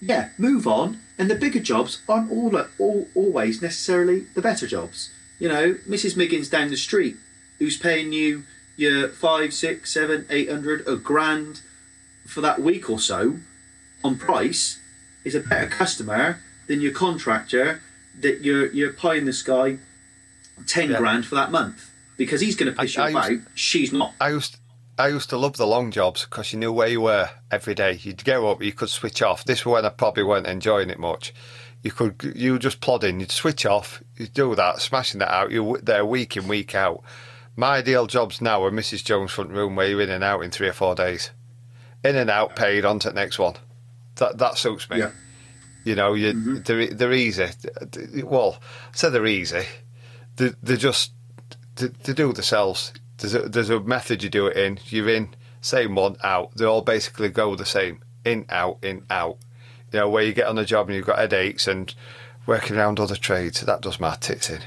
yeah, 0.00 0.30
move 0.36 0.66
on. 0.66 0.98
And 1.16 1.30
the 1.30 1.36
bigger 1.36 1.60
jobs 1.60 2.02
aren't 2.08 2.32
all, 2.32 2.60
all 2.80 3.08
always 3.14 3.62
necessarily 3.62 4.20
the 4.34 4.42
better 4.42 4.66
jobs. 4.66 5.12
You 5.38 5.48
know, 5.48 5.74
Mrs. 5.88 6.16
Miggins 6.16 6.48
down 6.48 6.68
the 6.70 6.76
street, 6.76 7.16
who's 7.58 7.76
paying 7.76 8.12
you 8.12 8.44
your 8.76 9.08
five, 9.08 9.52
six, 9.52 9.92
seven, 9.92 10.26
eight 10.30 10.50
hundred, 10.50 10.86
a 10.86 10.96
grand 10.96 11.60
for 12.26 12.40
that 12.40 12.60
week 12.60 12.88
or 12.88 12.98
so 12.98 13.36
on 14.04 14.16
price, 14.18 14.78
is 15.24 15.34
a 15.34 15.40
better 15.40 15.68
customer 15.68 16.40
than 16.68 16.80
your 16.80 16.92
contractor 16.92 17.82
that 18.20 18.40
you're 18.42 18.66
you're 18.72 18.92
pie 18.92 19.14
in 19.16 19.24
the 19.26 19.32
sky 19.32 19.78
ten 20.66 20.90
Yeah. 20.90 20.98
grand 20.98 21.26
for 21.26 21.34
that 21.34 21.50
month 21.50 21.90
because 22.16 22.40
he's 22.40 22.54
going 22.56 22.72
to 22.72 22.80
piss 22.80 22.96
I- 22.98 23.08
you 23.10 23.16
I 23.16 23.20
about. 23.20 23.30
used- 23.32 23.46
She's 23.54 23.92
not. 23.92 24.14
I 24.20 24.30
used 24.30 24.56
I 24.98 25.08
used 25.08 25.30
to 25.30 25.38
love 25.38 25.56
the 25.56 25.66
long 25.66 25.90
jobs 25.90 26.24
because 26.26 26.52
you 26.52 26.58
knew 26.58 26.70
where 26.72 26.86
you 26.88 27.00
were 27.00 27.30
every 27.50 27.74
day. 27.74 27.98
You'd 28.02 28.24
go 28.24 28.50
up, 28.50 28.62
you 28.62 28.72
could 28.72 28.90
switch 28.90 29.22
off. 29.22 29.44
This 29.44 29.64
was 29.64 29.72
when 29.72 29.86
I 29.86 29.88
probably 29.88 30.22
weren't 30.22 30.46
enjoying 30.46 30.90
it 30.90 30.98
much. 30.98 31.32
You 31.82 31.90
could 31.90 32.32
you 32.36 32.58
just 32.58 32.80
plodding. 32.80 33.20
You'd 33.20 33.32
switch 33.32 33.66
off. 33.66 34.02
You'd 34.16 34.34
do 34.34 34.54
that, 34.54 34.80
smashing 34.80 35.18
that 35.18 35.32
out. 35.32 35.50
You're 35.50 35.78
there 35.78 36.04
week 36.04 36.36
in 36.36 36.46
week 36.46 36.74
out. 36.74 37.02
My 37.56 37.78
ideal 37.78 38.06
jobs 38.06 38.40
now 38.40 38.64
are 38.64 38.70
Mrs. 38.70 39.04
Jones 39.04 39.32
front 39.32 39.50
room, 39.50 39.76
where 39.76 39.88
you're 39.88 40.00
in 40.00 40.10
and 40.10 40.24
out 40.24 40.42
in 40.42 40.50
three 40.50 40.68
or 40.68 40.72
four 40.72 40.94
days, 40.94 41.30
in 42.04 42.16
and 42.16 42.30
out, 42.30 42.56
paid 42.56 42.84
on 42.84 42.98
to 43.00 43.08
the 43.08 43.14
next 43.14 43.38
one. 43.38 43.56
That 44.16 44.38
that 44.38 44.58
suits 44.58 44.88
me. 44.88 44.98
Yeah. 44.98 45.10
You 45.84 45.96
know, 45.96 46.14
you 46.14 46.32
mm-hmm. 46.32 46.58
they're, 46.62 46.86
they're 46.86 47.12
easy. 47.12 47.48
Well, 48.22 48.58
I 48.92 48.96
say 48.96 49.10
they're 49.10 49.26
easy. 49.26 49.64
They 50.36 50.52
they're 50.62 50.76
just 50.76 51.12
they, 51.76 51.88
they 51.88 52.12
do 52.12 52.32
themselves. 52.32 52.92
There's 53.18 53.34
a, 53.34 53.48
there's 53.48 53.70
a 53.70 53.80
method 53.80 54.22
you 54.22 54.28
do 54.28 54.46
it 54.46 54.56
in. 54.56 54.78
You're 54.86 55.08
in, 55.08 55.34
same 55.60 55.94
one, 55.94 56.16
out. 56.22 56.56
They 56.56 56.64
all 56.64 56.82
basically 56.82 57.28
go 57.28 57.54
the 57.54 57.66
same. 57.66 58.02
In, 58.24 58.46
out, 58.48 58.78
in, 58.82 59.04
out. 59.10 59.38
You 59.92 60.00
know, 60.00 60.08
where 60.08 60.24
you 60.24 60.32
get 60.32 60.46
on 60.46 60.56
the 60.56 60.64
job 60.64 60.88
and 60.88 60.96
you've 60.96 61.06
got 61.06 61.18
headaches 61.18 61.68
and 61.68 61.94
working 62.46 62.76
around 62.76 62.98
other 62.98 63.16
trades, 63.16 63.60
that 63.60 63.82
does 63.82 64.00
my 64.00 64.16
tits 64.16 64.50
in. 64.50 64.60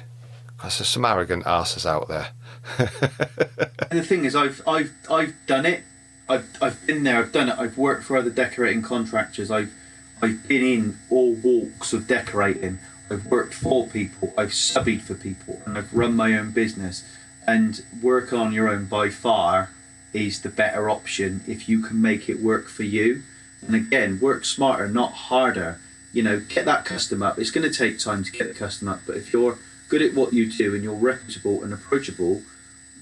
Because 0.55 0.77
there's 0.77 0.89
some 0.89 1.05
arrogant 1.05 1.45
arses 1.45 1.85
out 1.85 2.07
there. 2.07 2.29
The 3.95 4.03
thing 4.03 4.25
is, 4.25 4.35
I've 4.35 4.61
I've 4.67 4.91
I've 5.09 5.33
done 5.45 5.65
it. 5.65 5.83
I've 6.27 6.57
I've 6.61 6.85
been 6.85 7.03
there. 7.03 7.17
I've 7.17 7.31
done 7.31 7.47
it. 7.47 7.57
I've 7.57 7.77
worked 7.77 8.03
for 8.03 8.17
other 8.17 8.29
decorating 8.29 8.81
contractors. 8.81 9.49
I've 9.49 9.73
I've 10.21 10.45
been 10.47 10.63
in 10.63 10.97
all 11.09 11.33
walks 11.33 11.93
of 11.93 12.05
decorating. 12.05 12.79
I've 13.09 13.27
worked 13.27 13.53
for 13.53 13.87
people. 13.87 14.33
I've 14.37 14.49
subbied 14.49 15.01
for 15.01 15.13
people, 15.13 15.61
and 15.65 15.77
I've 15.77 15.93
run 15.93 16.15
my 16.15 16.37
own 16.37 16.51
business. 16.51 17.05
And 17.47 17.83
work 18.01 18.33
on 18.33 18.51
your 18.51 18.67
own 18.67 18.85
by 18.85 19.09
far 19.09 19.69
is 20.11 20.41
the 20.41 20.49
better 20.49 20.89
option 20.89 21.41
if 21.47 21.69
you 21.69 21.81
can 21.81 22.01
make 22.01 22.27
it 22.27 22.41
work 22.41 22.67
for 22.67 22.83
you. 22.83 23.21
And 23.67 23.75
again, 23.75 24.19
work 24.19 24.45
smarter, 24.45 24.87
not 24.87 25.11
harder. 25.13 25.79
You 26.13 26.23
know, 26.23 26.39
get 26.39 26.65
that 26.65 26.85
custom 26.85 27.21
up. 27.21 27.37
It's 27.39 27.51
going 27.51 27.69
to 27.69 27.75
take 27.75 27.99
time 27.99 28.23
to 28.23 28.31
get 28.31 28.47
the 28.47 28.53
custom 28.53 28.87
up, 28.87 29.01
but 29.05 29.17
if 29.17 29.33
you're 29.33 29.57
good 29.89 30.01
at 30.01 30.13
what 30.13 30.33
you 30.33 30.51
do 30.51 30.73
and 30.73 30.83
you're 30.83 30.93
reputable 30.95 31.63
and 31.63 31.73
approachable, 31.73 32.41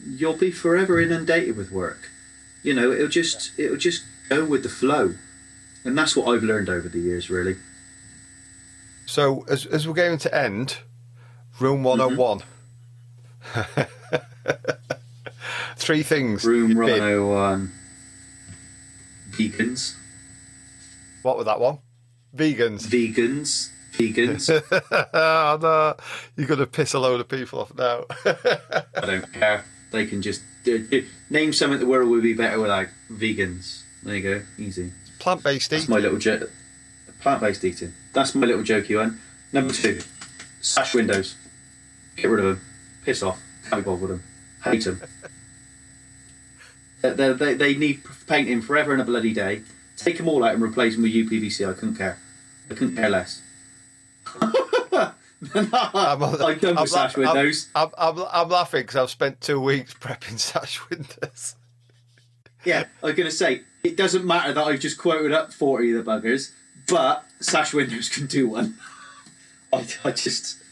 you'll 0.05 0.36
be 0.36 0.51
forever 0.51 0.99
inundated 0.99 1.55
with 1.55 1.72
work. 1.72 2.09
You 2.64 2.74
know, 2.74 2.91
it'll 2.91 3.07
just 3.07 3.57
it'll 3.59 3.78
just 3.78 4.03
go 4.30 4.45
with 4.45 4.64
the 4.64 4.70
flow, 4.70 5.16
and 5.84 5.97
that's 5.97 6.16
what 6.16 6.28
I've 6.34 6.43
learned 6.43 6.70
over 6.70 6.88
the 6.89 6.99
years. 6.99 7.30
Really, 7.30 7.57
So, 9.05 9.45
as, 9.49 9.66
as 9.66 9.88
we're 9.88 9.93
going 9.93 10.18
to 10.20 10.34
end, 10.36 10.78
room 11.59 11.84
101. 11.84 12.41
Three 15.76 16.03
things. 16.03 16.45
room 16.45 16.70
you'd 16.72 16.78
bin. 16.78 17.01
Rhino 17.01 17.38
um, 17.38 17.72
vegans, 19.32 19.95
What 21.24 21.38
was 21.38 21.45
that 21.45 21.59
one? 21.59 21.80
Vegans. 22.36 22.88
vegans, 22.88 23.69
vegans. 23.93 24.49
oh, 25.13 25.59
no. 25.61 25.95
You're 26.36 26.47
going 26.47 26.59
to 26.59 26.67
piss 26.67 26.93
a 26.93 26.99
load 26.99 27.19
of 27.19 27.28
people 27.28 27.59
off 27.59 27.76
now. 27.76 28.05
I 28.95 29.05
don't 29.05 29.34
care. 29.34 29.65
They 29.91 30.05
can 30.05 30.21
just 30.21 30.41
do, 30.63 31.05
name 31.30 31.53
something 31.53 31.80
the 31.80 31.86
world 31.86 32.09
would 32.09 32.24
be 32.24 32.34
better 32.34 32.59
without 32.59 32.88
vegans. 33.11 33.84
There 34.03 34.15
you 34.15 34.21
go, 34.21 34.41
easy. 34.57 34.91
Plant 35.19 35.43
based 35.43 35.71
eating. 35.71 35.80
That's 35.80 35.89
my 35.89 35.97
little 35.97 36.17
joke. 36.17 36.49
Plant-based 37.24 37.63
eating. 37.63 37.93
That's 38.11 38.36
my 38.36 38.45
little 38.45 38.63
jokey 38.63 38.97
one. 38.97 39.17
Number 39.53 39.74
two, 39.74 40.01
sash 40.59 40.93
windows. 40.93 41.38
Get 42.17 42.30
rid 42.30 42.43
of 42.43 42.57
them. 42.57 42.65
Piss 43.05 43.24
off. 43.24 43.41
Can't 43.69 43.82
be 43.82 43.89
bothered 43.89 44.01
with 44.01 44.09
them. 44.09 44.24
Hate 44.61 44.84
them. 44.84 45.01
they, 47.01 47.13
they, 47.13 47.32
they, 47.32 47.53
they 47.53 47.76
need 47.76 48.01
painting 48.28 48.61
forever 48.61 48.91
and 48.91 49.01
a 49.01 49.05
bloody 49.05 49.34
day. 49.34 49.61
Take 49.97 50.17
them 50.17 50.27
all 50.27 50.43
out 50.43 50.53
and 50.53 50.63
replace 50.63 50.95
them 50.95 51.03
with 51.03 51.13
UPVC. 51.13 51.69
I 51.69 51.73
couldn't 51.73 51.95
care. 51.95 52.19
I 52.69 52.73
couldn't 52.73 52.95
care 52.95 53.09
less. 53.09 53.41
I 55.55 56.57
done 56.59 56.75
with 56.75 56.89
sash 56.89 57.17
windows. 57.17 57.69
I'm, 57.75 57.89
I'm, 57.97 58.17
I'm, 58.19 58.25
I'm 58.31 58.49
laughing 58.49 58.81
because 58.81 58.95
I've 58.95 59.09
spent 59.09 59.41
two 59.41 59.59
weeks 59.59 59.93
prepping 59.99 60.39
sash 60.39 60.79
windows. 60.89 61.55
Yeah, 62.65 62.85
I'm 63.03 63.13
going 63.13 63.29
to 63.29 63.31
say, 63.31 63.63
it 63.83 63.97
doesn't 63.97 64.23
matter 64.23 64.53
that 64.53 64.63
I've 64.63 64.79
just 64.79 64.97
quoted 64.97 65.33
up 65.33 65.51
40 65.51 65.97
of 65.97 66.05
the 66.05 66.09
buggers, 66.09 66.53
but 66.87 67.25
sash 67.41 67.73
windows 67.73 68.07
can 68.07 68.25
do 68.25 68.47
one. 68.47 68.75
I, 69.73 69.85
I 70.05 70.11
just 70.11 70.63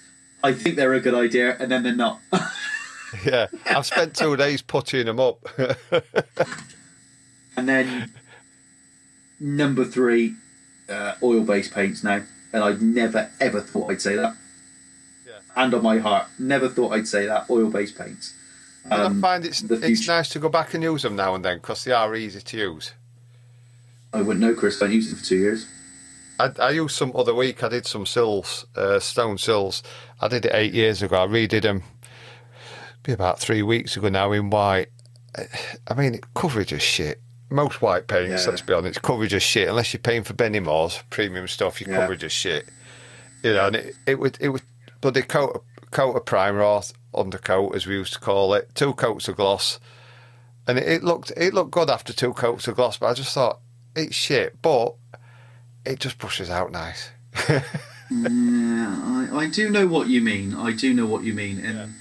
I 0.41 0.53
think 0.53 0.78
they're 0.78 0.93
a 0.93 1.01
good 1.01 1.13
idea, 1.13 1.55
and 1.59 1.69
then 1.69 1.84
they're 1.84 1.93
not. 1.93 2.22
Yeah, 3.26 3.47
I've 3.65 3.86
spent 3.86 4.15
two 4.15 4.38
days 4.38 4.61
putting 4.61 5.05
them 5.05 5.19
up. 5.19 5.45
and 7.57 7.67
then 7.67 8.13
number 9.42 9.84
three, 9.84 10.36
uh, 10.88 11.16
oil-based 11.24 11.74
paints 11.74 12.04
now, 12.04 12.22
and 12.54 12.64
I'd 12.64 12.82
never 12.82 13.30
ever 13.42 13.60
thought 13.60 13.92
I'd 13.92 14.02
say 14.02 14.16
that. 14.16 14.36
Yeah. 15.28 15.34
Hand 15.56 15.74
on 15.74 15.84
my 15.84 15.98
heart, 15.98 16.28
never 16.39 16.70
thought 16.70 16.94
I'd 16.94 17.08
say 17.08 17.26
that. 17.26 17.50
Oil-based 17.50 17.98
paints. 17.98 18.34
And 18.86 18.94
Um, 18.94 19.18
I 19.18 19.22
find 19.22 19.46
it's 19.46 19.62
it's 19.64 20.08
nice 20.08 20.30
to 20.30 20.39
go 20.39 20.50
back 20.50 20.74
and 20.74 20.84
use 20.84 21.02
them 21.02 21.16
now 21.16 21.36
and 21.36 21.44
then 21.44 21.58
because 21.58 21.84
they 21.84 21.92
are 21.92 22.16
easy 22.16 22.42
to 22.42 22.58
use. 22.58 22.94
I 24.14 24.22
wouldn't 24.22 24.39
know, 24.39 24.54
Chris. 24.54 24.82
I 24.82 24.88
used 24.88 25.12
it 25.12 25.18
for 25.18 25.26
two 25.26 25.38
years. 25.38 25.66
I, 26.39 26.52
I 26.60 26.70
used 26.72 26.96
some 26.96 27.12
other 27.16 27.34
week. 27.34 27.64
I 27.64 27.70
did 27.70 27.86
some 27.86 28.06
sills, 28.06 28.66
uh, 28.76 29.00
stone 29.00 29.38
sills. 29.38 29.84
I 30.20 30.28
did 30.28 30.46
it 30.46 30.54
eight 30.54 30.74
years 30.74 31.02
ago. 31.02 31.24
I 31.24 31.28
redid 31.28 31.62
them. 31.62 31.84
Be 33.04 33.12
about 33.14 33.39
three 33.39 33.62
weeks 33.62 33.96
ago 33.98 34.10
now 34.10 34.32
in 34.32 34.50
white. 34.50 34.89
I 35.88 35.94
mean, 35.94 36.20
coverage 36.36 36.74
is 36.74 36.82
shit. 36.82 37.22
Most 37.52 37.82
white 37.82 38.08
paints, 38.08 38.45
Yeah. 38.45 38.49
let's 38.49 38.62
be 38.62 38.74
honest, 38.74 39.02
coverage 39.02 39.34
is 39.34 39.43
shit. 39.43 39.68
Unless 39.68 39.93
you're 39.93 39.99
paying 40.02 40.24
for 40.24 40.34
Benjamin 40.34 40.68
Moore's 40.70 41.04
premium 41.10 41.47
stuff, 41.47 41.82
your 41.82 41.89
Yeah. 41.89 41.97
coverage 41.97 42.24
is 42.24 42.32
shit. 42.32 42.68
You 43.43 43.54
know, 43.54 43.68
and 43.68 43.76
it, 43.76 43.95
it 44.06 44.20
would 44.20 44.38
it 44.39 44.49
would 44.49 44.62
bloody 45.02 45.22
coat 45.24 45.56
of- 45.56 45.91
coat 45.91 46.16
of 46.16 46.26
primer 46.26 46.62
or 46.64 46.82
undercoat 47.14 47.76
as 47.76 47.86
we 47.86 47.95
used 47.95 48.14
to 48.14 48.20
call 48.20 48.54
it, 48.54 48.70
two 48.74 48.93
coats 48.93 49.28
of 49.28 49.36
gloss, 49.36 49.80
and 50.68 50.78
it, 50.78 50.88
it 50.88 51.04
looked 51.04 51.32
it 51.36 51.54
looked 51.54 51.72
good 51.72 51.89
after 51.89 52.14
two 52.14 52.34
coats 52.34 52.68
of 52.70 52.76
gloss. 52.78 52.97
But 52.97 53.08
I 53.08 53.14
just 53.16 53.34
thought 53.34 53.60
it's 53.95 54.16
shit, 54.16 54.62
but 54.62 54.95
it 55.86 55.99
just 55.99 56.18
brushes 56.20 56.49
out 56.49 56.72
nice. 56.72 57.10
Yeah, 58.10 59.30
I, 59.32 59.38
I 59.43 59.47
do 59.49 59.70
know 59.70 59.88
what 59.88 60.08
you 60.08 60.22
mean. 60.22 60.54
I 60.54 60.72
do 60.74 60.93
know 60.93 61.06
what 61.06 61.24
you 61.24 61.34
mean, 61.34 61.60
and 61.66 61.93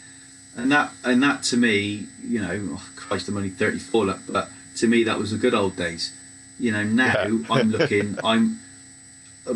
and 0.56 0.70
that 0.72 0.92
and 1.04 1.22
that 1.22 1.42
to 1.44 1.56
me, 1.56 2.06
you 2.22 2.40
know, 2.40 2.68
oh, 2.74 2.86
Christ, 2.96 3.28
I'm 3.28 3.36
only 3.36 3.50
34, 3.50 4.18
but 4.28 4.48
to 4.80 4.88
me 4.88 5.04
that 5.04 5.18
was 5.18 5.30
the 5.30 5.38
good 5.38 5.54
old 5.54 5.76
days. 5.76 6.12
You 6.58 6.72
know, 6.72 6.82
now 6.84 7.14
Yeah. 7.26 7.38
I'm 7.50 7.70
looking, 7.70 8.18
I'm 8.24 8.60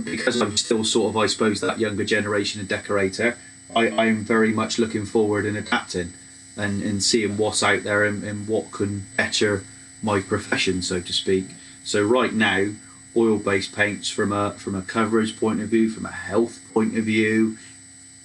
because 0.05 0.41
I'm 0.41 0.57
still 0.57 0.85
sort 0.85 1.11
of, 1.11 1.17
I 1.17 1.27
suppose, 1.27 1.61
that 1.61 1.79
younger 1.79 2.05
generation 2.05 2.61
of 2.61 2.69
decorator. 2.69 3.37
I, 3.75 3.91
I'm 3.91 4.25
very 4.25 4.53
much 4.53 4.79
looking 4.79 5.07
forward 5.07 5.47
and 5.47 5.57
adapting, 5.57 6.13
and 6.57 6.83
and 6.83 7.03
seeing 7.03 7.37
what's 7.37 7.63
out 7.63 7.83
there 7.83 8.05
and, 8.05 8.23
and 8.25 8.49
what 8.49 8.71
can 8.73 9.07
better 9.17 9.65
my 10.03 10.21
profession, 10.21 10.83
so 10.83 11.01
to 11.01 11.13
speak. 11.13 11.47
So 11.83 12.03
right 12.03 12.33
now, 12.33 12.69
oil-based 13.17 13.75
paints 13.75 14.09
from 14.09 14.33
a 14.33 14.53
from 14.53 14.75
a 14.75 14.83
coverage 14.83 15.39
point 15.39 15.61
of 15.61 15.69
view, 15.69 15.91
from 15.91 16.07
a 16.07 16.13
health 16.13 16.61
point 16.73 16.97
of 16.97 17.05
view, 17.05 17.59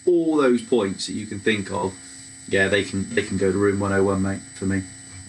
all 0.05 0.37
those 0.37 0.61
points 0.61 1.07
that 1.07 1.13
you 1.13 1.25
can 1.25 1.39
think 1.39 1.71
of, 1.71 1.93
yeah, 2.47 2.67
they 2.67 2.83
can 2.83 3.13
they 3.15 3.23
can 3.23 3.37
go 3.37 3.51
to 3.51 3.57
room 3.57 3.79
101, 3.79 4.21
mate, 4.21 4.41
for 4.55 4.65
me. 4.65 4.83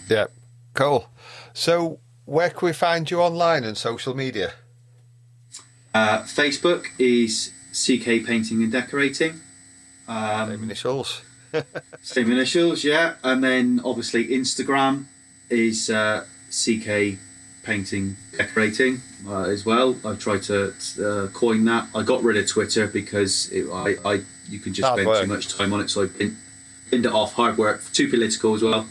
Yeah, 0.09 0.27
cool. 0.75 1.09
So, 1.53 1.98
where 2.24 2.51
can 2.51 2.66
we 2.66 2.72
find 2.72 3.11
you 3.11 3.20
online 3.20 3.64
and 3.64 3.76
social 3.76 4.14
media? 4.14 4.53
Uh, 5.92 6.22
Facebook 6.22 6.86
is 6.98 7.53
CK 7.72 8.24
Painting 8.26 8.62
and 8.62 8.70
Decorating. 8.72 9.40
Same 10.07 10.16
Um, 10.16 10.62
initials. 10.62 11.22
same 12.03 12.30
initials, 12.30 12.84
yeah. 12.84 13.14
And 13.24 13.42
then 13.42 13.80
obviously 13.84 14.28
Instagram 14.28 15.07
is 15.48 15.90
uh, 15.90 16.24
CK 16.51 17.18
Painting 17.64 18.16
Decorating 18.36 19.01
uh, 19.26 19.42
as 19.42 19.66
well. 19.66 19.96
I 20.05 20.14
tried 20.14 20.42
to 20.44 20.72
uh, 21.05 21.26
coin 21.32 21.64
that. 21.64 21.88
I 21.94 22.03
got 22.03 22.22
rid 22.22 22.36
of 22.36 22.46
Twitter 22.48 22.86
because 22.86 23.51
it, 23.51 23.68
I, 23.70 23.96
I 24.09 24.20
you 24.48 24.61
can 24.61 24.72
just 24.72 24.86
Hard 24.86 24.98
spend 24.98 25.09
work. 25.09 25.22
too 25.22 25.26
much 25.28 25.57
time 25.57 25.72
on 25.72 25.80
it. 25.80 25.90
So 25.90 26.05
I 26.05 26.07
pinned, 26.07 26.36
binned 26.90 27.07
it 27.07 27.12
off. 27.12 27.34
Hard 27.34 27.59
work, 27.59 27.82
too 27.92 28.09
political 28.09 28.55
as 28.55 28.62
well. 28.62 28.84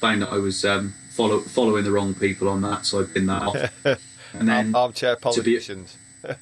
Found 0.00 0.22
that 0.22 0.32
I 0.32 0.36
was 0.38 0.64
um, 0.64 0.94
follow, 1.18 1.40
following 1.40 1.82
the 1.84 1.90
wrong 1.90 2.14
people 2.14 2.48
on 2.48 2.62
that, 2.62 2.86
so 2.86 3.00
I 3.00 3.04
binned 3.12 3.28
that 3.28 3.42
off. 3.42 3.98
And 4.34 4.46
then 4.46 4.66
Arm- 4.66 4.76
armchair 4.76 5.16
be- 5.16 5.20
politicians. 5.22 5.96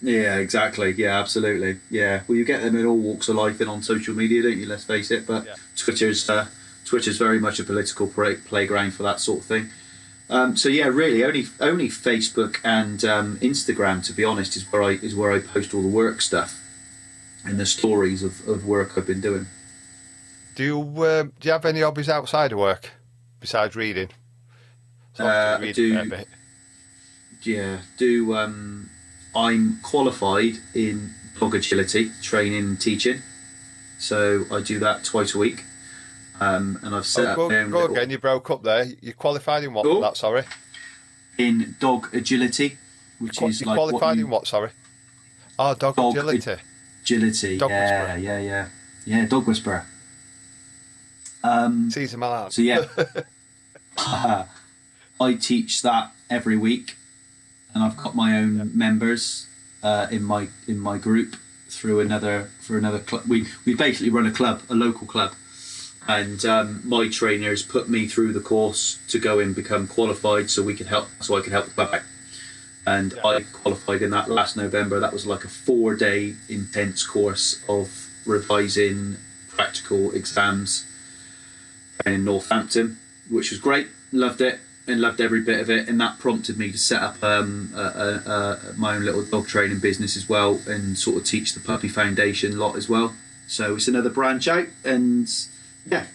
Yeah, 0.00 0.36
exactly. 0.36 0.92
Yeah, 0.92 1.18
absolutely. 1.18 1.80
Yeah. 1.90 2.20
Well, 2.28 2.38
you 2.38 2.44
get 2.44 2.62
them 2.62 2.76
in 2.76 2.86
all 2.86 2.96
walks 2.96 3.28
of 3.28 3.34
life 3.34 3.60
and 3.60 3.68
on 3.68 3.82
social 3.82 4.14
media, 4.14 4.42
don't 4.44 4.56
you? 4.56 4.66
Let's 4.66 4.84
face 4.84 5.10
it. 5.10 5.26
But 5.26 5.44
Yeah. 5.44 5.54
Twitter's 5.76 6.30
uh, 6.30 6.46
Twitter's 6.84 7.18
very 7.18 7.40
much 7.40 7.58
a 7.58 7.64
political 7.64 8.06
play- 8.06 8.36
playground 8.36 8.92
for 8.94 9.02
that 9.02 9.18
sort 9.18 9.40
of 9.40 9.46
thing. 9.46 9.70
Um, 10.30 10.56
so 10.56 10.68
yeah, 10.68 10.86
really, 10.86 11.24
only 11.24 11.46
only 11.58 11.88
Facebook 11.88 12.58
and 12.62 13.04
um, 13.04 13.38
Instagram, 13.38 14.04
to 14.06 14.12
be 14.12 14.22
honest, 14.24 14.54
is 14.56 14.70
where 14.70 14.84
I 14.84 14.90
is 15.02 15.16
where 15.16 15.32
I 15.32 15.40
post 15.40 15.74
all 15.74 15.82
the 15.82 15.88
work 15.88 16.20
stuff 16.20 16.56
and 17.44 17.58
the 17.58 17.66
stories 17.66 18.22
of, 18.22 18.46
of 18.46 18.64
work 18.66 18.96
I've 18.96 19.06
been 19.08 19.20
doing. 19.20 19.46
Do 20.54 20.62
you 20.62 20.78
um, 21.04 21.32
do 21.40 21.48
you 21.48 21.52
have 21.52 21.64
any 21.64 21.80
hobbies 21.80 22.08
outside 22.08 22.52
of 22.52 22.58
work 22.60 22.92
besides 23.40 23.76
reading? 23.76 24.10
Uh, 25.18 25.58
I 25.60 25.72
do-. 25.72 26.10
Yeah. 27.42 27.78
Do 27.98 28.34
um, 28.36 28.90
I'm 29.34 29.80
qualified 29.82 30.54
in 30.74 31.12
dog 31.38 31.54
agility 31.54 32.10
training 32.22 32.58
and 32.64 32.80
teaching, 32.80 33.22
so 33.98 34.44
I 34.52 34.60
do 34.60 34.78
that 34.80 35.04
twice 35.04 35.34
a 35.34 35.38
week. 35.38 35.64
Um, 36.40 36.78
and 36.84 36.94
I've 36.94 37.06
set 37.06 37.26
Oh, 37.26 37.30
up 37.46 37.50
go 37.50 37.68
go 37.68 37.78
little- 37.80 37.96
again. 37.96 38.10
You 38.10 38.18
broke 38.18 38.48
up 38.50 38.62
there. 38.62 38.86
You 39.00 39.12
qualified 39.12 39.64
in 39.64 39.74
what? 39.74 39.84
That 40.00 40.16
sorry. 40.16 40.44
in 41.36 41.74
dog 41.80 42.14
agility, 42.14 42.78
which 43.18 43.36
Qua- 43.36 43.48
is 43.48 43.60
you 43.60 43.66
like 43.66 43.76
qualified 43.76 44.00
what 44.02 44.16
you, 44.18 44.24
in 44.24 44.30
what? 44.30 44.46
Sorry. 44.46 44.70
Oh, 45.58 45.74
dog, 45.74 45.96
Dog 45.96 46.16
agility. 46.16 46.56
agility. 47.02 47.58
Dog 47.58 47.70
yeah, 47.70 48.02
whisperer. 48.14 48.18
yeah, 48.18 48.38
yeah, 48.38 48.68
yeah. 49.04 49.26
Dog 49.26 49.46
whisperer. 49.48 49.84
Um, 51.48 51.90
Cesar 51.90 52.18
Millan. 52.18 52.50
so 52.50 52.62
yeah, 52.62 52.86
I 55.20 55.34
teach 55.34 55.82
that 55.82 56.12
every 56.28 56.56
week, 56.56 56.96
and 57.74 57.82
I've 57.82 57.96
got 57.96 58.14
my 58.14 58.36
own 58.36 58.76
members 58.76 59.46
uh, 59.82 60.08
in 60.10 60.22
my 60.22 60.48
in 60.66 60.78
my 60.78 60.98
group 60.98 61.36
through 61.68 62.00
another 62.00 62.50
for 62.60 62.76
another 62.76 62.98
club. 62.98 63.24
We 63.26 63.46
we 63.64 63.74
basically 63.74 64.10
run 64.10 64.26
a 64.26 64.30
club, 64.30 64.62
a 64.68 64.74
local 64.74 65.06
club, 65.06 65.34
and 66.06 66.44
um, 66.44 66.82
my 66.84 67.08
trainers 67.08 67.62
put 67.62 67.88
me 67.88 68.06
through 68.06 68.32
the 68.34 68.40
course 68.40 68.98
to 69.08 69.18
go 69.18 69.38
and 69.38 69.54
become 69.54 69.86
qualified, 69.86 70.50
so 70.50 70.62
we 70.62 70.74
could 70.74 70.86
help, 70.88 71.08
so 71.20 71.36
I 71.36 71.40
could 71.40 71.52
help 71.52 71.66
the 71.66 71.72
club 71.72 71.94
out. 71.94 72.02
And 72.86 73.18
I 73.22 73.42
qualified 73.52 74.00
in 74.00 74.10
that 74.10 74.30
last 74.30 74.56
November. 74.56 74.98
That 74.98 75.12
was 75.12 75.26
like 75.26 75.44
a 75.44 75.48
four-day 75.48 76.36
intense 76.48 77.06
course 77.06 77.62
of 77.68 78.08
revising 78.24 79.16
practical 79.50 80.10
exams 80.12 80.87
in 82.06 82.24
Northampton, 82.24 82.98
which 83.30 83.50
was 83.50 83.60
great. 83.60 83.88
Loved 84.12 84.40
it 84.40 84.58
and 84.86 85.00
loved 85.00 85.20
every 85.20 85.40
bit 85.42 85.60
of 85.60 85.68
it. 85.68 85.88
And 85.88 86.00
that 86.00 86.18
prompted 86.18 86.58
me 86.58 86.72
to 86.72 86.78
set 86.78 87.02
up 87.02 87.22
um, 87.22 87.70
a, 87.74 87.80
a, 87.80 88.30
a, 88.30 88.58
my 88.78 88.96
own 88.96 89.04
little 89.04 89.22
dog 89.24 89.46
training 89.46 89.80
business 89.80 90.16
as 90.16 90.28
well 90.28 90.60
and 90.66 90.96
sort 90.98 91.18
of 91.18 91.24
teach 91.24 91.52
the 91.54 91.60
Puppy 91.60 91.88
Foundation 91.88 92.58
lot 92.58 92.76
as 92.76 92.88
well. 92.88 93.14
So 93.46 93.76
it's 93.76 93.88
another 93.88 94.10
branch 94.10 94.48
out. 94.48 94.66
And 94.84 95.28
yeah, 95.86 96.06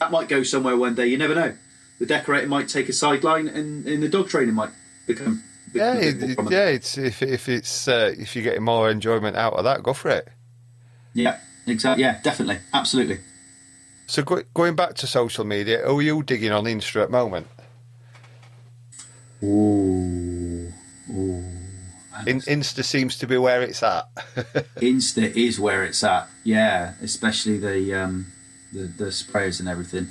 that 0.00 0.10
might 0.10 0.28
go 0.28 0.42
somewhere 0.42 0.76
one 0.76 0.94
day. 0.96 1.06
You 1.06 1.18
never 1.18 1.34
know. 1.34 1.54
The 1.98 2.06
decorator 2.06 2.46
might 2.48 2.68
take 2.68 2.88
a 2.88 2.92
sideline 2.92 3.48
and, 3.48 3.86
and 3.86 4.02
the 4.02 4.08
dog 4.08 4.28
training 4.28 4.54
might 4.54 4.70
become. 5.06 5.42
Yeah, 5.72 5.94
become 5.94 5.96
a 5.96 6.06
it, 6.08 6.20
more 6.20 6.30
it- 6.30 6.34
prominent. 6.34 6.52
yeah. 6.60 6.68
It's 6.68 6.98
if 6.98 7.22
if 7.22 7.48
it's 7.48 7.88
uh, 7.88 8.12
if 8.18 8.34
you're 8.34 8.44
getting 8.44 8.62
more 8.64 8.90
enjoyment 8.90 9.36
out 9.36 9.54
of 9.54 9.64
that, 9.64 9.82
go 9.82 9.92
for 9.92 10.10
it. 10.10 10.28
Yeah, 11.14 11.38
exactly. 11.66 12.02
Yeah, 12.04 12.20
definitely. 12.22 12.58
Absolutely. 12.74 13.18
So 14.06 14.22
go, 14.22 14.42
going 14.54 14.76
back 14.76 14.94
to 14.96 15.06
social 15.06 15.44
media, 15.44 15.82
who 15.84 15.98
are 15.98 16.02
you 16.02 16.22
digging 16.22 16.52
on 16.52 16.64
Insta 16.64 17.02
at 17.02 17.08
the 17.08 17.12
moment? 17.12 17.48
Ooh. 19.42 20.72
Ooh. 21.10 21.42
In, 22.26 22.40
Insta 22.42 22.82
seems 22.84 23.18
to 23.18 23.26
be 23.26 23.36
where 23.36 23.62
it's 23.62 23.82
at. 23.82 24.08
Insta 24.76 25.34
is 25.36 25.60
where 25.60 25.84
it's 25.84 26.02
at. 26.02 26.28
Yeah, 26.44 26.94
especially 27.02 27.58
the 27.58 27.94
um, 27.94 28.26
the, 28.72 28.84
the 28.84 29.04
sprayers 29.06 29.60
and 29.60 29.68
everything. 29.68 30.08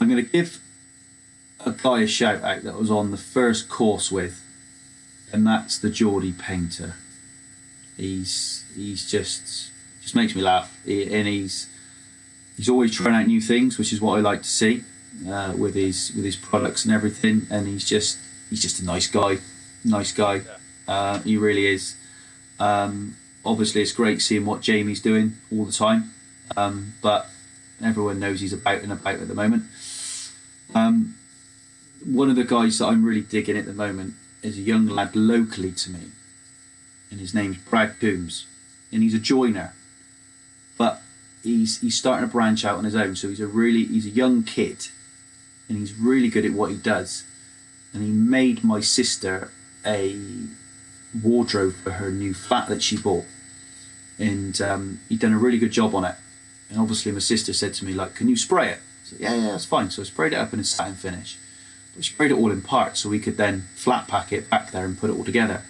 I'm 0.00 0.08
going 0.08 0.24
to 0.24 0.30
give 0.30 0.60
a 1.64 1.72
guy 1.72 2.00
a 2.02 2.06
shout 2.06 2.42
out 2.42 2.62
that 2.62 2.74
I 2.74 2.76
was 2.76 2.90
on 2.90 3.10
the 3.10 3.16
first 3.16 3.68
course 3.68 4.12
with, 4.12 4.42
and 5.32 5.46
that's 5.46 5.78
the 5.78 5.90
Geordie 5.90 6.32
painter. 6.32 6.94
He's 7.96 8.64
he's 8.74 9.10
just 9.10 9.70
just 10.02 10.14
makes 10.14 10.34
me 10.34 10.42
laugh, 10.42 10.78
He- 10.84 11.12
and 11.14 11.26
he's 11.26 11.66
he's 12.60 12.68
always 12.68 12.94
trying 12.94 13.14
out 13.14 13.26
new 13.26 13.40
things, 13.40 13.78
which 13.78 13.90
is 13.90 14.02
what 14.02 14.18
I 14.18 14.20
like 14.20 14.42
to 14.42 14.48
see 14.48 14.84
uh, 15.26 15.54
with 15.56 15.74
his 15.74 16.12
with 16.14 16.26
his 16.26 16.36
products 16.36 16.84
and 16.84 16.92
everything. 16.92 17.46
And 17.50 17.66
he's 17.66 17.88
just 17.88 18.18
he's 18.50 18.60
just 18.60 18.82
a 18.82 18.84
nice 18.84 19.06
guy, 19.06 19.38
nice 19.82 20.12
guy. 20.12 20.42
Uh, 20.86 21.20
he 21.20 21.38
really 21.38 21.66
is. 21.66 21.96
Um, 22.58 23.16
obviously, 23.46 23.80
it's 23.80 23.92
great 23.92 24.20
seeing 24.20 24.44
what 24.44 24.60
Jamie's 24.60 25.00
doing 25.00 25.38
all 25.50 25.64
the 25.64 25.72
time, 25.72 26.12
um, 26.54 26.92
but 27.00 27.30
everyone 27.82 28.20
knows 28.20 28.42
he's 28.42 28.52
about 28.52 28.82
and 28.82 28.92
about 28.92 29.14
at 29.14 29.28
the 29.28 29.34
moment. 29.34 29.62
Um, 30.74 31.14
one 32.04 32.28
of 32.28 32.36
the 32.36 32.44
guys 32.44 32.78
that 32.78 32.88
I'm 32.88 33.06
really 33.06 33.22
digging 33.22 33.56
at 33.56 33.64
the 33.64 33.72
moment 33.72 34.16
is 34.42 34.58
a 34.58 34.60
young 34.60 34.86
lad 34.86 35.16
locally 35.16 35.72
to 35.72 35.90
me, 35.90 36.10
and 37.10 37.20
his 37.20 37.32
name's 37.32 37.56
Brad 37.56 37.98
Coombs. 38.00 38.44
and 38.92 39.02
he's 39.02 39.14
a 39.14 39.18
joiner, 39.18 39.72
but 40.76 41.00
he's 41.42 41.80
he's 41.80 41.98
starting 41.98 42.26
to 42.26 42.32
branch 42.32 42.64
out 42.64 42.78
on 42.78 42.84
his 42.84 42.96
own. 42.96 43.16
So 43.16 43.28
he's 43.28 43.40
a 43.40 43.46
really 43.46 43.84
he's 43.84 44.06
a 44.06 44.10
young 44.10 44.42
kid, 44.42 44.88
and 45.68 45.78
he's 45.78 45.94
really 45.94 46.28
good 46.28 46.44
at 46.44 46.52
what 46.52 46.70
he 46.70 46.76
does. 46.76 47.24
And 47.92 48.02
he 48.02 48.10
made 48.10 48.62
my 48.62 48.80
sister 48.80 49.50
a 49.84 50.16
wardrobe 51.22 51.74
for 51.74 51.92
her 51.92 52.10
new 52.10 52.34
flat 52.34 52.68
that 52.68 52.82
she 52.82 52.96
bought, 52.96 53.24
and 54.18 54.60
um, 54.60 55.00
he'd 55.08 55.20
done 55.20 55.32
a 55.32 55.38
really 55.38 55.58
good 55.58 55.72
job 55.72 55.94
on 55.94 56.04
it. 56.04 56.14
And 56.68 56.78
obviously, 56.78 57.10
my 57.10 57.18
sister 57.18 57.52
said 57.52 57.74
to 57.74 57.84
me 57.84 57.92
like, 57.92 58.14
"Can 58.14 58.28
you 58.28 58.36
spray 58.36 58.70
it?" 58.70 58.78
I 59.12 59.16
"Yeah, 59.18 59.34
yeah, 59.34 59.50
that's 59.52 59.64
fine." 59.64 59.90
So 59.90 60.02
I 60.02 60.04
sprayed 60.04 60.32
it 60.32 60.36
up 60.36 60.52
in 60.52 60.60
a 60.60 60.64
satin 60.64 60.94
finish. 60.94 61.36
But 61.92 61.98
we 61.98 62.02
sprayed 62.04 62.30
it 62.30 62.38
all 62.38 62.52
in 62.52 62.62
parts 62.62 63.00
so 63.00 63.08
we 63.08 63.18
could 63.18 63.36
then 63.36 63.62
flat 63.74 64.06
pack 64.06 64.32
it 64.32 64.48
back 64.48 64.70
there 64.70 64.84
and 64.84 64.98
put 64.98 65.10
it 65.10 65.16
all 65.16 65.24
together. 65.24 65.62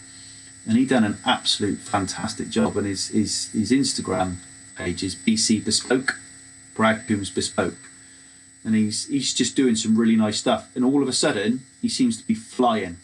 And 0.69 0.77
he 0.77 0.85
done 0.85 1.05
an 1.05 1.17
absolute 1.25 1.79
fantastic 1.79 2.51
job. 2.51 2.77
And 2.77 2.87
his 2.87 3.09
his, 3.09 3.51
his 3.53 3.71
Instagram 3.71 4.37
page 4.85 5.03
is 5.03 5.15
BC 5.15 5.65
Bespoke, 5.65 6.19
Brad 6.75 7.07
Coombs 7.07 7.31
Bespoke. 7.31 7.77
And 8.65 8.75
he's 8.75 9.07
he's 9.07 9.33
just 9.33 9.57
doing 9.57 9.75
some 9.77 9.97
really 9.97 10.17
nice 10.17 10.39
stuff. 10.39 10.69
And 10.75 10.85
all 10.85 11.03
of 11.03 11.09
a 11.09 11.13
sudden, 11.13 11.63
he 11.81 11.89
seems 11.89 12.21
to 12.21 12.27
be 12.27 12.35
flying. 12.35 12.99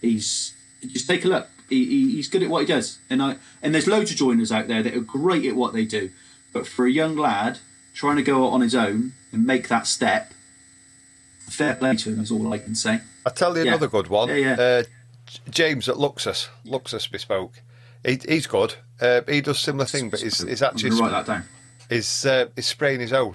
He's 0.00 0.54
just 0.82 1.06
take 1.08 1.24
a 1.24 1.28
look. 1.28 1.48
He, 1.68 1.84
he, 1.86 2.10
he's 2.16 2.28
good 2.28 2.42
at 2.42 2.48
what 2.50 2.60
he 2.60 2.66
does. 2.66 2.98
And 3.10 3.22
I 3.22 3.36
and 3.62 3.74
there's 3.74 3.86
loads 3.86 4.10
of 4.10 4.16
joiners 4.16 4.50
out 4.52 4.66
there 4.68 4.82
that 4.82 4.94
are 4.94 5.00
great 5.00 5.44
at 5.44 5.56
what 5.56 5.72
they 5.74 5.84
do. 5.84 6.10
But 6.52 6.66
for 6.66 6.86
a 6.86 6.90
young 6.90 7.16
lad 7.16 7.58
trying 7.94 8.16
to 8.16 8.22
go 8.22 8.46
on 8.48 8.60
his 8.62 8.74
own 8.74 9.12
and 9.32 9.46
make 9.46 9.68
that 9.68 9.86
step, 9.86 10.32
fair 11.40 11.74
play 11.74 11.96
to 11.96 12.10
him 12.14 12.20
is 12.20 12.30
all 12.30 12.52
I 12.52 12.58
can 12.58 12.74
say. 12.74 13.00
I 13.26 13.30
tell 13.30 13.56
you 13.56 13.62
Yeah. 13.64 13.68
another 13.72 13.88
good 13.88 14.08
one. 14.08 14.28
Yeah, 14.30 14.34
yeah. 14.36 14.52
Uh, 14.54 14.82
James 15.50 15.88
at 15.88 15.96
Luxus, 15.96 16.48
Luxus 16.66 17.10
Bespoke. 17.10 17.60
He, 18.06 18.18
he's 18.28 18.46
good. 18.46 18.74
Uh, 19.00 19.20
he 19.28 19.40
does 19.40 19.58
similar 19.58 19.84
thing, 19.86 20.08
but 20.10 20.20
he's, 20.20 20.62
actually 20.62 20.90
write 20.90 21.10
that 21.10 21.26
down. 21.26 21.44
Uh, 21.90 22.46
he's 22.56 22.66
spraying 22.66 23.00
his 23.00 23.12
own. 23.12 23.34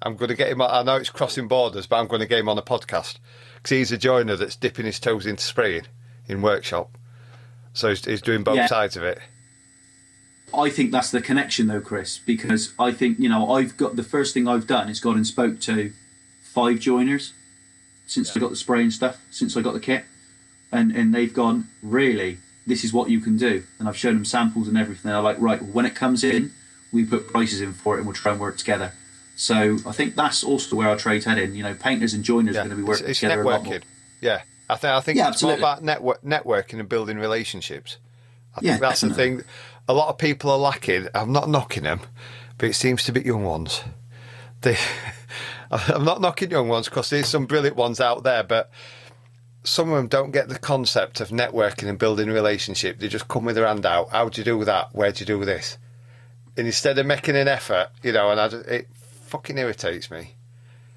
I'm 0.00 0.16
going 0.16 0.28
to 0.28 0.36
get 0.36 0.48
him. 0.50 0.62
I 0.62 0.82
know 0.84 0.96
it's 0.96 1.10
crossing 1.10 1.48
borders, 1.48 1.86
but 1.86 1.96
I'm 1.96 2.06
going 2.06 2.20
to 2.20 2.26
get 2.26 2.38
him 2.38 2.48
on 2.48 2.56
a 2.56 2.62
podcast 2.62 3.18
because 3.56 3.70
he's 3.70 3.92
a 3.92 3.98
joiner 3.98 4.36
that's 4.36 4.54
dipping 4.54 4.86
his 4.86 5.00
toes 5.00 5.26
into 5.26 5.42
spraying 5.42 5.86
in 6.28 6.40
workshop. 6.40 6.96
So 7.72 7.88
he's, 7.88 8.04
he's 8.04 8.22
doing 8.22 8.44
both 8.44 8.56
Yeah. 8.56 8.66
sides 8.66 8.96
of 8.96 9.02
it. 9.02 9.18
I 10.54 10.70
think 10.70 10.92
that's 10.92 11.10
the 11.10 11.20
connection, 11.20 11.66
though, 11.66 11.80
Chris, 11.80 12.18
because 12.18 12.72
I 12.78 12.92
think 12.92 13.18
you 13.18 13.28
know 13.28 13.52
I've 13.52 13.76
got 13.76 13.96
the 13.96 14.02
first 14.02 14.32
thing 14.32 14.48
I've 14.48 14.66
done 14.66 14.88
is 14.88 14.98
gone 15.00 15.16
and 15.16 15.26
spoke 15.26 15.60
to 15.60 15.92
five 16.40 16.78
joiners 16.78 17.34
since 18.06 18.34
I 18.34 18.40
got 18.40 18.48
the 18.50 18.56
spray 18.56 18.80
and 18.82 18.92
stuff, 18.92 19.18
since 19.30 19.56
I 19.56 19.60
got 19.60 19.74
the 19.74 19.80
kit, 19.80 20.04
and 20.72 20.90
and 20.92 21.14
they've 21.14 21.32
gone 21.34 21.68
really. 21.82 22.38
This 22.68 22.84
is 22.84 22.92
what 22.92 23.10
you 23.10 23.20
can 23.20 23.36
do, 23.36 23.64
and 23.78 23.88
I've 23.88 23.96
shown 23.96 24.14
them 24.14 24.24
samples 24.24 24.68
and 24.68 24.76
everything. 24.78 25.10
They're 25.10 25.20
like, 25.20 25.40
right, 25.40 25.60
when 25.62 25.86
it 25.86 25.94
comes 25.94 26.22
in, 26.22 26.52
we 26.92 27.04
put 27.04 27.28
prices 27.28 27.60
in 27.60 27.72
for 27.72 27.94
it, 27.94 27.98
and 27.98 28.06
we'll 28.06 28.14
try 28.14 28.32
and 28.32 28.40
work 28.40 28.56
together. 28.58 28.92
So 29.36 29.78
I 29.86 29.92
think 29.92 30.14
that's 30.16 30.42
also 30.44 30.76
where 30.76 30.88
our 30.88 30.96
trade's 30.96 31.24
heading. 31.24 31.54
You 31.54 31.62
know, 31.62 31.74
painters 31.74 32.12
and 32.14 32.24
joiners 32.24 32.56
are 32.56 32.60
going 32.60 32.70
to 32.70 32.76
be 32.76 32.82
working 32.82 33.04
it's, 33.04 33.10
it's 33.12 33.20
together 33.20 33.42
a 33.42 33.46
lot 33.46 33.64
more. 33.64 33.74
networking. 33.74 33.82
Yeah, 34.20 34.42
I 34.68 34.76
think 34.76 34.92
I 34.92 35.00
think 35.00 35.18
Yeah, 35.18 35.28
it's 35.30 35.42
more 35.42 35.54
about 35.56 35.82
network, 35.82 36.22
networking 36.22 36.80
and 36.80 36.88
building 36.88 37.18
relationships. 37.18 37.98
I 38.54 38.60
Yeah, 38.62 38.72
think 38.72 38.80
that's 38.82 39.00
the 39.00 39.14
thing. 39.14 39.42
A 39.88 39.92
lot 39.94 40.08
of 40.08 40.18
people 40.18 40.50
are 40.50 40.58
lacking. 40.58 41.08
I'm 41.14 41.32
not 41.32 41.48
knocking 41.48 41.84
them, 41.84 42.00
but 42.58 42.68
it 42.68 42.74
seems 42.74 43.04
to 43.04 43.12
be 43.12 43.20
young 43.22 43.44
ones. 43.44 43.82
They, 44.62 44.76
I'm 45.70 46.04
not 46.04 46.20
knocking 46.20 46.50
young 46.50 46.68
ones 46.68 46.88
because 46.88 47.08
there's 47.10 47.28
some 47.28 47.46
brilliant 47.46 47.76
ones 47.76 48.00
out 48.00 48.24
there, 48.24 48.42
but 48.42 48.70
some 49.64 49.90
of 49.90 49.96
them 49.96 50.08
don't 50.08 50.30
get 50.30 50.48
the 50.48 50.58
concept 50.58 51.20
of 51.20 51.28
networking 51.28 51.88
and 51.88 51.98
building 51.98 52.28
a 52.28 52.32
relationship. 52.32 52.98
They 52.98 53.08
just 53.08 53.28
come 53.28 53.44
with 53.44 53.56
their 53.56 53.66
hand 53.66 53.84
out. 53.84 54.10
How 54.10 54.28
do 54.28 54.40
you 54.40 54.44
do 54.44 54.64
that? 54.64 54.94
Where 54.94 55.12
do 55.12 55.20
you 55.20 55.26
do 55.26 55.44
this? 55.44 55.78
And 56.56 56.66
instead 56.66 56.98
of 56.98 57.06
making 57.06 57.36
an 57.36 57.48
effort, 57.48 57.90
you 58.02 58.12
know, 58.12 58.30
and 58.30 58.40
I 58.40 58.46
it 58.46 58.88
fucking 59.26 59.58
irritates 59.58 60.10
me. 60.10 60.34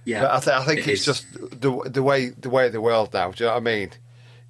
Yeah, 0.06 0.22
But 0.22 0.32
I, 0.32 0.40
th- 0.40 0.56
I 0.58 0.66
think 0.66 0.80
it 0.88 0.92
it's 0.92 1.02
is. 1.02 1.06
just 1.06 1.34
the 1.62 1.90
the 1.90 2.02
way 2.02 2.30
the 2.30 2.50
way 2.50 2.68
of 2.68 2.72
the 2.74 2.82
world 2.82 3.14
now. 3.14 3.32
Do 3.32 3.44
you 3.44 3.48
know 3.50 3.54
what 3.56 3.62
I 3.62 3.64
mean? 3.64 3.92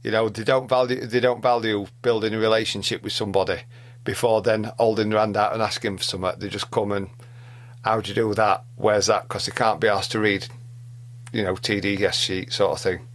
You 0.03 0.12
know, 0.12 0.30
they 0.30 0.43
don't 0.43 0.70
value 0.70 1.05
they 1.05 1.20
don't 1.20 1.41
value 1.41 1.88
building 2.01 2.34
a 2.34 2.39
relationship 2.39 3.03
with 3.03 3.14
somebody 3.14 3.62
before 4.03 4.41
then 4.41 4.72
holding 4.80 5.09
their 5.09 5.20
hand 5.20 5.36
out 5.38 5.53
and 5.53 5.62
asking 5.62 5.97
for 5.97 6.03
something. 6.03 6.32
They 6.39 6.47
just 6.49 6.72
come 6.72 6.91
and 6.91 7.09
how 7.84 7.99
do 7.99 8.09
you 8.09 8.16
do 8.16 8.34
that? 8.36 8.64
Where's 8.78 9.07
that? 9.07 9.24
Because 9.24 9.45
they 9.45 9.51
can't 9.51 9.82
be 9.82 9.88
asked 9.88 10.12
to 10.12 10.20
read, 10.20 10.47
you 11.34 11.43
know, 11.43 11.53
TDS 11.55 12.14
sheet 12.14 12.53
sort 12.53 12.72
of 12.74 12.80
thing. 12.82 13.07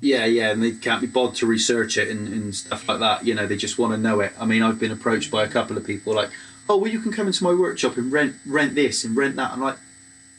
Yeah, 0.00 0.24
yeah, 0.24 0.50
and 0.50 0.62
they 0.62 0.72
can't 0.72 1.00
be 1.00 1.06
bothered 1.06 1.36
to 1.36 1.46
research 1.46 1.96
it 1.96 2.08
and, 2.08 2.28
and 2.28 2.54
stuff 2.54 2.88
like 2.88 3.00
that. 3.00 3.26
You 3.26 3.34
know, 3.34 3.46
they 3.46 3.56
just 3.56 3.78
want 3.78 3.92
to 3.92 3.98
know 3.98 4.20
it. 4.20 4.32
I 4.38 4.44
mean, 4.44 4.62
I've 4.62 4.78
been 4.78 4.92
approached 4.92 5.30
by 5.30 5.44
a 5.44 5.48
couple 5.48 5.76
of 5.76 5.84
people 5.84 6.14
like, 6.14 6.30
"Oh, 6.68 6.76
well, 6.76 6.90
you 6.90 7.00
can 7.00 7.12
come 7.12 7.26
into 7.26 7.42
my 7.44 7.52
workshop 7.52 7.96
and 7.96 8.12
rent 8.12 8.36
rent 8.46 8.74
this 8.74 9.04
and 9.04 9.16
rent 9.16 9.36
that." 9.36 9.52
I'm 9.52 9.60
like, 9.60 9.78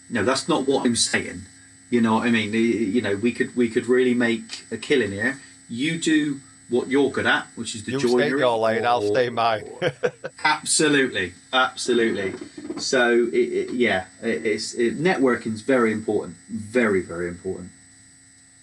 "No, 0.09 0.23
that's 0.23 0.47
not 0.47 0.67
what 0.67 0.85
I'm 0.85 0.95
saying." 0.95 1.43
You 1.89 2.01
know 2.01 2.15
what 2.15 2.27
I 2.27 2.31
mean? 2.31 2.53
Eh, 2.53 2.57
you 2.57 3.01
know, 3.01 3.15
we 3.15 3.31
could 3.31 3.55
we 3.55 3.69
could 3.69 3.87
really 3.87 4.13
make 4.13 4.65
a 4.71 4.77
killing 4.77 5.11
here. 5.11 5.39
You 5.69 5.99
do 5.99 6.41
what 6.69 6.89
you're 6.89 7.09
good 7.09 7.25
at, 7.25 7.47
which 7.55 7.75
is 7.75 7.83
the 7.85 7.93
You 7.93 7.99
stay 7.99 8.07
joinery. 8.09 8.31
in 8.31 8.37
your 8.39 8.57
lane, 8.57 8.85
I'll 8.85 9.01
stay 9.01 9.29
oh. 9.29 9.31
mine. 9.31 9.63
Absolutely, 10.43 11.33
absolutely. 11.53 12.33
So, 12.77 13.27
it, 13.33 13.35
it, 13.35 13.73
yeah, 13.73 14.05
it, 14.21 14.45
it's 14.45 14.73
it, 14.73 14.99
networking's 14.99 15.61
very 15.61 15.91
important, 15.91 16.37
very 16.49 17.01
very 17.01 17.27
important. 17.27 17.71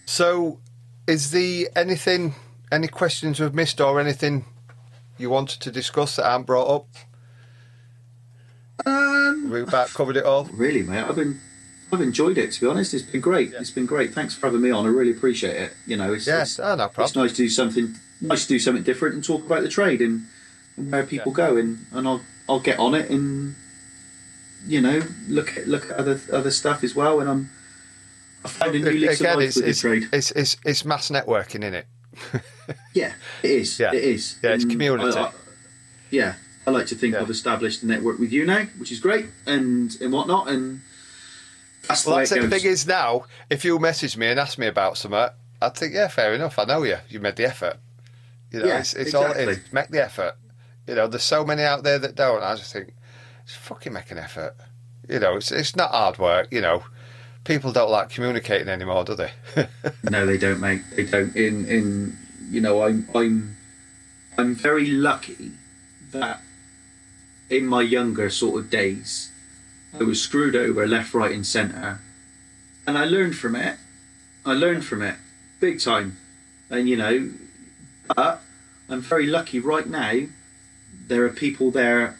so, 0.06 0.58
is 1.06 1.30
the 1.30 1.68
anything 1.76 2.34
any 2.72 2.88
questions 2.88 3.40
we've 3.40 3.54
missed 3.54 3.80
or 3.80 4.00
anything 4.00 4.44
you 5.18 5.30
wanted 5.30 5.60
to 5.60 5.70
discuss 5.70 6.16
that 6.16 6.26
I 6.26 6.32
haven't 6.32 6.46
brought 6.46 6.74
up? 6.74 6.86
Um, 8.86 9.50
We've 9.50 9.68
about 9.68 9.88
covered 9.90 10.16
it 10.16 10.24
all. 10.24 10.44
Really, 10.46 10.82
mate, 10.82 11.04
I've 11.04 11.16
been, 11.16 11.40
I've 11.92 12.00
enjoyed 12.00 12.38
it. 12.38 12.52
To 12.52 12.60
be 12.60 12.66
honest, 12.66 12.92
it's 12.92 13.04
been 13.04 13.20
great. 13.20 13.52
It's 13.52 13.70
been 13.70 13.86
great. 13.86 14.12
Thanks 14.12 14.34
for 14.34 14.46
having 14.46 14.62
me 14.62 14.70
on. 14.70 14.84
I 14.84 14.88
really 14.88 15.12
appreciate 15.12 15.56
it. 15.56 15.72
You 15.86 15.96
know, 15.96 16.12
it's, 16.12 16.26
Yes, 16.26 16.58
it's, 16.58 16.60
ah, 16.60 16.74
no 16.74 16.90
it's 16.98 17.14
nice 17.14 17.30
to 17.32 17.36
do 17.36 17.48
something, 17.48 17.94
nice 18.20 18.42
to 18.42 18.48
do 18.48 18.58
something 18.58 18.82
different 18.82 19.14
and 19.14 19.24
talk 19.24 19.44
about 19.46 19.62
the 19.62 19.68
trade 19.68 20.00
and, 20.00 20.26
and 20.76 20.90
where 20.90 21.04
people 21.06 21.32
go. 21.32 21.56
And, 21.56 21.86
and 21.92 22.08
I'll, 22.08 22.22
I'll 22.48 22.60
get 22.60 22.78
on 22.78 22.94
it 22.94 23.10
and, 23.10 23.54
you 24.66 24.80
know, 24.80 25.02
look 25.28 25.56
at 25.56 25.68
look 25.68 25.90
at 25.90 25.92
other 25.92 26.18
other 26.32 26.50
stuff 26.50 26.82
as 26.82 26.94
well. 26.94 27.20
And 27.20 27.30
I'm, 27.30 27.50
Again, 28.44 28.74
it's, 29.40 29.54
the 29.56 29.68
it's, 29.68 29.84
it's, 30.12 30.30
it's, 30.32 30.56
it's 30.64 30.84
mass 30.84 31.10
networking, 31.10 31.64
in 31.64 31.74
it? 31.74 31.86
Yeah, 32.94 33.12
it 33.42 33.50
is. 33.50 33.78
Yeah. 33.80 33.92
It 33.92 34.04
is. 34.04 34.36
Yeah, 34.42 34.50
it's 34.54 34.64
mm, 34.64 34.70
community. 34.70 35.18
I- 35.18 35.24
I- 35.24 35.32
yeah, 36.10 36.34
I 36.66 36.70
like 36.70 36.86
to 36.86 36.94
think 36.94 37.14
Yeah. 37.14 37.20
I've 37.22 37.30
established 37.30 37.82
a 37.82 37.86
network 37.86 38.18
with 38.20 38.32
you 38.32 38.46
now, 38.46 38.64
which 38.78 38.92
is 38.92 39.00
great, 39.00 39.26
and 39.46 39.94
and 40.00 40.12
whatnot, 40.12 40.48
and 40.48 40.80
that's 41.88 42.04
the 42.04 42.10
Well, 42.10 42.18
way 42.18 42.22
that's 42.24 42.40
the 42.40 42.48
thing 42.48 42.64
is 42.70 42.86
now, 42.86 43.24
if 43.50 43.64
you 43.64 43.78
message 43.80 44.16
me 44.16 44.28
and 44.28 44.38
ask 44.38 44.56
me 44.58 44.66
about 44.68 44.96
something, 44.96 45.28
I'd 45.60 45.74
think, 45.74 45.92
yeah, 45.94 46.06
fair 46.08 46.32
enough. 46.34 46.58
I 46.58 46.64
know 46.64 46.84
you. 46.84 46.98
You 47.08 47.18
made 47.20 47.36
the 47.36 47.46
effort. 47.46 47.78
You 48.52 48.60
know, 48.60 48.66
Yeah, 48.66 48.78
it's, 48.78 48.94
it's 48.94 49.12
all 49.14 49.30
it 49.32 49.36
is. 49.36 49.48
exactly. 49.48 49.68
Make 49.72 49.88
the 49.88 50.04
effort. 50.04 50.36
You 50.86 50.94
know, 50.94 51.08
there's 51.08 51.24
so 51.24 51.44
many 51.44 51.62
out 51.62 51.82
there 51.82 51.98
that 51.98 52.14
don't. 52.14 52.42
I 52.42 52.54
just 52.54 52.72
think, 52.72 52.94
just 53.44 53.58
fucking 53.58 53.92
make 53.92 54.10
an 54.12 54.18
effort. 54.18 54.54
You 55.08 55.18
know, 55.18 55.36
it's 55.36 55.50
it's 55.50 55.74
not 55.74 55.90
hard 55.90 56.18
work. 56.18 56.48
You 56.52 56.60
know, 56.60 56.84
people 57.44 57.72
don't 57.72 57.90
like 57.90 58.10
communicating 58.10 58.68
anymore, 58.68 59.04
do 59.04 59.14
they? 59.14 59.30
No, 60.10 60.26
they 60.26 60.38
don't, 60.38 60.60
mate. 60.60 60.82
They 60.94 61.04
don't. 61.04 61.34
In 61.36 61.66
in 61.66 62.16
you 62.50 62.60
know, 62.60 62.82
I'm 62.82 63.08
I'm 63.14 63.56
I'm 64.36 64.54
very 64.54 64.86
lucky 64.86 65.52
that 66.12 66.40
in 67.50 67.66
my 67.66 67.82
younger 67.82 68.30
sort 68.30 68.60
of 68.60 68.70
days, 68.70 69.30
I 69.98 70.04
was 70.04 70.20
screwed 70.20 70.56
over 70.56 70.86
left, 70.86 71.14
right, 71.14 71.32
and 71.32 71.46
centre, 71.46 72.00
and 72.86 72.98
I 72.98 73.04
learned 73.04 73.36
from 73.36 73.56
it. 73.56 73.76
I 74.46 74.52
learned 74.52 74.84
from 74.84 75.02
it 75.02 75.16
big 75.60 75.80
time, 75.80 76.16
and 76.70 76.88
you 76.88 76.96
know, 76.96 77.30
but 78.14 78.42
I'm 78.88 79.00
very 79.00 79.26
lucky 79.26 79.58
right 79.58 79.86
now. 79.86 80.26
There 81.06 81.24
are 81.24 81.30
people 81.30 81.70
there, 81.70 82.16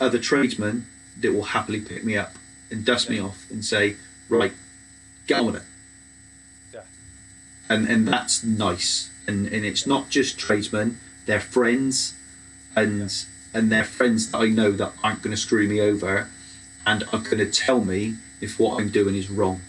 other 0.00 0.18
tradesmen 0.18 0.86
that 1.20 1.32
will 1.32 1.44
happily 1.44 1.80
pick 1.80 2.04
me 2.04 2.16
up 2.16 2.32
and 2.70 2.84
dust 2.84 3.08
me 3.08 3.18
off 3.18 3.46
and 3.50 3.64
say, 3.64 3.96
right, 4.28 4.52
get 5.26 5.40
on 5.40 5.46
with 5.46 5.56
it 5.56 5.62
and 7.68 7.88
and 7.88 8.06
that's 8.06 8.42
nice. 8.44 9.10
And 9.26 9.46
and 9.48 9.64
it's 9.64 9.86
not 9.86 10.08
just 10.08 10.38
tradesmen; 10.38 10.98
they're 11.26 11.40
friends, 11.40 12.14
and 12.74 13.12
and 13.52 13.72
they're 13.72 13.84
friends 13.84 14.30
that 14.30 14.38
I 14.38 14.46
know 14.48 14.72
that 14.72 14.92
aren't 15.02 15.22
going 15.22 15.32
to 15.32 15.40
screw 15.40 15.68
me 15.68 15.80
over, 15.80 16.28
and 16.86 17.04
are 17.12 17.18
going 17.18 17.38
to 17.38 17.50
tell 17.50 17.84
me 17.84 18.14
if 18.40 18.58
what 18.58 18.80
I'm 18.80 18.90
doing 18.90 19.14
is 19.14 19.30
wrong. 19.30 19.62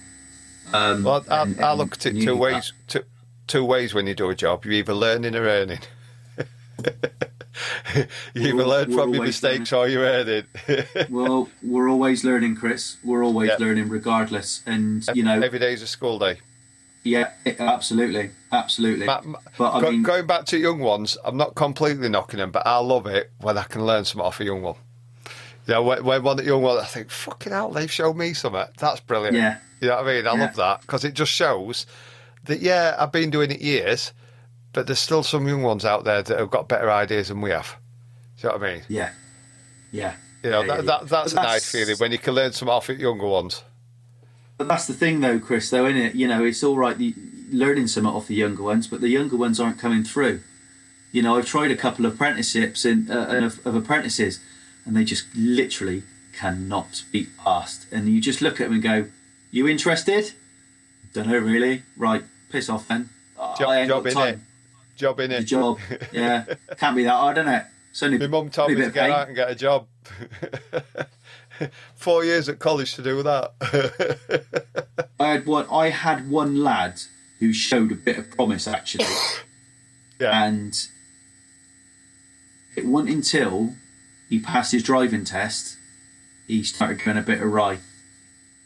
Um, 0.73 1.03
well, 1.03 1.25
I, 1.29 1.43
and- 1.43 1.59
I 1.59 1.73
look 1.73 1.93
at 1.93 2.05
it 2.05 2.21
two 2.21 2.35
ways. 2.35 2.73
Two, 2.87 3.03
two 3.47 3.65
ways 3.65 3.93
when 3.93 4.05
you 4.07 4.13
do 4.13 4.29
a 4.29 4.35
job. 4.35 4.65
You're 4.65 4.75
either 4.75 4.93
learning 4.93 5.35
or 5.35 5.43
earning. 5.47 5.79
you 7.95 8.05
either 8.35 8.55
We're 8.55 8.63
all- 8.63 8.69
learn 8.69 8.89
we're 8.91 8.97
from 9.03 9.13
your 9.13 9.23
mistakes 9.23 9.73
or 9.73 9.87
you're 9.87 10.03
earning. 10.03 10.43
that. 10.67 11.07
Well, 11.09 11.49
we're 11.63 11.89
always 11.89 12.23
learning, 12.23 12.55
Chris. 12.55 12.97
We're 13.03 13.23
always 13.23 13.49
Yeah. 13.49 13.57
learning, 13.59 13.89
regardless. 13.89 14.61
And 14.65 15.03
you 15.13 15.23
know, 15.23 15.39
every 15.41 15.59
day 15.59 15.73
is 15.73 15.81
a 15.81 15.87
school 15.87 16.19
day. 16.19 16.39
Yeah, 17.03 17.31
absolutely, 17.59 18.31
absolutely. 18.51 19.05
Ma- 19.05 19.21
ma- 19.23 19.39
but 19.57 19.71
I 19.73 19.81
go- 19.81 19.91
mean, 19.91 20.03
going 20.03 20.27
back 20.27 20.45
to 20.47 20.57
young 20.57 20.79
ones, 20.79 21.17
I'm 21.23 21.37
not 21.37 21.55
completely 21.55 22.09
knocking 22.09 22.39
them, 22.39 22.51
but 22.51 22.67
I 22.67 22.77
love 22.79 23.07
it 23.07 23.31
when 23.39 23.57
I 23.57 23.63
can 23.63 23.85
learn 23.85 24.03
something 24.03 24.25
off 24.25 24.39
a 24.41 24.43
young 24.45 24.61
one. 24.61 24.75
Yeah, 25.67 25.79
when, 25.79 26.03
when 26.03 26.23
one 26.23 26.39
at 26.39 26.45
young 26.45 26.61
one, 26.61 26.77
I 26.79 26.85
think, 26.85 27.09
fucking 27.09 27.51
hell, 27.53 27.71
they've 27.71 27.91
shown 27.91 28.17
me 28.17 28.33
something. 28.33 28.63
That's 28.77 28.99
brilliant. 29.01 29.35
Yeah. 29.37 29.57
You 29.79 29.87
know 29.89 29.95
what 29.97 30.07
I 30.07 30.15
mean? 30.15 30.27
I 30.27 30.33
Yeah. 30.33 30.41
love 30.45 30.55
that 30.55 30.81
because 30.81 31.03
it 31.05 31.13
just 31.13 31.31
shows 31.31 31.85
that, 32.45 32.61
yeah, 32.61 32.95
I've 32.99 33.11
been 33.11 33.29
doing 33.29 33.51
it 33.51 33.61
years, 33.61 34.11
but 34.73 34.87
there's 34.87 34.99
still 34.99 35.23
some 35.23 35.47
young 35.47 35.63
ones 35.63 35.85
out 35.85 36.03
there 36.03 36.21
that 36.21 36.39
have 36.39 36.51
got 36.51 36.67
better 36.67 36.91
ideas 36.91 37.29
than 37.29 37.41
we 37.41 37.51
have. 37.51 37.75
Do 38.39 38.47
you 38.47 38.53
know 38.53 38.59
what 38.59 38.69
I 38.69 38.73
mean? 38.73 38.83
yeah, 38.87 39.11
yeah. 39.91 40.15
You 40.43 40.51
know, 40.51 40.61
Yeah, 40.61 40.67
that, 40.67 40.75
yeah, 40.75 40.81
that, 40.81 41.09
that's 41.09 41.33
But 41.33 41.43
a 41.43 41.47
nice 41.47 41.71
feeling 41.71 41.97
when 41.97 42.11
you 42.11 42.19
can 42.19 42.35
learn 42.35 42.53
some 42.53 42.69
off 42.69 42.89
it 42.89 42.99
younger 42.99 43.25
ones. 43.25 43.63
But 44.57 44.67
that's 44.67 44.87
the 44.87 44.93
thing, 44.93 45.19
though, 45.19 45.39
Chris. 45.39 45.69
Though, 45.69 45.85
isn't 45.85 46.01
it? 46.01 46.15
You 46.15 46.27
know, 46.27 46.43
it's 46.43 46.63
all 46.63 46.77
right 46.77 46.97
learning 47.51 47.87
some 47.87 48.05
off 48.05 48.27
the 48.27 48.35
younger 48.35 48.63
ones, 48.63 48.87
but 48.87 49.01
the 49.01 49.09
younger 49.09 49.37
ones 49.37 49.59
aren't 49.59 49.79
coming 49.79 50.03
through. 50.03 50.41
You 51.11 51.21
know, 51.21 51.37
I've 51.37 51.45
tried 51.45 51.71
a 51.71 51.77
couple 51.77 52.05
of 52.05 52.15
apprenticeships 52.15 52.85
and 52.85 53.09
uh, 53.09 53.27
and 53.29 53.45
of, 53.45 53.65
of 53.65 53.75
apprentices, 53.75 54.39
and 54.85 54.95
they 54.95 55.03
just 55.03 55.25
literally 55.35 56.03
cannot 56.33 57.03
be 57.11 57.27
asked. 57.45 57.91
And 57.91 58.09
you 58.09 58.19
just 58.19 58.41
look 58.41 58.59
at 58.59 58.65
them 58.65 58.73
and 58.73 58.83
go, 58.83 59.05
"You 59.51 59.67
interested? 59.67 60.33
Don't 61.13 61.27
know 61.27 61.37
really. 61.37 61.83
Right, 61.95 62.23
piss 62.49 62.69
off 62.69 62.87
then. 62.87 63.09
Job, 63.57 63.69
I 63.69 63.79
ain't 63.79 63.89
job 63.89 64.03
got 64.03 64.13
time. 64.13 64.45
Job 64.97 65.19
in 65.19 65.31
it. 65.31 65.43
job. 65.43 65.79
Yeah, 66.11 66.45
can't 66.77 66.95
be 66.95 67.03
that 67.03 67.11
hard, 67.11 67.37
isn't 67.37 67.53
it? 67.53 67.63
Only, 68.01 68.17
My 68.19 68.27
mum 68.27 68.49
told 68.49 68.69
me 68.69 68.75
to 68.75 68.91
get 68.91 69.09
out 69.09 69.27
and 69.27 69.35
get 69.35 69.49
a 69.49 69.55
job. 69.55 69.87
Four 71.95 72.23
years 72.23 72.47
at 72.49 72.59
college 72.59 72.93
to 72.95 73.01
do 73.01 73.23
that. 73.23 73.53
I 75.19 75.29
had 75.29 75.45
one. 75.45 75.65
I 75.71 75.89
had 75.89 76.29
one 76.29 76.63
lad 76.63 77.01
who 77.39 77.53
showed 77.53 77.91
a 77.91 77.95
bit 77.95 78.17
of 78.17 78.29
promise 78.29 78.67
actually. 78.67 79.05
yeah. 80.19 80.45
and 80.45 80.87
it 82.75 82.85
wasn't 82.85 83.13
until 83.13 83.75
he 84.29 84.39
passed 84.39 84.71
his 84.71 84.83
driving 84.83 85.23
test 85.23 85.77
he 86.47 86.63
started 86.63 87.03
going 87.03 87.17
a 87.17 87.21
bit 87.21 87.41
awry 87.41 87.79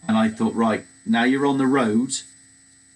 and 0.08 0.18
I 0.18 0.30
thought 0.30 0.54
right 0.54 0.86
now 1.06 1.24
you're 1.24 1.46
on 1.46 1.58
the 1.58 1.68
road 1.68 2.12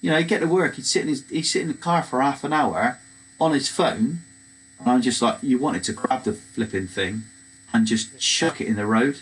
you 0.02 0.12
know 0.12 0.18
he'd 0.18 0.28
get 0.28 0.40
to 0.40 0.48
work 0.48 0.76
he'd 0.76 0.86
sit 0.86 1.04
in 1.04 1.08
his 1.10 1.28
he'd 1.30 1.44
sit 1.44 1.64
in 1.64 1.68
the 1.70 1.74
car 1.74 2.04
for 2.04 2.22
half 2.22 2.44
an 2.44 2.54
hour 2.54 3.00
on 3.40 3.52
his 3.52 3.70
phone 3.70 4.20
and 4.80 4.90
I'm 4.90 5.02
just 5.02 5.22
like 5.22 5.38
you 5.42 5.58
wanted 5.58 5.84
to 5.86 5.94
grab 5.94 6.24
the 6.24 6.34
flipping 6.34 6.88
thing 6.88 7.24
and 7.74 7.88
just 7.88 8.20
chuck 8.20 8.62
it 8.62 8.68
in 8.68 8.76
the 8.76 8.86
road. 8.86 9.20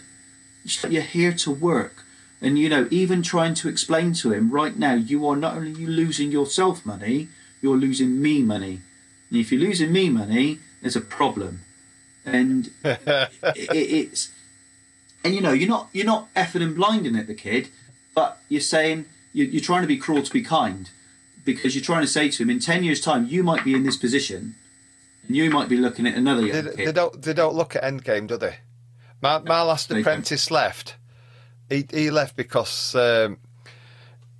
You're 0.87 1.01
here 1.01 1.33
to 1.33 1.51
work. 1.51 2.05
And 2.41 2.59
you 2.59 2.69
know 2.69 2.87
even 2.91 3.21
trying 3.21 3.53
to 3.55 3.69
explain 3.69 4.13
to 4.15 4.33
him 4.33 4.51
right 4.51 4.77
now 4.77 4.93
you 4.95 5.25
are 5.27 5.35
not 5.35 5.55
only 5.55 5.71
you 5.71 5.87
losing 5.87 6.31
yourself 6.31 6.85
money 6.85 7.29
you're 7.63 7.77
losing 7.77 8.21
me 8.21 8.43
money. 8.43 8.81
And 9.31 9.39
if 9.39 9.51
you're 9.51 9.61
losing 9.61 9.91
me 9.91 10.09
money, 10.09 10.59
there's 10.81 10.97
a 10.97 11.01
problem. 11.01 11.61
And 12.25 12.69
it, 12.83 13.29
it's 13.71 14.31
and 15.23 15.33
you 15.33 15.41
know 15.41 15.53
you're 15.53 15.69
not 15.69 15.87
you're 15.93 16.05
not 16.05 16.31
effing 16.35 16.61
and 16.61 16.75
blinding 16.75 17.15
at 17.15 17.27
the 17.27 17.33
kid, 17.33 17.69
but 18.13 18.41
you're 18.49 18.61
saying 18.61 19.05
you're, 19.31 19.47
you're 19.47 19.61
trying 19.61 19.81
to 19.81 19.87
be 19.87 19.97
cruel 19.97 20.21
to 20.21 20.31
be 20.31 20.43
kind 20.43 20.89
because 21.45 21.75
you're 21.75 21.83
trying 21.83 22.01
to 22.01 22.07
say 22.07 22.29
to 22.29 22.43
him 22.43 22.49
in 22.49 22.59
ten 22.59 22.83
years' 22.83 23.01
time 23.01 23.25
you 23.27 23.43
might 23.43 23.63
be 23.63 23.73
in 23.73 23.83
this 23.83 23.97
position, 23.97 24.55
and 25.27 25.35
you 25.35 25.49
might 25.49 25.69
be 25.69 25.77
looking 25.77 26.05
at 26.07 26.15
another 26.15 26.41
young 26.45 26.65
They, 26.65 26.75
kid. 26.75 26.87
they 26.87 26.91
don't. 26.91 27.21
They 27.21 27.33
don't 27.33 27.55
look 27.55 27.75
at 27.75 27.83
Endgame, 27.83 28.27
do 28.27 28.37
they? 28.37 28.57
My 29.21 29.39
my 29.39 29.61
last 29.61 29.89
They 29.89 29.95
don't. 29.95 30.01
apprentice 30.01 30.51
left. 30.51 30.95
He 31.69 31.85
he 31.91 32.11
left 32.11 32.35
because 32.35 32.93
um, 32.95 33.37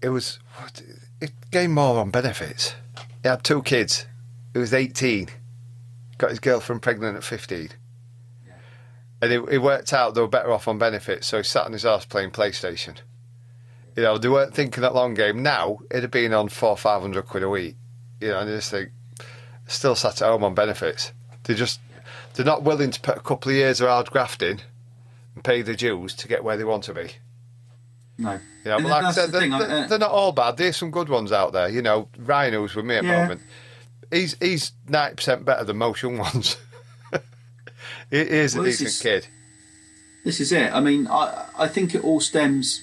it 0.02 0.10
was 0.10 0.40
what, 0.58 0.82
it 1.22 1.32
gained 1.52 1.74
more 1.74 2.00
on 2.00 2.12
benefits. 2.12 2.76
He 3.22 3.30
had 3.30 3.44
two 3.44 3.62
kids. 3.64 4.06
He 4.54 4.60
was 4.60 4.74
eighteen. 4.74 5.30
Got 6.18 6.30
his 6.32 6.40
girlfriend 6.40 6.82
pregnant 6.82 7.18
at 7.18 7.24
fifteen. 7.24 7.70
And 9.22 9.32
it, 9.32 9.42
it 9.50 9.58
worked 9.60 9.94
out 9.94 10.16
they 10.16 10.22
were 10.22 10.28
better 10.28 10.52
off 10.52 10.68
on 10.68 10.78
benefits, 10.78 11.28
so 11.28 11.38
he 11.38 11.44
sat 11.44 11.66
on 11.66 11.72
his 11.72 11.86
ass 11.86 12.04
playing 12.06 12.32
PlayStation. 12.32 12.98
You 13.96 14.04
know, 14.04 14.18
they 14.18 14.30
weren't 14.30 14.54
thinking 14.54 14.82
that 14.82 14.96
long 14.96 15.14
game. 15.14 15.44
Now 15.44 15.80
it'd 15.92 16.04
have 16.04 16.12
been 16.12 16.34
on 16.34 16.50
four, 16.50 16.76
five 16.78 17.02
hundred 17.02 17.28
quid 17.28 17.44
a 17.44 17.50
week. 17.50 17.76
You 18.20 18.30
know, 18.30 18.40
and 18.40 18.50
they 18.50 18.56
just 18.56 18.72
think, 18.72 18.90
still 19.68 19.96
sat 19.96 20.22
at 20.22 20.28
home 20.28 20.44
on 20.44 20.54
benefits. 20.56 21.12
They 21.44 21.54
just 21.54 21.80
they're 22.34 22.46
not 22.46 22.64
willing 22.64 22.92
to 22.92 23.00
put 23.02 23.18
a 23.18 23.22
couple 23.22 23.52
of 23.52 23.56
years 23.58 23.82
of 23.82 23.88
hard 23.90 24.10
grafting 24.10 24.62
and 25.36 25.44
pay 25.44 25.62
the 25.62 25.76
dues 25.76 26.14
to 26.16 26.28
get 26.28 26.44
where 26.44 26.58
they 26.58 26.64
want 26.64 26.84
to 26.86 26.94
be. 26.94 27.12
no, 28.18 28.34
You 28.64 28.72
know, 28.72 28.78
but 28.80 28.88
like 28.90 29.04
I 29.04 29.12
said, 29.12 29.32
the 29.32 29.40
they're, 29.40 29.50
they're- 29.50 29.70
uh, 29.84 29.88
they're 29.88 30.00
not 30.00 30.12
all 30.12 30.32
bad. 30.32 30.58
There's 30.58 30.78
some 30.78 30.90
good 30.92 31.10
ones 31.10 31.32
out 31.32 31.54
there. 31.54 31.70
You 31.70 31.82
know, 31.82 32.08
Ryan, 32.18 32.54
who's 32.54 32.76
with 32.76 32.86
me 32.86 32.96
at 32.96 33.04
the 33.04 33.10
Yeah. 33.10 33.22
moment, 33.24 33.42
he's 34.12 34.36
he's 34.40 34.72
ninety 34.88 35.16
percent 35.18 35.46
better 35.46 35.64
than 35.66 35.78
most 35.78 36.02
young 36.02 36.18
ones. 36.18 36.58
he 38.10 38.18
is 38.18 38.56
Well, 38.56 38.64
a 38.66 38.68
decent 38.70 38.90
is- 38.90 39.02
kid. 39.02 39.28
This 40.24 40.40
is 40.40 40.54
it. 40.54 40.74
I 40.74 40.80
mean, 40.80 41.06
I 41.08 41.46
I 41.60 41.68
think 41.68 41.94
it 41.94 42.04
all 42.04 42.22
stems. 42.22 42.82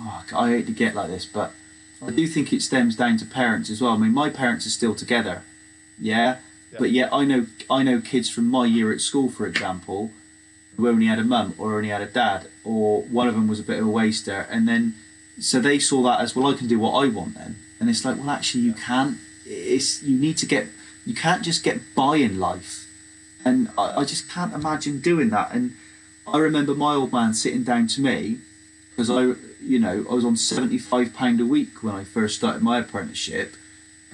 Oh, 0.00 0.24
I 0.34 0.50
hate 0.50 0.66
to 0.66 0.72
get 0.72 0.94
like 0.94 1.08
this, 1.08 1.26
but 1.26 1.52
I 2.04 2.10
do 2.10 2.26
think 2.26 2.52
it 2.52 2.62
stems 2.62 2.96
down 2.96 3.18
to 3.18 3.26
parents 3.26 3.70
as 3.70 3.82
well. 3.82 3.92
I 3.92 3.98
mean, 3.98 4.14
my 4.14 4.30
parents 4.30 4.66
are 4.66 4.70
still 4.70 4.94
together, 4.94 5.42
yeah, 5.98 6.38
but 6.78 6.90
yet 6.90 7.12
I 7.12 7.24
know 7.24 7.46
I 7.68 7.82
know 7.82 8.00
kids 8.00 8.30
from 8.30 8.48
my 8.48 8.66
year 8.66 8.92
at 8.92 9.00
school, 9.00 9.30
for 9.30 9.46
example, 9.46 10.10
who 10.76 10.88
only 10.88 11.06
had 11.06 11.18
a 11.18 11.24
mum 11.24 11.54
or 11.58 11.76
only 11.76 11.90
had 11.90 12.00
a 12.00 12.06
dad, 12.06 12.48
or 12.64 13.02
one 13.02 13.28
of 13.28 13.34
them 13.34 13.48
was 13.48 13.60
a 13.60 13.64
bit 13.64 13.78
of 13.78 13.86
a 13.86 13.90
waster, 13.90 14.46
and 14.50 14.66
then 14.66 14.94
so 15.38 15.60
they 15.60 15.78
saw 15.78 16.02
that 16.02 16.20
as 16.20 16.34
well. 16.34 16.46
I 16.46 16.56
can 16.56 16.68
do 16.68 16.78
what 16.78 16.92
I 16.92 17.08
want 17.08 17.34
then, 17.34 17.56
and 17.78 17.90
it's 17.90 18.04
like, 18.04 18.16
well, 18.16 18.30
actually, 18.30 18.64
you 18.64 18.72
can't. 18.72 19.18
It's 19.44 20.02
you 20.02 20.18
need 20.18 20.38
to 20.38 20.46
get. 20.46 20.68
You 21.06 21.14
can't 21.14 21.42
just 21.42 21.62
get 21.62 21.94
by 21.94 22.16
in 22.16 22.38
life 22.38 22.80
and 23.44 23.70
I, 23.76 24.00
I 24.00 24.04
just 24.04 24.28
can't 24.28 24.54
imagine 24.54 25.00
doing 25.00 25.30
that. 25.30 25.52
And 25.52 25.76
I 26.26 26.38
remember 26.38 26.74
my 26.74 26.94
old 26.94 27.12
man 27.12 27.34
sitting 27.34 27.62
down 27.62 27.86
to 27.88 28.00
me 28.00 28.38
because 28.90 29.10
I, 29.10 29.34
you 29.62 29.78
know, 29.78 30.04
I 30.10 30.14
was 30.14 30.24
on 30.24 30.36
seventy 30.36 30.78
five 30.78 31.14
pound 31.14 31.40
a 31.40 31.46
week 31.46 31.82
when 31.82 31.94
I 31.94 32.04
first 32.04 32.36
started 32.36 32.62
my 32.62 32.78
apprenticeship, 32.78 33.54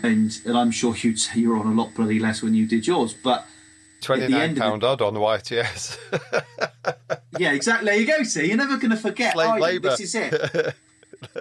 and 0.02 0.30
and 0.44 0.56
I'm 0.56 0.70
sure 0.70 0.94
you'd 0.96 1.20
say 1.20 1.40
you're 1.40 1.58
on 1.58 1.66
a 1.66 1.72
lot 1.72 1.94
bloody 1.94 2.18
less 2.18 2.42
when 2.42 2.54
you 2.54 2.66
did 2.66 2.86
yours, 2.86 3.14
but. 3.14 3.46
Twenty 3.98 4.32
end 4.34 4.58
nine 4.58 4.84
odd 4.84 5.00
on 5.00 5.14
the 5.14 5.20
YTS. 5.20 5.98
Yeah, 7.38 7.52
exactly. 7.52 7.90
There 7.90 8.00
you 8.00 8.06
go. 8.06 8.22
See, 8.22 8.48
you're 8.48 8.56
never 8.56 8.76
going 8.76 8.90
to 8.90 8.96
forget. 8.96 9.34
Slave 9.34 9.60
labour. 9.60 9.90
This 9.90 10.00
is 10.00 10.14
it. 10.14 10.32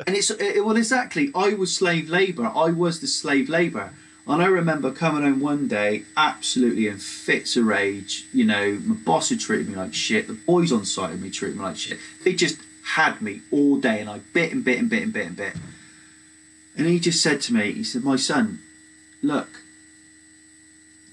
and 0.08 0.16
it's 0.16 0.30
it, 0.30 0.66
well, 0.66 0.78
exactly. 0.78 1.32
I 1.36 1.54
was 1.54 1.76
slave 1.76 2.10
labour. 2.10 2.52
I 2.54 2.72
was 2.72 3.02
the 3.02 3.08
slave 3.08 3.50
labour. 3.50 3.94
And 4.28 4.42
I 4.42 4.48
remember 4.48 4.92
coming 4.92 5.24
home 5.24 5.40
one 5.40 5.68
day, 5.68 6.04
absolutely 6.18 6.88
in 6.88 6.98
fits 6.98 7.56
of 7.56 7.66
rage. 7.66 8.26
You 8.34 8.46
know, 8.46 8.80
my 8.84 8.96
boss 8.96 9.30
had 9.30 9.40
treated 9.40 9.70
me 9.70 9.76
like 9.76 9.94
shit. 9.94 10.28
The 10.28 10.34
boys 10.34 10.72
on 10.72 10.84
site 10.84 11.12
had 11.12 11.22
me 11.22 11.30
treated 11.30 11.58
me 11.58 11.64
like 11.64 11.78
shit. 11.78 12.00
They 12.24 12.34
just 12.34 12.58
had 12.94 13.22
me 13.22 13.42
all 13.52 13.78
day, 13.78 14.00
and 14.00 14.10
I 14.10 14.20
bit 14.34 14.52
and 14.52 14.64
bit 14.64 14.80
and 14.80 14.90
bit 14.90 15.04
and 15.04 15.14
bit 15.14 15.28
and 15.28 15.36
bit. 15.36 15.54
And 16.78 16.88
he 16.88 17.00
just 17.00 17.22
said 17.22 17.42
to 17.42 17.54
me, 17.54 17.72
he 17.72 17.84
said, 17.84 18.04
"My 18.04 18.16
son, 18.16 18.60
look, 19.22 19.62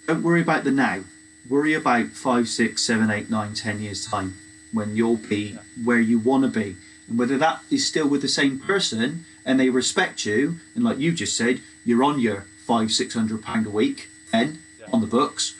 don't 0.06 0.22
worry 0.22 0.42
about 0.42 0.64
the 0.64 0.70
now. 0.70 1.04
Worry 1.48 1.74
about 1.74 2.08
five, 2.10 2.48
six, 2.48 2.82
seven, 2.84 3.10
eight, 3.10 3.30
nine, 3.30 3.54
ten 3.54 3.80
years 3.80 4.06
time 4.06 4.36
when 4.72 4.96
you'll 4.96 5.16
be 5.16 5.58
where 5.82 6.00
you 6.00 6.18
want 6.18 6.44
to 6.44 6.60
be, 6.60 6.76
and 7.08 7.18
whether 7.18 7.38
that 7.38 7.62
is 7.70 7.86
still 7.86 8.08
with 8.08 8.22
the 8.22 8.28
same 8.28 8.58
person 8.58 9.24
and 9.44 9.58
they 9.58 9.68
respect 9.70 10.24
you, 10.24 10.56
and 10.74 10.84
like 10.84 10.98
you 10.98 11.12
just 11.12 11.36
said, 11.36 11.60
you're 11.84 12.04
on 12.04 12.20
your 12.20 12.46
five, 12.64 12.92
six 12.92 13.14
hundred 13.14 13.42
pound 13.42 13.66
a 13.66 13.70
week 13.70 14.08
then 14.30 14.58
on 14.92 15.00
the 15.00 15.06
books, 15.06 15.54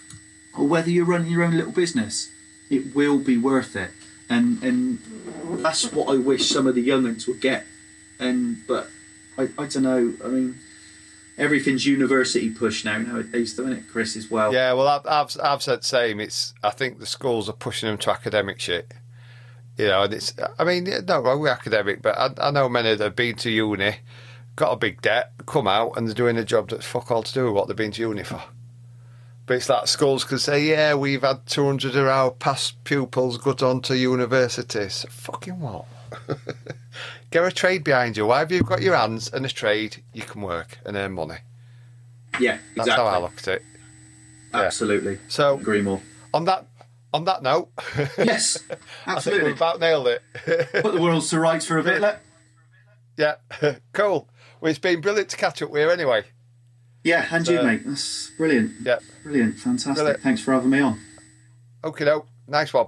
or 0.56 0.66
whether 0.66 0.90
you're 0.90 1.05
running 1.05 1.30
your 1.30 1.43
own 1.43 1.56
little 1.56 1.72
business, 1.72 2.30
it 2.70 2.94
will 2.94 3.18
be 3.18 3.36
worth 3.36 3.74
it. 3.76 3.90
And 4.28 4.62
and 4.62 4.99
that's 5.62 5.93
what 5.93 6.15
I 6.15 6.19
wish 6.19 6.49
some 6.49 6.66
of 6.66 6.74
the 6.74 6.82
young'uns 6.82 7.27
would 7.27 7.40
get. 7.40 7.66
And 8.19 8.59
but 8.66 8.89
I, 9.36 9.43
I 9.59 9.66
don't 9.66 9.82
know. 9.82 10.15
I 10.24 10.28
mean, 10.28 10.59
everything's 11.39 11.86
university 11.86 12.51
push 12.51 12.85
now 12.85 12.99
nowadays, 12.99 13.55
doesn't 13.55 13.73
it, 13.73 13.85
Chris? 13.90 14.16
As 14.16 14.31
well. 14.31 14.53
yeah, 14.53 14.73
well, 14.73 14.89
I've, 14.89 15.07
I've 15.07 15.36
I've 15.43 15.62
said 15.62 15.81
the 15.81 15.86
same. 15.86 16.20
It's 16.20 16.55
I 16.62 16.70
think 16.70 16.99
the 16.99 17.07
schools 17.07 17.49
are 17.49 17.55
pushing 17.55 17.89
them 17.89 17.99
to 17.99 18.11
academic 18.11 18.61
shit. 18.61 18.93
You 19.78 19.89
know, 19.89 20.03
and 20.03 20.15
it's 20.15 20.35
I 20.59 20.65
mean, 20.65 20.85
no 20.85 21.20
wrong 21.20 21.40
with 21.40 21.51
academic, 21.51 22.03
but 22.03 22.16
I, 22.16 22.49
I 22.49 22.51
know 22.51 22.69
many 22.69 22.94
that 22.94 23.03
have 23.03 23.16
been 23.16 23.36
to 23.36 23.51
uni, 23.51 23.97
got 24.55 24.73
a 24.73 24.77
big 24.77 25.01
debt, 25.01 25.32
come 25.47 25.66
out, 25.66 25.97
and 25.97 26.07
they're 26.07 26.15
doing 26.15 26.36
a 26.36 26.44
job 26.44 26.69
that's 26.69 26.86
fuck 26.86 27.11
all 27.11 27.23
to 27.23 27.35
do 27.35 27.47
with 27.47 27.55
what 27.55 27.69
they've 27.69 27.77
been 27.77 27.93
to 27.93 28.03
uni 28.03 28.23
for. 28.23 28.43
But 29.47 29.55
it's 29.56 29.69
like 29.69 29.86
schools 29.89 30.24
can 30.24 30.39
say, 30.39 30.62
yeah, 30.64 30.94
we've 30.94 31.23
had 31.23 31.44
200 31.47 31.97
of 31.97 32.06
our 32.06 32.31
past 32.31 32.82
pupils 32.85 33.39
go 33.39 33.55
on 33.66 33.81
to 33.82 33.97
universities. 33.97 35.05
Fucking 35.10 35.59
what? 35.60 35.85
Get 37.31 37.44
a 37.44 37.51
trade 37.51 37.82
behind 37.85 38.16
you. 38.16 38.27
Why 38.27 38.40
have 38.40 38.52
you 38.52 38.62
got 38.62 38.82
your 38.82 38.94
hands 38.97 39.32
and 39.32 39.44
a 39.44 39.48
trade? 39.48 40.02
You 40.12 40.23
can 40.23 40.43
work 40.43 40.78
and 40.85 40.97
earn 40.97 41.12
money. 41.12 41.36
yeah, 42.39 42.59
That's 42.77 42.86
exactly. 42.89 43.05
how 43.05 43.10
I 43.10 43.19
look 43.19 43.39
at 43.39 43.48
it. 43.48 43.62
yeah. 44.55 44.60
Absolutely. 44.60 45.19
So 45.28 45.55
Agree 45.59 45.82
more. 45.82 46.01
on 46.35 46.44
that 46.44 46.66
on 47.14 47.24
that 47.24 47.43
note, 47.43 47.69
Yes, 48.19 48.59
absolutely. 49.06 49.48
we've 49.48 49.56
about 49.56 49.81
nailed 49.81 50.06
it. 50.09 50.23
Put 50.82 50.94
the 50.94 51.01
world 51.02 51.24
to 51.24 51.39
rights 51.40 51.66
for 51.66 51.78
a 51.78 51.82
bit. 51.82 52.02
Yeah, 53.19 53.35
cool. 53.93 54.27
Well, 54.60 54.70
it's 54.70 54.78
been 54.78 55.02
brilliant 55.02 55.28
to 55.31 55.36
catch 55.36 55.60
up 55.60 55.69
with 55.69 55.82
you 55.82 55.90
anyway. 55.90 56.24
Yeah, 57.05 57.27
and 57.31 57.47
you, 57.49 57.57
So- 57.57 57.62
mate. 57.65 57.83
That's 57.85 58.31
brilliant. 58.37 58.73
Yeah. 58.83 58.99
Brilliant. 59.23 59.59
Fantastic. 59.59 59.95
Brilliant. 59.97 60.20
Thanks 60.23 60.41
for 60.41 60.53
having 60.53 60.70
me 60.70 60.81
on. 60.81 61.01
Okay, 61.85 62.05
no, 62.05 62.27
nice 62.47 62.73
one. 62.73 62.87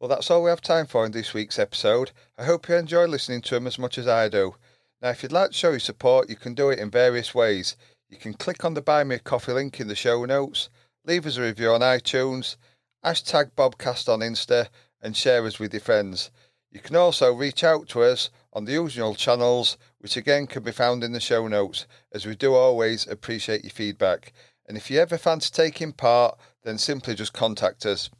Well, 0.00 0.08
that's 0.08 0.30
all 0.30 0.42
we 0.44 0.50
have 0.50 0.60
time 0.60 0.86
for 0.86 1.04
in 1.06 1.12
this 1.12 1.34
week's 1.34 1.58
episode. 1.58 2.12
I 2.36 2.44
hope 2.44 2.68
you 2.68 2.76
enjoy 2.76 3.06
listening 3.06 3.42
to 3.42 3.54
them 3.54 3.66
as 3.66 3.78
much 3.78 3.98
as 3.98 4.06
I 4.06 4.28
do. 4.28 4.54
Now, 5.02 5.10
if 5.10 5.22
you'd 5.22 5.32
like 5.32 5.50
to 5.50 5.56
show 5.56 5.70
your 5.70 5.80
support, 5.80 6.28
you 6.28 6.36
can 6.36 6.54
do 6.54 6.70
it 6.70 6.78
in 6.78 6.90
various 6.90 7.34
ways. 7.34 7.76
You 8.08 8.16
can 8.16 8.34
click 8.34 8.64
on 8.64 8.74
the 8.74 8.80
Buy 8.80 9.04
Me 9.04 9.16
a 9.16 9.18
Coffee 9.18 9.52
link 9.52 9.80
in 9.80 9.88
the 9.88 9.94
show 9.94 10.24
notes, 10.24 10.68
leave 11.04 11.26
us 11.26 11.36
a 11.36 11.42
review 11.42 11.70
on 11.70 11.80
iTunes, 11.80 12.56
hashtag 13.04 13.52
Bobcast 13.56 14.08
on 14.08 14.20
Insta, 14.20 14.68
and 15.02 15.16
share 15.16 15.44
us 15.44 15.58
with 15.58 15.72
your 15.72 15.80
friends. 15.80 16.30
You 16.70 16.80
can 16.80 16.96
also 16.96 17.32
reach 17.32 17.64
out 17.64 17.88
to 17.88 18.02
us 18.02 18.28
on 18.52 18.66
the 18.66 18.72
usual 18.72 19.14
channels, 19.14 19.78
which 20.00 20.16
again 20.18 20.46
can 20.46 20.62
be 20.62 20.72
found 20.72 21.02
in 21.02 21.12
the 21.12 21.20
show 21.20 21.48
notes, 21.48 21.86
as 22.12 22.26
we 22.26 22.36
do 22.36 22.54
always 22.54 23.06
appreciate 23.06 23.64
your 23.64 23.70
feedback. 23.70 24.32
And 24.66 24.76
if 24.76 24.90
you 24.90 25.00
ever 25.00 25.16
fancy 25.16 25.50
taking 25.50 25.92
part, 25.92 26.38
then 26.64 26.76
simply 26.76 27.14
just 27.14 27.32
contact 27.32 27.86
us. 27.86 28.10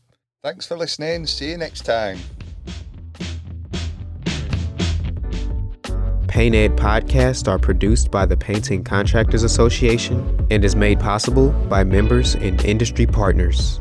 Thanks 0.42 0.66
for 0.66 0.78
listening. 0.78 1.26
See 1.26 1.50
you 1.50 1.58
next 1.58 1.82
time. 1.82 2.18
Paint 6.26 6.54
Ed 6.54 6.76
podcasts 6.76 7.48
are 7.48 7.58
produced 7.58 8.10
by 8.10 8.24
the 8.24 8.36
Painting 8.36 8.84
Contractors 8.84 9.42
Association 9.42 10.46
and 10.50 10.64
is 10.64 10.76
made 10.76 11.00
possible 11.00 11.50
by 11.68 11.84
members 11.84 12.34
and 12.36 12.64
industry 12.64 13.06
partners. 13.06 13.80